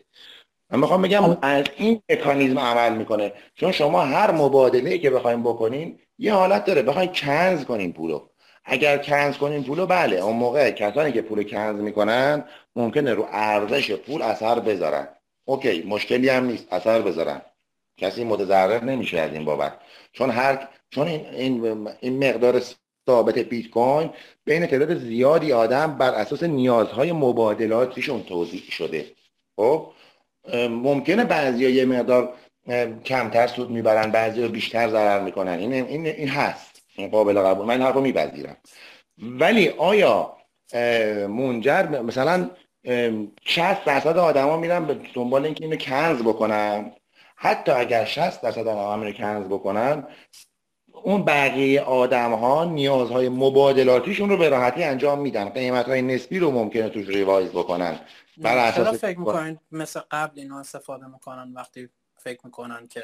من 0.72 0.80
می‌خوام 0.80 1.02
بگم 1.02 1.38
از 1.42 1.66
این 1.78 2.02
مکانیزم 2.12 2.60
عمل 2.60 2.98
می‌کنه. 2.98 3.34
چون 3.56 3.72
شما 3.72 4.02
هر 4.02 4.32
مبادله 4.32 4.98
که 4.98 5.10
بخوایم 5.10 5.44
بکنین 5.44 6.00
یه 6.18 6.34
حالت 6.34 6.66
داره. 6.66 6.82
بخواین 6.82 7.12
کنز 7.14 7.66
کنین 7.66 7.94
پولو. 7.94 8.28
اگر 8.66 8.98
کنز 8.98 9.38
کنین 9.38 9.64
پولو 9.64 9.86
بله. 9.86 10.16
اون 10.16 10.36
موقع 10.36 10.72
کسانی 10.72 11.12
که 11.12 11.22
پول 11.22 11.44
کنز 11.44 11.80
می‌کنن 11.80 12.44
ممکنه 12.76 13.14
رو 13.14 13.28
ارزش 13.32 13.92
پول 13.92 14.22
اثر 14.22 14.60
بذارن. 14.60 15.08
اوکی 15.50 15.82
مشکلی 15.82 16.30
هم 16.30 16.46
نیست 16.46 16.74
اثر 16.74 17.02
بذارن 17.02 17.42
کسی 17.98 18.24
متضرر 18.24 18.84
نمیشه 18.84 19.20
از 19.20 19.34
این 19.34 19.46
بابت. 19.46 19.74
چون 20.14 20.30
هر 20.30 20.68
چون 20.90 21.08
این, 21.08 21.26
این, 21.66 21.88
این 22.00 22.30
مقدار 22.30 22.62
ثابت 23.10 23.38
بیت 23.40 23.70
کوین 23.70 24.10
بین 24.46 24.66
تعداد 24.66 24.98
زیادی 24.98 25.54
آدم 25.54 25.98
بر 25.98 26.10
اساس 26.10 26.44
نیازهای 26.44 27.12
مبادلاتیشون 27.12 28.24
توضیح 28.24 28.64
شده. 28.72 29.06
خب؟ 29.56 29.88
ممکنه 30.70 31.26
بعضیا 31.26 31.70
یه 31.70 31.86
مقدار 31.86 32.34
کمتر 33.06 33.48
سود 33.48 33.70
می‌برن 33.70 34.12
بعضی 34.12 34.48
بیشتر 34.48 34.90
ضرر 34.90 35.24
می‌کنن. 35.24 35.60
این 35.60 35.74
این 35.74 36.06
این 36.06 36.28
هست. 36.28 36.82
این 36.96 37.10
قابل 37.10 37.40
قبول. 37.40 37.66
من 37.66 37.82
حرفو 37.82 38.02
میپذیرم. 38.02 38.58
ولی 39.18 39.70
آیا 39.70 40.38
منجر 41.28 42.02
مثلا 42.02 42.50
60 43.44 43.86
درصد 43.86 44.18
آدما 44.18 44.58
میرن 44.58 44.86
به 44.86 45.00
دنبال 45.14 45.46
اینکه 45.46 45.64
اینو 45.64 45.76
کنز 45.76 46.22
بکنن. 46.22 46.92
حتی 47.36 47.72
اگر 47.72 48.06
60 48.06 48.42
درصد 48.42 48.68
آدما 48.68 49.06
اینو 49.06 49.12
کنز 49.12 49.46
بکنن 49.46 50.08
اون 51.04 51.26
بقیه 51.26 51.82
آدم 51.82 52.34
ها 52.34 52.66
نیازهای 52.66 53.30
مبادلاتیشون 53.30 54.30
رو 54.30 54.38
به 54.38 54.50
راحتی 54.50 54.84
انجام 54.84 55.20
میدن. 55.20 55.50
قیمت 55.50 55.86
های 55.86 56.02
نسبی 56.02 56.40
رو 56.40 56.52
ممکنه 56.52 56.90
توش 56.90 57.08
ریوایز 57.08 57.50
بکنن. 57.50 58.00
بر 58.38 58.58
اساس 58.58 59.00
فکر 59.00 59.20
می‌کنین 59.20 59.60
مثل 59.72 60.00
قبل 60.12 60.40
اینا 60.40 60.60
استفاده 60.60 61.08
می‌کنن 61.08 61.54
وقتی 61.54 61.90
فکر 62.18 62.40
می‌کنن 62.44 62.88
که 62.88 63.04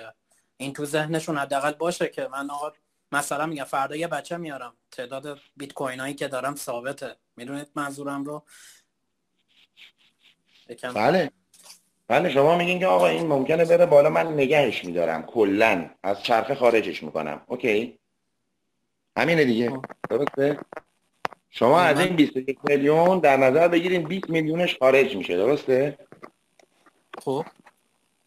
این 0.58 0.74
تو 0.74 0.86
ذهنشون 0.86 1.38
حداقل 1.38 1.72
باشه 1.72 2.08
که 2.08 2.28
من 2.32 2.50
آقا 2.50 2.72
مثلا 3.12 3.46
میگم 3.46 3.64
فردا 3.64 3.96
یه 3.96 4.08
بچه 4.08 4.38
میارم 4.38 4.74
تعداد 4.92 5.40
بیت 5.58 5.74
کوین 5.74 6.00
هایی 6.00 6.14
که 6.14 6.28
دارم 6.28 6.56
ثابته. 6.56 7.16
می‌دونید 7.38 7.68
منظورم 7.76 8.24
رو؟ 8.24 8.44
بله. 10.96 11.32
بله 12.08 12.30
شما 12.30 12.58
میگین 12.58 12.80
که 12.80 12.88
آقا 12.88 13.08
این 13.08 13.28
ممکنه 13.28 13.66
بره 13.66 13.86
بالا 13.86 14.10
من 14.10 14.28
نگهش 14.34 14.86
میدارم 14.86 15.24
کلا. 15.24 15.90
از 16.04 16.24
چرخه 16.24 16.56
خارجش 16.56 17.04
می‌کنم. 17.04 17.42
اوکی؟ 17.48 18.00
همینه 19.18 19.46
دیگه. 19.46 19.70
خب. 19.70 19.86
درسته؟ 20.10 20.60
شما 21.50 21.82
از 21.82 22.00
این 22.00 22.16
21 22.16 22.60
میلیون 22.64 23.20
در 23.20 23.38
نظر 23.38 23.68
بگیرین 23.68 24.04
20 24.04 24.30
میلیونش 24.30 24.78
خارج 24.78 25.16
میشه. 25.16 25.38
درسته؟ 25.38 25.98
خب. 27.18 27.46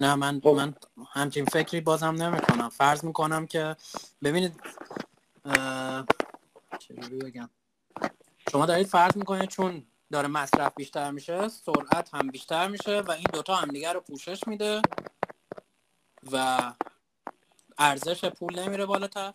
نه 0.00 0.14
من 0.14 0.40
خب. 0.40 0.48
من 0.48 0.74
همچین 1.12 1.44
فکری 1.44 1.80
بازم 1.80 2.14
نمی‌کنم. 2.22 2.68
فرض 2.68 3.04
می‌کنم 3.04 3.46
که 3.46 3.76
ببینید 4.22 4.60
چه 6.78 6.94
بگم؟ 7.24 7.50
شما 8.52 8.66
دارید 8.66 8.86
فرض 8.86 9.16
می‌کنید 9.16 9.48
چون 9.48 9.82
داره 10.12 10.28
مصرف 10.28 10.72
بیشتر 10.76 11.10
میشه 11.10 11.48
سرعت 11.48 12.14
هم 12.14 12.28
بیشتر 12.28 12.68
میشه 12.68 13.00
و 13.00 13.10
این 13.10 13.26
دوتا 13.32 13.54
همدیگه 13.54 13.92
رو 13.92 14.00
پوشش 14.00 14.40
میده 14.46 14.82
و 16.32 16.58
ارزش 17.78 18.24
پول 18.24 18.58
نمیره 18.58 18.86
بالاتر. 18.86 19.32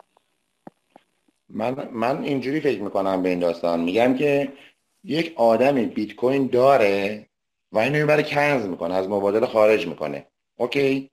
من 1.50 1.90
من 1.92 2.24
اینجوری 2.24 2.62
فکر 2.62 2.82
می‌کنم 2.82 3.24
به 3.24 3.30
این 3.30 3.40
داستان. 3.40 3.80
میگم 3.80 4.16
که 4.16 4.54
یک 5.04 5.34
آدمی 5.36 5.86
بیت 5.86 6.16
کوین 6.16 6.48
داره 6.48 7.26
و 7.72 7.78
اینو 7.80 7.98
می‌بره 7.98 8.24
کنز 8.24 8.66
می‌کنه 8.66 8.94
از 8.94 9.08
مبادله 9.08 9.48
خارج 9.48 9.88
می‌کنه. 9.88 10.28
اوکی؟ 10.58 11.12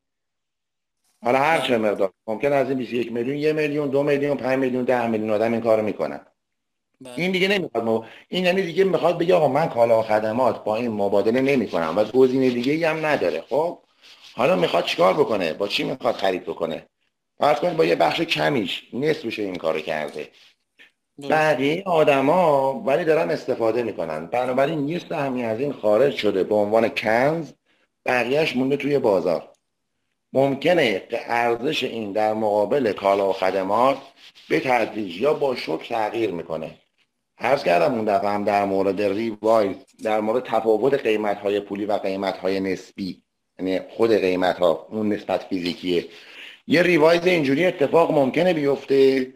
حالا 1.25 1.39
هر 1.39 1.61
چه 1.61 1.79
مقدار. 1.79 2.13
ممکن 2.27 2.53
از 2.53 2.69
این 2.69 2.79
21 2.79 3.13
میلیون 3.13 3.37
یه 3.37 3.53
میلیون 3.53 3.89
دو 3.89 4.03
میلیون 4.03 4.37
پنج 4.37 4.59
میلیون 4.59 4.85
ده 4.85 5.07
میلیون 5.07 5.31
آدم 5.31 5.53
این 5.53 5.61
کارو 5.61 5.83
می‌کنن. 5.83 6.21
این 7.17 7.33
دیگه 7.33 7.49
نمی‌خواد 7.49 8.05
این 8.29 8.45
یعنی 8.45 8.63
دیگه 8.63 8.85
می‌خواد 8.85 9.19
بگه 9.19 9.35
آقا 9.35 9.49
من 9.49 9.69
کالا 9.69 10.01
و 10.01 10.03
خدمات 10.03 10.65
با 10.65 10.77
این 10.77 10.91
مبادله 10.91 11.41
نمی‌کنم 11.41 11.95
و 11.97 12.05
گزینه 12.05 12.51
دیگه 12.51 12.89
هم 12.89 13.07
نداره. 13.07 13.41
خب؟ 13.49 13.79
حالا 14.35 14.57
می‌خواد 14.57 14.85
چیکار 14.85 15.15
بکنه؟ 15.15 15.53
با 15.53 15.69
چی 15.69 15.85
می‌خواد 15.85 16.15
خرید 16.15 16.43
بکنه؟ 16.43 16.87
فرض 17.39 17.59
کنید 17.59 17.77
با 17.77 17.85
یه 17.85 17.95
بخش 17.95 18.21
کمیش 18.21 18.83
نصفش 18.93 19.39
این 19.39 19.57
کارو 19.57 19.81
کرده. 19.81 20.29
بقیه 21.31 21.83
آدما 21.87 22.73
ولی 22.81 23.05
دارن 23.05 23.31
استفاده 23.31 23.83
می‌کنن. 23.83 24.27
بنابراین 24.27 24.89
یه 24.89 24.99
سهمی 24.99 25.45
از 25.45 25.61
این 25.61 25.73
خارج 25.73 26.17
شده. 26.17 26.45
به 26.45 26.55
عنوان 26.55 26.89
کنز 26.89 27.53
بقیهش 28.07 28.57
مونده 28.57 28.77
توی 28.77 28.99
بازار. 28.99 29.49
ممکنه 30.33 31.03
ارزش 31.11 31.85
این 31.85 32.13
در 32.13 32.35
مقابل 32.35 32.93
کالا 32.93 33.29
و 33.29 33.33
خدمات 33.33 33.99
به 34.49 34.61
تدریج 34.61 35.21
یا 35.21 35.35
با 35.35 35.57
شوک 35.57 35.89
تغییر 35.89 36.31
می‌کنه. 36.31 36.71
عرض 37.41 37.65
کردم 37.65 37.95
اون 37.95 38.05
دفعه 38.05 38.31
هم 38.31 38.45
در 38.45 38.65
مورد 38.65 39.03
revise 39.03 39.77
در 40.03 40.21
مورد 40.21 40.45
تفاوت 40.45 40.95
قیمت 40.95 41.39
های 41.39 41.61
پولی 41.61 41.85
و 41.85 41.93
قیمت 41.93 42.37
های 42.37 42.61
نسبی. 42.61 43.23
یعنی 43.59 43.81
خود 43.89 44.11
قیمت 44.11 44.59
ها 44.59 44.87
اون 44.91 45.13
نسبت 45.13 45.43
فیزیکیه. 45.43 46.05
یه 46.67 46.83
revise 46.83 47.27
اینجوری 47.27 47.67
اتفاق 47.67 48.13
ممکنه 48.13 48.53
بیفته 48.55 49.33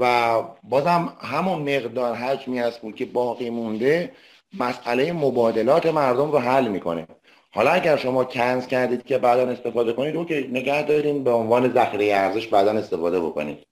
و 0.00 0.34
بازم 0.62 1.16
همون 1.20 1.76
مقدار 1.76 2.14
حجمی 2.14 2.60
از 2.60 2.80
پول 2.80 2.94
که 2.94 3.04
باقی 3.04 3.50
مونده 3.50 4.12
مسئله 4.58 5.12
مبادلات 5.12 5.86
مردم 5.86 6.32
رو 6.32 6.38
حل 6.38 6.68
می‌کنه. 6.68 7.06
حالا 7.50 7.70
اگر 7.70 7.96
شما 7.96 8.24
کنز 8.24 8.66
کردید 8.66 9.04
که 9.04 9.18
بعدا 9.18 9.50
استفاده 9.50 9.92
کنید 9.92 10.16
okay 10.16 10.48
نگه 10.52 10.82
داریم 10.82 11.24
به 11.24 11.30
عنوان 11.30 11.72
ذخیره 11.72 12.14
ارزش 12.14 12.46
بعدا 12.46 12.72
استفاده 12.72 13.20
بکنید. 13.20 13.66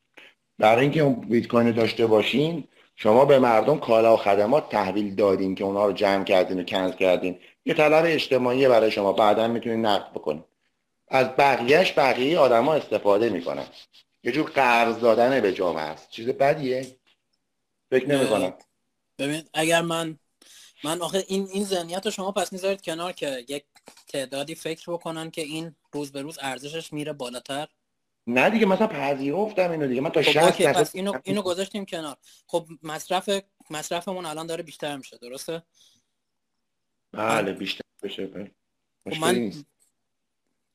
برای 0.59 0.83
اینکه 0.83 1.01
اون 1.01 1.15
بیت 1.15 1.49
کوین 1.49 1.71
داشته 1.71 2.07
باشین 2.07 2.65
شما 3.01 3.25
به 3.25 3.39
مردم 3.39 3.79
کالا 3.79 4.15
و 4.15 4.17
خدمات 4.17 4.69
تحویل 4.69 5.15
دادین 5.15 5.55
که 5.55 5.65
اونها 5.65 5.87
رو 5.87 5.93
جمع 5.93 6.25
کردین 6.25 6.61
و 6.61 6.63
کنز 6.63 6.97
کردین. 6.97 7.41
یه 7.65 7.75
طلب 7.75 8.05
اجتماعی 8.07 8.69
برای 8.69 8.91
شما. 8.91 9.13
بعدا 9.13 9.49
می‌تونید 9.49 9.87
نقد 9.87 10.11
بکنید 10.11 10.45
از 11.09 11.27
بقیهش 11.27 11.93
بقیه 11.97 12.39
آدما 12.39 12.75
استفاده 12.75 13.31
می‌کنن. 13.31 13.67
یه 14.25 14.33
جور 14.33 14.51
قرض 14.51 15.01
دادن 15.01 15.41
به 15.41 15.53
جامعه 15.53 15.83
است. 15.83 16.11
چیز 16.11 16.29
بدیه؟ 16.29 16.97
فکر 17.91 18.09
نمی‌کنم. 18.09 18.55
ببین 19.19 19.43
اگر 19.55 19.81
من 19.81 20.19
من 20.85 21.01
آخه 21.01 21.25
این 21.29 21.49
این 21.53 21.65
ذهنیت 21.65 22.11
شما 22.11 22.33
پس 22.33 22.53
می‌ذارید 22.53 22.83
کنار 22.83 23.13
که 23.13 23.45
یک 23.49 23.65
تعدادی 24.09 24.55
فکر 24.55 24.93
بکنن 24.93 25.31
که 25.31 25.43
این 25.43 25.75
روز 25.93 26.13
به 26.13 26.23
روز 26.23 26.39
ارزشش 26.43 26.93
میره 26.93 27.13
بالاتر. 27.13 27.69
نه 28.29 28.51
دیگه 28.51 28.67
مثلا 28.67 28.87
پذیرفتم 28.87 29.71
اینو 29.71 29.87
دیگه. 29.87 30.01
من 30.01 30.11
تا 30.11 30.23
60 30.23 30.51
خب 30.51 30.73
پس 30.73 30.95
اینو 30.95 31.13
اینو 31.25 31.43
گذاشتیم 31.43 31.85
کنار. 31.87 32.17
خب 32.47 32.69
مصرف 32.83 33.31
مصرفمون 33.71 34.27
الان 34.27 34.47
داره 34.47 34.63
بیشتر 34.63 34.97
میشه 34.97 35.19
درسته؟ 35.19 35.63
بله 37.13 37.53
بیشتر 37.53 37.85
بشه 38.03 38.51
خب 39.05 39.21
من 39.21 39.53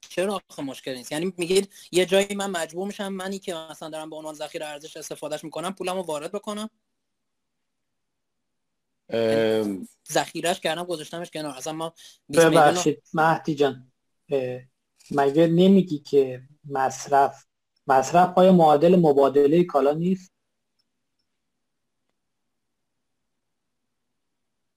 چرا 0.09 0.41
آخه 0.49 0.61
مشکل 0.61 0.95
نیست؟ 0.95 1.11
یعنی 1.11 1.33
میگید 1.37 1.73
یه 1.91 2.05
جایی 2.05 2.35
من 2.35 2.49
مجبور 2.49 2.87
میشم 2.87 3.07
منی 3.07 3.39
که 3.39 3.55
مثلا 3.71 3.89
دارم 3.89 4.09
به 4.09 4.15
عنوان 4.15 4.33
ذخیره 4.33 4.65
ارزش 4.65 4.97
استفادهش 4.97 5.43
می‌کنم 5.43 5.73
پولمو 5.73 6.01
وارد 6.01 6.31
بکنم؟ 6.31 6.69
ذخیرش 10.11 10.59
کردم 10.59 10.83
گذاشتمش 10.83 11.31
کنار. 11.31 11.57
اصلا 11.57 11.73
ما 11.73 11.93
ببخشید 12.33 13.03
مهدی 13.13 13.55
جان 13.55 13.91
مگه 15.11 15.47
نمیگی 15.47 15.99
که 15.99 16.41
مصرف 16.69 17.45
مصرف 17.87 18.33
های 18.33 18.51
معادل 18.51 18.95
مبادله 18.95 19.63
کالا 19.63 19.93
نیست؟ 19.93 20.31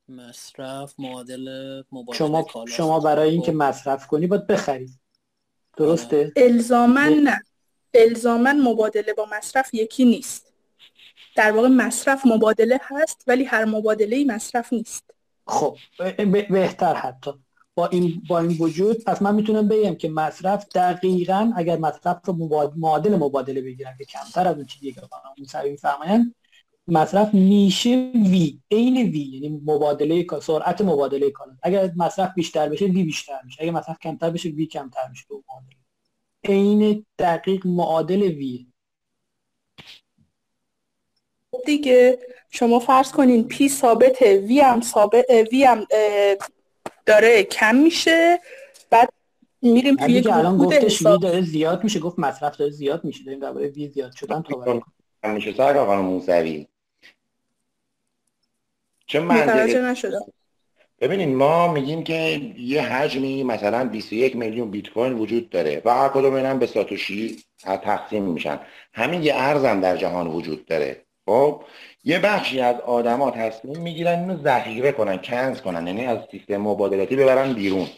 مصرف 0.09 0.95
معادل 0.99 1.83
مبادله 1.93 2.19
شما 2.19 2.43
کالا 2.43 2.73
شما 2.73 3.01
برای 3.01 3.31
اینکه 3.31 3.53
خب. 3.53 3.59
مصرف 3.59 4.07
کنی 4.07 4.27
باید 4.27 4.47
بخری 4.47 4.91
درسته؟ 5.77 6.33
الزامن 6.37 7.13
نه. 7.13 7.41
الزامن 7.95 8.61
مبادله 8.61 9.13
با 9.13 9.27
مصرف 9.33 9.75
یکی 9.75 10.05
نیست. 10.05 10.53
در 11.37 11.53
واقع 11.53 11.69
مصرف 11.69 12.27
مبادله 12.27 12.81
هست 12.83 13.25
ولی 13.27 13.45
هر 13.45 13.65
مبادله 13.65 14.17
ای 14.17 14.25
مصرف 14.25 14.73
نیست. 14.73 15.15
خب 15.47 15.77
بهتر 16.51 16.95
حتی. 16.95 17.31
با 17.77 17.87
این 17.87 18.23
با 18.29 18.39
این 18.39 18.57
وجود 18.59 19.05
پس 19.05 19.23
من 19.23 19.35
می‌تونم 19.35 19.69
بگم 19.69 19.95
که 19.95 20.09
مصرف 20.09 20.67
دقیقا 20.75 21.53
اگر 21.57 21.77
مصرف 21.79 22.27
رو 22.27 22.35
معادل 22.77 23.17
مبادله 23.17 23.61
بگیرم 23.61 23.95
که 23.99 24.05
کمتر 24.05 24.49
از 24.49 24.57
اون 24.57 24.67
چیزی 24.67 24.93
که 24.93 25.01
مساوی 25.43 25.77
فهمن 25.77 26.35
مصرف 26.89 27.35
میشه 27.35 28.11
وی 28.15 28.61
عین 28.71 28.97
وی 28.97 29.21
یعنی 29.21 29.49
مبادله 29.49 30.27
سرعت 30.43 30.81
مبادله 30.81 31.31
کالا 31.31 31.57
اگر 31.63 31.93
مصرف 31.97 32.35
بیشتر 32.35 32.69
بشه 32.69 32.85
وی 32.85 33.03
بیشتر 33.03 33.41
میشه. 33.45 33.63
اگر 33.63 33.71
مصرف 33.71 33.99
کمتر 33.99 34.31
بشه 34.31 34.49
وی 34.49 34.67
کمتر 34.67 35.09
میشه 35.11 35.25
تو 35.29 35.43
معادله 35.49 35.77
عین 36.45 37.07
دقیق 37.19 37.67
معادل 37.67 38.23
وی 38.23 38.67
دیگه 41.67 42.19
شما 42.51 42.79
فرض 42.79 43.13
کنین 43.13 43.49
پی 43.49 43.69
ثابته 43.69 44.39
وی 44.39 44.61
هم 44.61 44.81
ثابت 44.81 45.25
وی 45.53 45.65
هم 45.65 45.87
داره 47.07 47.43
کم 47.43 47.75
میشه. 47.77 48.41
بعد 48.91 49.09
میریم 49.63 49.97
توی 49.97 50.13
یک 50.13 50.27
الان 50.27 50.59
گفتش 50.59 51.07
وی 51.07 51.19
داره 51.19 51.41
زیاد 51.41 51.85
میشه 51.85 52.01
گفت 52.01 52.19
مصرف 52.19 52.57
داره 52.57 52.71
زیاد 52.71 53.05
میشه 53.05 53.25
داریم 53.25 53.41
درباره 53.41 53.69
وی 53.69 53.89
زیاد 53.89 54.13
شدن 54.13 54.43
تو 54.43 54.83
میشه. 55.25 55.53
سر 55.53 55.77
آقا 55.77 56.03
موسوی. 56.03 56.67
چه 59.07 59.21
نشدم. 59.21 60.21
ببینید 61.01 61.29
ما 61.29 61.73
میگیم 61.73 62.05
که 62.05 62.53
یه 62.59 62.83
حجمی 62.83 63.45
مثلا 63.45 63.85
21 63.89 64.37
میلیون 64.37 64.71
بیت 64.71 64.89
کوین 64.89 65.13
وجود 65.13 65.51
داره 65.51 65.83
و 65.85 65.95
هر 65.95 66.09
کدوم 66.09 66.35
اینا 66.35 66.55
به 66.55 66.67
ساتوشی 66.67 67.37
تقسیم 67.63 68.23
میشن. 68.23 68.61
همین 68.93 69.23
یه 69.23 69.33
ارزم 69.35 69.81
در 69.81 69.97
جهان 69.97 70.27
وجود 70.27 70.67
داره. 70.67 71.03
خب؟ 71.27 71.63
یه 72.09 72.19
بخشی 72.19 72.61
از 72.61 72.81
آدما 72.81 73.31
تصمیم 73.31 73.79
می‌گیرن 73.79 74.19
اینو 74.19 74.43
ذخیره 74.43 74.93
کنن 74.93 75.17
کنز 75.17 75.61
کنن 75.61 75.87
یعنی 75.87 76.07
از 76.07 76.19
سیستم 76.31 76.57
مبادلاتی 76.57 77.17
ببرن 77.17 77.53
بیرون. 77.53 77.89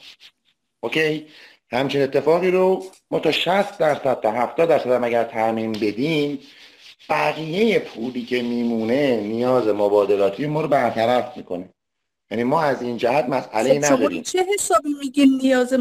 اوکی؟ 0.81 1.27
همچین 1.71 2.03
اتفاقی 2.03 2.51
رو 2.51 2.85
ما 3.11 3.19
تا 3.19 3.33
60 3.33 3.79
درصد 3.79 4.21
تا 4.21 4.33
70 4.33 4.69
درصد 4.69 4.91
هم 4.91 5.05
اگر 5.05 5.25
تعمین 5.25 5.73
بدیم 5.73 6.39
بقیه 7.09 7.79
پولی 7.79 8.25
که 8.25 8.43
میمونه 8.43 9.17
نیاز 9.17 9.67
مبادلاتی 9.67 10.47
ما 10.47 10.61
رو 10.61 10.69
برطرف 10.69 11.37
می‌کنه. 11.37 11.69
یعنی 12.31 12.45
ما 12.45 12.63
از 12.63 12.83
این 12.83 12.97
جهت 12.97 13.25
مسئله 13.25 13.81
خب 13.81 13.95
نداریم. 13.95 14.23
چه 14.23 14.47
حسابی 14.55 14.95
میگین 15.01 15.39
نیاز 15.43 15.75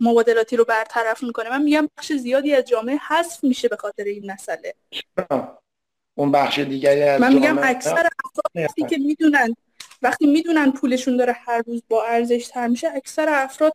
مبادلاتی 0.00 0.56
رو 0.56 0.64
برطرف 0.64 1.22
می‌کنه؟ 1.22 1.50
من 1.50 1.62
میگم 1.62 1.88
بخش 1.98 2.12
زیادی 2.12 2.54
از 2.54 2.64
جامعه 2.64 2.96
حذف 3.08 3.44
میشه 3.44 3.68
به 3.68 3.76
خاطر 3.76 4.04
این 4.04 4.32
مسئله. 4.32 4.74
اون 6.14 6.32
بخش 6.32 6.58
دیگری 6.58 7.02
از 7.02 7.20
من 7.20 7.34
میگم 7.34 7.58
اکثر 7.62 8.08
افرادی 8.24 8.90
که 8.90 8.98
می‌دونن 8.98 9.54
وقتی 10.02 10.26
می‌دونن 10.26 10.72
پولشون 10.72 11.16
داره 11.16 11.32
هر 11.46 11.62
روز 11.66 11.82
با 11.88 12.04
ارزش 12.04 12.46
تر 12.46 12.66
میشه 12.66 12.88
اکثر 12.94 13.26
افراد 13.28 13.72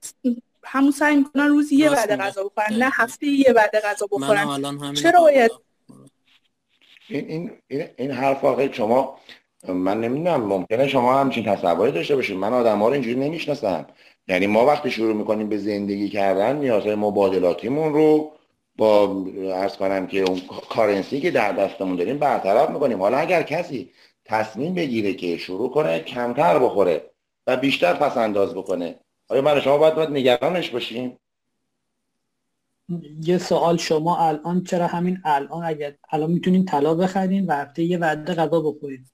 همون 0.63 0.91
سعی 0.91 1.15
می‌کنن 1.15 1.47
روزی 1.47 1.75
یه 1.75 1.89
وعده 1.89 2.15
غذا 2.15 2.43
بخورن 2.43 2.77
نه 2.77 2.89
هفته 2.93 3.27
یه 3.27 3.53
وعده 3.55 3.79
غذا 3.79 4.07
بخورن. 4.11 4.93
چرا 4.93 5.21
باید؟ 5.21 5.51
این 7.09 7.51
این 7.67 7.85
این 7.97 8.11
حرف 8.11 8.73
شما 8.73 9.19
من 9.67 10.01
نمی‌دونم 10.01 10.41
ممکنه 10.41 10.87
شما 10.87 11.19
همچین 11.19 11.45
تصوری 11.45 11.91
داشته 11.91 12.15
باشید 12.15 12.37
من 12.37 12.53
آدم 12.53 12.79
ها 12.79 12.87
رو 12.87 12.93
اینجوری 12.93 13.15
نمی‌شناسم. 13.15 13.85
یعنی 14.27 14.47
ما 14.47 14.65
وقتی 14.65 14.91
شروع 14.91 15.15
می‌کنیم 15.15 15.49
به 15.49 15.57
زندگی 15.57 16.09
کردن 16.09 16.55
نیازهای 16.55 16.95
مبادلاتیمون 16.95 17.93
رو 17.93 18.36
با 18.77 19.25
ارز 19.53 19.77
کنم 19.77 20.07
که 20.07 20.21
اون 20.21 20.41
کارنسی 20.69 21.21
که 21.21 21.31
در 21.31 21.51
دستمون 21.51 21.95
داریم 21.95 22.17
برطرف 22.17 22.69
می‌کنیم. 22.69 23.01
حالا 23.01 23.17
اگر 23.17 23.43
کسی 23.43 23.91
تصمیم 24.25 24.73
بگیره 24.73 25.13
که 25.13 25.37
شروع 25.37 25.71
کنه 25.71 25.99
کمتر 25.99 26.59
بخوره 26.59 27.11
و 27.47 27.57
بیشتر 27.57 27.93
پس 27.93 28.17
انداز 28.17 28.53
بکنه 28.53 28.99
آیا 29.27 29.41
من 29.41 29.59
شما 29.61 29.77
باید 29.77 29.95
باید 29.95 30.09
نگرانش 30.09 30.69
باشیم؟ 30.69 31.19
یه 33.23 33.37
سوال 33.37 33.77
شما 33.77 34.17
الان 34.17 34.63
چرا 34.63 34.87
همین 34.87 35.21
الان 35.25 35.63
اگر 35.63 35.95
الان 36.11 36.31
می‌تونین 36.31 36.65
طلا 36.65 36.95
بخرین 36.95 37.45
و 37.45 37.51
هفته 37.51 37.83
یه 37.83 37.97
وعده 37.97 38.33
غذا 38.33 38.61
بخورید 38.61 39.11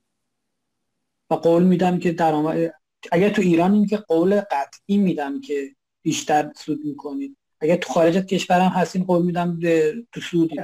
و 1.29 1.33
قول 1.33 1.63
میدم 1.63 1.99
که 1.99 2.11
درآمد 2.11 2.73
اگر 3.11 3.29
تو 3.29 3.41
ایران 3.41 3.73
این 3.73 3.87
که 3.87 3.97
قول 3.97 4.41
قطعی 4.41 4.97
میدم 4.97 5.41
که 5.41 5.75
بیشتر 6.01 6.51
سود 6.55 6.79
می‌کنید 6.85 7.37
اگر 7.63 7.75
تو 7.75 7.93
خارج 7.93 8.17
از 8.17 8.25
کشورم 8.25 8.69
هستین 8.69 9.03
قول 9.03 9.25
میدم 9.25 9.59
تو 10.11 10.21
سودی 10.21 10.55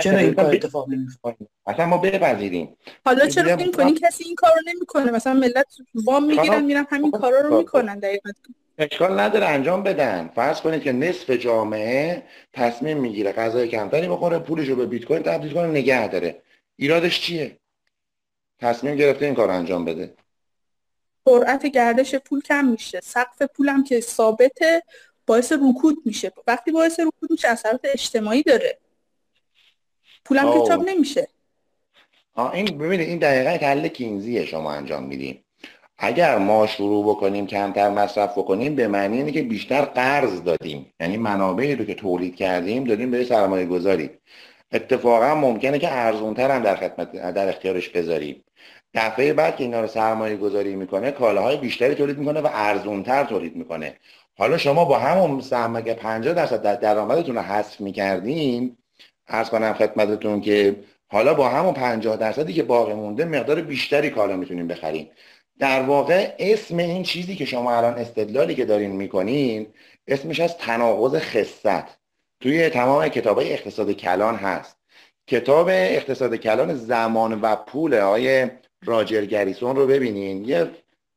چرا 0.00 0.18
این 0.18 0.34
کار 0.34 0.54
اتفاق 0.54 0.88
نمیفته 0.88 1.36
اصلا 1.66 1.86
ما 1.86 1.98
بپذیریم. 1.98 2.76
حالا 3.04 3.26
چرا 3.26 3.56
فکر 3.56 3.70
کنی 3.70 3.94
کسی 3.94 4.24
این 4.24 4.34
کارو 4.34 4.60
نمی‌کنه؟ 4.66 5.10
مثلا 5.10 5.34
ملت 5.34 5.66
وام 5.94 6.24
می‌گیرن 6.24 6.64
میرن 6.64 6.86
همین 6.90 7.10
کارا 7.10 7.40
رو 7.40 7.58
می‌کنن 7.58 7.98
دقیقاً 7.98 8.30
اشکال 8.78 9.20
نداره 9.20 9.46
انجام 9.46 9.82
بدن. 9.82 10.30
فرض 10.34 10.60
کنید 10.60 10.82
که 10.82 10.92
نصف 10.92 11.30
جامعه 11.30 12.22
تصمیم 12.52 12.98
می‌گیره 12.98 13.32
غذای 13.32 13.68
کمتری 13.68 14.08
بخوره 14.08 14.38
پولش 14.38 14.68
رو 14.68 14.76
به 14.76 14.86
بیت 14.86 15.04
کوین 15.04 15.22
تبدیل 15.22 15.52
کنه 15.52 15.66
نگه 15.66 16.08
داره. 16.08 16.42
ایرادش 16.76 17.20
چیه؟ 17.20 17.58
تصمیم 18.58 18.96
گرفته 18.96 19.24
این 19.24 19.34
کار 19.34 19.50
انجام 19.50 19.84
بده. 19.84 20.14
سرعت 21.28 21.66
گردش 21.66 22.14
پول 22.14 22.40
کم 22.40 22.64
میشه. 22.64 23.00
سقف 23.00 23.42
پولم 23.42 23.84
که 23.84 24.00
ثابته 24.00 24.82
باعث 25.26 25.52
رکود 25.52 25.96
میشه. 26.04 26.32
وقتی 26.46 26.72
باعث 26.72 27.00
رکود 27.00 27.30
میشه 27.30 27.48
اثرات 27.48 27.80
اجتماعی 27.84 28.42
داره. 28.42 28.78
پولم 30.24 30.52
که 30.52 30.68
چاپ 30.68 30.88
نمیشه. 30.88 31.28
آه 32.34 32.54
این 32.54 32.78
ببینید 32.78 33.08
این 33.08 33.18
دقیقا 33.18 33.56
تحلیل 33.56 33.88
کینزیه 33.88 34.46
شما 34.46 34.72
انجام 34.72 35.02
میدیم 35.02 35.44
اگر 35.98 36.38
ما 36.38 36.66
شروع 36.66 37.04
بکنیم 37.04 37.46
کمتر 37.46 37.90
مصرف 37.90 38.38
بکنیم 38.38 38.74
به 38.74 38.88
معنی 38.88 39.16
اینه 39.16 39.32
که 39.32 39.42
بیشتر 39.42 39.80
قرض 39.80 40.42
دادیم. 40.42 40.92
یعنی 41.00 41.16
منابعی 41.16 41.74
رو 41.74 41.84
که 41.84 41.94
تولید 41.94 42.36
کردیم 42.36 42.84
دادیم 42.84 43.10
به 43.10 43.24
سرمایه 43.24 43.66
گذاری 43.66 44.10
اتفاقا 44.72 45.34
ممکنه 45.34 45.78
که 45.78 45.92
ارزونتر 45.92 46.50
هم 46.50 46.62
در 46.62 46.76
خدمت 46.76 47.12
در 47.12 47.48
اختیارش 47.48 47.88
بذاریم. 47.88 48.44
دفعه 48.94 49.32
بعد 49.32 49.56
که 49.56 49.64
اینا 49.64 49.80
رو 49.80 49.86
سرمایه 49.86 50.36
گذاری 50.36 50.76
می‌کنه 50.76 51.10
کالاهای 51.10 51.56
بیشتری 51.56 51.94
تولید 51.94 52.18
می‌کنه 52.18 52.40
و 52.40 52.48
ارزونتر 52.52 53.24
تولید 53.24 53.56
می‌کنه. 53.56 53.96
حالا 54.38 54.58
شما 54.58 54.84
با 54.84 54.98
همون 54.98 55.40
سهم 55.40 55.80
که 55.82 55.94
50 55.94 56.34
درصد 56.34 56.80
درآمدتون 56.80 57.34
رو 57.34 57.42
حذف 57.42 57.80
می‌کردین 57.80 58.76
ارز 59.28 59.50
کنم 59.50 59.74
خدمتتون 59.74 60.40
که 60.40 60.76
حالا 61.08 61.34
با 61.34 61.48
همون 61.48 61.74
50 61.74 62.16
درصدی 62.16 62.52
که 62.52 62.62
باقی 62.62 62.94
مونده 62.94 63.24
مقدار 63.24 63.60
بیشتری 63.60 64.10
کالا 64.10 64.36
می‌تونیم 64.36 64.68
بخریم 64.68 65.10
در 65.58 65.82
واقع 65.82 66.34
اسم 66.38 66.76
این 66.76 67.02
چیزی 67.02 67.36
که 67.36 67.44
شما 67.44 67.76
الان 67.76 67.94
استدلالی 67.94 68.54
که 68.54 68.64
دارین 68.64 68.90
می‌کنین 68.90 69.66
اسمش 70.08 70.40
از 70.40 70.58
تناقض 70.58 71.14
خصت. 71.14 71.98
توی 72.40 72.68
تمام 72.68 73.08
کتاب 73.08 73.38
اقتصاد 73.38 73.90
کلان 73.90 74.36
هست. 74.36 74.76
کتاب 75.26 75.68
اقتصاد 75.70 76.36
کلان 76.36 76.74
زمان 76.74 77.40
و 77.40 77.56
پول 77.56 77.94
های 77.94 78.50
راجر 78.84 79.24
گریسون 79.24 79.76
رو 79.76 79.86
ببینین. 79.86 80.44
یه 80.44 80.70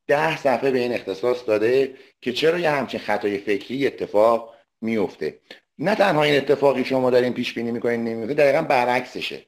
ده 0.08 0.38
صفحه 0.38 0.72
به 0.72 0.80
این 0.80 0.94
اختصاص 0.94 1.38
داده 1.48 1.96
که 2.22 2.34
چرا 2.34 2.60
یه 2.60 2.70
همچین 2.70 3.00
خطای 3.00 3.38
فکری 3.38 3.88
اتفاق 3.88 4.54
میفته. 4.82 5.40
نه 5.80 5.96
تنها 5.96 6.24
این 6.24 6.38
اتفاقی 6.38 6.86
شما 6.86 7.10
دارین 7.10 7.34
پیش 7.34 7.54
بینی 7.54 7.72
می‌کنین 7.72 8.04
نمیفته 8.04 8.34
دقیقا 8.34 8.62
برعکسشه. 8.62 9.46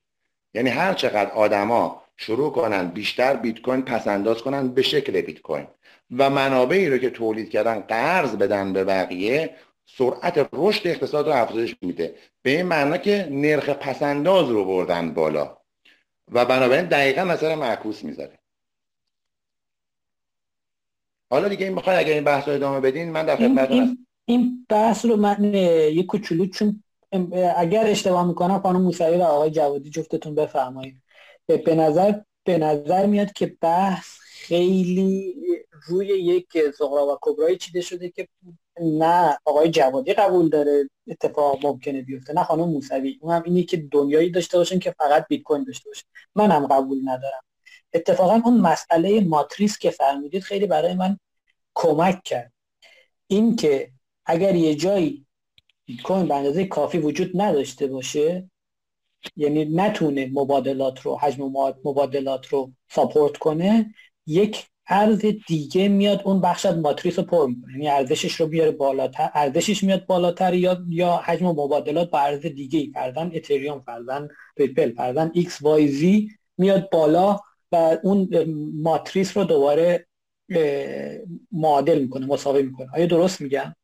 یعنی 0.53 0.69
هر 0.69 0.93
چقدر 0.93 1.31
آدما 1.31 2.03
شروع 2.17 2.51
کنن 2.51 2.87
بیشتر 2.87 3.35
بیت 3.35 3.61
کوین 3.61 3.81
پس 3.81 4.07
انداز 4.07 4.41
کنن 4.41 4.67
به 4.67 4.81
شکل 4.81 5.21
بیت 5.21 5.41
کوین 5.41 5.67
و 6.17 6.29
منابعی 6.29 6.89
رو 6.89 6.97
که 6.97 7.09
تولید 7.09 7.49
کردن 7.49 7.79
قرض 7.79 8.35
بدن 8.35 8.73
به 8.73 8.83
بقیه 8.83 9.55
سرعت 9.85 10.49
رشد 10.53 10.87
اقتصاد 10.87 11.27
رو 11.27 11.33
افزایش 11.33 11.75
میده. 11.81 12.15
به 12.41 12.49
این 12.49 12.65
معنا 12.65 12.97
که 12.97 13.27
نرخ 13.31 13.69
پسنداز 13.69 14.49
رو 14.49 14.65
بردن 14.65 15.13
بالا. 15.13 15.57
و 16.31 16.45
بنابراین 16.45 16.85
دقیقا 16.85 17.23
مثلا 17.23 17.55
معکوس 17.55 18.03
می‌ذاره. 18.03 18.38
حالا 21.29 21.47
دیگه 21.47 21.65
این 21.65 21.75
بخوای 21.75 21.95
اگر 21.95 22.13
این 22.13 22.23
بحث 22.23 22.47
رو 22.47 22.53
ادامه 22.53 22.79
بدین 22.79 23.11
من 23.11 23.25
در 23.25 23.35
خدمت 23.35 23.71
این, 23.71 24.07
این 24.25 24.65
بحث 24.69 25.05
رو 25.05 25.15
من 25.15 25.53
یه 25.93 26.03
کوچولو 26.03 26.45
چون 26.45 26.83
اگر 27.55 27.87
اشتباه 27.87 28.27
می‌کنم 28.27 28.59
خانم 28.59 28.81
موسوی 28.81 29.17
و 29.17 29.21
آقای 29.21 29.51
جوادی 29.51 29.89
جفتتون 29.89 30.35
بفرمایید. 30.35 31.01
به 31.47 31.75
نظر 31.75 32.13
به 32.43 32.57
نظر 32.57 33.05
میاد 33.05 33.31
که 33.31 33.57
بحث 33.61 34.17
خیلی 34.21 35.35
روی 35.87 36.07
یک 36.07 36.47
زغرا 36.77 37.07
و 37.07 37.17
کبرایی 37.21 37.57
چیده 37.57 37.81
شده 37.81 38.09
که 38.09 38.27
نه 38.81 39.37
آقای 39.45 39.69
جوادی 39.69 40.13
قبول 40.13 40.49
داره 40.49 40.89
اتفاق 41.07 41.65
ممکنه 41.65 42.01
بیفته 42.01 42.33
نه 42.33 42.43
خانم 42.43 42.69
موسوی. 42.69 43.19
اون 43.21 43.33
هم 43.33 43.43
اینی 43.45 43.63
که 43.63 43.77
دنیایی 43.77 44.31
داشته 44.31 44.57
باشن 44.57 44.79
که 44.79 44.95
فقط 44.97 45.27
بیت 45.27 45.41
کوین 45.41 45.63
داشته 45.63 45.89
باشه 45.89 46.03
من 46.35 46.51
هم 46.51 46.67
قبول 46.67 46.99
ندارم. 47.05 47.41
اتفاقا 47.93 48.41
اون 48.45 48.61
مسئله 48.61 49.21
ماتریس 49.21 49.77
که 49.77 49.89
فرمودید 49.89 50.43
خیلی 50.43 50.67
برای 50.67 50.93
من 50.93 51.19
کمک 51.75 52.23
کرد. 52.23 52.53
این 53.27 53.55
که 53.55 53.91
اگر 54.25 54.55
یه 54.55 54.75
جایی 54.75 55.25
بیت 55.85 56.01
کوین 56.01 56.27
به 56.27 56.35
اندازه 56.35 56.65
کافی 56.65 56.97
وجود 56.97 57.31
نداشته 57.41 57.87
باشه 57.87 58.49
یعنی 59.35 59.65
نتونه 59.65 60.29
مبادلات 60.33 61.01
رو 61.01 61.17
حجم 61.17 61.43
مبادلات 61.85 62.47
رو 62.47 62.71
support 62.89 63.37
کنه 63.37 63.95
یک 64.27 64.65
ارز 64.87 65.25
دیگه 65.47 65.87
میاد 65.87 66.21
اون 66.25 66.41
بخش 66.41 66.65
از 66.65 66.77
ماتریس 66.77 67.19
رو 67.19 67.25
پر 67.25 67.47
می‌کنه. 67.47 67.71
یعنی 67.73 67.87
ارزشش 67.87 68.33
رو 68.33 68.47
بیاره 68.47 68.71
بالاتر 68.71 69.29
ارزشش 69.33 69.83
میاد 69.83 70.05
بالاتر 70.05 70.53
یا 70.53 70.83
یا 70.89 71.17
حجم 71.17 71.45
مبادلات 71.45 72.09
با 72.09 72.19
ارز 72.19 72.41
دیگه 72.41 72.79
ای 72.79 72.93
اتریوم 73.37 73.79
فرضا 73.79 74.27
ریپل 74.57 74.93
فرضا 74.93 75.31
XYZ 75.33 76.29
میاد 76.57 76.89
بالا. 76.89 77.39
و 77.71 77.97
اون 78.03 78.29
ماتریس 78.83 79.37
رو 79.37 79.43
دوباره 79.43 80.05
معادل 81.51 81.99
می‌کنه 81.99 82.25
مساوی 82.25 82.63
می‌کنه. 82.63 82.87
آیا 82.95 83.05
درست 83.05 83.41
میگم؟ 83.41 83.75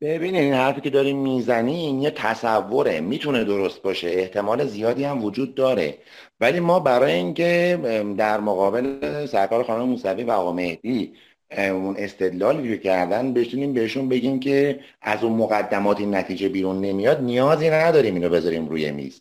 ببینید 0.00 0.40
این 0.40 0.54
حرفی 0.54 0.80
که 0.80 0.90
داریم 0.90 1.18
می‌زنیم 1.18 1.98
یه 1.98 2.10
تصوره. 2.10 3.00
می‌تونه 3.00 3.44
درست 3.44 3.82
باشه. 3.82 4.08
احتمال 4.08 4.66
زیادی 4.66 5.04
هم 5.04 5.24
وجود 5.24 5.54
داره. 5.54 5.98
ولی 6.40 6.60
ما 6.60 6.80
برای 6.80 7.12
اینکه 7.12 7.78
در 8.18 8.40
مقابل 8.40 9.26
سرکار 9.26 9.62
خانم 9.64 9.88
موسوی 9.88 10.24
و 10.24 10.30
آقا 10.30 10.52
مهدی 10.52 11.12
اون 11.58 11.96
استدلالی 11.98 12.74
رو 12.74 12.76
کردن 12.76 13.34
بتونیم 13.34 13.72
بهشون 13.72 14.08
بگیم 14.08 14.40
که 14.40 14.80
از 15.02 15.24
اون 15.24 15.32
مقدمات 15.32 16.00
این 16.00 16.14
نتیجه 16.14 16.48
بیرون 16.48 16.80
نمیاد 16.80 17.20
نیازی 17.20 17.70
نداریم 17.70 18.14
اینو 18.14 18.28
بذاریم 18.28 18.68
روی 18.68 18.90
میز. 18.90 19.20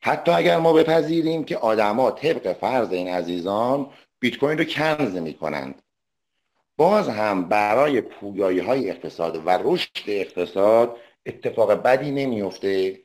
حتی 0.00 0.30
اگر 0.30 0.58
ما 0.58 0.72
بپذیریم 0.72 1.44
که 1.44 1.56
آدما 1.56 2.10
طبق 2.10 2.52
فرض 2.52 2.92
این 2.92 3.08
عزیزان 3.08 3.86
بیت 4.18 4.36
کوین 4.36 4.58
رو 4.58 4.64
کنز 4.64 5.16
می‌کنند. 5.16 5.82
باز 6.76 7.08
هم 7.08 7.48
برای 7.48 8.00
پویایی 8.00 8.58
های 8.58 8.90
اقتصاد 8.90 9.42
و 9.46 9.50
رشد 9.50 9.90
اقتصاد 10.06 10.96
اتفاق 11.26 11.72
بدی 11.72 12.10
نمیفته 12.10 12.98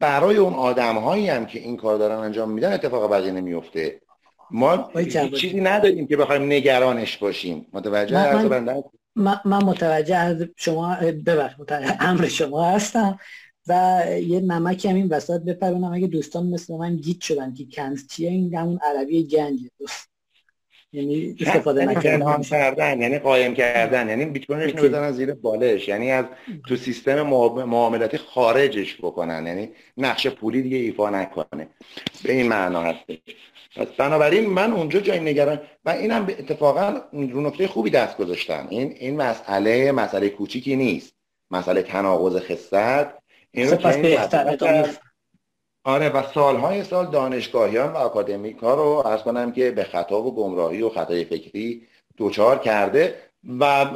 برای 0.00 0.36
اون 0.36 0.54
آدم 0.54 0.98
هایی 0.98 1.28
هم 1.28 1.46
که 1.46 1.58
این 1.58 1.76
کار 1.76 1.98
دارن 1.98 2.18
انجام 2.18 2.50
میدن 2.50 2.72
اتفاق 2.72 3.12
بدی 3.12 3.30
نمیفته 3.30 4.00
ما 4.50 4.90
چیزی 5.36 5.60
نداریم 5.60 6.06
که 6.06 6.16
بخوایم 6.16 6.42
نگرانش 6.42 7.16
باشیم. 7.16 7.66
متوجه 7.72 8.34
من, 8.48 8.82
من, 9.16 9.40
من 9.44 9.64
متوجه 9.64 10.16
از 10.16 10.44
شما 10.56 10.96
ببخش 11.26 11.54
متوجه 11.58 11.96
امر 12.00 12.26
شما 12.26 12.64
هستم. 12.64 13.18
و 13.68 14.04
یه 14.20 14.40
نمک 14.40 14.86
هم 14.86 14.94
این 14.94 15.08
وسط 15.08 15.40
بپرونم. 15.40 15.92
اگه 15.92 16.06
دوستان 16.06 16.46
مثل 16.46 16.74
من 16.74 16.96
گیت 16.96 17.20
شدن 17.20 17.54
که 17.54 17.66
کنز 17.72 18.06
چیه 18.06 18.30
این 18.30 18.54
همون 18.54 18.78
عربی 18.82 19.26
گنجه. 19.26 19.70
یعنی 20.92 21.36
استفاده 21.40 21.80
یعنی 21.80 21.94
نکردن. 21.94 22.42
کردن 22.42 23.00
یعنی 23.00 23.18
قایم 23.18 23.54
کردن 23.54 24.08
یعنی 24.08 24.24
بیت 24.24 24.46
کوینش 24.46 24.70
رو 24.70 24.88
بزنن 24.88 25.12
زیر 25.12 25.34
بالش. 25.34 25.88
یعنی 25.88 26.10
از 26.10 26.24
تو 26.68 26.76
سیستم 26.76 27.22
معاملاتی 27.22 28.16
خارجش 28.16 28.96
بکنن. 28.96 29.46
یعنی 29.46 29.68
نقش 29.96 30.26
پولی 30.26 30.62
دیگه 30.62 30.76
ایفا 30.76 31.10
نکنه. 31.10 31.68
به 32.24 32.32
این 32.32 32.48
معنا 32.48 32.82
هستش. 32.82 33.18
پس 33.76 33.86
بنابراین 33.86 34.46
من 34.46 34.72
اونجا 34.72 35.00
جای 35.00 35.20
نگران 35.20 35.60
و 35.84 35.90
اینم 35.90 36.26
اتفاقا 36.28 37.00
رو 37.12 37.40
نکته 37.40 37.68
خوبی 37.68 37.90
دست 37.90 38.16
گذاشتم. 38.16 38.66
این 38.70 38.92
این 38.92 39.16
مسئله 39.16 39.92
مسئله 39.92 40.28
کوچیکی 40.28 40.76
نیست. 40.76 41.14
مسئله 41.50 41.82
تناقض 41.82 42.36
خصت. 42.36 43.17
این 43.50 43.70
رو 43.70 43.76
آره 45.84 46.08
و 46.08 46.22
سالهای 46.34 46.84
سال 46.84 47.10
دانشگاهیان 47.10 47.92
و 47.92 47.96
اکادمیک 47.96 48.58
ها 48.58 48.74
رو 48.74 49.06
ارز 49.06 49.22
کنم 49.22 49.52
که 49.52 49.70
به 49.70 49.84
خطا 49.84 50.22
و 50.22 50.34
گمراهی 50.34 50.82
و 50.82 50.88
خطای 50.88 51.24
فکری 51.24 51.86
دوچار 52.16 52.58
کرده 52.58 53.14
و 53.60 53.86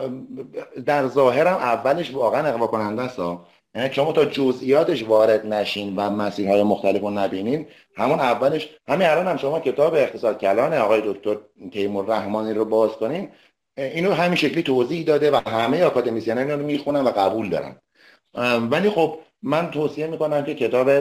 در 0.87 1.09
ظاهرم 1.09 1.57
اولش 1.57 2.15
واقعا 2.15 2.49
اقوا 2.49 2.67
کننده 2.67 3.03
است. 3.03 3.19
یعنی 3.75 3.93
شما 3.93 4.13
تا 4.13 4.25
جزئیاتش 4.25 5.05
وارد 5.05 5.47
نشین 5.47 5.97
و 5.97 6.11
مسیرهای 6.11 6.63
مختلف 6.63 7.01
رو 7.01 7.11
نبینین 7.11 7.67
همون 7.97 8.21
اولش 8.21 8.69
همین 8.89 9.07
الان 9.07 9.29
هم 9.29 9.37
شما 9.37 9.61
کتاب 9.61 9.95
اقتصاد 9.95 10.41
کلان 10.41 10.75
آقای 10.75 11.03
دکتر 11.05 11.37
تیمور 11.73 12.07
رحمانی 12.07 12.55
رو 12.55 12.65
باز 12.65 12.91
کنین 12.91 13.29
اینو 13.77 14.13
همین 14.13 14.37
شکلی 14.37 14.63
توضیح 14.63 15.05
داده 15.05 15.31
و 15.31 15.41
همه 15.47 15.87
اکادمیسیان 15.87 16.39
اینو 16.39 16.57
رو 16.57 16.67
می‌خونن 16.67 17.01
و 17.01 17.09
قبول 17.09 17.49
دارن. 17.49 17.77
ولی 18.71 18.91
خب 18.91 19.19
من 19.43 19.71
توصیه 19.71 20.07
می‌کنم 20.07 20.45
که 20.45 20.55
کتاب 20.55 21.01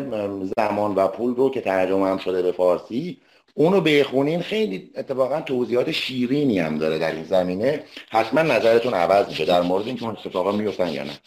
زمان 0.58 0.96
و 0.96 1.08
پول 1.08 1.36
رو 1.36 1.50
که 1.50 1.62
ترجمه 1.62 2.10
هم 2.10 2.18
شده 2.18 2.42
به 2.42 2.52
فارسی 2.52 3.18
اونو 3.54 3.82
بخونین. 3.82 4.42
خیلی 4.42 4.92
اتفاقا 4.96 5.42
توضیحات 5.42 5.92
شیرینی 5.92 6.60
هم 6.60 6.78
داره 6.78 7.00
در 7.00 7.12
این 7.12 7.24
زمینه. 7.24 7.84
حتما 8.10 8.42
نظرتون 8.42 8.94
عوض 8.94 9.28
میشه 9.28 9.46
در 9.46 9.62
مورد 9.62 9.88
اینکه 9.88 10.04
اون 10.06 10.18
اتفاقا 10.26 10.52
میفتن 10.52 10.88
یا 10.88 11.04
نه. 11.04 11.20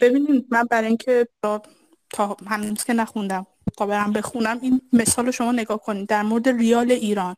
ببینید 0.00 0.46
من 0.50 0.64
برای 0.70 0.88
اینکه 0.88 1.28
تا 1.38 2.36
هنوز 2.46 2.84
که 2.84 2.92
نخوندم 2.92 3.46
تا 3.76 3.86
برم 3.86 4.12
بخونم 4.12 4.58
این 4.62 4.80
مثال 4.92 5.30
شما 5.30 5.52
نگاه 5.52 5.78
کنید 5.78 6.08
در 6.08 6.22
مورد 6.22 6.48
ریال 6.48 6.90
ایران. 6.90 7.36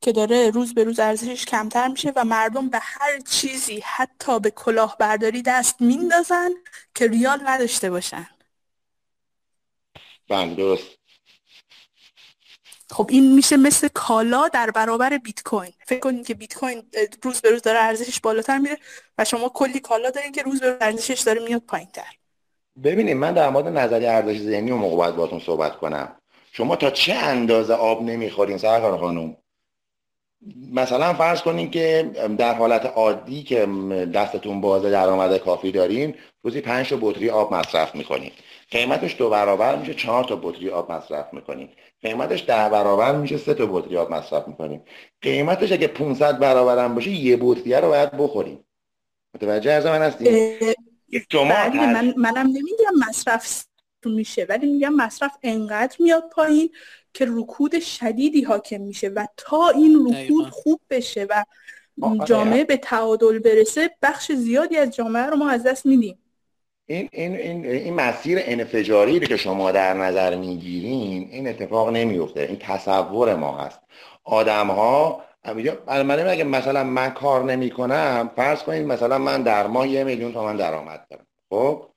که 0.00 0.12
داره 0.12 0.50
روز 0.50 0.74
به 0.74 0.84
روز 0.84 1.00
ارزشش 1.00 1.44
کمتر 1.44 1.88
میشه 1.88 2.12
و 2.16 2.24
مردم 2.24 2.68
به 2.68 2.78
هر 2.82 3.20
چیزی 3.20 3.82
حتی 3.84 4.40
به 4.40 4.50
کلاهبرداری 4.50 5.42
دست 5.42 5.80
میندازن 5.80 6.50
که 6.94 7.06
ریال 7.06 7.40
نداشته 7.44 7.90
باشن. 7.90 8.28
بله 10.28 10.54
درست. 10.54 11.00
خب 12.90 13.06
این 13.10 13.34
میشه 13.34 13.56
مثل 13.56 13.88
کالا 13.88 14.48
در 14.48 14.70
برابر 14.70 15.18
بیت 15.18 15.42
کوین 15.42 15.72
فکر 15.86 16.00
کنید 16.00 16.26
که 16.26 16.34
بیت 16.34 16.54
کوین 16.54 16.82
روز 17.22 17.40
به 17.40 17.50
روز 17.50 17.62
داره 17.62 17.78
ارزشش 17.78 18.20
بالاتر 18.20 18.58
میره 18.58 18.78
و 19.18 19.24
شما 19.24 19.48
کلی 19.48 19.80
کالا 19.80 20.10
دارین 20.10 20.32
که 20.32 20.42
روز 20.42 20.60
به 20.60 20.70
روز 20.70 20.78
ارزشش 20.80 21.20
داره 21.20 21.44
میاد 21.44 21.62
پایینتر. 21.62 22.16
ببینید 22.84 23.16
من 23.16 23.34
در 23.34 23.50
مورد 23.50 23.66
نظری 23.66 24.06
ارزش 24.06 24.40
ذهنی 24.40 24.70
و 24.70 24.76
موقع 24.76 25.10
باید 25.10 25.42
صحبت 25.42 25.76
کنم. 25.76 26.16
شما 26.52 26.76
تا 26.76 26.90
چه 26.90 27.14
اندازه 27.14 27.74
آب 27.74 28.02
نمی‌خورین 28.02 28.58
سرکار 28.58 28.98
خانم؟ 28.98 29.36
مثلا 30.72 31.14
فرض 31.14 31.42
کنین 31.42 31.70
که 31.70 32.10
در 32.38 32.54
حالت 32.54 32.86
عادی 32.86 33.42
که 33.42 33.66
دستتون 34.14 34.60
بازه 34.60 34.90
درآمد 34.90 35.36
کافی 35.36 35.72
دارین 35.72 36.14
روزی 36.42 36.60
5 36.60 36.88
تا 36.88 36.98
بطری 37.00 37.30
آب 37.30 37.54
مصرف 37.54 37.94
می‌کنین. 37.94 38.30
قیمتش 38.70 39.16
دو 39.18 39.30
برابر 39.30 39.76
میشه 39.76 39.94
چهار 39.94 40.24
تا 40.24 40.36
بطری 40.36 40.70
آب 40.70 40.92
مصرف 40.92 41.26
می‌کنین. 41.32 41.68
قیمتش 42.02 42.44
ده 42.46 42.68
برابر 42.68 43.16
میشه 43.16 43.36
سه 43.36 43.54
تا 43.54 43.66
بطری 43.66 43.96
آب 43.96 44.12
مصرف 44.12 44.48
می‌کنین. 44.48 44.80
قیمتش 45.22 45.72
اگه 45.72 45.86
500 45.86 46.38
برابر 46.38 46.84
هم 46.84 46.94
باشه 46.94 47.10
یه 47.10 47.38
بطری 47.40 47.74
رو 47.74 47.88
باید 47.88 48.10
بخورین. 48.10 48.58
متوجه 49.34 49.72
از 49.72 49.86
من 49.86 50.02
هستین؟ 50.02 50.58
شما 51.32 51.44
بله، 51.44 51.92
من 51.92 52.14
منم 52.16 52.46
نمیگم 52.46 53.08
مصرف 53.08 53.64
میشه 54.08 54.46
ولی 54.48 54.66
میگم 54.66 54.94
مصرف 54.94 55.36
انقدر 55.42 55.96
میاد 56.00 56.24
پایین 56.32 56.70
که 57.14 57.26
رکود 57.28 57.78
شدیدی 57.78 58.42
حاکم 58.42 58.80
میشه 58.80 59.08
و 59.08 59.26
تا 59.36 59.68
این 59.68 60.06
رکود 60.06 60.48
خوب 60.50 60.80
بشه 60.90 61.26
و 61.30 61.44
جامعه 62.24 62.64
به 62.64 62.76
تعادل 62.76 63.38
برسه 63.38 63.90
بخش 64.02 64.32
زیادی 64.32 64.76
از 64.76 64.90
جامعه 64.90 65.26
رو 65.26 65.36
ما 65.36 65.50
از 65.50 65.62
دست 65.62 65.86
میدیم. 65.86 66.18
این, 66.86 67.08
این, 67.12 67.36
این, 67.36 67.66
این 67.66 67.94
مسیر 67.94 68.38
انفجاری 68.42 69.20
که 69.20 69.36
شما 69.36 69.72
در 69.72 69.94
نظر 69.94 70.36
می‌گیرین 70.36 71.28
این 71.30 71.48
اتفاق 71.48 71.88
نمیفته. 71.88 72.40
این 72.40 72.58
تصور 72.58 73.34
ما 73.34 73.58
هست. 73.58 73.80
آدم 74.24 74.66
ها 74.66 75.24
من 75.86 76.28
اگه 76.28 76.44
مثلا 76.44 76.84
من 76.84 77.10
کار 77.10 77.44
نمی 77.44 77.70
کنم 77.70 78.30
فرض 78.36 78.62
کنید 78.62 78.86
مثلا 78.86 79.18
من 79.18 79.42
در 79.42 79.66
ماه 79.66 79.88
یه 79.88 80.04
میلیون 80.04 80.32
تومن 80.32 80.56
درآمد 80.56 81.06
دارم. 81.10 81.26
خب؟ 81.50 81.89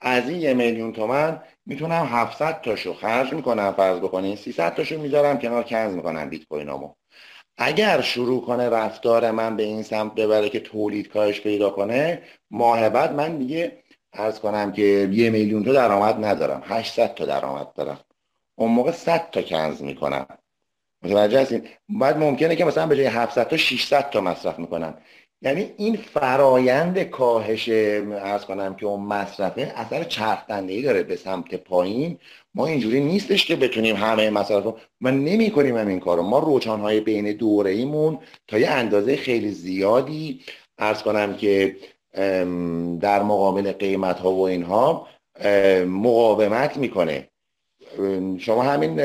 از 0.00 0.28
این 0.28 0.40
یه 0.40 0.54
میلیون 0.54 0.92
تومن 0.92 1.42
می‌تونم 1.66 2.06
700 2.06 2.60
تاشو 2.60 2.94
خرج 2.94 3.32
می‌کنم 3.32 3.72
فرض 3.72 3.98
بکنین 3.98 4.36
300 4.36 4.74
تاشو 4.74 5.00
می‌ذارم 5.00 5.38
کنار 5.38 5.62
کنز 5.62 5.94
می‌کنم 5.94 6.28
بیت 6.30 6.44
کوینامو. 6.44 6.94
اگر 7.56 8.00
شروع 8.00 8.46
کنه 8.46 8.68
رفتار 8.68 9.30
من 9.30 9.56
به 9.56 9.62
این 9.62 9.82
سمت 9.82 10.14
ببره 10.14 10.48
که 10.48 10.60
تولید 10.60 11.08
کاهش 11.08 11.40
پیدا 11.40 11.70
کنه 11.70 12.22
ماه 12.50 12.88
بعد 12.88 13.12
من 13.12 13.36
دیگه 13.36 13.82
ارز 14.12 14.40
کنم 14.40 14.72
که 14.72 14.82
یه 15.12 15.30
میلیون 15.30 15.64
تا 15.64 15.72
درآمد 15.72 16.24
ندارم 16.24 16.62
800 16.66 17.14
تا 17.14 17.24
درآمد 17.24 17.72
دارم. 17.72 18.00
اون 18.54 18.70
موقع 18.72 18.90
100 18.90 19.30
تا 19.30 19.42
کنز 19.42 19.82
می‌کنم. 19.82 20.26
متوجه 21.02 21.40
هستین؟ 21.40 21.68
بعد 21.88 22.18
ممکنه 22.18 22.56
که 22.56 22.64
مثلا 22.64 22.86
به 22.86 22.96
جای 22.96 23.06
700 23.06 23.48
تا 23.48 23.56
600 23.56 24.10
تا 24.10 24.20
مصرف 24.20 24.58
می‌کنم. 24.58 24.98
یعنی 25.42 25.70
این 25.76 25.96
فرایند 25.96 27.02
کاهش 27.02 27.68
ارز 27.68 28.44
کنم 28.44 28.74
که 28.74 28.86
اون 28.86 29.00
مصرفه 29.00 29.72
اثر 29.76 30.04
چرخنده 30.04 30.72
ای 30.72 30.82
داره 30.82 31.02
به 31.02 31.16
سمت 31.16 31.54
پایین. 31.54 32.18
ما 32.54 32.66
اینجوری 32.66 33.00
نیستش 33.00 33.46
که 33.46 33.56
بتونیم 33.56 33.96
همه 33.96 34.30
مصرف 34.30 34.66
و 34.66 35.10
نمی 35.10 35.50
کنیم 35.50 35.76
هم 35.76 35.88
این 35.88 36.00
کارو. 36.00 36.22
ما 36.22 36.38
روچان 36.38 36.80
های 36.80 37.00
بین 37.00 37.32
دوره 37.32 37.70
ایمون 37.70 38.18
تا 38.48 38.58
یه 38.58 38.68
اندازه 38.68 39.16
خیلی 39.16 39.50
زیادی 39.50 40.40
ارز 40.78 41.02
کنم 41.02 41.36
که 41.36 41.76
در 43.00 43.22
مقابل 43.22 43.72
قیمت 43.72 44.18
ها 44.18 44.32
و 44.32 44.40
اینها 44.40 45.08
مقاومت 45.86 46.76
می‌کنه. 46.76 47.28
شما 48.38 48.62
همین 48.62 49.00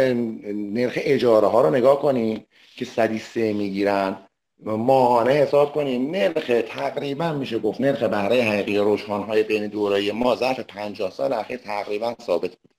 نرخ 0.74 0.94
اجاره 1.02 1.48
ها 1.48 1.62
رو 1.62 1.76
نگاه 1.76 2.02
کنید 2.02 2.48
که 2.76 2.86
صدی 2.86 3.20
سه 3.20 3.54
می‌گیرن. 3.54 4.18
ماهانه 4.66 5.32
حساب 5.32 5.74
کنیم. 5.74 6.12
نرخ 6.12 6.52
تقریبا 6.68 7.34
میشه 7.34 7.60
گفت 7.60 7.82
نرخ 7.82 8.04
بهره 8.04 8.44
حقیقی 8.44 8.78
های 9.08 9.44
بین 9.44 9.68
دورایی 9.68 10.12
ما 10.12 10.36
ظرف 10.36 10.60
50 10.60 11.12
سال 11.12 11.34
اخیر 11.34 11.58
تقریبا 11.58 12.16
ثابت 12.22 12.52
بود. 12.56 12.72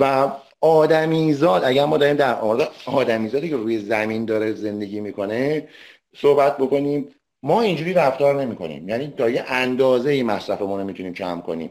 و 0.00 0.32
آدمیزاد 0.60 1.64
اگر 1.64 1.84
ما 1.84 1.96
داریم 1.96 2.16
در 2.16 2.38
آدمیزادی 2.86 3.48
که 3.48 3.56
روی 3.56 3.78
زمین 3.78 4.24
داره 4.24 4.52
زندگی 4.52 5.00
می‌کنه 5.00 5.68
صحبت 6.16 6.56
بکنیم. 6.56 7.08
ما 7.42 7.60
اینجوری 7.60 7.92
رفتار 7.92 8.42
نمی 8.42 8.56
کنیم 8.56 8.88
یعنی 8.88 9.14
تا 9.18 9.30
یه 9.30 9.44
اندازه 9.48 10.10
ای 10.10 10.22
مصرفمون 10.22 10.80
رو 10.80 10.86
می‌تونیم 10.86 11.14
کم 11.14 11.40
کنیم. 11.40 11.70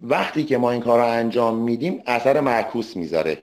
وقتی 0.00 0.44
که 0.44 0.58
ما 0.58 0.70
این 0.70 0.80
کار 0.80 0.98
رو 0.98 1.06
انجام 1.06 1.58
میدیم 1.58 2.02
اثر 2.06 2.40
معکوس 2.40 2.96
می‌ذاره. 2.96 3.42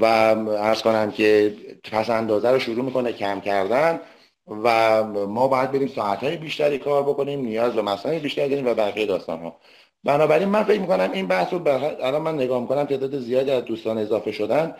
و 0.00 0.04
ارز 0.04 0.82
کنم 0.82 1.10
که 1.10 1.54
پس 1.92 2.10
اندازه 2.10 2.50
رو 2.50 2.58
شروع 2.58 2.84
می‌کنه 2.84 3.12
کم 3.12 3.40
کردن. 3.40 4.00
و 4.46 5.04
ما 5.26 5.48
باید 5.48 5.72
بریم 5.72 5.88
ساعتهای 5.88 6.36
بیشتری 6.36 6.78
کار 6.78 7.02
بکنیم 7.02 7.40
نیاز 7.40 7.72
به 7.72 7.82
مسائل 7.82 8.18
بیشتری 8.18 8.48
داریم 8.48 8.66
و 8.66 8.74
بقیه 8.74 9.06
داستان 9.06 9.38
ها 9.38 9.56
بنابراین 10.04 10.48
من 10.48 10.64
فکر 10.64 10.80
می‌کنم 10.80 11.10
این 11.12 11.26
بحث 11.26 11.52
رو 11.52 11.68
الان 11.68 12.22
من 12.22 12.34
نگاه 12.34 12.60
می‌کنم 12.60 12.84
تعداد 12.84 13.18
زیادی 13.18 13.50
از 13.50 13.64
دوستان 13.64 13.98
اضافه 13.98 14.32
شدن. 14.32 14.74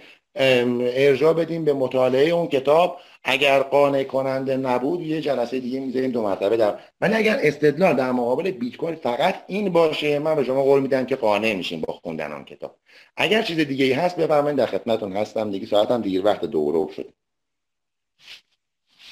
ارجاع 0.81 1.33
بدیم 1.33 1.65
به 1.65 1.73
مطالعه 1.73 2.31
اون 2.31 2.47
کتاب. 2.47 2.97
اگر 3.25 3.63
قانع 3.63 4.05
کننده 4.05 4.57
نبود 4.57 5.01
یه 5.01 5.21
جلسه 5.21 5.61
دیگه 5.61 5.81
می‌ذاریم 5.81 6.11
دو 6.11 6.23
مرتبه 6.23 6.57
در 6.57 6.79
ولی 7.01 7.15
اگر 7.15 7.39
استدلال 7.43 7.97
در 7.97 8.13
مقابل 8.13 8.51
بیت 8.51 8.77
کوین 8.77 8.95
فقط 8.95 9.35
این 9.47 9.73
باشه 9.73 10.19
من 10.19 10.35
به 10.35 10.45
شما 10.45 10.63
قول 10.63 10.83
میدم 10.83 11.07
که 11.07 11.17
قانع 11.17 11.55
میشیم 11.55 11.81
با 11.81 11.93
خوندن 11.93 12.33
اون 12.33 12.45
کتاب. 12.45 12.77
اگر 13.17 13.43
چیز 13.43 13.59
دیگه 13.59 13.85
ای 13.85 13.93
هست 13.93 14.17
بفرمایید 14.17 14.59
در 14.59 14.67
خدمتتون 14.67 15.17
هستم. 15.17 15.51
دیگه 15.51 15.67
ساعتم 15.67 16.03
دیر 16.03 16.27
وقت 16.27 16.45
دوره 16.45 16.93
شد 16.93 17.13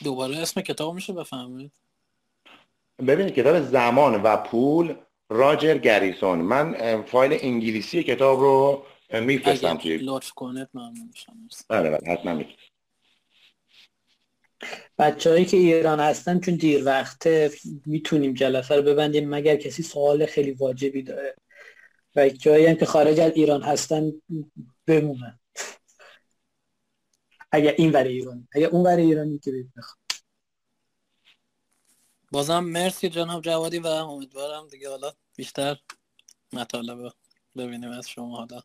دوباره 0.04 0.38
اسم 0.38 0.60
کتاب 0.60 0.94
میشه 0.94 1.12
بفهمید 1.12 1.72
ببینید 3.06 3.34
کتاب 3.34 3.60
زمان 3.60 4.22
و 4.22 4.36
پول 4.36 4.94
راجر 5.28 5.78
گریسون. 5.78 6.38
من 6.38 7.02
فایل 7.02 7.38
انگلیسی 7.42 8.02
کتاب 8.02 8.40
رو 8.40 8.84
میفرستم 9.20 9.76
توی 9.76 9.96
لطف 9.96 10.32
کنید 10.32 10.68
ممنون 10.74 11.06
میشم. 11.06 11.48
بله 11.68 11.90
بله 11.90 12.12
حتما 12.12 12.34
میفرستم 12.34 12.62
بچههایی 14.98 15.44
که 15.44 15.56
ایران 15.56 16.00
هستن 16.00 16.40
چون 16.40 16.54
دیر 16.54 16.84
وقته 16.84 17.50
می‌تونیم 17.86 18.34
جلسه 18.34 18.76
رو 18.76 18.82
ببندیم. 18.82 19.28
مگر 19.28 19.56
کسی 19.56 19.82
سوال 19.82 20.26
خیلی 20.26 20.50
واجبی 20.50 21.02
داره؟ 21.02 21.34
و 22.16 22.28
جایی 22.28 22.66
هم 22.66 22.74
که 22.74 22.86
خارج 22.86 23.20
از 23.20 23.32
ایران 23.34 23.62
هستن 23.62 24.12
بمونن. 24.86 25.38
اگر 27.52 27.74
این 27.78 27.92
ور 27.92 28.04
ایرانی 28.04 28.48
اگر 28.52 28.68
اون 28.68 28.86
ور 28.86 28.96
ایرانی 28.96 29.38
که 29.38 29.52
بخوام 29.76 29.96
بازم 32.32 32.64
مرسی 32.64 33.08
جناب 33.08 33.42
جوادی 33.42 33.78
و 33.78 33.86
امیدوارم 33.86 34.68
دیگه 34.68 34.88
حالا 34.90 35.12
بیشتر 35.36 35.78
مطالب 36.52 37.12
ببینیم 37.56 37.90
از 37.90 38.08
شما 38.08 38.36
حالا. 38.36 38.62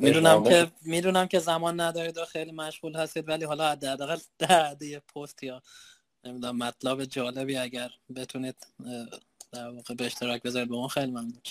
می‌دونم 0.00 0.44
که 0.44 0.72
می‌دونم 0.82 1.26
که 1.26 1.38
زمان 1.38 1.80
ندارید 1.80 2.18
و 2.18 2.24
خیلی 2.24 2.52
مشغول 2.52 2.96
هستید 2.96 3.28
ولی 3.28 3.44
حالا 3.44 3.70
حداقل 3.70 4.18
ده 4.78 4.86
یه 4.86 4.98
پست 5.00 5.42
یا 5.42 5.62
نمی‌دونم 6.24 6.56
مطلب 6.56 7.04
جالبی 7.04 7.56
اگر 7.56 7.90
بتونید 8.16 8.66
در 9.52 9.68
واقع 9.70 9.94
به 9.94 10.06
اشتراک 10.06 10.42
بذارید 10.42 10.68
به 10.68 10.76
ما 10.76 10.88
خیلی 10.88 11.10
ممنون. 11.10 11.42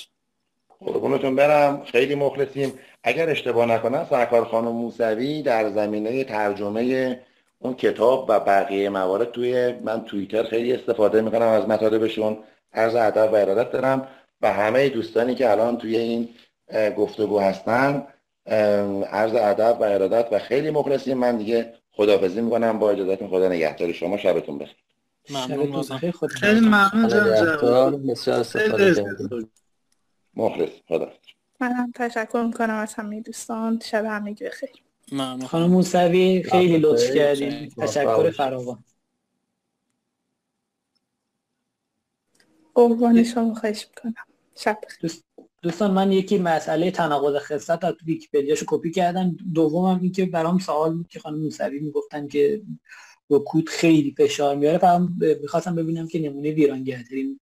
قربونتون 0.86 1.36
برم. 1.36 1.82
خیلی 1.86 2.16
مخلصیم. 2.16 2.74
اگر 3.03 3.30
اشتباه 3.30 3.66
نکنم 3.66 4.07
سرکار 4.10 4.45
خانم 4.45 4.72
موسوی 4.72 5.41
در 5.41 5.70
زمینه 5.70 6.24
ترجمه 6.24 7.20
اون 7.60 7.74
کتاب 7.74 8.26
و 8.30 8.40
بقیه 8.40 8.90
موارد 8.90 9.32
توی 9.32 9.74
من 9.84 10.03
توییتر 10.03 10.44
خیلی 10.44 10.74
استفاده 10.74 11.22
می‌کنم 11.22 11.48
از 11.48 11.68
مطالبشون. 11.68 12.38
عرض 12.74 12.95
ادب 12.95 13.34
و 13.34 13.36
ارادت 13.36 13.72
دارم. 13.72 14.07
و 14.41 14.53
همه 14.53 14.90
دوستانی 14.90 15.36
که 15.36 15.52
الان 15.52 15.78
توی 15.78 15.98
این 15.98 16.30
گفتگو 16.98 17.40
هستن 17.40 18.07
عرض 19.12 19.36
ادب 19.36 19.78
و 19.80 19.84
ارادت 19.84 20.28
و 20.32 20.40
خیلی 20.40 20.72
مخلصیم. 20.72 21.18
من 21.18 21.38
دیگه 21.38 21.74
خدافزی 21.91 22.41
می‌کنم. 22.41 22.80
با 22.80 22.91
اجازهتون 22.91 23.28
خدا 23.28 23.49
نگهداری. 23.49 23.94
شما 23.94 24.18
شبتون 24.18 24.57
بخیر. 24.57 24.76
ممنون. 25.30 25.82
خیلی 26.28 26.60
ممنون. 26.60 28.16
مخلص 30.36 30.70
خدا 30.88 31.14
منم 31.60 31.91
تشکر 31.95 32.44
می‌کنم 32.48 32.76
از 32.76 32.94
همه 32.94 33.22
دوستان. 33.22 33.80
شب 33.84 34.06
همگی 34.06 34.45
بخیر. 34.45 34.70
ممنون. 35.12 35.45
خانم 35.45 35.70
موسوی 35.70 36.44
خیلی 36.44 36.78
لطف 36.78 37.16
کردیم 37.16 37.70
تشکر 37.78 38.32
فراوان. 38.32 38.84
قربان 42.74 43.24
شما 43.24 43.53
خواهش 43.53 43.88
می‌کنم. 43.88 44.26
شب 44.56 44.80
دوستان 45.62 45.91
من 45.91 46.12
یکی 46.12 46.38
مسئله 46.38 46.91
تناقض 46.91 47.36
خست 47.36 47.84
از 47.84 47.94
ویکیپدیاشو 48.06 48.66
کپی 48.68 48.91
کردم. 48.91 49.38
دومم 49.53 49.99
این 50.02 50.12
که 50.12 50.26
برام 50.26 50.60
سوال 50.60 50.94
بود 50.94 51.07
که 51.07 51.20
خانم 51.20 51.40
موسوی 51.40 51.80
می‌گفتن 51.80 52.28
که 52.28 52.62
رکود 53.30 53.70
خیلی 53.70 54.16
فشار 54.18 54.56
میاره 54.56 54.78
فقط 54.78 55.02
می‌خواستم 55.41 55.76
ببینم 55.76 56.07
که 56.07 56.20
نمونه 56.20 56.52
ویرانگرترین 56.52 57.40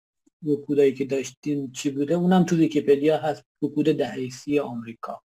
رکودایی 0.45 0.93
که 0.93 1.05
داشتیم 1.05 1.71
چی 1.71 1.89
بوده؟ 1.89 2.13
اونم 2.13 2.43
تو 2.43 2.55
ویکیپدیا 2.55 3.17
هست 3.17 3.43
رکود 3.61 3.85
دهه 3.85 4.29
سی 4.29 4.59
آمریکا 4.59 5.21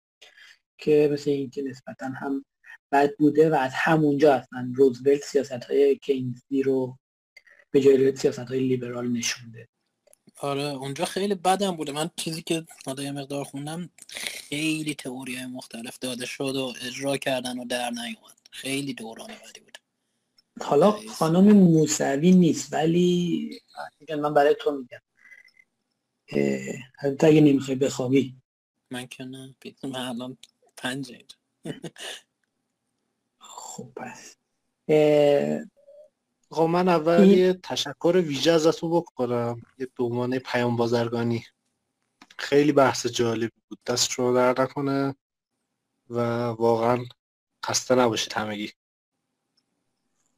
که 0.78 1.10
مثل 1.12 1.30
اینکه 1.30 1.62
نسبتا 1.62 2.06
هم 2.06 2.44
بد 2.92 3.16
بوده 3.16 3.50
و 3.50 3.54
از 3.54 3.70
همونجا 3.74 4.34
اصلا 4.34 4.72
روزولت 4.74 5.20
سیاست 5.24 5.64
های 5.64 5.98
کینزی 5.98 6.62
رو 6.62 6.98
به 7.70 7.80
جای 7.80 8.16
سیاست 8.16 8.38
های 8.38 8.60
لیبرال 8.60 9.08
نشونده 9.08 9.68
آره 10.40 10.62
اونجا 10.62 11.04
خیلی 11.04 11.34
بدم 11.34 11.76
بوده. 11.76 11.92
من 11.92 12.10
چیزی 12.16 12.42
که 12.42 12.64
یه 12.98 13.12
مقدار 13.12 13.44
خوندم 13.44 13.90
خیلی 14.08 14.94
تئوری 14.94 15.46
مختلف 15.46 15.98
داده 15.98 16.26
شد 16.26 16.56
و 16.56 16.72
اجرا 16.86 17.16
کردن 17.16 17.58
و 17.58 17.64
در 17.64 17.90
نیومد. 17.90 18.38
خیلی 18.50 18.94
دوران 18.94 19.28
بدی 19.28 19.60
بود. 19.60 19.71
حالا 20.60 20.90
خانم 20.90 21.52
موسوی 21.56 22.32
نیست 22.32 22.72
ولی 22.72 23.60
من 24.18 24.34
برای 24.34 24.56
تو 24.60 24.70
میگم. 24.72 25.00
حتی 26.98 27.26
اگه 27.26 27.40
نمی‌خوای 27.40 27.76
بخوابی. 27.76 28.36
من 28.90 29.06
که 29.06 29.24
نه 29.24 29.54
من 29.84 29.96
الان 29.96 30.38
پنج 30.76 31.24
خب 33.38 33.88
پس. 33.96 34.36
آقا 36.50 36.66
من 36.66 36.88
اول 36.88 37.30
یه 37.30 37.52
تشکر 37.52 38.22
ویژه 38.26 38.52
ازتون 38.52 38.90
بکنم 38.90 39.62
یه 39.78 39.88
به 39.96 40.04
عنوان 40.04 40.38
پیام 40.38 40.76
بازرگانی. 40.76 41.44
خیلی 42.38 42.72
بحث 42.72 43.06
جالبی 43.06 43.52
بود. 43.68 43.78
دست 43.86 44.10
شما 44.10 44.32
در 44.32 44.62
نکنه 44.62 45.14
و 46.10 46.20
واقعا 46.46 47.04
خسته 47.66 47.94
نباشید 47.94 48.32
همگی. 48.32 48.72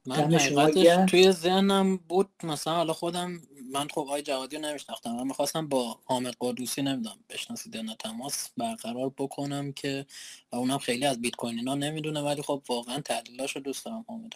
من 0.07 0.35
حقیقتش 0.35 1.11
توی 1.11 1.31
ذهنم 1.31 1.97
بود 1.97 2.29
مثلا 2.43 2.75
حالا 2.75 2.93
خودم 2.93 3.41
من 3.71 3.87
خب 3.87 3.99
آقای 3.99 4.21
جوادی 4.21 4.55
رو 4.55 4.61
نمیشناختم 4.61 5.11
من 5.11 5.27
می‌خواستم 5.27 5.67
با 5.67 5.99
حامد 6.05 6.35
قدوسی 6.41 6.81
نمی‌دونم 6.81 7.17
بشناسید 7.29 7.77
نه 7.77 7.95
تماس 7.95 8.49
برقرار 8.57 9.09
بکنم 9.17 9.71
که 9.71 10.05
و 10.51 10.55
اونم 10.55 10.77
خیلی 10.77 11.05
از 11.05 11.21
بیت 11.21 11.35
کوین 11.35 11.57
اینا 11.57 11.75
نمی‌دونه 11.75 12.21
ولی 12.21 12.41
خب 12.41 12.63
واقعا 12.69 13.01
تحلیلاشو 13.01 13.59
دوست 13.59 13.85
دارم 13.85 14.05
حامد. 14.07 14.33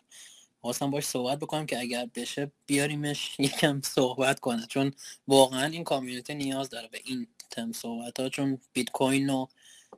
خواستم 0.62 0.92
باش 0.92 1.04
صحبت 1.04 1.40
بکنم 1.40 1.66
که 1.66 1.80
اگر 1.80 2.10
بشه 2.16 2.52
بیاریمش 2.66 3.36
یکم 3.40 3.82
صحبت 3.82 4.40
کنه 4.40 4.66
چون 4.70 4.94
واقعا 5.28 5.66
این 5.66 5.84
کامیونیتی 5.84 6.36
نیاز 6.36 6.70
داره 6.70 6.88
به 6.88 7.02
این 7.06 7.28
تم 7.52 7.72
صحبت 7.72 8.20
ها 8.20 8.30
چون 8.30 8.58
بیت 8.74 8.90
کوین 8.90 9.30
و 9.30 9.48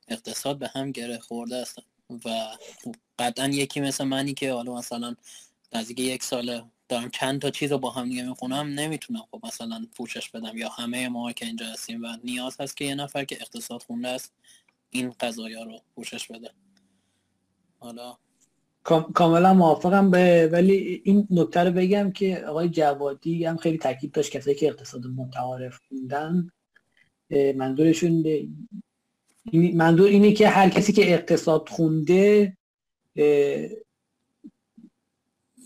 اقتصاد 0.07 0.60
به 0.60 0.72
هم 0.76 0.91
گره 0.91 1.19
خورده 1.19 1.61
هستن 1.61 1.81
و 2.26 2.57
قطعا 3.19 3.48
یکی 3.48 3.81
مثل 3.81 4.03
منی 4.03 4.34
که 4.34 4.53
حالا 4.53 4.76
مثلا 4.76 5.15
نزدیک 5.73 5.99
یک 5.99 6.23
ساله 6.23 6.64
دارم 6.89 7.10
چند 7.10 7.41
تا 7.41 7.49
چیز 7.49 7.72
رو 7.72 7.77
با 7.77 7.91
هم 7.91 8.10
دیگه 8.10 8.23
می‌خونم 8.30 8.68
نمی‌تونم 8.68 9.22
خب 9.31 9.45
مثلا 9.45 9.88
پوشش 9.95 10.30
بدم. 10.30 10.57
یا 10.57 10.69
همه 10.69 11.10
ما 11.10 11.31
که 11.31 11.45
اینجا 11.45 11.65
هستیم 11.65 12.03
و 12.03 12.07
نیاز 12.23 12.61
هست 12.61 12.77
که 12.77 12.85
یه 12.85 12.95
نفر 12.95 13.26
که 13.26 13.38
اقتصاد 13.41 13.84
خونده 13.84 14.07
است 14.07 14.34
این 14.89 15.14
قضایا 15.19 15.64
رو 15.64 15.80
پوشش 15.95 16.27
بده. 16.27 16.49
حالا 17.80 18.18
کاملا 19.14 19.53
موافقم 19.53 20.11
به 20.11 20.49
ولی 20.52 21.02
این 21.03 21.27
نکته 21.31 21.60
رو 21.64 21.72
بگم 21.72 22.11
که 22.11 22.45
آقای 22.48 22.69
جوادی 22.69 23.45
هم 23.45 23.57
خیلی 23.57 23.77
تاکید 23.77 24.11
داشت 24.11 24.31
کسایی 24.31 24.56
که 24.56 24.68
اقتصاد 24.68 25.06
متعارف 25.06 25.80
خوندن 25.88 26.49
منظورشون 27.56 28.26
منظور 29.53 30.07
اینه 30.07 30.34
که 30.34 30.48
هر 30.48 30.69
کسی 30.69 30.93
که 30.93 31.14
اقتصاد 31.14 31.69
خونده 31.69 32.57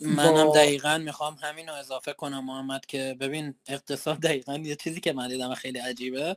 منم 0.02 0.52
دقیقا 0.52 0.98
می‌خوام 0.98 1.38
همین 1.42 1.68
رو 1.68 1.74
اضافه 1.74 2.14
کنم 2.14 2.46
محمد 2.46 2.86
که 2.86 3.16
ببین 3.20 3.56
اقتصاد 3.68 4.20
دقیقا 4.20 4.58
یه 4.58 4.76
چیزی 4.76 5.00
که 5.00 5.14
من 5.14 5.28
دیدم 5.28 5.54
خیلی 5.54 5.80
عجیبه. 5.80 6.36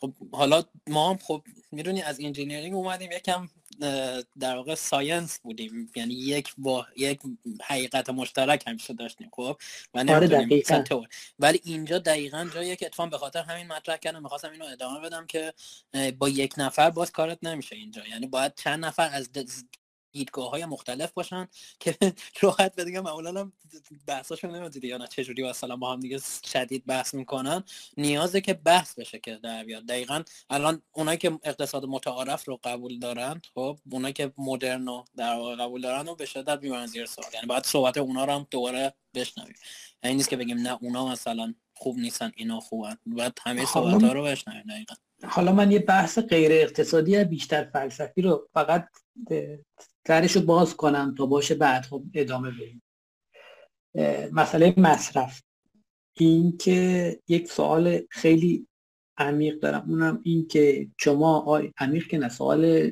خب 0.00 0.12
حالا 0.32 0.62
ما 0.86 1.10
هم 1.10 1.18
خب 1.18 1.42
می‌دونی 1.72 2.02
از 2.02 2.20
engineering 2.20 2.74
اومدیم 2.74 3.12
یکم 3.12 3.48
در 4.40 4.56
واقع 4.56 4.74
science 4.74 5.38
بودیم. 5.38 5.90
یعنی 5.96 6.14
یک 6.14 6.54
با 6.58 6.86
یک 6.96 7.20
حقیقت 7.62 8.10
مشترک 8.10 8.64
همیشه 8.66 8.94
داشتیم 8.94 9.28
خب؟ 9.32 9.56
و 9.94 9.98
آره 9.98 10.48
ولی 11.38 11.60
اینجا 11.64 11.98
دقیقا 11.98 12.50
جایی 12.54 12.76
که 12.76 12.86
اتفاقا 12.86 13.10
به 13.10 13.18
خاطر 13.18 13.42
همین 13.42 13.66
مطرح 13.66 13.96
کردم 13.96 14.22
می‌خواستم 14.22 14.50
اینو 14.50 14.64
ادامه 14.64 15.00
بدم 15.00 15.26
که 15.26 15.52
با 16.18 16.28
یک 16.28 16.54
نفر 16.58 16.90
باز 16.90 17.12
کارت 17.12 17.38
نمیشه 17.42 17.76
اینجا. 17.76 18.06
یعنی 18.06 18.26
باید 18.26 18.54
چند 18.56 18.84
نفر 18.84 19.10
از 19.12 19.32
دیدگاه 20.14 20.50
های 20.50 20.64
مختلف 20.64 21.12
باشن 21.12 21.48
که 21.80 21.96
راحت 22.42 22.74
به 22.74 22.84
دیگه 22.84 23.00
معمولا 23.00 23.40
هم 23.40 23.52
بحثاشون 24.06 24.56
نمی‌دونی 24.56 24.86
یا 24.86 24.96
نه 24.96 25.06
چجوری 25.06 25.48
مثلا 25.48 25.76
با 25.76 25.92
هم 25.92 26.00
دیگه 26.00 26.20
شدید 26.44 26.86
بحث 26.86 27.14
می‌کنن. 27.14 27.64
نیازه 27.96 28.40
که 28.40 28.54
بحث 28.54 28.98
بشه 28.98 29.18
که 29.18 29.36
در 29.42 29.64
بیاد. 29.64 29.86
دقیقا 29.86 30.22
الان 30.50 30.82
اونایی 30.92 31.18
که 31.18 31.38
اقتصاد 31.42 31.84
متعارف 31.84 32.44
رو 32.48 32.60
قبول 32.64 32.98
دارن 32.98 33.42
خب 33.54 33.78
اونایی 33.90 34.14
که 34.14 34.32
مدرن 34.38 34.86
رو 34.86 35.04
در 35.16 35.34
واقع 35.34 35.56
قبول 35.56 35.80
دارن 35.80 36.08
و 36.08 36.14
به 36.14 36.26
شدت 36.26 36.62
می‌برن 36.62 36.86
زیر 36.86 37.06
سوال. 37.06 37.28
یعنی 37.34 37.46
باید 37.46 37.64
صحبت 37.64 37.98
اونا 37.98 38.24
رو 38.24 38.32
هم 38.32 38.46
دوباره 38.50 38.94
بشنویم. 39.14 39.54
یعنی 40.04 40.16
نیست 40.16 40.28
که 40.28 40.36
بگیم 40.36 40.58
نه 40.58 40.78
اونا 40.82 41.08
مثلا 41.08 41.54
خوب 41.74 41.98
نیستن 41.98 42.32
اینا 42.36 42.60
خوبن. 42.60 42.96
باید 43.06 43.32
همه 43.42 43.66
صحبت 43.66 44.02
ها 44.02 44.12
رو 44.12 44.22
بشنویم 44.22 44.64
دقیقا. 44.68 44.94
حالا 45.28 45.52
من 45.52 45.70
یه 45.70 45.78
بحث 45.78 46.18
غیر 46.18 46.52
اقتصادی 46.52 47.24
بیشتر 47.24 47.64
فلسفی 47.64 48.22
رو 48.22 48.48
فقط 48.54 48.88
درش 50.04 50.36
رو 50.36 50.42
باز 50.42 50.76
کنم 50.76 51.14
تا 51.18 51.26
باشه 51.26 51.54
بعد 51.54 51.82
خب 51.82 52.02
ادامه 52.14 52.50
بدیم. 52.50 52.82
مسئله 54.32 54.74
مصرف. 54.76 55.42
این 56.16 56.56
که 56.56 57.20
یک 57.28 57.50
سوال 57.50 58.00
خیلی 58.10 58.66
عمیق 59.18 59.60
دارم. 59.60 59.90
اونم 59.90 60.20
این 60.24 60.46
که 60.46 60.88
شما 61.00 61.40
آی 61.40 61.72
عمیق 61.78 62.06
که 62.06 62.18
نه 62.18 62.28
سوال 62.28 62.90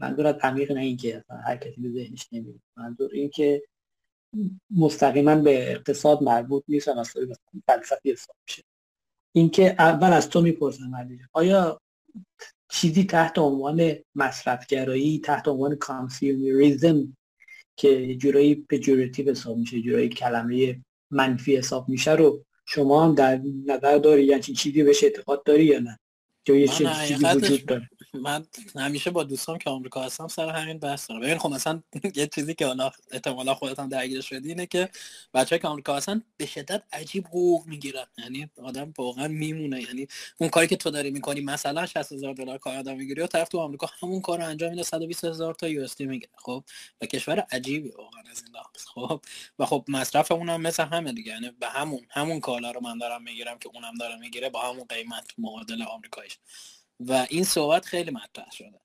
منظور 0.00 0.26
از 0.26 0.34
عمیق 0.42 0.72
نه 0.72 0.80
این 0.80 0.96
که 0.96 1.24
هر 1.44 1.56
کسی 1.56 1.80
به 1.80 1.90
ذهنش 1.90 2.28
نمیاد 2.32 2.60
منظور 2.76 3.10
این 3.12 3.30
که 3.30 3.62
مستقیما 4.70 5.36
به 5.36 5.70
اقتصاد 5.70 6.22
مربوط 6.22 6.64
نیست 6.68 6.88
و 6.88 6.94
مسئله 6.94 7.34
فلسفی 7.66 8.12
حساب 8.12 8.36
میشه. 8.48 8.62
این 9.32 9.50
که 9.50 9.74
اول 9.78 10.12
از 10.12 10.28
تو 10.30 10.40
می‌پرسم 10.40 11.08
آیا 11.32 11.80
چیزی 12.68 13.04
تحت 13.04 13.38
عنوان 13.38 13.92
مصرفگرایی 14.14 15.18
تحت 15.18 15.48
عنوان 15.48 15.76
consumerism 15.76 17.16
که 17.76 17.88
یه 17.88 18.16
جورایی 18.16 18.54
پجورتیو 18.54 19.30
حساب 19.30 19.56
میشه 19.56 19.80
جورایی 19.80 20.08
کلمه 20.08 20.80
منفی 21.10 21.56
حساب 21.56 21.88
میشه 21.88 22.12
رو. 22.12 22.44
شما 22.66 23.04
هم 23.04 23.14
در 23.14 23.40
نظر 23.66 23.98
داری 23.98 24.24
یعنی 24.24 24.42
چیزی 24.42 24.82
بهش 24.82 25.04
اعتقاد 25.04 25.44
داری 25.44 25.64
یا 25.64 25.78
نه؟ 25.78 25.98
من 26.48 27.06
چیزی 27.06 27.24
وجود 27.24 27.66
داره؟ 27.66 27.88
من 28.14 28.46
همیشه 28.76 29.10
با 29.10 29.24
دوستان 29.24 29.58
که 29.58 29.70
آمریکا 29.70 30.02
هستم 30.02 30.28
سر 30.28 30.50
همین 30.50 30.78
بحث 30.78 31.10
دارم. 31.10 31.20
ببین 31.20 31.38
خب 31.38 31.50
مثلا 31.50 31.82
یه 32.16 32.26
چیزی 32.26 32.54
که 32.54 32.66
حالا 32.66 32.90
احتمالا 33.12 33.54
خودت 33.54 33.78
هم 33.78 33.88
درگیر 33.88 34.20
شدی 34.20 34.48
اینه 34.48 34.66
که 34.66 34.88
بچه 35.34 35.58
که 35.58 35.68
آمریکا 35.68 35.96
هستن 35.96 36.22
به 36.36 36.46
شدت 36.46 36.82
عجیب 36.92 37.26
حقوق 37.26 37.66
می‌گیرن. 37.66 38.06
یعنی 38.18 38.50
آدم 38.62 38.94
واقعا 38.98 39.28
میمونه. 39.28 39.82
یعنی 39.82 40.08
اون 40.38 40.50
کاری 40.50 40.66
که 40.66 40.76
تو 40.76 40.90
داری 40.90 41.10
می‌کنی 41.10 41.40
مثلا 41.40 41.86
60 41.86 42.12
هزار 42.12 42.34
دلار 42.34 42.58
کانادا 42.58 42.94
می‌گیری 42.94 43.22
و 43.22 43.26
طرف 43.26 43.48
تو 43.48 43.58
آمریکا 43.58 43.90
همون 44.02 44.20
کار 44.20 44.42
انجام 44.42 44.70
میده 44.70 44.82
120 44.82 45.24
هزار 45.24 45.54
تا 45.54 45.68
یو 45.68 45.82
اس 45.82 46.00
می‌گیره. 46.00 46.32
خب؟ 46.38 46.64
و 47.02 47.06
کشور 47.06 47.40
عجیبی 47.40 47.88
واقعا 47.90 48.22
از 48.30 48.42
این 48.44 48.54
لحاظ. 48.56 48.86
خب؟ 48.94 49.22
و 49.58 49.66
خب 49.66 49.84
مصرف 49.88 50.32
اونم 50.32 50.60
مثل 50.60 50.84
همه 50.84 51.12
دیگه. 51.12 51.32
یعنی 51.32 51.50
به 51.60 51.66
همون 51.68 52.00
همون 52.10 52.40
کالا 52.40 52.70
رو 52.70 52.80
من 52.80 52.98
دارم 52.98 53.22
می‌گیرم 53.22 53.58
که 53.58 53.70
اونم 53.74 53.94
داره 54.00 54.16
می‌گیره 54.18 54.50
با 54.50 54.62
همون 54.62 54.84
قیمت 54.88 55.32
معادل 55.38 55.82
آمریکاییش. 55.82 56.38
و 57.00 57.26
این 57.30 57.44
صحبت 57.44 57.84
خیلی 57.86 58.10
مطرح 58.10 58.50
شده. 58.50 58.80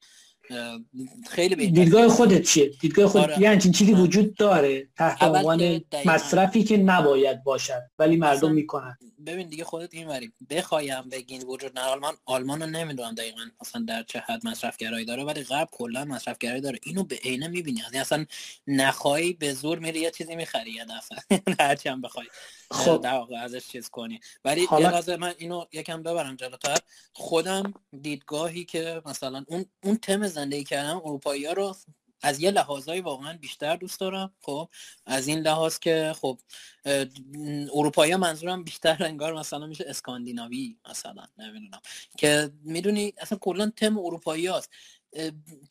خیلی 1.30 1.56
بهتر 1.56 1.72
دیدگاه 1.72 2.08
خودت 2.08 2.42
چیه؟ 2.42 2.72
دیدگاه 2.82 3.08
خود 3.08 3.22
آره. 3.22 3.40
یعنی 3.40 3.60
چیزی 3.60 3.94
وجود 3.94 4.36
داره 4.36 4.88
تحت 4.98 5.24
عنوان 5.24 5.82
مصرفی 6.06 6.64
که 6.64 6.78
نباید 6.78 7.44
باشد 7.44 7.82
ولی 8.00 8.16
مردم 8.18 8.52
می‌کنن. 8.52 8.98
ببین 9.26 9.50
دیگه 9.50 9.64
خودت 9.64 9.94
این 9.94 10.08
وری 10.08 10.32
بخوایم 10.50 11.10
بگین 11.10 11.44
وجود 11.44 11.80
نه 11.80 11.86
آلمان 11.86 12.14
آلمان 12.26 12.62
رو 12.62 12.70
نمی‌دونم 12.70 13.16
دقیقا 13.16 13.42
اصلا 13.62 13.86
در 13.88 14.04
چه 14.04 14.20
حد 14.20 14.48
مصرفگرایی 14.48 15.06
داره 15.06 15.24
ولی 15.24 15.44
غرب 15.44 15.68
کلا 15.72 16.06
مصرفگرایی 16.06 16.62
داره. 16.62 16.80
اینو 16.84 17.04
به 17.04 17.16
عینه 17.16 17.48
می‌بینی. 17.48 17.80
یعنی 17.80 17.98
اصلا 17.98 18.26
نخواهی 18.68 19.34
به 19.34 19.54
زور 19.54 19.80
میری 19.80 20.00
یه 20.00 20.12
چیزی 20.12 20.36
می‌خری 20.36 20.72
یه 20.72 20.86
دفعه. 20.86 21.42
هرچی 21.60 21.90
هم 21.90 22.02
بخوای 22.02 22.28
خب. 22.72 23.02
در 23.02 23.14
واقع 23.14 23.36
ازش 23.36 23.68
چیز 23.68 23.90
کنی. 23.90 24.20
ولی 24.46 24.66
حالا... 24.66 25.04
یه 25.08 25.18
من 25.18 25.34
اینو 25.38 25.66
یکم 25.74 26.04
ببرم 26.04 26.36
جلوتر. 26.36 26.78
خودم 27.14 27.74
دیدگاهی 28.02 28.66
که 28.66 29.02
مثلا 29.06 29.46
اون 29.48 29.66
اون 29.84 29.98
تم 29.98 30.28
زندگی 30.34 30.64
کردم 30.64 30.98
اروپایی 30.98 31.46
ها 31.46 31.54
رو 31.54 31.76
از 32.22 32.40
یه 32.40 32.52
لحاظایی 32.52 33.02
واقعا 33.02 33.38
بیشتر 33.38 33.76
دوست 33.76 34.00
دارم. 34.00 34.34
خب 34.42 34.70
از 35.06 35.28
این 35.28 35.40
لحاظ 35.40 35.80
که 35.80 36.14
خب 36.22 36.40
اروپایی 37.74 38.16
منظورم 38.16 38.64
بیشتر 38.64 39.04
انگار 39.04 39.34
مثلا 39.34 39.68
میشه 39.68 39.86
اسکاندیناوی 39.88 40.78
مثلا 40.90 41.26
نمی‌دونم. 41.38 41.82
که 42.18 42.52
می‌دونی 42.64 43.14
اصلا 43.18 43.38
کلا 43.38 43.72
تم 43.78 43.98
اروپایی 43.98 44.48
هست 44.48 44.70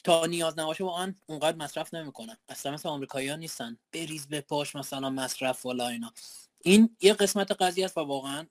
تا 0.05 0.27
نیاز 0.27 0.59
نباشه 0.59 0.85
واقعا 0.85 1.15
اونقدر 1.27 1.57
مصرف 1.57 1.95
نمی‌کنن. 1.95 2.37
اصلا 2.49 2.73
مثل 2.73 2.89
آمریکایی 2.89 3.29
ها 3.29 3.37
نیستن. 3.37 3.79
بریز 3.93 4.27
به 4.27 4.41
پاش 4.41 4.77
مثلا 4.77 5.11
مصرف 5.11 5.67
والا 5.67 5.89
اینا. 5.89 6.13
این 6.65 6.97
یه 7.01 7.13
قسمت 7.15 7.53
قضیه 7.53 7.85
است 7.85 7.99
و 7.99 8.01
واقعا 8.01 8.47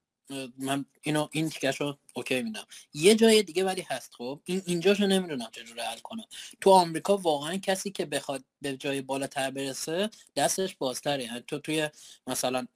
من 0.58 0.86
اینو 1.02 1.28
این 1.32 1.50
تیکش 1.50 1.82
رو 1.82 1.98
اوکی 2.14 2.42
میدم 2.42 2.66
یه 2.94 3.16
جای 3.16 3.44
دیگه 3.44 3.64
ولی 3.64 3.82
هست 3.82 4.14
خب. 4.18 4.40
این 4.46 4.62
اینجاشو 4.66 5.08
نمی‌دونم 5.08 5.50
چجوری 5.52 5.82
حل 5.82 6.00
کنم. 6.00 6.26
تو 6.62 6.70
آمریکا 6.70 7.18
واقعا 7.18 7.58
کسی 7.58 7.92
که 7.92 8.06
بخواد 8.06 8.44
به 8.62 8.78
جای 8.78 9.02
بالاتر 9.02 9.52
برسه 9.52 10.10
دستش 10.36 10.76
بازتره. 10.76 11.24
یعنی 11.24 11.44
تو 11.48 11.60
توی 11.60 11.90
مثلا 12.28 12.68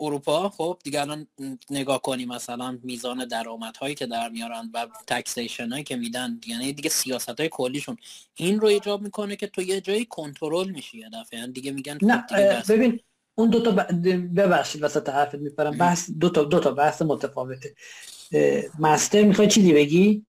اروپا 0.00 0.48
خب 0.48 0.78
دیگه 0.84 1.00
الان 1.00 1.26
نگاه 1.70 2.02
کنی 2.02 2.24
مثلا 2.24 2.78
میزان 2.82 3.24
درآمدهایی 3.24 3.94
که 3.94 4.06
در 4.06 4.28
میارن 4.28 4.70
و 4.74 4.86
تکسیشن 5.06 5.72
هایی 5.72 5.84
که 5.84 5.96
میدن 5.96 6.40
یعنی 6.46 6.72
دیگه 6.72 6.90
سیاست 6.90 7.40
های 7.40 7.48
کلیشون. 7.48 7.96
این 8.34 8.60
رو 8.60 8.68
ایجاب 8.68 9.02
می‌کنه 9.02 9.36
که 9.36 9.46
تو 9.46 9.62
یه 9.62 9.80
جایی 9.80 10.04
کنترل 10.04 10.70
میشی 10.70 10.98
یه 10.98 11.10
دفعه. 11.12 11.40
یعنی 11.40 11.52
دیگه 11.52 11.72
میگن 11.72 11.98
نه 12.02 12.26
خب 12.62 12.72
ببین 12.72 13.00
اون 13.34 13.50
دو 13.50 13.60
تا 13.60 13.70
ببخشید 14.36 14.82
وسط 14.82 15.08
حرفت 15.08 15.34
میپرم 15.34 15.78
بحث 15.78 16.10
دو 16.10 16.30
تا 16.30 16.44
دو 16.44 16.60
تا 16.60 16.70
بحث 16.70 17.02
متفاوته 17.02 17.74
مستر 18.78 19.22
می‌خوای 19.22 19.48
چیزی 19.48 19.72
بگی 19.72 20.26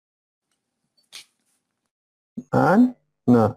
من 2.54 2.96
نه 3.28 3.56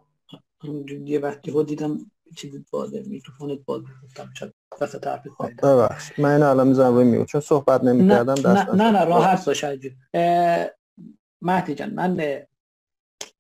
یه 1.05 1.19
وقتی 1.19 1.51
رو 1.51 1.63
دیدم 1.63 2.11
چیزی 2.37 2.65
بازه 2.71 3.03
میکروفونت 3.07 3.59
باز 3.65 3.83
گفتم 4.05 4.31
شاید 4.39 4.55
وسط 4.81 5.07
حرفت 5.07 5.29
ببخشید 5.63 6.21
من 6.21 6.43
الان 6.43 6.69
می‌ذارم 6.69 6.95
روی 6.95 7.05
میو 7.05 7.25
چون 7.25 7.41
صحبت 7.41 7.85
نمی‌کردم 7.85 8.35
دست 8.35 8.47
نه 8.47 8.75
نه, 8.75 8.91
نه 8.91 9.05
راحت 9.05 9.45
باش 9.45 9.65
مهدی 11.43 11.75
جان 11.75 11.91
من 11.91 12.43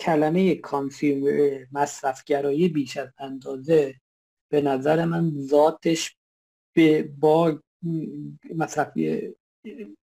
کلمه 0.00 0.54
کانسیومر 0.54 1.64
مصرفگرایی 1.72 2.68
بیش 2.68 2.96
از 2.96 3.08
اندازه 3.18 3.94
به 4.54 4.60
نظر 4.60 5.04
من 5.04 5.32
ذاتش 5.40 6.16
به 6.72 7.02
با 7.02 7.58
مصرفی 8.54 9.34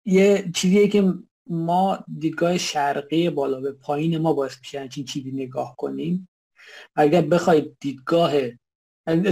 یه 0.04 0.50
چیزیه 0.54 0.88
که 0.88 1.14
ما 1.46 2.04
دیدگاه 2.18 2.58
شرقی 2.58 3.30
بالا 3.30 3.60
به 3.60 3.72
پایین 3.72 4.18
ما 4.18 4.32
باعث 4.32 4.58
میشه 4.58 4.80
همچین 4.80 5.04
چیزی 5.04 5.32
نگاه 5.32 5.76
کنیم. 5.76 6.28
اگر 6.96 7.22
بخواید 7.22 7.76
دیدگاه 7.80 8.32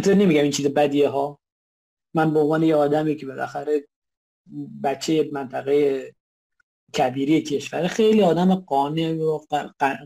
تو 0.04 0.14
نمیگم 0.14 0.42
این 0.42 0.50
چیز 0.50 0.66
بدیه 0.66 1.08
ها. 1.08 1.38
من 2.14 2.34
به 2.34 2.40
عنوان 2.40 2.62
یه 2.62 2.74
آدمی 2.74 3.16
که 3.16 3.26
بالاخره 3.26 3.88
بچه 4.82 5.30
منطقه 5.32 6.14
کبیری 6.98 7.42
کشور 7.42 7.86
خیلی 7.86 8.22
آدم 8.22 8.54
قانع 8.54 9.12
و 9.12 9.38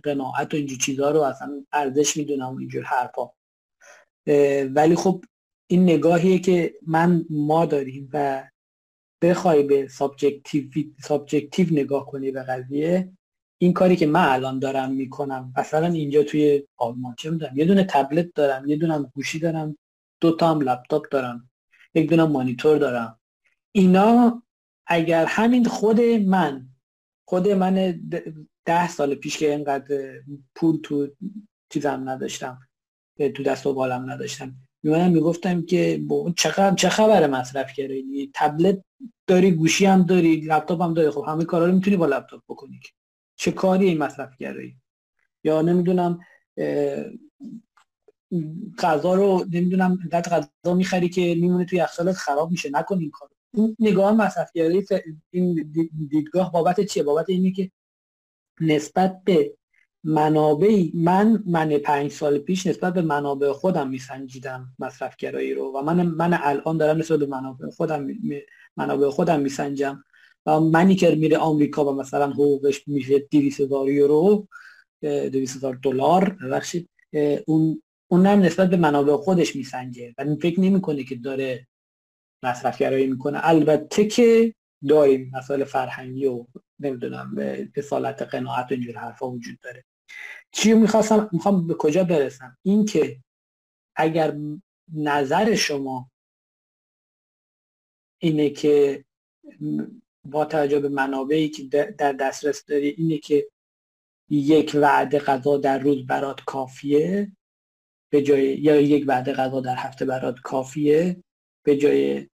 قناعت 0.05 0.55
و 0.55 0.56
اینجور 0.56 0.78
چیزها 0.78 1.10
رو 1.10 1.20
اصلا 1.20 1.64
ارزش 1.72 2.16
می‌دونم 2.16 2.56
اینجور 2.56 2.82
حرفا. 2.82 3.30
ولی 4.74 4.94
خب 4.94 5.24
این 5.66 5.82
نگاهیه 5.82 6.39
که 6.39 6.74
من 6.86 7.24
ما 7.31 7.66
داریم 7.66 8.11
و 8.12 8.44
بخوای 9.23 9.62
به 9.62 9.89
سابجکتیو, 9.89 11.66
نگاه 11.70 12.07
کنی 12.07 12.31
به 12.31 12.43
قضیه 12.43 13.12
این 13.59 13.73
کاری 13.73 13.97
که 13.97 14.07
من 14.07 14.28
الان 14.28 14.59
دارم 14.59 14.93
می‌کنم 14.93 15.53
مثلا 15.59 15.86
اینجا 15.86 16.23
توی 16.23 16.69
آلمان 16.77 17.15
چه 17.19 17.31
می‌دونم 17.31 17.57
یه 17.57 17.65
دونه 17.65 17.85
تبلت 17.85 18.35
دارم 18.35 18.66
یه 18.66 18.77
دونه 18.77 19.03
گوشی 19.15 19.39
دارم 19.39 19.78
دو 20.20 20.36
تا 20.36 20.51
هم 20.51 20.61
لپتاپ 20.61 21.09
دارم 21.09 21.51
یک 21.94 22.11
دونه 22.11 22.24
مانیتور 22.24 22.78
دارم. 22.78 23.20
اینا 23.73 24.43
اگر 24.86 25.24
همین 25.24 25.65
خود 25.65 26.01
من 26.01 26.69
خود 27.24 27.49
من 27.49 28.01
ده 28.65 28.89
سال 28.89 29.15
پیش 29.15 29.39
که 29.39 29.51
اینقدر 29.51 30.20
پول 30.55 30.81
تو 30.82 31.09
چیزم 31.70 32.09
نداشتم 32.09 32.59
تو 33.18 33.43
دست 33.43 33.66
و 33.66 33.74
بالم 33.74 34.10
نداشتم. 34.10 34.55
میمونم 34.82 35.10
می‌گفتم 35.10 35.62
که 35.62 36.01
چه 36.36 36.74
چه 36.76 36.89
خبر 36.89 37.26
مصرف 37.26 37.72
کردی؟ 37.72 38.30
تبلت 38.34 38.84
داری 39.26 39.51
گوشی 39.51 39.86
هم 39.86 40.02
داری 40.02 40.40
لپتاپ 40.40 40.82
هم 40.82 40.94
داری. 40.94 41.10
خب 41.10 41.24
همه 41.28 41.44
کارا 41.44 41.66
رو 41.66 41.72
می‌تونی 41.72 41.97
با 41.97 42.06
لپتاپ 42.06 42.43
بکنی 42.48 42.80
چه 43.36 43.52
کاری 43.52 43.86
این 43.86 43.98
مصرف 43.98 44.36
کردی؟ 44.40 44.76
یا 45.44 45.62
نمی‌دونم 45.62 46.20
غذا 48.78 49.14
رو 49.14 49.44
نمی‌دونم 49.52 49.98
اینقدر 50.01 50.39
غذا 50.39 50.74
می‌خری 50.74 51.09
که 51.09 51.20
میمونه 51.20 51.64
توی 51.64 51.78
یخچالت 51.78 52.14
خراب 52.14 52.51
میشه. 52.51 52.70
نکن 52.72 52.98
این 52.98 53.10
کارو. 53.10 53.32
این 53.55 53.76
نگاه 53.78 54.12
مصرف 54.12 54.51
این 55.30 55.72
دیدگاه 56.10 56.52
بابت 56.52 56.80
چیه؟ 56.80 57.02
بابت 57.02 57.28
اینه 57.28 57.52
که 57.52 57.70
نسبت 58.60 59.20
به 59.24 59.55
منابعی 60.05 60.93
من 60.95 61.43
من 61.47 61.79
پنج 61.79 62.11
سال 62.11 62.39
پیش 62.39 62.66
نسبت 62.66 62.95
به 62.95 63.03
منابع 63.03 63.53
خودم 63.53 63.89
میسنجیدم 63.89 64.74
مصرفگرایی 64.79 65.55
رو 65.55 65.73
و 65.73 65.83
من 65.83 66.03
من 66.03 66.39
الان 66.43 66.77
دارم 66.77 66.99
نسبت 66.99 67.19
به 67.19 67.27
منابع 67.27 67.70
خودم 67.70 68.09
منابع 68.77 69.11
خودم 69.11 69.41
میسنجم 69.41 70.05
و 70.47 70.61
منی 70.61 70.95
که 70.95 71.15
میره 71.15 71.39
آمریکا 71.39 71.85
و 71.85 71.97
مثلا 71.97 72.31
حقوقش 72.31 72.89
میشه 72.89 73.19
200 73.19 73.61
هزار 73.61 73.91
یورو 73.91 74.49
200 75.03 75.57
هزار 75.57 75.79
دلار 75.83 76.29
ببخشید. 76.31 76.89
اون 77.47 77.83
اونم 78.09 78.41
نسبت 78.41 78.70
به 78.70 78.77
منابع 78.77 79.16
خودش 79.16 79.57
میسنجه 79.57 80.15
و 80.19 80.37
فکر 80.43 80.61
نمی‌کنه 80.61 81.05
که 81.05 81.15
داره 81.15 81.66
مصرفگرایی 82.43 83.07
می‌کنه. 83.07 83.41
البته 83.43 84.05
که 84.05 84.55
داریم 84.89 85.31
مسائل 85.35 85.65
فرهنگی 85.65 86.27
و 86.27 86.47
نمی‌دونم 86.81 87.37
اصالت 87.77 88.23
قناعت 88.23 88.66
و 88.70 88.74
اینجور 88.74 88.97
حرفا 88.97 89.31
وجود 89.31 89.59
داره. 89.62 89.85
چی 90.52 90.74
می‌خواستم؟ 90.74 91.28
می‌خوام 91.32 91.66
به 91.66 91.74
کجا 91.74 92.05
برسم؟ 92.05 92.59
این 92.62 92.84
که 92.84 93.22
اگر 93.97 94.36
نظر 94.94 95.55
شما 95.55 96.10
اینه 98.18 98.51
که 98.51 99.05
با 100.24 100.44
توجه 100.44 100.80
به 100.80 100.89
منابعی 100.89 101.48
که 101.48 101.62
در 101.98 102.12
دسترس 102.12 102.64
داری 102.64 102.89
اینه 102.89 103.18
که 103.18 103.48
یک 104.30 104.72
وعده 104.74 105.18
غذا 105.18 105.56
در 105.59 105.78
روز 105.78 106.06
برات 106.06 106.40
کافیه 106.47 107.32
به 108.12 108.22
جای 108.22 108.44
یا 108.44 108.80
یک 108.80 109.05
وعده 109.09 109.32
غذا 109.32 109.60
در 109.60 109.76
هفته 109.76 110.05
برات 110.05 110.40
کافیه 110.40 111.22
به 111.64 111.76
جای 111.76 112.28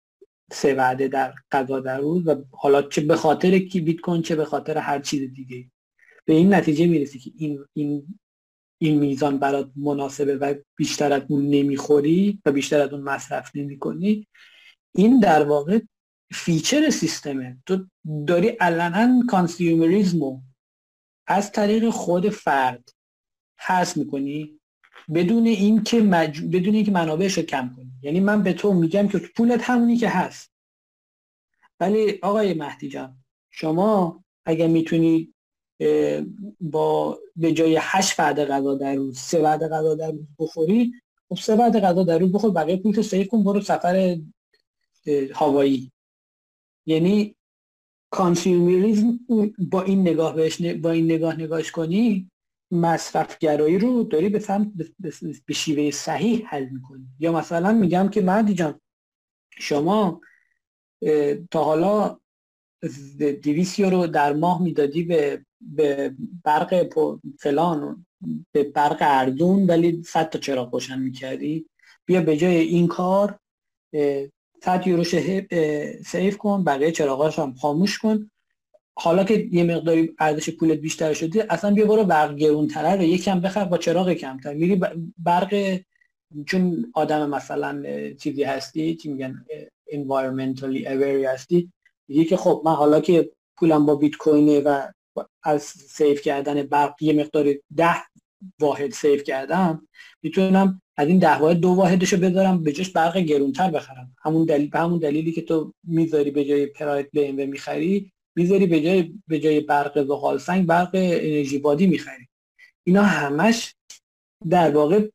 سه 0.52 0.74
وعده 0.74 1.08
در 1.08 1.34
غذا 1.52 1.80
در 1.80 2.00
روز 2.00 2.28
و 2.28 2.44
حالا 2.52 2.82
چه 2.82 3.02
به 3.02 3.16
خاطر 3.16 3.60
کی 3.60 3.82
بیت 3.82 4.00
کوین 4.00 4.22
چه 4.22 4.36
به 4.36 4.46
خاطر 4.46 4.78
هر 4.78 5.00
چیز 5.00 5.34
دیگه 5.34 5.72
به 6.28 6.34
این 6.34 6.54
نتیجه 6.54 6.88
می‌رسی 6.88 7.20
که 7.20 7.32
این 7.38 7.66
این 7.74 8.20
این 8.82 9.00
میزان 9.00 9.38
برات 9.38 9.72
مناسبه 9.76 10.38
و 10.38 10.56
بیشتر 10.76 11.14
از 11.14 11.22
اون 11.28 11.50
نمی‌خوری 11.50 12.42
و 12.46 12.52
بیشتر 12.52 12.80
از 12.80 12.94
اون 12.94 13.02
مصرف 13.02 13.52
نمی 13.56 13.80
این 14.96 15.20
در 15.20 15.44
واقع 15.44 15.80
feature 16.32 16.90
سیستمه. 16.90 17.58
تو 17.66 17.88
داری 18.28 18.48
علنا 18.48 19.26
consumerism 19.30 20.32
و 20.32 20.42
از 21.28 21.52
طریق 21.52 21.90
خود 21.90 22.30
فرد 22.30 22.90
حذف 23.60 23.98
می‌کنی 23.98 24.60
بدون 25.14 25.48
اینکه 25.48 26.02
مج... 26.02 26.42
بدون 26.42 26.76
اینکه 26.76 26.92
منابعش 26.92 27.38
رو 27.38 27.44
کم 27.44 27.74
کنی. 27.76 27.92
یعنی 28.02 28.20
من 28.20 28.44
به 28.44 28.54
تو 28.54 28.74
میگم 28.74 29.08
که 29.08 29.18
پولت 29.18 29.70
همونی 29.70 29.98
که 29.98 30.10
هست. 30.10 30.54
ولی 31.80 32.20
آقای 32.22 32.54
مهدی 32.54 32.90
جان 32.90 33.18
شما 33.50 34.24
اگر 34.46 34.68
می‌تونی 34.68 35.34
با 36.62 37.20
به 37.36 37.52
جای 37.52 37.78
هشت 37.82 38.20
وعده 38.20 38.46
غذا 38.46 38.76
در 38.76 38.96
روز 38.96 39.20
سه 39.20 39.42
وعده 39.42 39.68
غذا 39.68 39.96
در 39.96 40.12
روز 40.12 40.26
بخوری 40.40 40.94
خب 41.30 41.36
سه 41.36 41.56
وعده 41.56 41.80
غذا 41.80 42.04
در 42.04 42.20
روز 42.20 42.32
بخور 42.32 42.52
بقیه 42.52 42.78
پول 42.78 43.02
save 43.02 43.28
کن 43.28 43.44
برو 43.44 43.62
سفر 43.62 44.18
هوایی. 45.34 45.92
یعنی 46.86 47.36
consumerism 48.10 49.20
با 49.70 49.82
این 49.82 50.02
نگاه 50.02 50.36
بهش 50.36 50.62
با 50.62 50.92
این 50.92 51.06
نگاه 51.06 51.36
نگاهش 51.36 51.72
کنی 51.72 52.32
مصرفگرایی 52.72 53.80
رو 53.80 54.04
داری 54.04 54.30
به 54.30 54.40
سمت 54.40 54.68
به 55.46 55.54
شیوه 55.54 55.92
صحیح 55.92 56.46
حل 56.48 56.70
می‌کنی. 56.70 57.08
یا 57.20 57.32
مثلا 57.32 57.74
میگم 57.74 58.10
که 58.10 58.22
مهدی 58.22 58.54
جان 58.54 58.80
شما 59.50 60.22
تا 61.52 61.64
حالا 61.64 62.20
دویست 63.42 63.80
یورو 63.80 64.08
در 64.08 64.34
ماه 64.34 64.62
می‌دادی 64.62 65.04
به 65.04 65.46
به 65.62 66.16
برق 66.44 66.88
فلان 67.40 68.06
به 68.52 68.64
برق 68.64 68.98
اردون 69.02 69.66
ولی 69.66 70.04
صد 70.04 70.30
تا 70.30 70.40
چراغ 70.40 70.74
روشن 70.74 71.00
می‌کردی. 71.00 71.66
بیا 72.06 72.22
به 72.22 72.38
جای 72.38 72.58
این 72.58 72.88
کار 72.88 73.40
100 74.64 74.88
یورو 74.88 75.04
سیف 76.06 76.38
کن 76.38 76.64
بقیه 76.64 76.92
چراغاش 76.92 77.40
هم 77.40 77.54
خاموش 77.54 77.98
کن. 77.98 78.30
حالا 79.00 79.24
که 79.24 79.48
یه 79.52 79.64
مقداری 79.64 80.16
ارزش 80.20 80.50
پولت 80.50 80.78
بیشتر 80.78 81.14
شده 81.14 81.46
اصلا 81.50 81.74
بیا 81.74 81.86
برو 81.86 82.04
برق 82.04 82.36
گرونتره 82.36 82.96
رو 82.96 83.04
یکم 83.04 83.42
بخر 83.42 83.66
با 83.66 83.78
چراغ 83.78 84.14
کمتر. 84.14 84.54
میری 84.54 84.82
برق 85.18 85.80
چون 86.46 86.92
آدم 86.94 87.30
مثلا 87.30 87.84
چیزی 88.14 88.44
هستی 88.44 88.96
چی 88.96 89.14
میگن 89.14 89.46
environmentally 89.92 90.86
aware 90.86 91.26
هستی 91.28 91.72
که 92.30 92.38
خب 92.38 92.62
من 92.66 92.74
حالا 92.74 93.00
که 93.00 93.32
پولم 93.58 93.86
با 93.86 93.96
بیت 93.96 94.16
کوینه 94.16 94.60
و 94.60 94.88
از 95.44 95.64
سیف 95.64 96.22
کردن 96.22 96.64
برق 96.64 97.04
یه 97.04 97.14
مقدار 97.14 97.54
ده 97.78 97.96
واحد 98.60 98.92
سیف 98.92 99.24
کردم 99.24 99.88
می‌تونم 100.24 100.82
از 100.98 101.08
این 101.08 101.20
ده 101.20 101.38
واحد 101.38 101.58
دو 101.58 101.70
واحدش 101.70 102.14
رو 102.14 102.20
بذارم 102.20 102.64
به 102.64 102.72
جاش 102.72 102.90
برق 102.90 103.18
گرونتر 103.18 103.72
بخرم. 103.72 104.16
همون 104.22 104.46
دلیل 104.46 104.70
به 104.70 104.80
همون 104.80 105.00
دلیلی 105.00 105.32
که 105.32 105.42
تو 105.42 105.74
می‌ذاری 105.84 106.32
به 106.32 106.46
جای 106.46 106.66
پرایت 106.66 107.08
بی 107.12 107.26
ام 107.26 107.50
می‌خری 107.50 108.12
می‌ذاری 108.36 108.66
به 108.68 108.82
جای 108.82 109.14
به 109.28 109.40
جای 109.40 109.60
برق 109.60 110.04
زغال 110.04 110.38
سنگ 110.38 110.66
برق 110.66 110.90
انرژی 110.94 111.58
بادی 111.58 111.88
می‌خری. 111.88 112.28
اینا 112.84 113.04
همش 113.04 113.76
در 114.50 114.72
واقع 114.72 115.10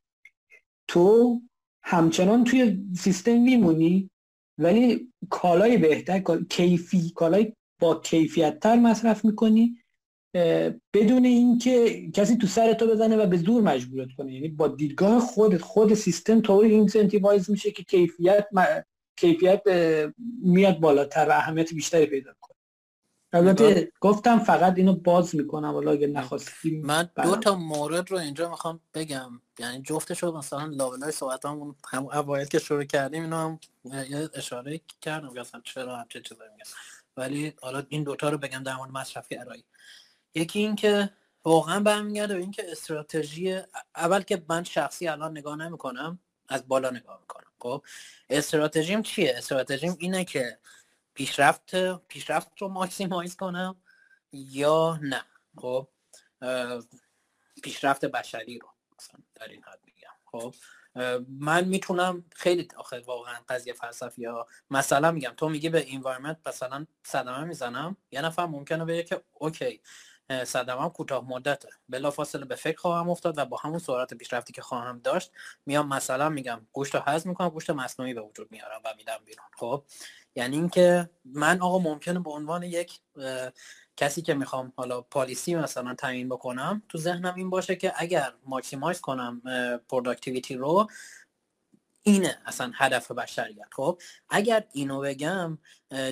تو 0.87 1.41
همچنان 1.83 2.43
توی 2.43 2.83
سیستم 2.97 3.41
میمونی 3.41 4.09
ولی 4.57 5.11
کالای 5.29 5.77
بهتر 5.77 6.23
کیفی 6.49 7.09
کالای 7.15 7.53
با 7.79 7.95
کیفیت 7.95 8.59
تر 8.59 8.75
مصرف 8.75 9.25
می‌کنی 9.25 9.82
بدون 10.93 11.25
اینکه 11.25 12.09
کسی 12.11 12.37
تو 12.37 12.47
سر 12.47 12.73
تو 12.73 12.87
بزنه 12.87 13.17
و 13.17 13.25
به 13.25 13.37
زور 13.37 13.61
مجبورت 13.61 14.07
کنه. 14.17 14.33
یعنی 14.33 14.47
با 14.47 14.67
دیدگاه 14.67 15.19
خود 15.19 15.57
خود 15.57 15.93
سیستم 15.93 16.41
طوری 16.41 16.71
incentivize 16.71 17.49
میشه 17.49 17.71
که 17.71 17.83
کیفیت 17.83 18.47
کیفیت 19.15 19.61
میاد 20.43 20.79
بالاتر 20.79 21.29
و 21.29 21.31
اهمیت 21.31 21.73
بیشتری 21.73 22.05
پیدا 22.05 22.31
کنه 22.41 22.53
البته 23.35 23.91
گفتم 23.99 24.39
فقط 24.39 24.77
اینو 24.77 24.93
باز 24.93 25.35
می‌کنم 25.35 25.75
ولی 25.75 25.89
اگه 25.89 26.07
نخواستیم 26.07 26.85
من 26.85 27.09
دو 27.23 27.35
تا 27.35 27.55
مورد 27.55 28.11
رو 28.11 28.17
اینجا 28.17 28.49
می‌خوام 28.49 28.79
بگم. 28.93 29.41
یعنی 29.59 29.81
جفتش 29.81 30.23
رو 30.23 30.37
مثلا 30.37 30.65
لابلای 30.65 31.11
صحبت 31.11 31.45
هم 31.45 31.75
اوایل 31.93 32.47
که 32.47 32.59
شروع 32.59 32.83
کردیم 32.83 33.23
اینو 33.23 33.35
هم 33.35 33.59
اشاره 34.33 34.81
کردم 35.01 35.39
مثلا 35.39 35.61
چرا 35.63 35.95
هم 35.95 36.05
چه 36.09 36.21
چیزایی 36.21 36.51
میگم 36.51 36.69
ولی 37.17 37.53
حالا 37.61 37.83
این 37.89 38.03
دوتا 38.03 38.29
رو 38.29 38.37
بگم 38.37 38.63
در 38.63 38.75
مورد 38.75 38.91
مصرف 38.91 39.27
گرایی 39.27 39.63
یکی 40.35 40.59
این 40.59 40.75
که 40.75 41.09
واقعا 41.43 41.79
برمیگرده 41.79 42.33
به 42.33 42.39
اینکه 42.39 42.71
استراتژی 42.71 43.61
اول 43.95 44.21
که 44.21 44.45
من 44.49 44.63
شخصی 44.63 45.07
الان 45.07 45.31
نگاه 45.31 45.55
نمی‌کنم 45.55 46.19
از 46.49 46.67
بالا 46.67 46.89
نگاه 46.89 47.19
می‌کنم. 47.19 47.51
خب 47.59 47.83
استراتژیم 48.29 49.01
چیه؟ 49.01 49.33
استراتژیم 49.37 49.95
اینه 49.99 50.25
که 50.25 50.57
پیشرفت 51.13 51.75
پیشرفت 51.97 52.51
رو 52.59 52.67
ماکسیمایز 52.67 53.35
کنم 53.35 53.75
یا 54.31 54.99
نه؟ 55.01 55.23
خب 55.57 55.87
پیشرفت 57.63 58.05
بشری 58.05 58.59
رو 58.59 58.67
مثلا 58.99 59.19
در 59.35 59.47
این 59.47 59.63
حد 59.63 59.79
میگم. 59.85 60.09
خب 60.31 60.55
من 61.29 61.65
می‌تونم 61.65 62.25
خیلی 62.35 62.67
آخه 62.77 62.99
واقعا 62.99 63.35
قضیه 63.49 63.73
فلسفی 63.73 64.21
یا 64.21 64.47
مثلا 64.69 65.11
میگم 65.11 65.33
تو 65.37 65.49
میگی 65.49 65.69
به 65.69 65.93
environment 65.93 66.37
مثلا 66.45 66.85
صدمه 67.03 67.43
می‌زنم 67.43 67.97
یه 68.11 68.21
نفر 68.21 68.45
ممکنه 68.45 68.85
بگه 68.85 69.03
که 69.03 69.23
okay 69.33 69.81
صدمم 70.45 70.89
کوتاه 70.89 71.29
مدته. 71.29 71.69
بلافاصله 71.89 72.45
به 72.45 72.55
فکر 72.55 72.77
خواهم 72.77 73.09
افتاد 73.09 73.37
و 73.37 73.45
با 73.45 73.57
همون 73.57 73.79
سرعت 73.79 74.13
پیشرفتی 74.13 74.53
که 74.53 74.61
خواهم 74.61 74.99
داشت 74.99 75.31
میام 75.65 75.87
مثلا 75.87 76.29
میگم 76.29 76.61
گوشت 76.71 76.95
رو 76.95 77.01
هضم 77.05 77.29
می‌کنم 77.29 77.49
گوشت 77.49 77.69
مصنوعی 77.69 78.13
به 78.13 78.21
وجود 78.21 78.51
میارم 78.51 78.81
و 78.85 78.93
میدم 78.97 79.19
بیرون. 79.25 79.45
خب؟ 79.57 79.83
یعنی 80.35 80.55
اینکه 80.55 81.09
من 81.25 81.61
آقا 81.61 81.79
ممکنه 81.79 82.19
به 82.19 82.31
عنوان 82.31 82.63
یک 82.63 82.99
کسی 83.97 84.21
که 84.21 84.33
می‌خوام 84.33 84.73
حالا 84.75 85.01
policy 85.01 85.55
مثلا 85.55 85.95
تعیین 85.95 86.29
بکنم 86.29 86.83
تو 86.89 86.97
ذهنم 86.97 87.35
این 87.35 87.49
باشه 87.49 87.75
که 87.75 87.93
اگر 87.95 88.33
maximize 88.45 89.01
کنم 89.01 89.41
productivity 89.89 90.55
رو 90.55 90.87
اینه 92.03 92.37
اصلا 92.45 92.71
هدف 92.75 93.11
بشریت. 93.11 93.67
خب 93.71 94.01
اگر 94.29 94.63
اینو 94.71 95.01
بگم 95.01 95.57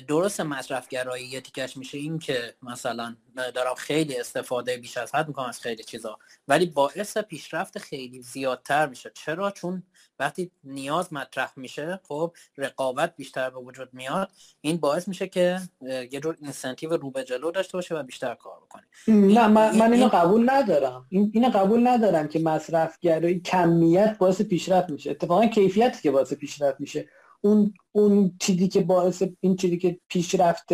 درست 0.08 0.40
مصرفگرایی 0.40 1.26
یه 1.26 1.40
تیکش 1.40 1.76
میشه 1.76 1.98
این 1.98 2.18
که 2.18 2.54
مثلا 2.62 3.16
دارم 3.54 3.74
خیلی 3.74 4.20
استفاده 4.20 4.76
بیش 4.76 4.96
از 4.96 5.14
حد 5.14 5.28
می‌کنم 5.28 5.46
از 5.46 5.60
خیلی 5.60 5.84
چیزا 5.84 6.18
ولی 6.48 6.66
باعث 6.66 7.18
پیشرفت 7.18 7.78
خیلی 7.78 8.22
زیادتر 8.22 8.86
میشه. 8.86 9.10
چرا؟ 9.14 9.50
چون 9.50 9.82
وقتی 10.22 10.50
نیاز 10.64 11.12
مطرح 11.12 11.52
میشه 11.56 12.00
خب 12.08 12.32
رقابت 12.56 13.16
بیشتر 13.16 13.50
به 13.50 13.58
وجود 13.58 13.88
میاد 13.92 14.30
این 14.60 14.76
باعث 14.76 15.08
میشه 15.08 15.28
که 15.28 15.58
یه 15.82 16.20
جور 16.22 16.36
incentive 16.42 16.96
رو 16.96 17.10
به 17.10 17.24
جلو 17.24 17.50
داشته 17.50 17.72
باشه 17.78 17.94
و 17.94 18.02
بیشتر 18.02 18.34
کار 18.34 18.60
بکنه. 18.60 18.82
نه 19.08 19.48
من, 19.48 19.76
من 19.76 19.92
اینو 19.92 20.08
قبول 20.08 20.50
ندارم. 20.50 21.06
این 21.08 21.30
اینو 21.34 21.48
قبول 21.48 21.86
ندارم 21.86 22.28
که 22.28 22.38
مصرفگرایی 22.38 23.40
کمیت 23.40 24.16
باعث 24.18 24.42
پیشرفت 24.42 24.90
میشه. 24.90 25.10
اتفاقا 25.10 25.46
کیفیتی 25.46 26.02
که 26.02 26.10
باعث 26.10 26.32
پیشرفت 26.32 26.80
میشه. 26.80 27.08
اون 27.40 27.74
اون 27.92 28.36
چیزی 28.40 28.68
که 28.68 28.80
باعث 28.80 29.22
این 29.40 29.56
چیزی 29.56 29.78
که 29.78 30.00
پیشرفت 30.08 30.68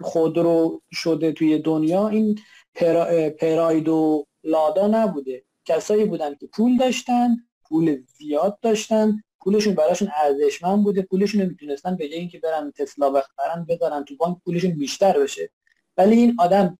خودرو 0.00 0.82
شده 0.92 1.32
توی 1.32 1.58
دنیا 1.58 2.08
این 2.08 2.38
پرا، 2.74 3.30
پراید 3.30 3.88
و 3.88 4.26
لادا 4.44 4.86
نبوده. 4.86 5.44
کسایی 5.64 6.04
بودن 6.04 6.34
که 6.34 6.46
پول 6.46 6.76
داشتن 6.76 7.36
پول 7.72 8.02
زیاد 8.06 8.58
داشتن. 8.62 9.22
پولشون 9.40 9.74
براشون 9.74 10.08
ارزشمند 10.22 10.84
بوده. 10.84 11.02
پولشون 11.02 11.40
رو 11.40 11.48
می‌تونستن 11.48 11.96
به 11.96 12.08
جای 12.08 12.18
اینکه 12.18 12.38
برن 12.38 12.70
تسلا 12.70 13.10
بخرن 13.10 13.64
بذارن 13.68 14.04
تو 14.04 14.16
بانک 14.16 14.38
پولشون 14.44 14.70
بیشتر 14.70 15.18
بشه. 15.18 15.50
ولی 15.96 16.16
این 16.16 16.36
آدم 16.38 16.78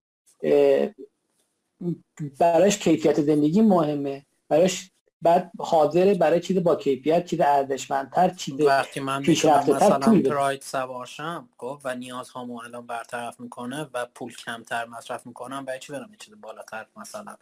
براش 2.38 2.78
کیفیت 2.78 3.20
زندگی 3.20 3.60
مهمه. 3.60 4.26
براش 4.48 4.90
بعد 5.22 5.50
حاضر 5.58 6.14
برای 6.14 6.40
چیز 6.40 6.56
با 6.56 6.76
کیفیت 6.76 7.26
چیز 7.26 7.40
ارزشمندتر 7.40 8.28
چیز 8.28 8.60
وقتی 8.60 9.00
من 9.00 9.20
مثلا 9.20 10.22
پراید 10.24 10.62
سوارشم 10.62 11.48
خب 11.58 11.80
و 11.84 11.94
نیازهامو 11.94 12.60
الان 12.64 12.86
برطرف 12.86 13.40
می‌کنه 13.40 13.88
و 13.94 14.06
پول 14.14 14.34
کمتر 14.34 14.84
مصرف 14.84 15.26
می‌کنم 15.26 15.64
برای 15.64 15.80
چی 15.80 15.92
برم 15.92 16.10
چیز 16.18 16.34
بالاتر 16.40 16.86
مثلا؟ 16.96 17.36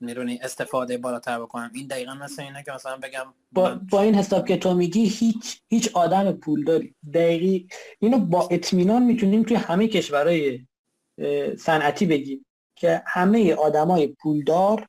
میرونی 0.00 0.38
استفاده 0.42 0.98
بالاتر 0.98 1.40
بکنم. 1.40 1.70
این 1.74 1.86
دقیقا 1.86 2.14
مثل 2.14 2.42
اینه 2.42 2.62
که 2.62 2.72
مثلا 2.72 2.96
بگم 2.96 3.26
با, 3.52 3.80
با 3.90 4.02
این 4.02 4.14
حساب 4.14 4.48
که 4.48 4.56
تو 4.56 4.74
میگی 4.74 5.04
هیچ 5.04 5.60
هیچ 5.68 5.90
آدم 5.94 6.32
پول 6.32 6.64
داری. 6.64 6.94
دقیقی 7.14 7.68
اینو 7.98 8.18
با 8.18 8.48
اطمینان 8.50 9.02
می‌تونیم 9.02 9.42
توی 9.42 9.56
همه 9.56 9.88
کشورهای 9.88 10.66
صنعتی 11.58 12.06
بگیم 12.06 12.46
که 12.76 13.02
همه 13.06 13.54
آدمای 13.54 14.06
پولدار 14.06 14.86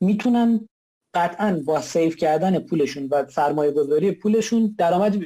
می‌تونن 0.00 0.68
قطعا 1.14 1.62
با 1.64 1.80
save 1.80 2.16
کردن 2.16 2.58
پولشون 2.58 3.08
و 3.10 3.26
سرمایه 3.28 3.70
گذاری 3.70 4.12
پولشون 4.12 4.74
درآمد 4.78 5.16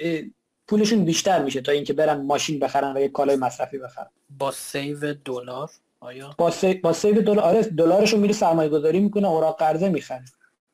پولشون 0.68 1.04
بیشتر 1.04 1.42
میشه 1.42 1.60
تا 1.60 1.72
اینکه 1.72 1.92
برن 1.92 2.20
ماشین 2.20 2.58
بخرن 2.58 2.96
و 2.96 3.00
یک 3.00 3.12
کالای 3.12 3.36
مصرفی 3.36 3.78
بخرن. 3.78 4.10
با 4.38 4.50
save 4.50 5.14
دلار 5.14 5.70
آیا؟ 6.00 6.34
با 6.38 6.50
سی... 6.50 6.74
با 6.74 6.92
save 6.92 7.20
دلار 7.20 7.40
آره 7.40 7.62
دلارشو 7.62 8.16
میره 8.16 8.32
سرمایه 8.32 8.68
گذاری 8.68 9.00
می‌کنه 9.00 9.28
اوراق 9.28 9.58
قرضه 9.58 9.88
می‌خره 9.88 10.24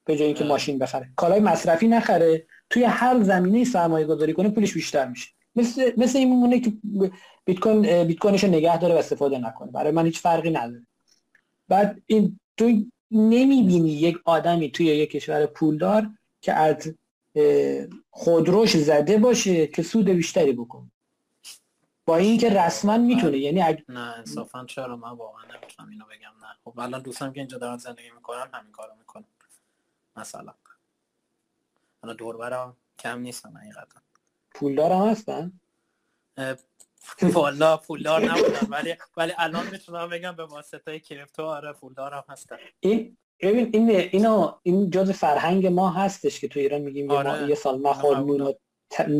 به 0.04 0.16
جای 0.16 0.26
اینکه 0.26 0.44
ماشین 0.44 0.78
بخره. 0.78 1.08
کالای 1.16 1.40
مصرفی 1.40 1.88
نخره 1.88 2.46
توی 2.70 2.84
هر 2.84 3.22
زمینه 3.22 3.64
سرمایه 3.64 4.06
گذاری 4.06 4.32
کنه 4.32 4.48
پولش 4.48 4.74
بیشتر 4.74 5.08
میشه. 5.08 5.28
مثل 5.56 5.92
مثل 5.96 6.18
این 6.18 6.28
میمونه 6.28 6.60
که 6.60 6.72
بیت 7.44 7.58
کوین 7.58 8.04
بیت 8.04 8.18
کوینش 8.18 8.44
نگه 8.44 8.78
داره 8.78 8.94
و 8.94 8.98
استفاده 8.98 9.38
نکنه. 9.38 9.70
برای 9.70 9.92
من 9.92 10.06
هیچ 10.06 10.20
فرقی 10.20 10.50
نداره. 10.50 10.86
بعد 11.68 12.02
این 12.06 12.40
تو 12.56 12.84
نمی‌بینی 13.10 13.90
یک 13.90 14.16
آدمی 14.24 14.70
توی 14.70 14.86
یک 14.86 15.10
کشور 15.10 15.46
پولدار 15.46 16.10
که 16.40 16.52
از 16.52 16.94
خودروش 18.10 18.76
زده 18.76 19.18
باشه 19.18 19.66
که 19.66 19.82
سود 19.82 20.08
بیشتری 20.08 20.52
بکنه. 20.52 20.90
با 22.06 22.16
اینکه 22.16 22.50
رسما 22.50 22.98
می‌تونه 22.98 23.38
یعنی 23.38 23.62
اگ... 23.62 23.82
نه 23.88 24.00
انصافا 24.00 24.64
چرا؟ 24.64 24.96
من 24.96 25.10
واقعا 25.10 25.44
نمی‌تونم 25.44 25.88
اینو 25.88 26.04
بگم 26.04 26.46
نه. 26.46 26.56
خب 26.64 26.80
الان 26.80 27.02
دوستم 27.02 27.32
که 27.32 27.40
اینجا 27.40 27.58
دارن 27.58 27.76
زندگی 27.76 28.10
می‌کنن 28.10 28.48
همین 28.52 28.72
کارو 28.72 28.94
می‌کنن. 28.98 29.24
مثلا. 30.16 30.54
الان 32.02 32.16
دوربرم 32.16 32.76
کم 32.98 33.18
نیستن 33.18 33.56
حقیقتا. 33.56 34.00
پولدار 34.50 34.92
هم 34.92 35.08
هستن 35.08 35.52
والا 37.22 37.76
پولدار 37.76 38.24
نبودن 38.24 38.66
ولی 38.68 38.96
ولی 39.16 39.32
الان 39.38 39.66
می‌تونم 39.70 40.08
بگم 40.08 40.32
به 40.36 40.44
واسطه 40.44 41.00
کریپتو 41.00 41.42
آره 41.42 41.72
پولدار 41.72 42.14
هم 42.14 42.24
هستن. 42.28 42.56
این 42.80 43.16
ببین 43.40 43.70
این 43.72 43.90
اینو 43.90 44.52
این 44.62 44.90
جز 44.90 45.10
فرهنگ 45.10 45.66
ما 45.66 45.90
هستش 45.90 46.40
که 46.40 46.48
تو 46.48 46.60
ایران 46.60 46.80
میگیم 46.80 47.10
آره. 47.10 47.48
یه 47.48 47.54
سال 47.54 47.80
مخور 47.80 48.18
نون 48.18 48.54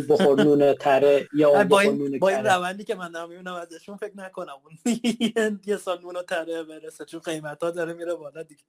بخور 0.09 0.45
نون 0.45 0.75
تره 0.75 1.29
یا 1.35 1.65
با 1.65 1.81
این, 1.81 2.19
با 2.19 2.29
این 2.29 2.47
روندی 2.47 2.85
که 2.85 2.95
من 2.95 3.13
دارم 3.13 3.29
می‌بینم 3.29 3.55
ازشون 3.55 3.97
فکر 3.97 4.17
نکنم. 4.17 4.55
اون 4.65 4.79
یه 5.67 5.77
سال 5.77 6.01
نون 6.03 6.23
تره 6.23 6.63
برسه 6.63 7.05
چون 7.05 7.21
قیمت 7.21 7.63
ها 7.63 7.71
داره 7.71 7.93
میره 7.93 8.15
بالا 8.15 8.43
دیگه. 8.43 8.63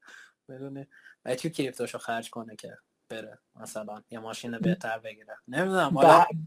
بدونه 0.49 0.87
چون 1.37 1.51
crypto 1.51 1.82
شو 1.82 1.97
خرج 1.97 2.29
کنه 2.29 2.55
که 2.55 2.77
بره 3.09 3.39
مثلا 3.55 4.01
یه 4.11 4.19
ماشین 4.19 4.59
بهتر 4.59 4.99
بگیره؟ 4.99 5.37
نمی‌دونم 5.47 5.95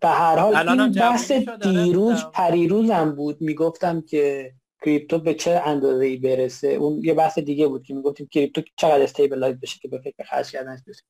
به 0.00 0.08
هر 0.08 0.38
حال 0.38 0.68
این 0.68 0.92
بحث 0.92 1.32
دیروز 1.62 2.24
پریروزم 2.24 3.12
بود. 3.14 3.40
می‌گفتم 3.40 4.00
که 4.00 4.54
crypto 4.82 5.18
به 5.18 5.34
چه 5.34 5.50
اندازه 5.50 6.04
ای 6.04 6.16
برسه؟ 6.16 6.68
اون 6.68 7.04
یه 7.04 7.14
بحث 7.14 7.38
دیگه 7.38 7.68
بود 7.68 7.82
که 7.82 7.94
می‌گفتیم 7.94 8.26
crypto 8.26 8.62
چقدر 8.76 9.02
stabilize 9.02 9.56
بشه 9.56 9.78
که 9.78 9.88
به 9.88 9.98
فکر 9.98 10.24
خرج 10.24 10.50
کردنش 10.50 10.80
برسه. 10.86 11.02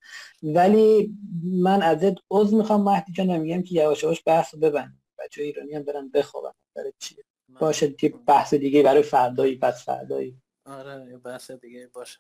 ولی 0.43 1.15
من 1.45 1.83
ازت 1.83 2.15
عذر 2.31 2.57
می‌خوام 2.57 2.83
مهدی 2.83 3.13
جان 3.13 3.39
میگم 3.39 3.63
که 3.63 3.75
یواش 3.75 4.03
یواش 4.03 4.23
بحث 4.27 4.55
رو 4.55 4.61
ببند 4.61 5.03
بچه 5.19 5.35
های 5.35 5.43
ایرانی 5.43 5.75
هم 5.75 5.83
برن 5.83 6.11
بخوابن. 6.11 6.53
برای 6.77 6.93
چیه 6.99 7.25
باشه 7.61 7.95
یه 8.03 8.15
بحث 8.27 8.55
دیگه 8.55 8.83
برای 8.83 9.03
فردایی 9.03 9.59
پس 9.59 9.85
فردایی. 9.85 10.37
آره 10.67 11.11
یه 11.11 11.19
بحث 11.19 11.51
دیگه 11.51 11.91
باشه. 11.93 12.19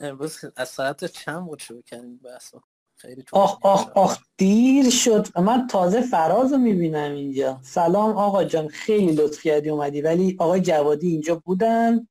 امروز 0.00 0.38
از 0.56 0.68
ساعت 0.68 1.04
چند 1.04 1.46
بود 1.46 1.58
شروع 1.58 1.82
کردیم 1.82 2.16
بحث 2.18 2.54
خیلی 3.00 3.24
آخ 3.32 3.58
آخ 3.62 3.88
آخ 3.94 4.18
دیر 4.36 4.90
شد. 4.90 5.38
من 5.38 5.66
تازه 5.66 6.00
فراز 6.00 6.52
رو 6.52 6.58
می‌بینم 6.58 7.12
اینجا. 7.12 7.60
سلام 7.62 8.16
آقا 8.16 8.44
جان 8.44 8.68
خیلی 8.68 9.12
لطف 9.12 9.42
کردی 9.42 9.70
اومدی. 9.70 10.00
ولی 10.00 10.36
آقای 10.38 10.60
جوادی 10.60 11.08
اینجا 11.08 11.42
بودن 11.44 12.08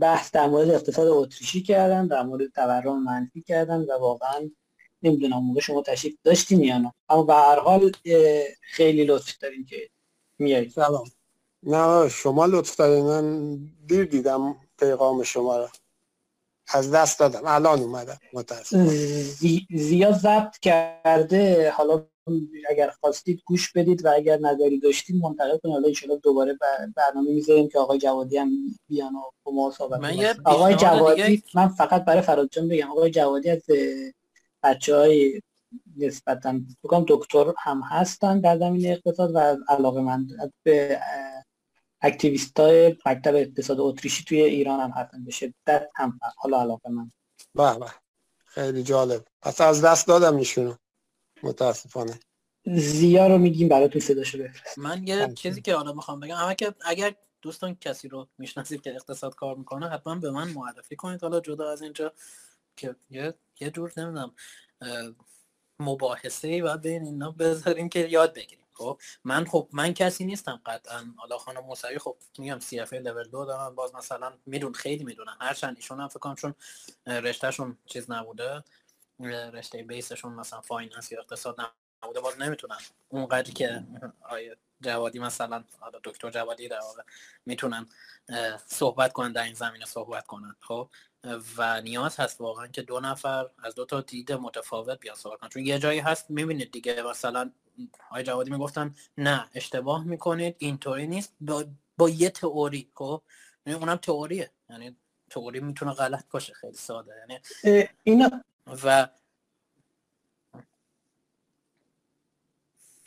بحث 0.00 0.30
در 0.30 0.48
مورد 0.48 0.70
اقتصاد 0.70 1.08
اتریشی 1.08 1.62
کردن 1.62 2.06
در 2.06 2.22
مورد 2.22 2.52
تورم 2.54 3.04
منفی 3.04 3.42
کردن 3.42 3.80
و 3.80 3.98
واقعا 4.00 4.50
نمی‌دونم 5.02 5.38
موقع 5.38 5.60
شما 5.60 5.82
تشریف 5.82 6.14
داشتین 6.24 6.62
یا 6.62 6.78
نه. 6.78 6.92
اما 7.08 7.22
به 7.22 7.34
هر 7.34 7.60
حال 7.60 7.92
خیلی 8.60 9.04
لطف 9.04 9.38
دارین 9.38 9.64
که 9.64 9.90
میایید. 10.38 10.70
سلام. 10.70 11.04
نه 11.62 12.08
شما 12.08 12.46
لطف 12.46 12.76
دارین. 12.76 13.04
من 13.04 13.58
دیر 13.86 14.04
دیدم 14.04 14.56
پیغام 14.78 15.22
شما 15.22 15.58
رو. 15.58 15.68
از 16.74 16.90
دست 16.90 17.18
دادم. 17.18 17.40
الان 17.44 17.80
اومدم. 17.80 18.18
متاسفم 18.32 18.86
زیاد 19.70 20.14
ضبط 20.14 20.58
کرده. 20.58 21.70
حالا 21.70 22.06
اگر 22.70 22.90
خواستید 23.00 23.40
گوش 23.46 23.72
بدید 23.72 24.04
و 24.04 24.12
اگر 24.16 24.38
نظری 24.38 24.80
داشتید 24.80 25.22
منتقل 25.22 25.58
کنید. 25.58 25.74
حالا 25.74 25.88
ان 25.88 26.20
دوباره 26.22 26.58
برنامه 26.96 27.32
می‌ذاریم 27.32 27.68
که 27.68 27.78
آقای 27.78 27.98
جوادی 27.98 28.36
هم 28.36 28.50
بیان 28.88 29.14
و 29.14 29.20
با 29.42 29.52
ما 29.52 29.70
صحبت 29.70 30.00
آقای 30.44 30.74
جوادی 30.74 31.22
دیگه... 31.22 31.42
من 31.54 31.68
فقط 31.68 32.04
برای 32.04 32.22
فراد 32.22 32.48
جان 32.52 32.68
بگم. 32.68 32.90
آقای 32.90 33.10
جوادی 33.10 33.50
از 33.50 33.62
بچه 34.62 34.96
های 34.96 35.40
نسبتا 35.96 36.60
بکنم 36.84 37.04
دکتر 37.08 37.52
هم 37.58 37.82
هستن 37.90 38.40
در 38.40 38.58
زمینه 38.58 38.88
اقتصاد 38.88 39.34
و 39.34 39.56
علاقه 39.68 40.00
من 40.00 40.26
به 40.62 41.00
اکتیویست 42.02 42.60
های 42.60 42.96
مکتب 43.06 43.34
اقتصاد 43.34 43.80
اتریشی 43.80 44.24
توی 44.24 44.42
ایران 44.42 44.80
هم 44.80 44.90
هستن. 44.90 45.24
به 45.24 45.30
شدت 45.30 45.90
هم 45.94 46.20
حالا 46.36 46.60
علاقه 46.60 46.90
من. 46.90 47.10
به 47.54 47.78
به. 47.78 47.90
خیلی 48.44 48.82
جالب. 48.82 49.24
پس 49.42 49.60
از 49.60 49.84
دست 49.84 50.06
دادم 50.06 50.36
ایشونو. 50.36 50.74
متاسفانه. 51.42 52.20
زیا 52.66 53.26
رو 53.26 53.38
میگیم 53.38 53.68
برای 53.68 53.88
تو 53.88 54.00
صداشو 54.00 54.38
بفرست 54.38 54.78
من 54.78 55.06
یه 55.06 55.32
چیزی 55.34 55.62
که 55.62 55.74
حالا 55.74 55.92
می‌خوام 55.92 56.20
بگم. 56.20 56.36
اما 56.36 56.54
که 56.54 56.74
اگر 56.84 57.14
دوستان 57.42 57.74
کسی 57.74 58.08
رو 58.08 58.28
می‌شناسید 58.38 58.80
که 58.80 58.94
اقتصاد 58.94 59.34
کار 59.34 59.56
می‌کنه 59.56 59.88
حتما 59.88 60.14
به 60.14 60.30
من 60.30 60.48
معرفی 60.48 60.96
کنید. 60.96 61.22
حالا 61.22 61.40
جدا 61.40 61.72
از 61.72 61.82
اینجا 61.82 62.12
که 62.76 62.96
یه 63.10 63.34
یه 63.60 63.70
جور 63.70 63.92
نمی‌دونم 63.96 64.34
مباحثه 65.78 66.48
ای 66.48 66.62
باید 66.62 66.80
بین 66.80 67.04
اینا 67.04 67.30
بذاریم 67.30 67.88
که 67.88 67.98
یاد 67.98 68.34
بگیریم. 68.34 68.66
خب 68.80 69.00
من 69.24 69.44
خب 69.44 69.68
من 69.72 69.94
کسی 69.94 70.24
نیستم 70.24 70.60
قطعا. 70.66 71.14
حالا 71.16 71.38
خانم 71.38 71.60
موسوی 71.60 71.98
خب 71.98 72.16
میگم 72.38 72.58
CFA 72.58 72.80
level 72.80 73.28
دو 73.28 73.44
دارن. 73.44 73.74
باز 73.74 73.94
مثلا 73.94 74.32
میدون 74.46 74.72
خیلی 74.72 75.04
می‌دونن. 75.04 75.36
هرچند 75.40 75.76
ایشون 75.76 76.00
هم 76.00 76.08
فکر 76.08 76.18
کنم 76.18 76.34
چون 76.34 76.54
رشتهشون 77.06 77.78
چیز 77.86 78.10
نبوده 78.10 78.64
رشته 79.52 79.82
base 79.82 80.07
شون 80.07 80.32
مثلا 80.32 80.60
finance 80.60 81.12
یا 81.12 81.20
اقتصاد 81.20 81.56
نبوده 82.04 82.20
باز 82.20 82.38
نمی‌تونن. 82.38 82.78
اونقدری 83.08 83.52
که 83.52 83.84
آقای 84.20 84.56
جوادی 84.80 85.18
مثلا 85.18 85.64
دکتر 86.04 86.30
جوادی 86.30 86.68
در 86.68 86.80
واقع 86.80 87.02
می‌تونن 87.46 87.88
صحبت 88.66 89.12
کنن 89.12 89.32
در 89.32 89.42
این 89.42 89.54
زمینه 89.54 89.84
صحبت 89.84 90.26
کنن. 90.26 90.56
خب 90.60 90.90
و 91.56 91.80
نیاز 91.80 92.16
هست 92.16 92.40
واقعا 92.40 92.66
که 92.66 92.82
دو 92.82 93.00
نفر 93.00 93.46
از 93.62 93.74
دو 93.74 93.84
تا 93.84 94.00
دید 94.00 94.32
متفاوت 94.32 95.00
بیان 95.00 95.16
صحبت 95.16 95.38
کنن. 95.40 95.48
چون 95.48 95.66
یه 95.66 95.78
جایی 95.78 96.00
هست 96.00 96.30
می‌بینید 96.30 96.72
دیگه 96.72 97.02
مثلا 97.02 97.50
آقای 98.10 98.22
جوادی 98.22 98.50
می‌گفتن 98.50 98.94
نه 99.18 99.48
اشتباه 99.54 100.04
می‌کنید 100.04 100.56
اینطوری 100.58 101.06
نیست. 101.06 101.34
با, 101.40 101.64
با 101.96 102.08
یه 102.08 102.30
تئوری 102.30 102.90
خب؟ 102.94 103.22
یعنی 103.66 103.78
اونم 103.78 103.96
تئوریه. 103.96 104.50
یعنی 104.70 104.96
تئوری 105.30 105.60
می‌تونه 105.60 105.92
غلط 105.92 106.24
باشه 106.30 106.52
خیلی 106.52 106.76
ساده. 106.76 107.12
یعنی 107.18 107.88
اینا 108.02 108.30
و 108.84 109.08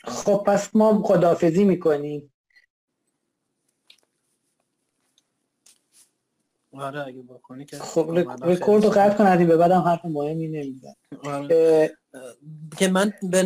خب 0.04 0.44
پس 0.46 0.76
ما 0.76 1.02
خدافزی 1.02 1.64
می‌کنیم. 1.64 2.30
آره 6.72 7.06
اگه 7.06 7.22
بکنی 7.22 7.64
که 7.64 7.78
خب 7.78 8.10
رکورد 8.42 8.84
رو 8.84 8.90
قطع 8.90 9.16
کن 9.16 9.46
به 9.46 9.56
بعدم 9.56 9.80
حرف 9.80 10.04
مهمی 10.04 10.48
نمیزن 10.48 10.94
آره. 11.24 11.96
که 12.78 12.88
من 12.88 13.12
به 13.22 13.42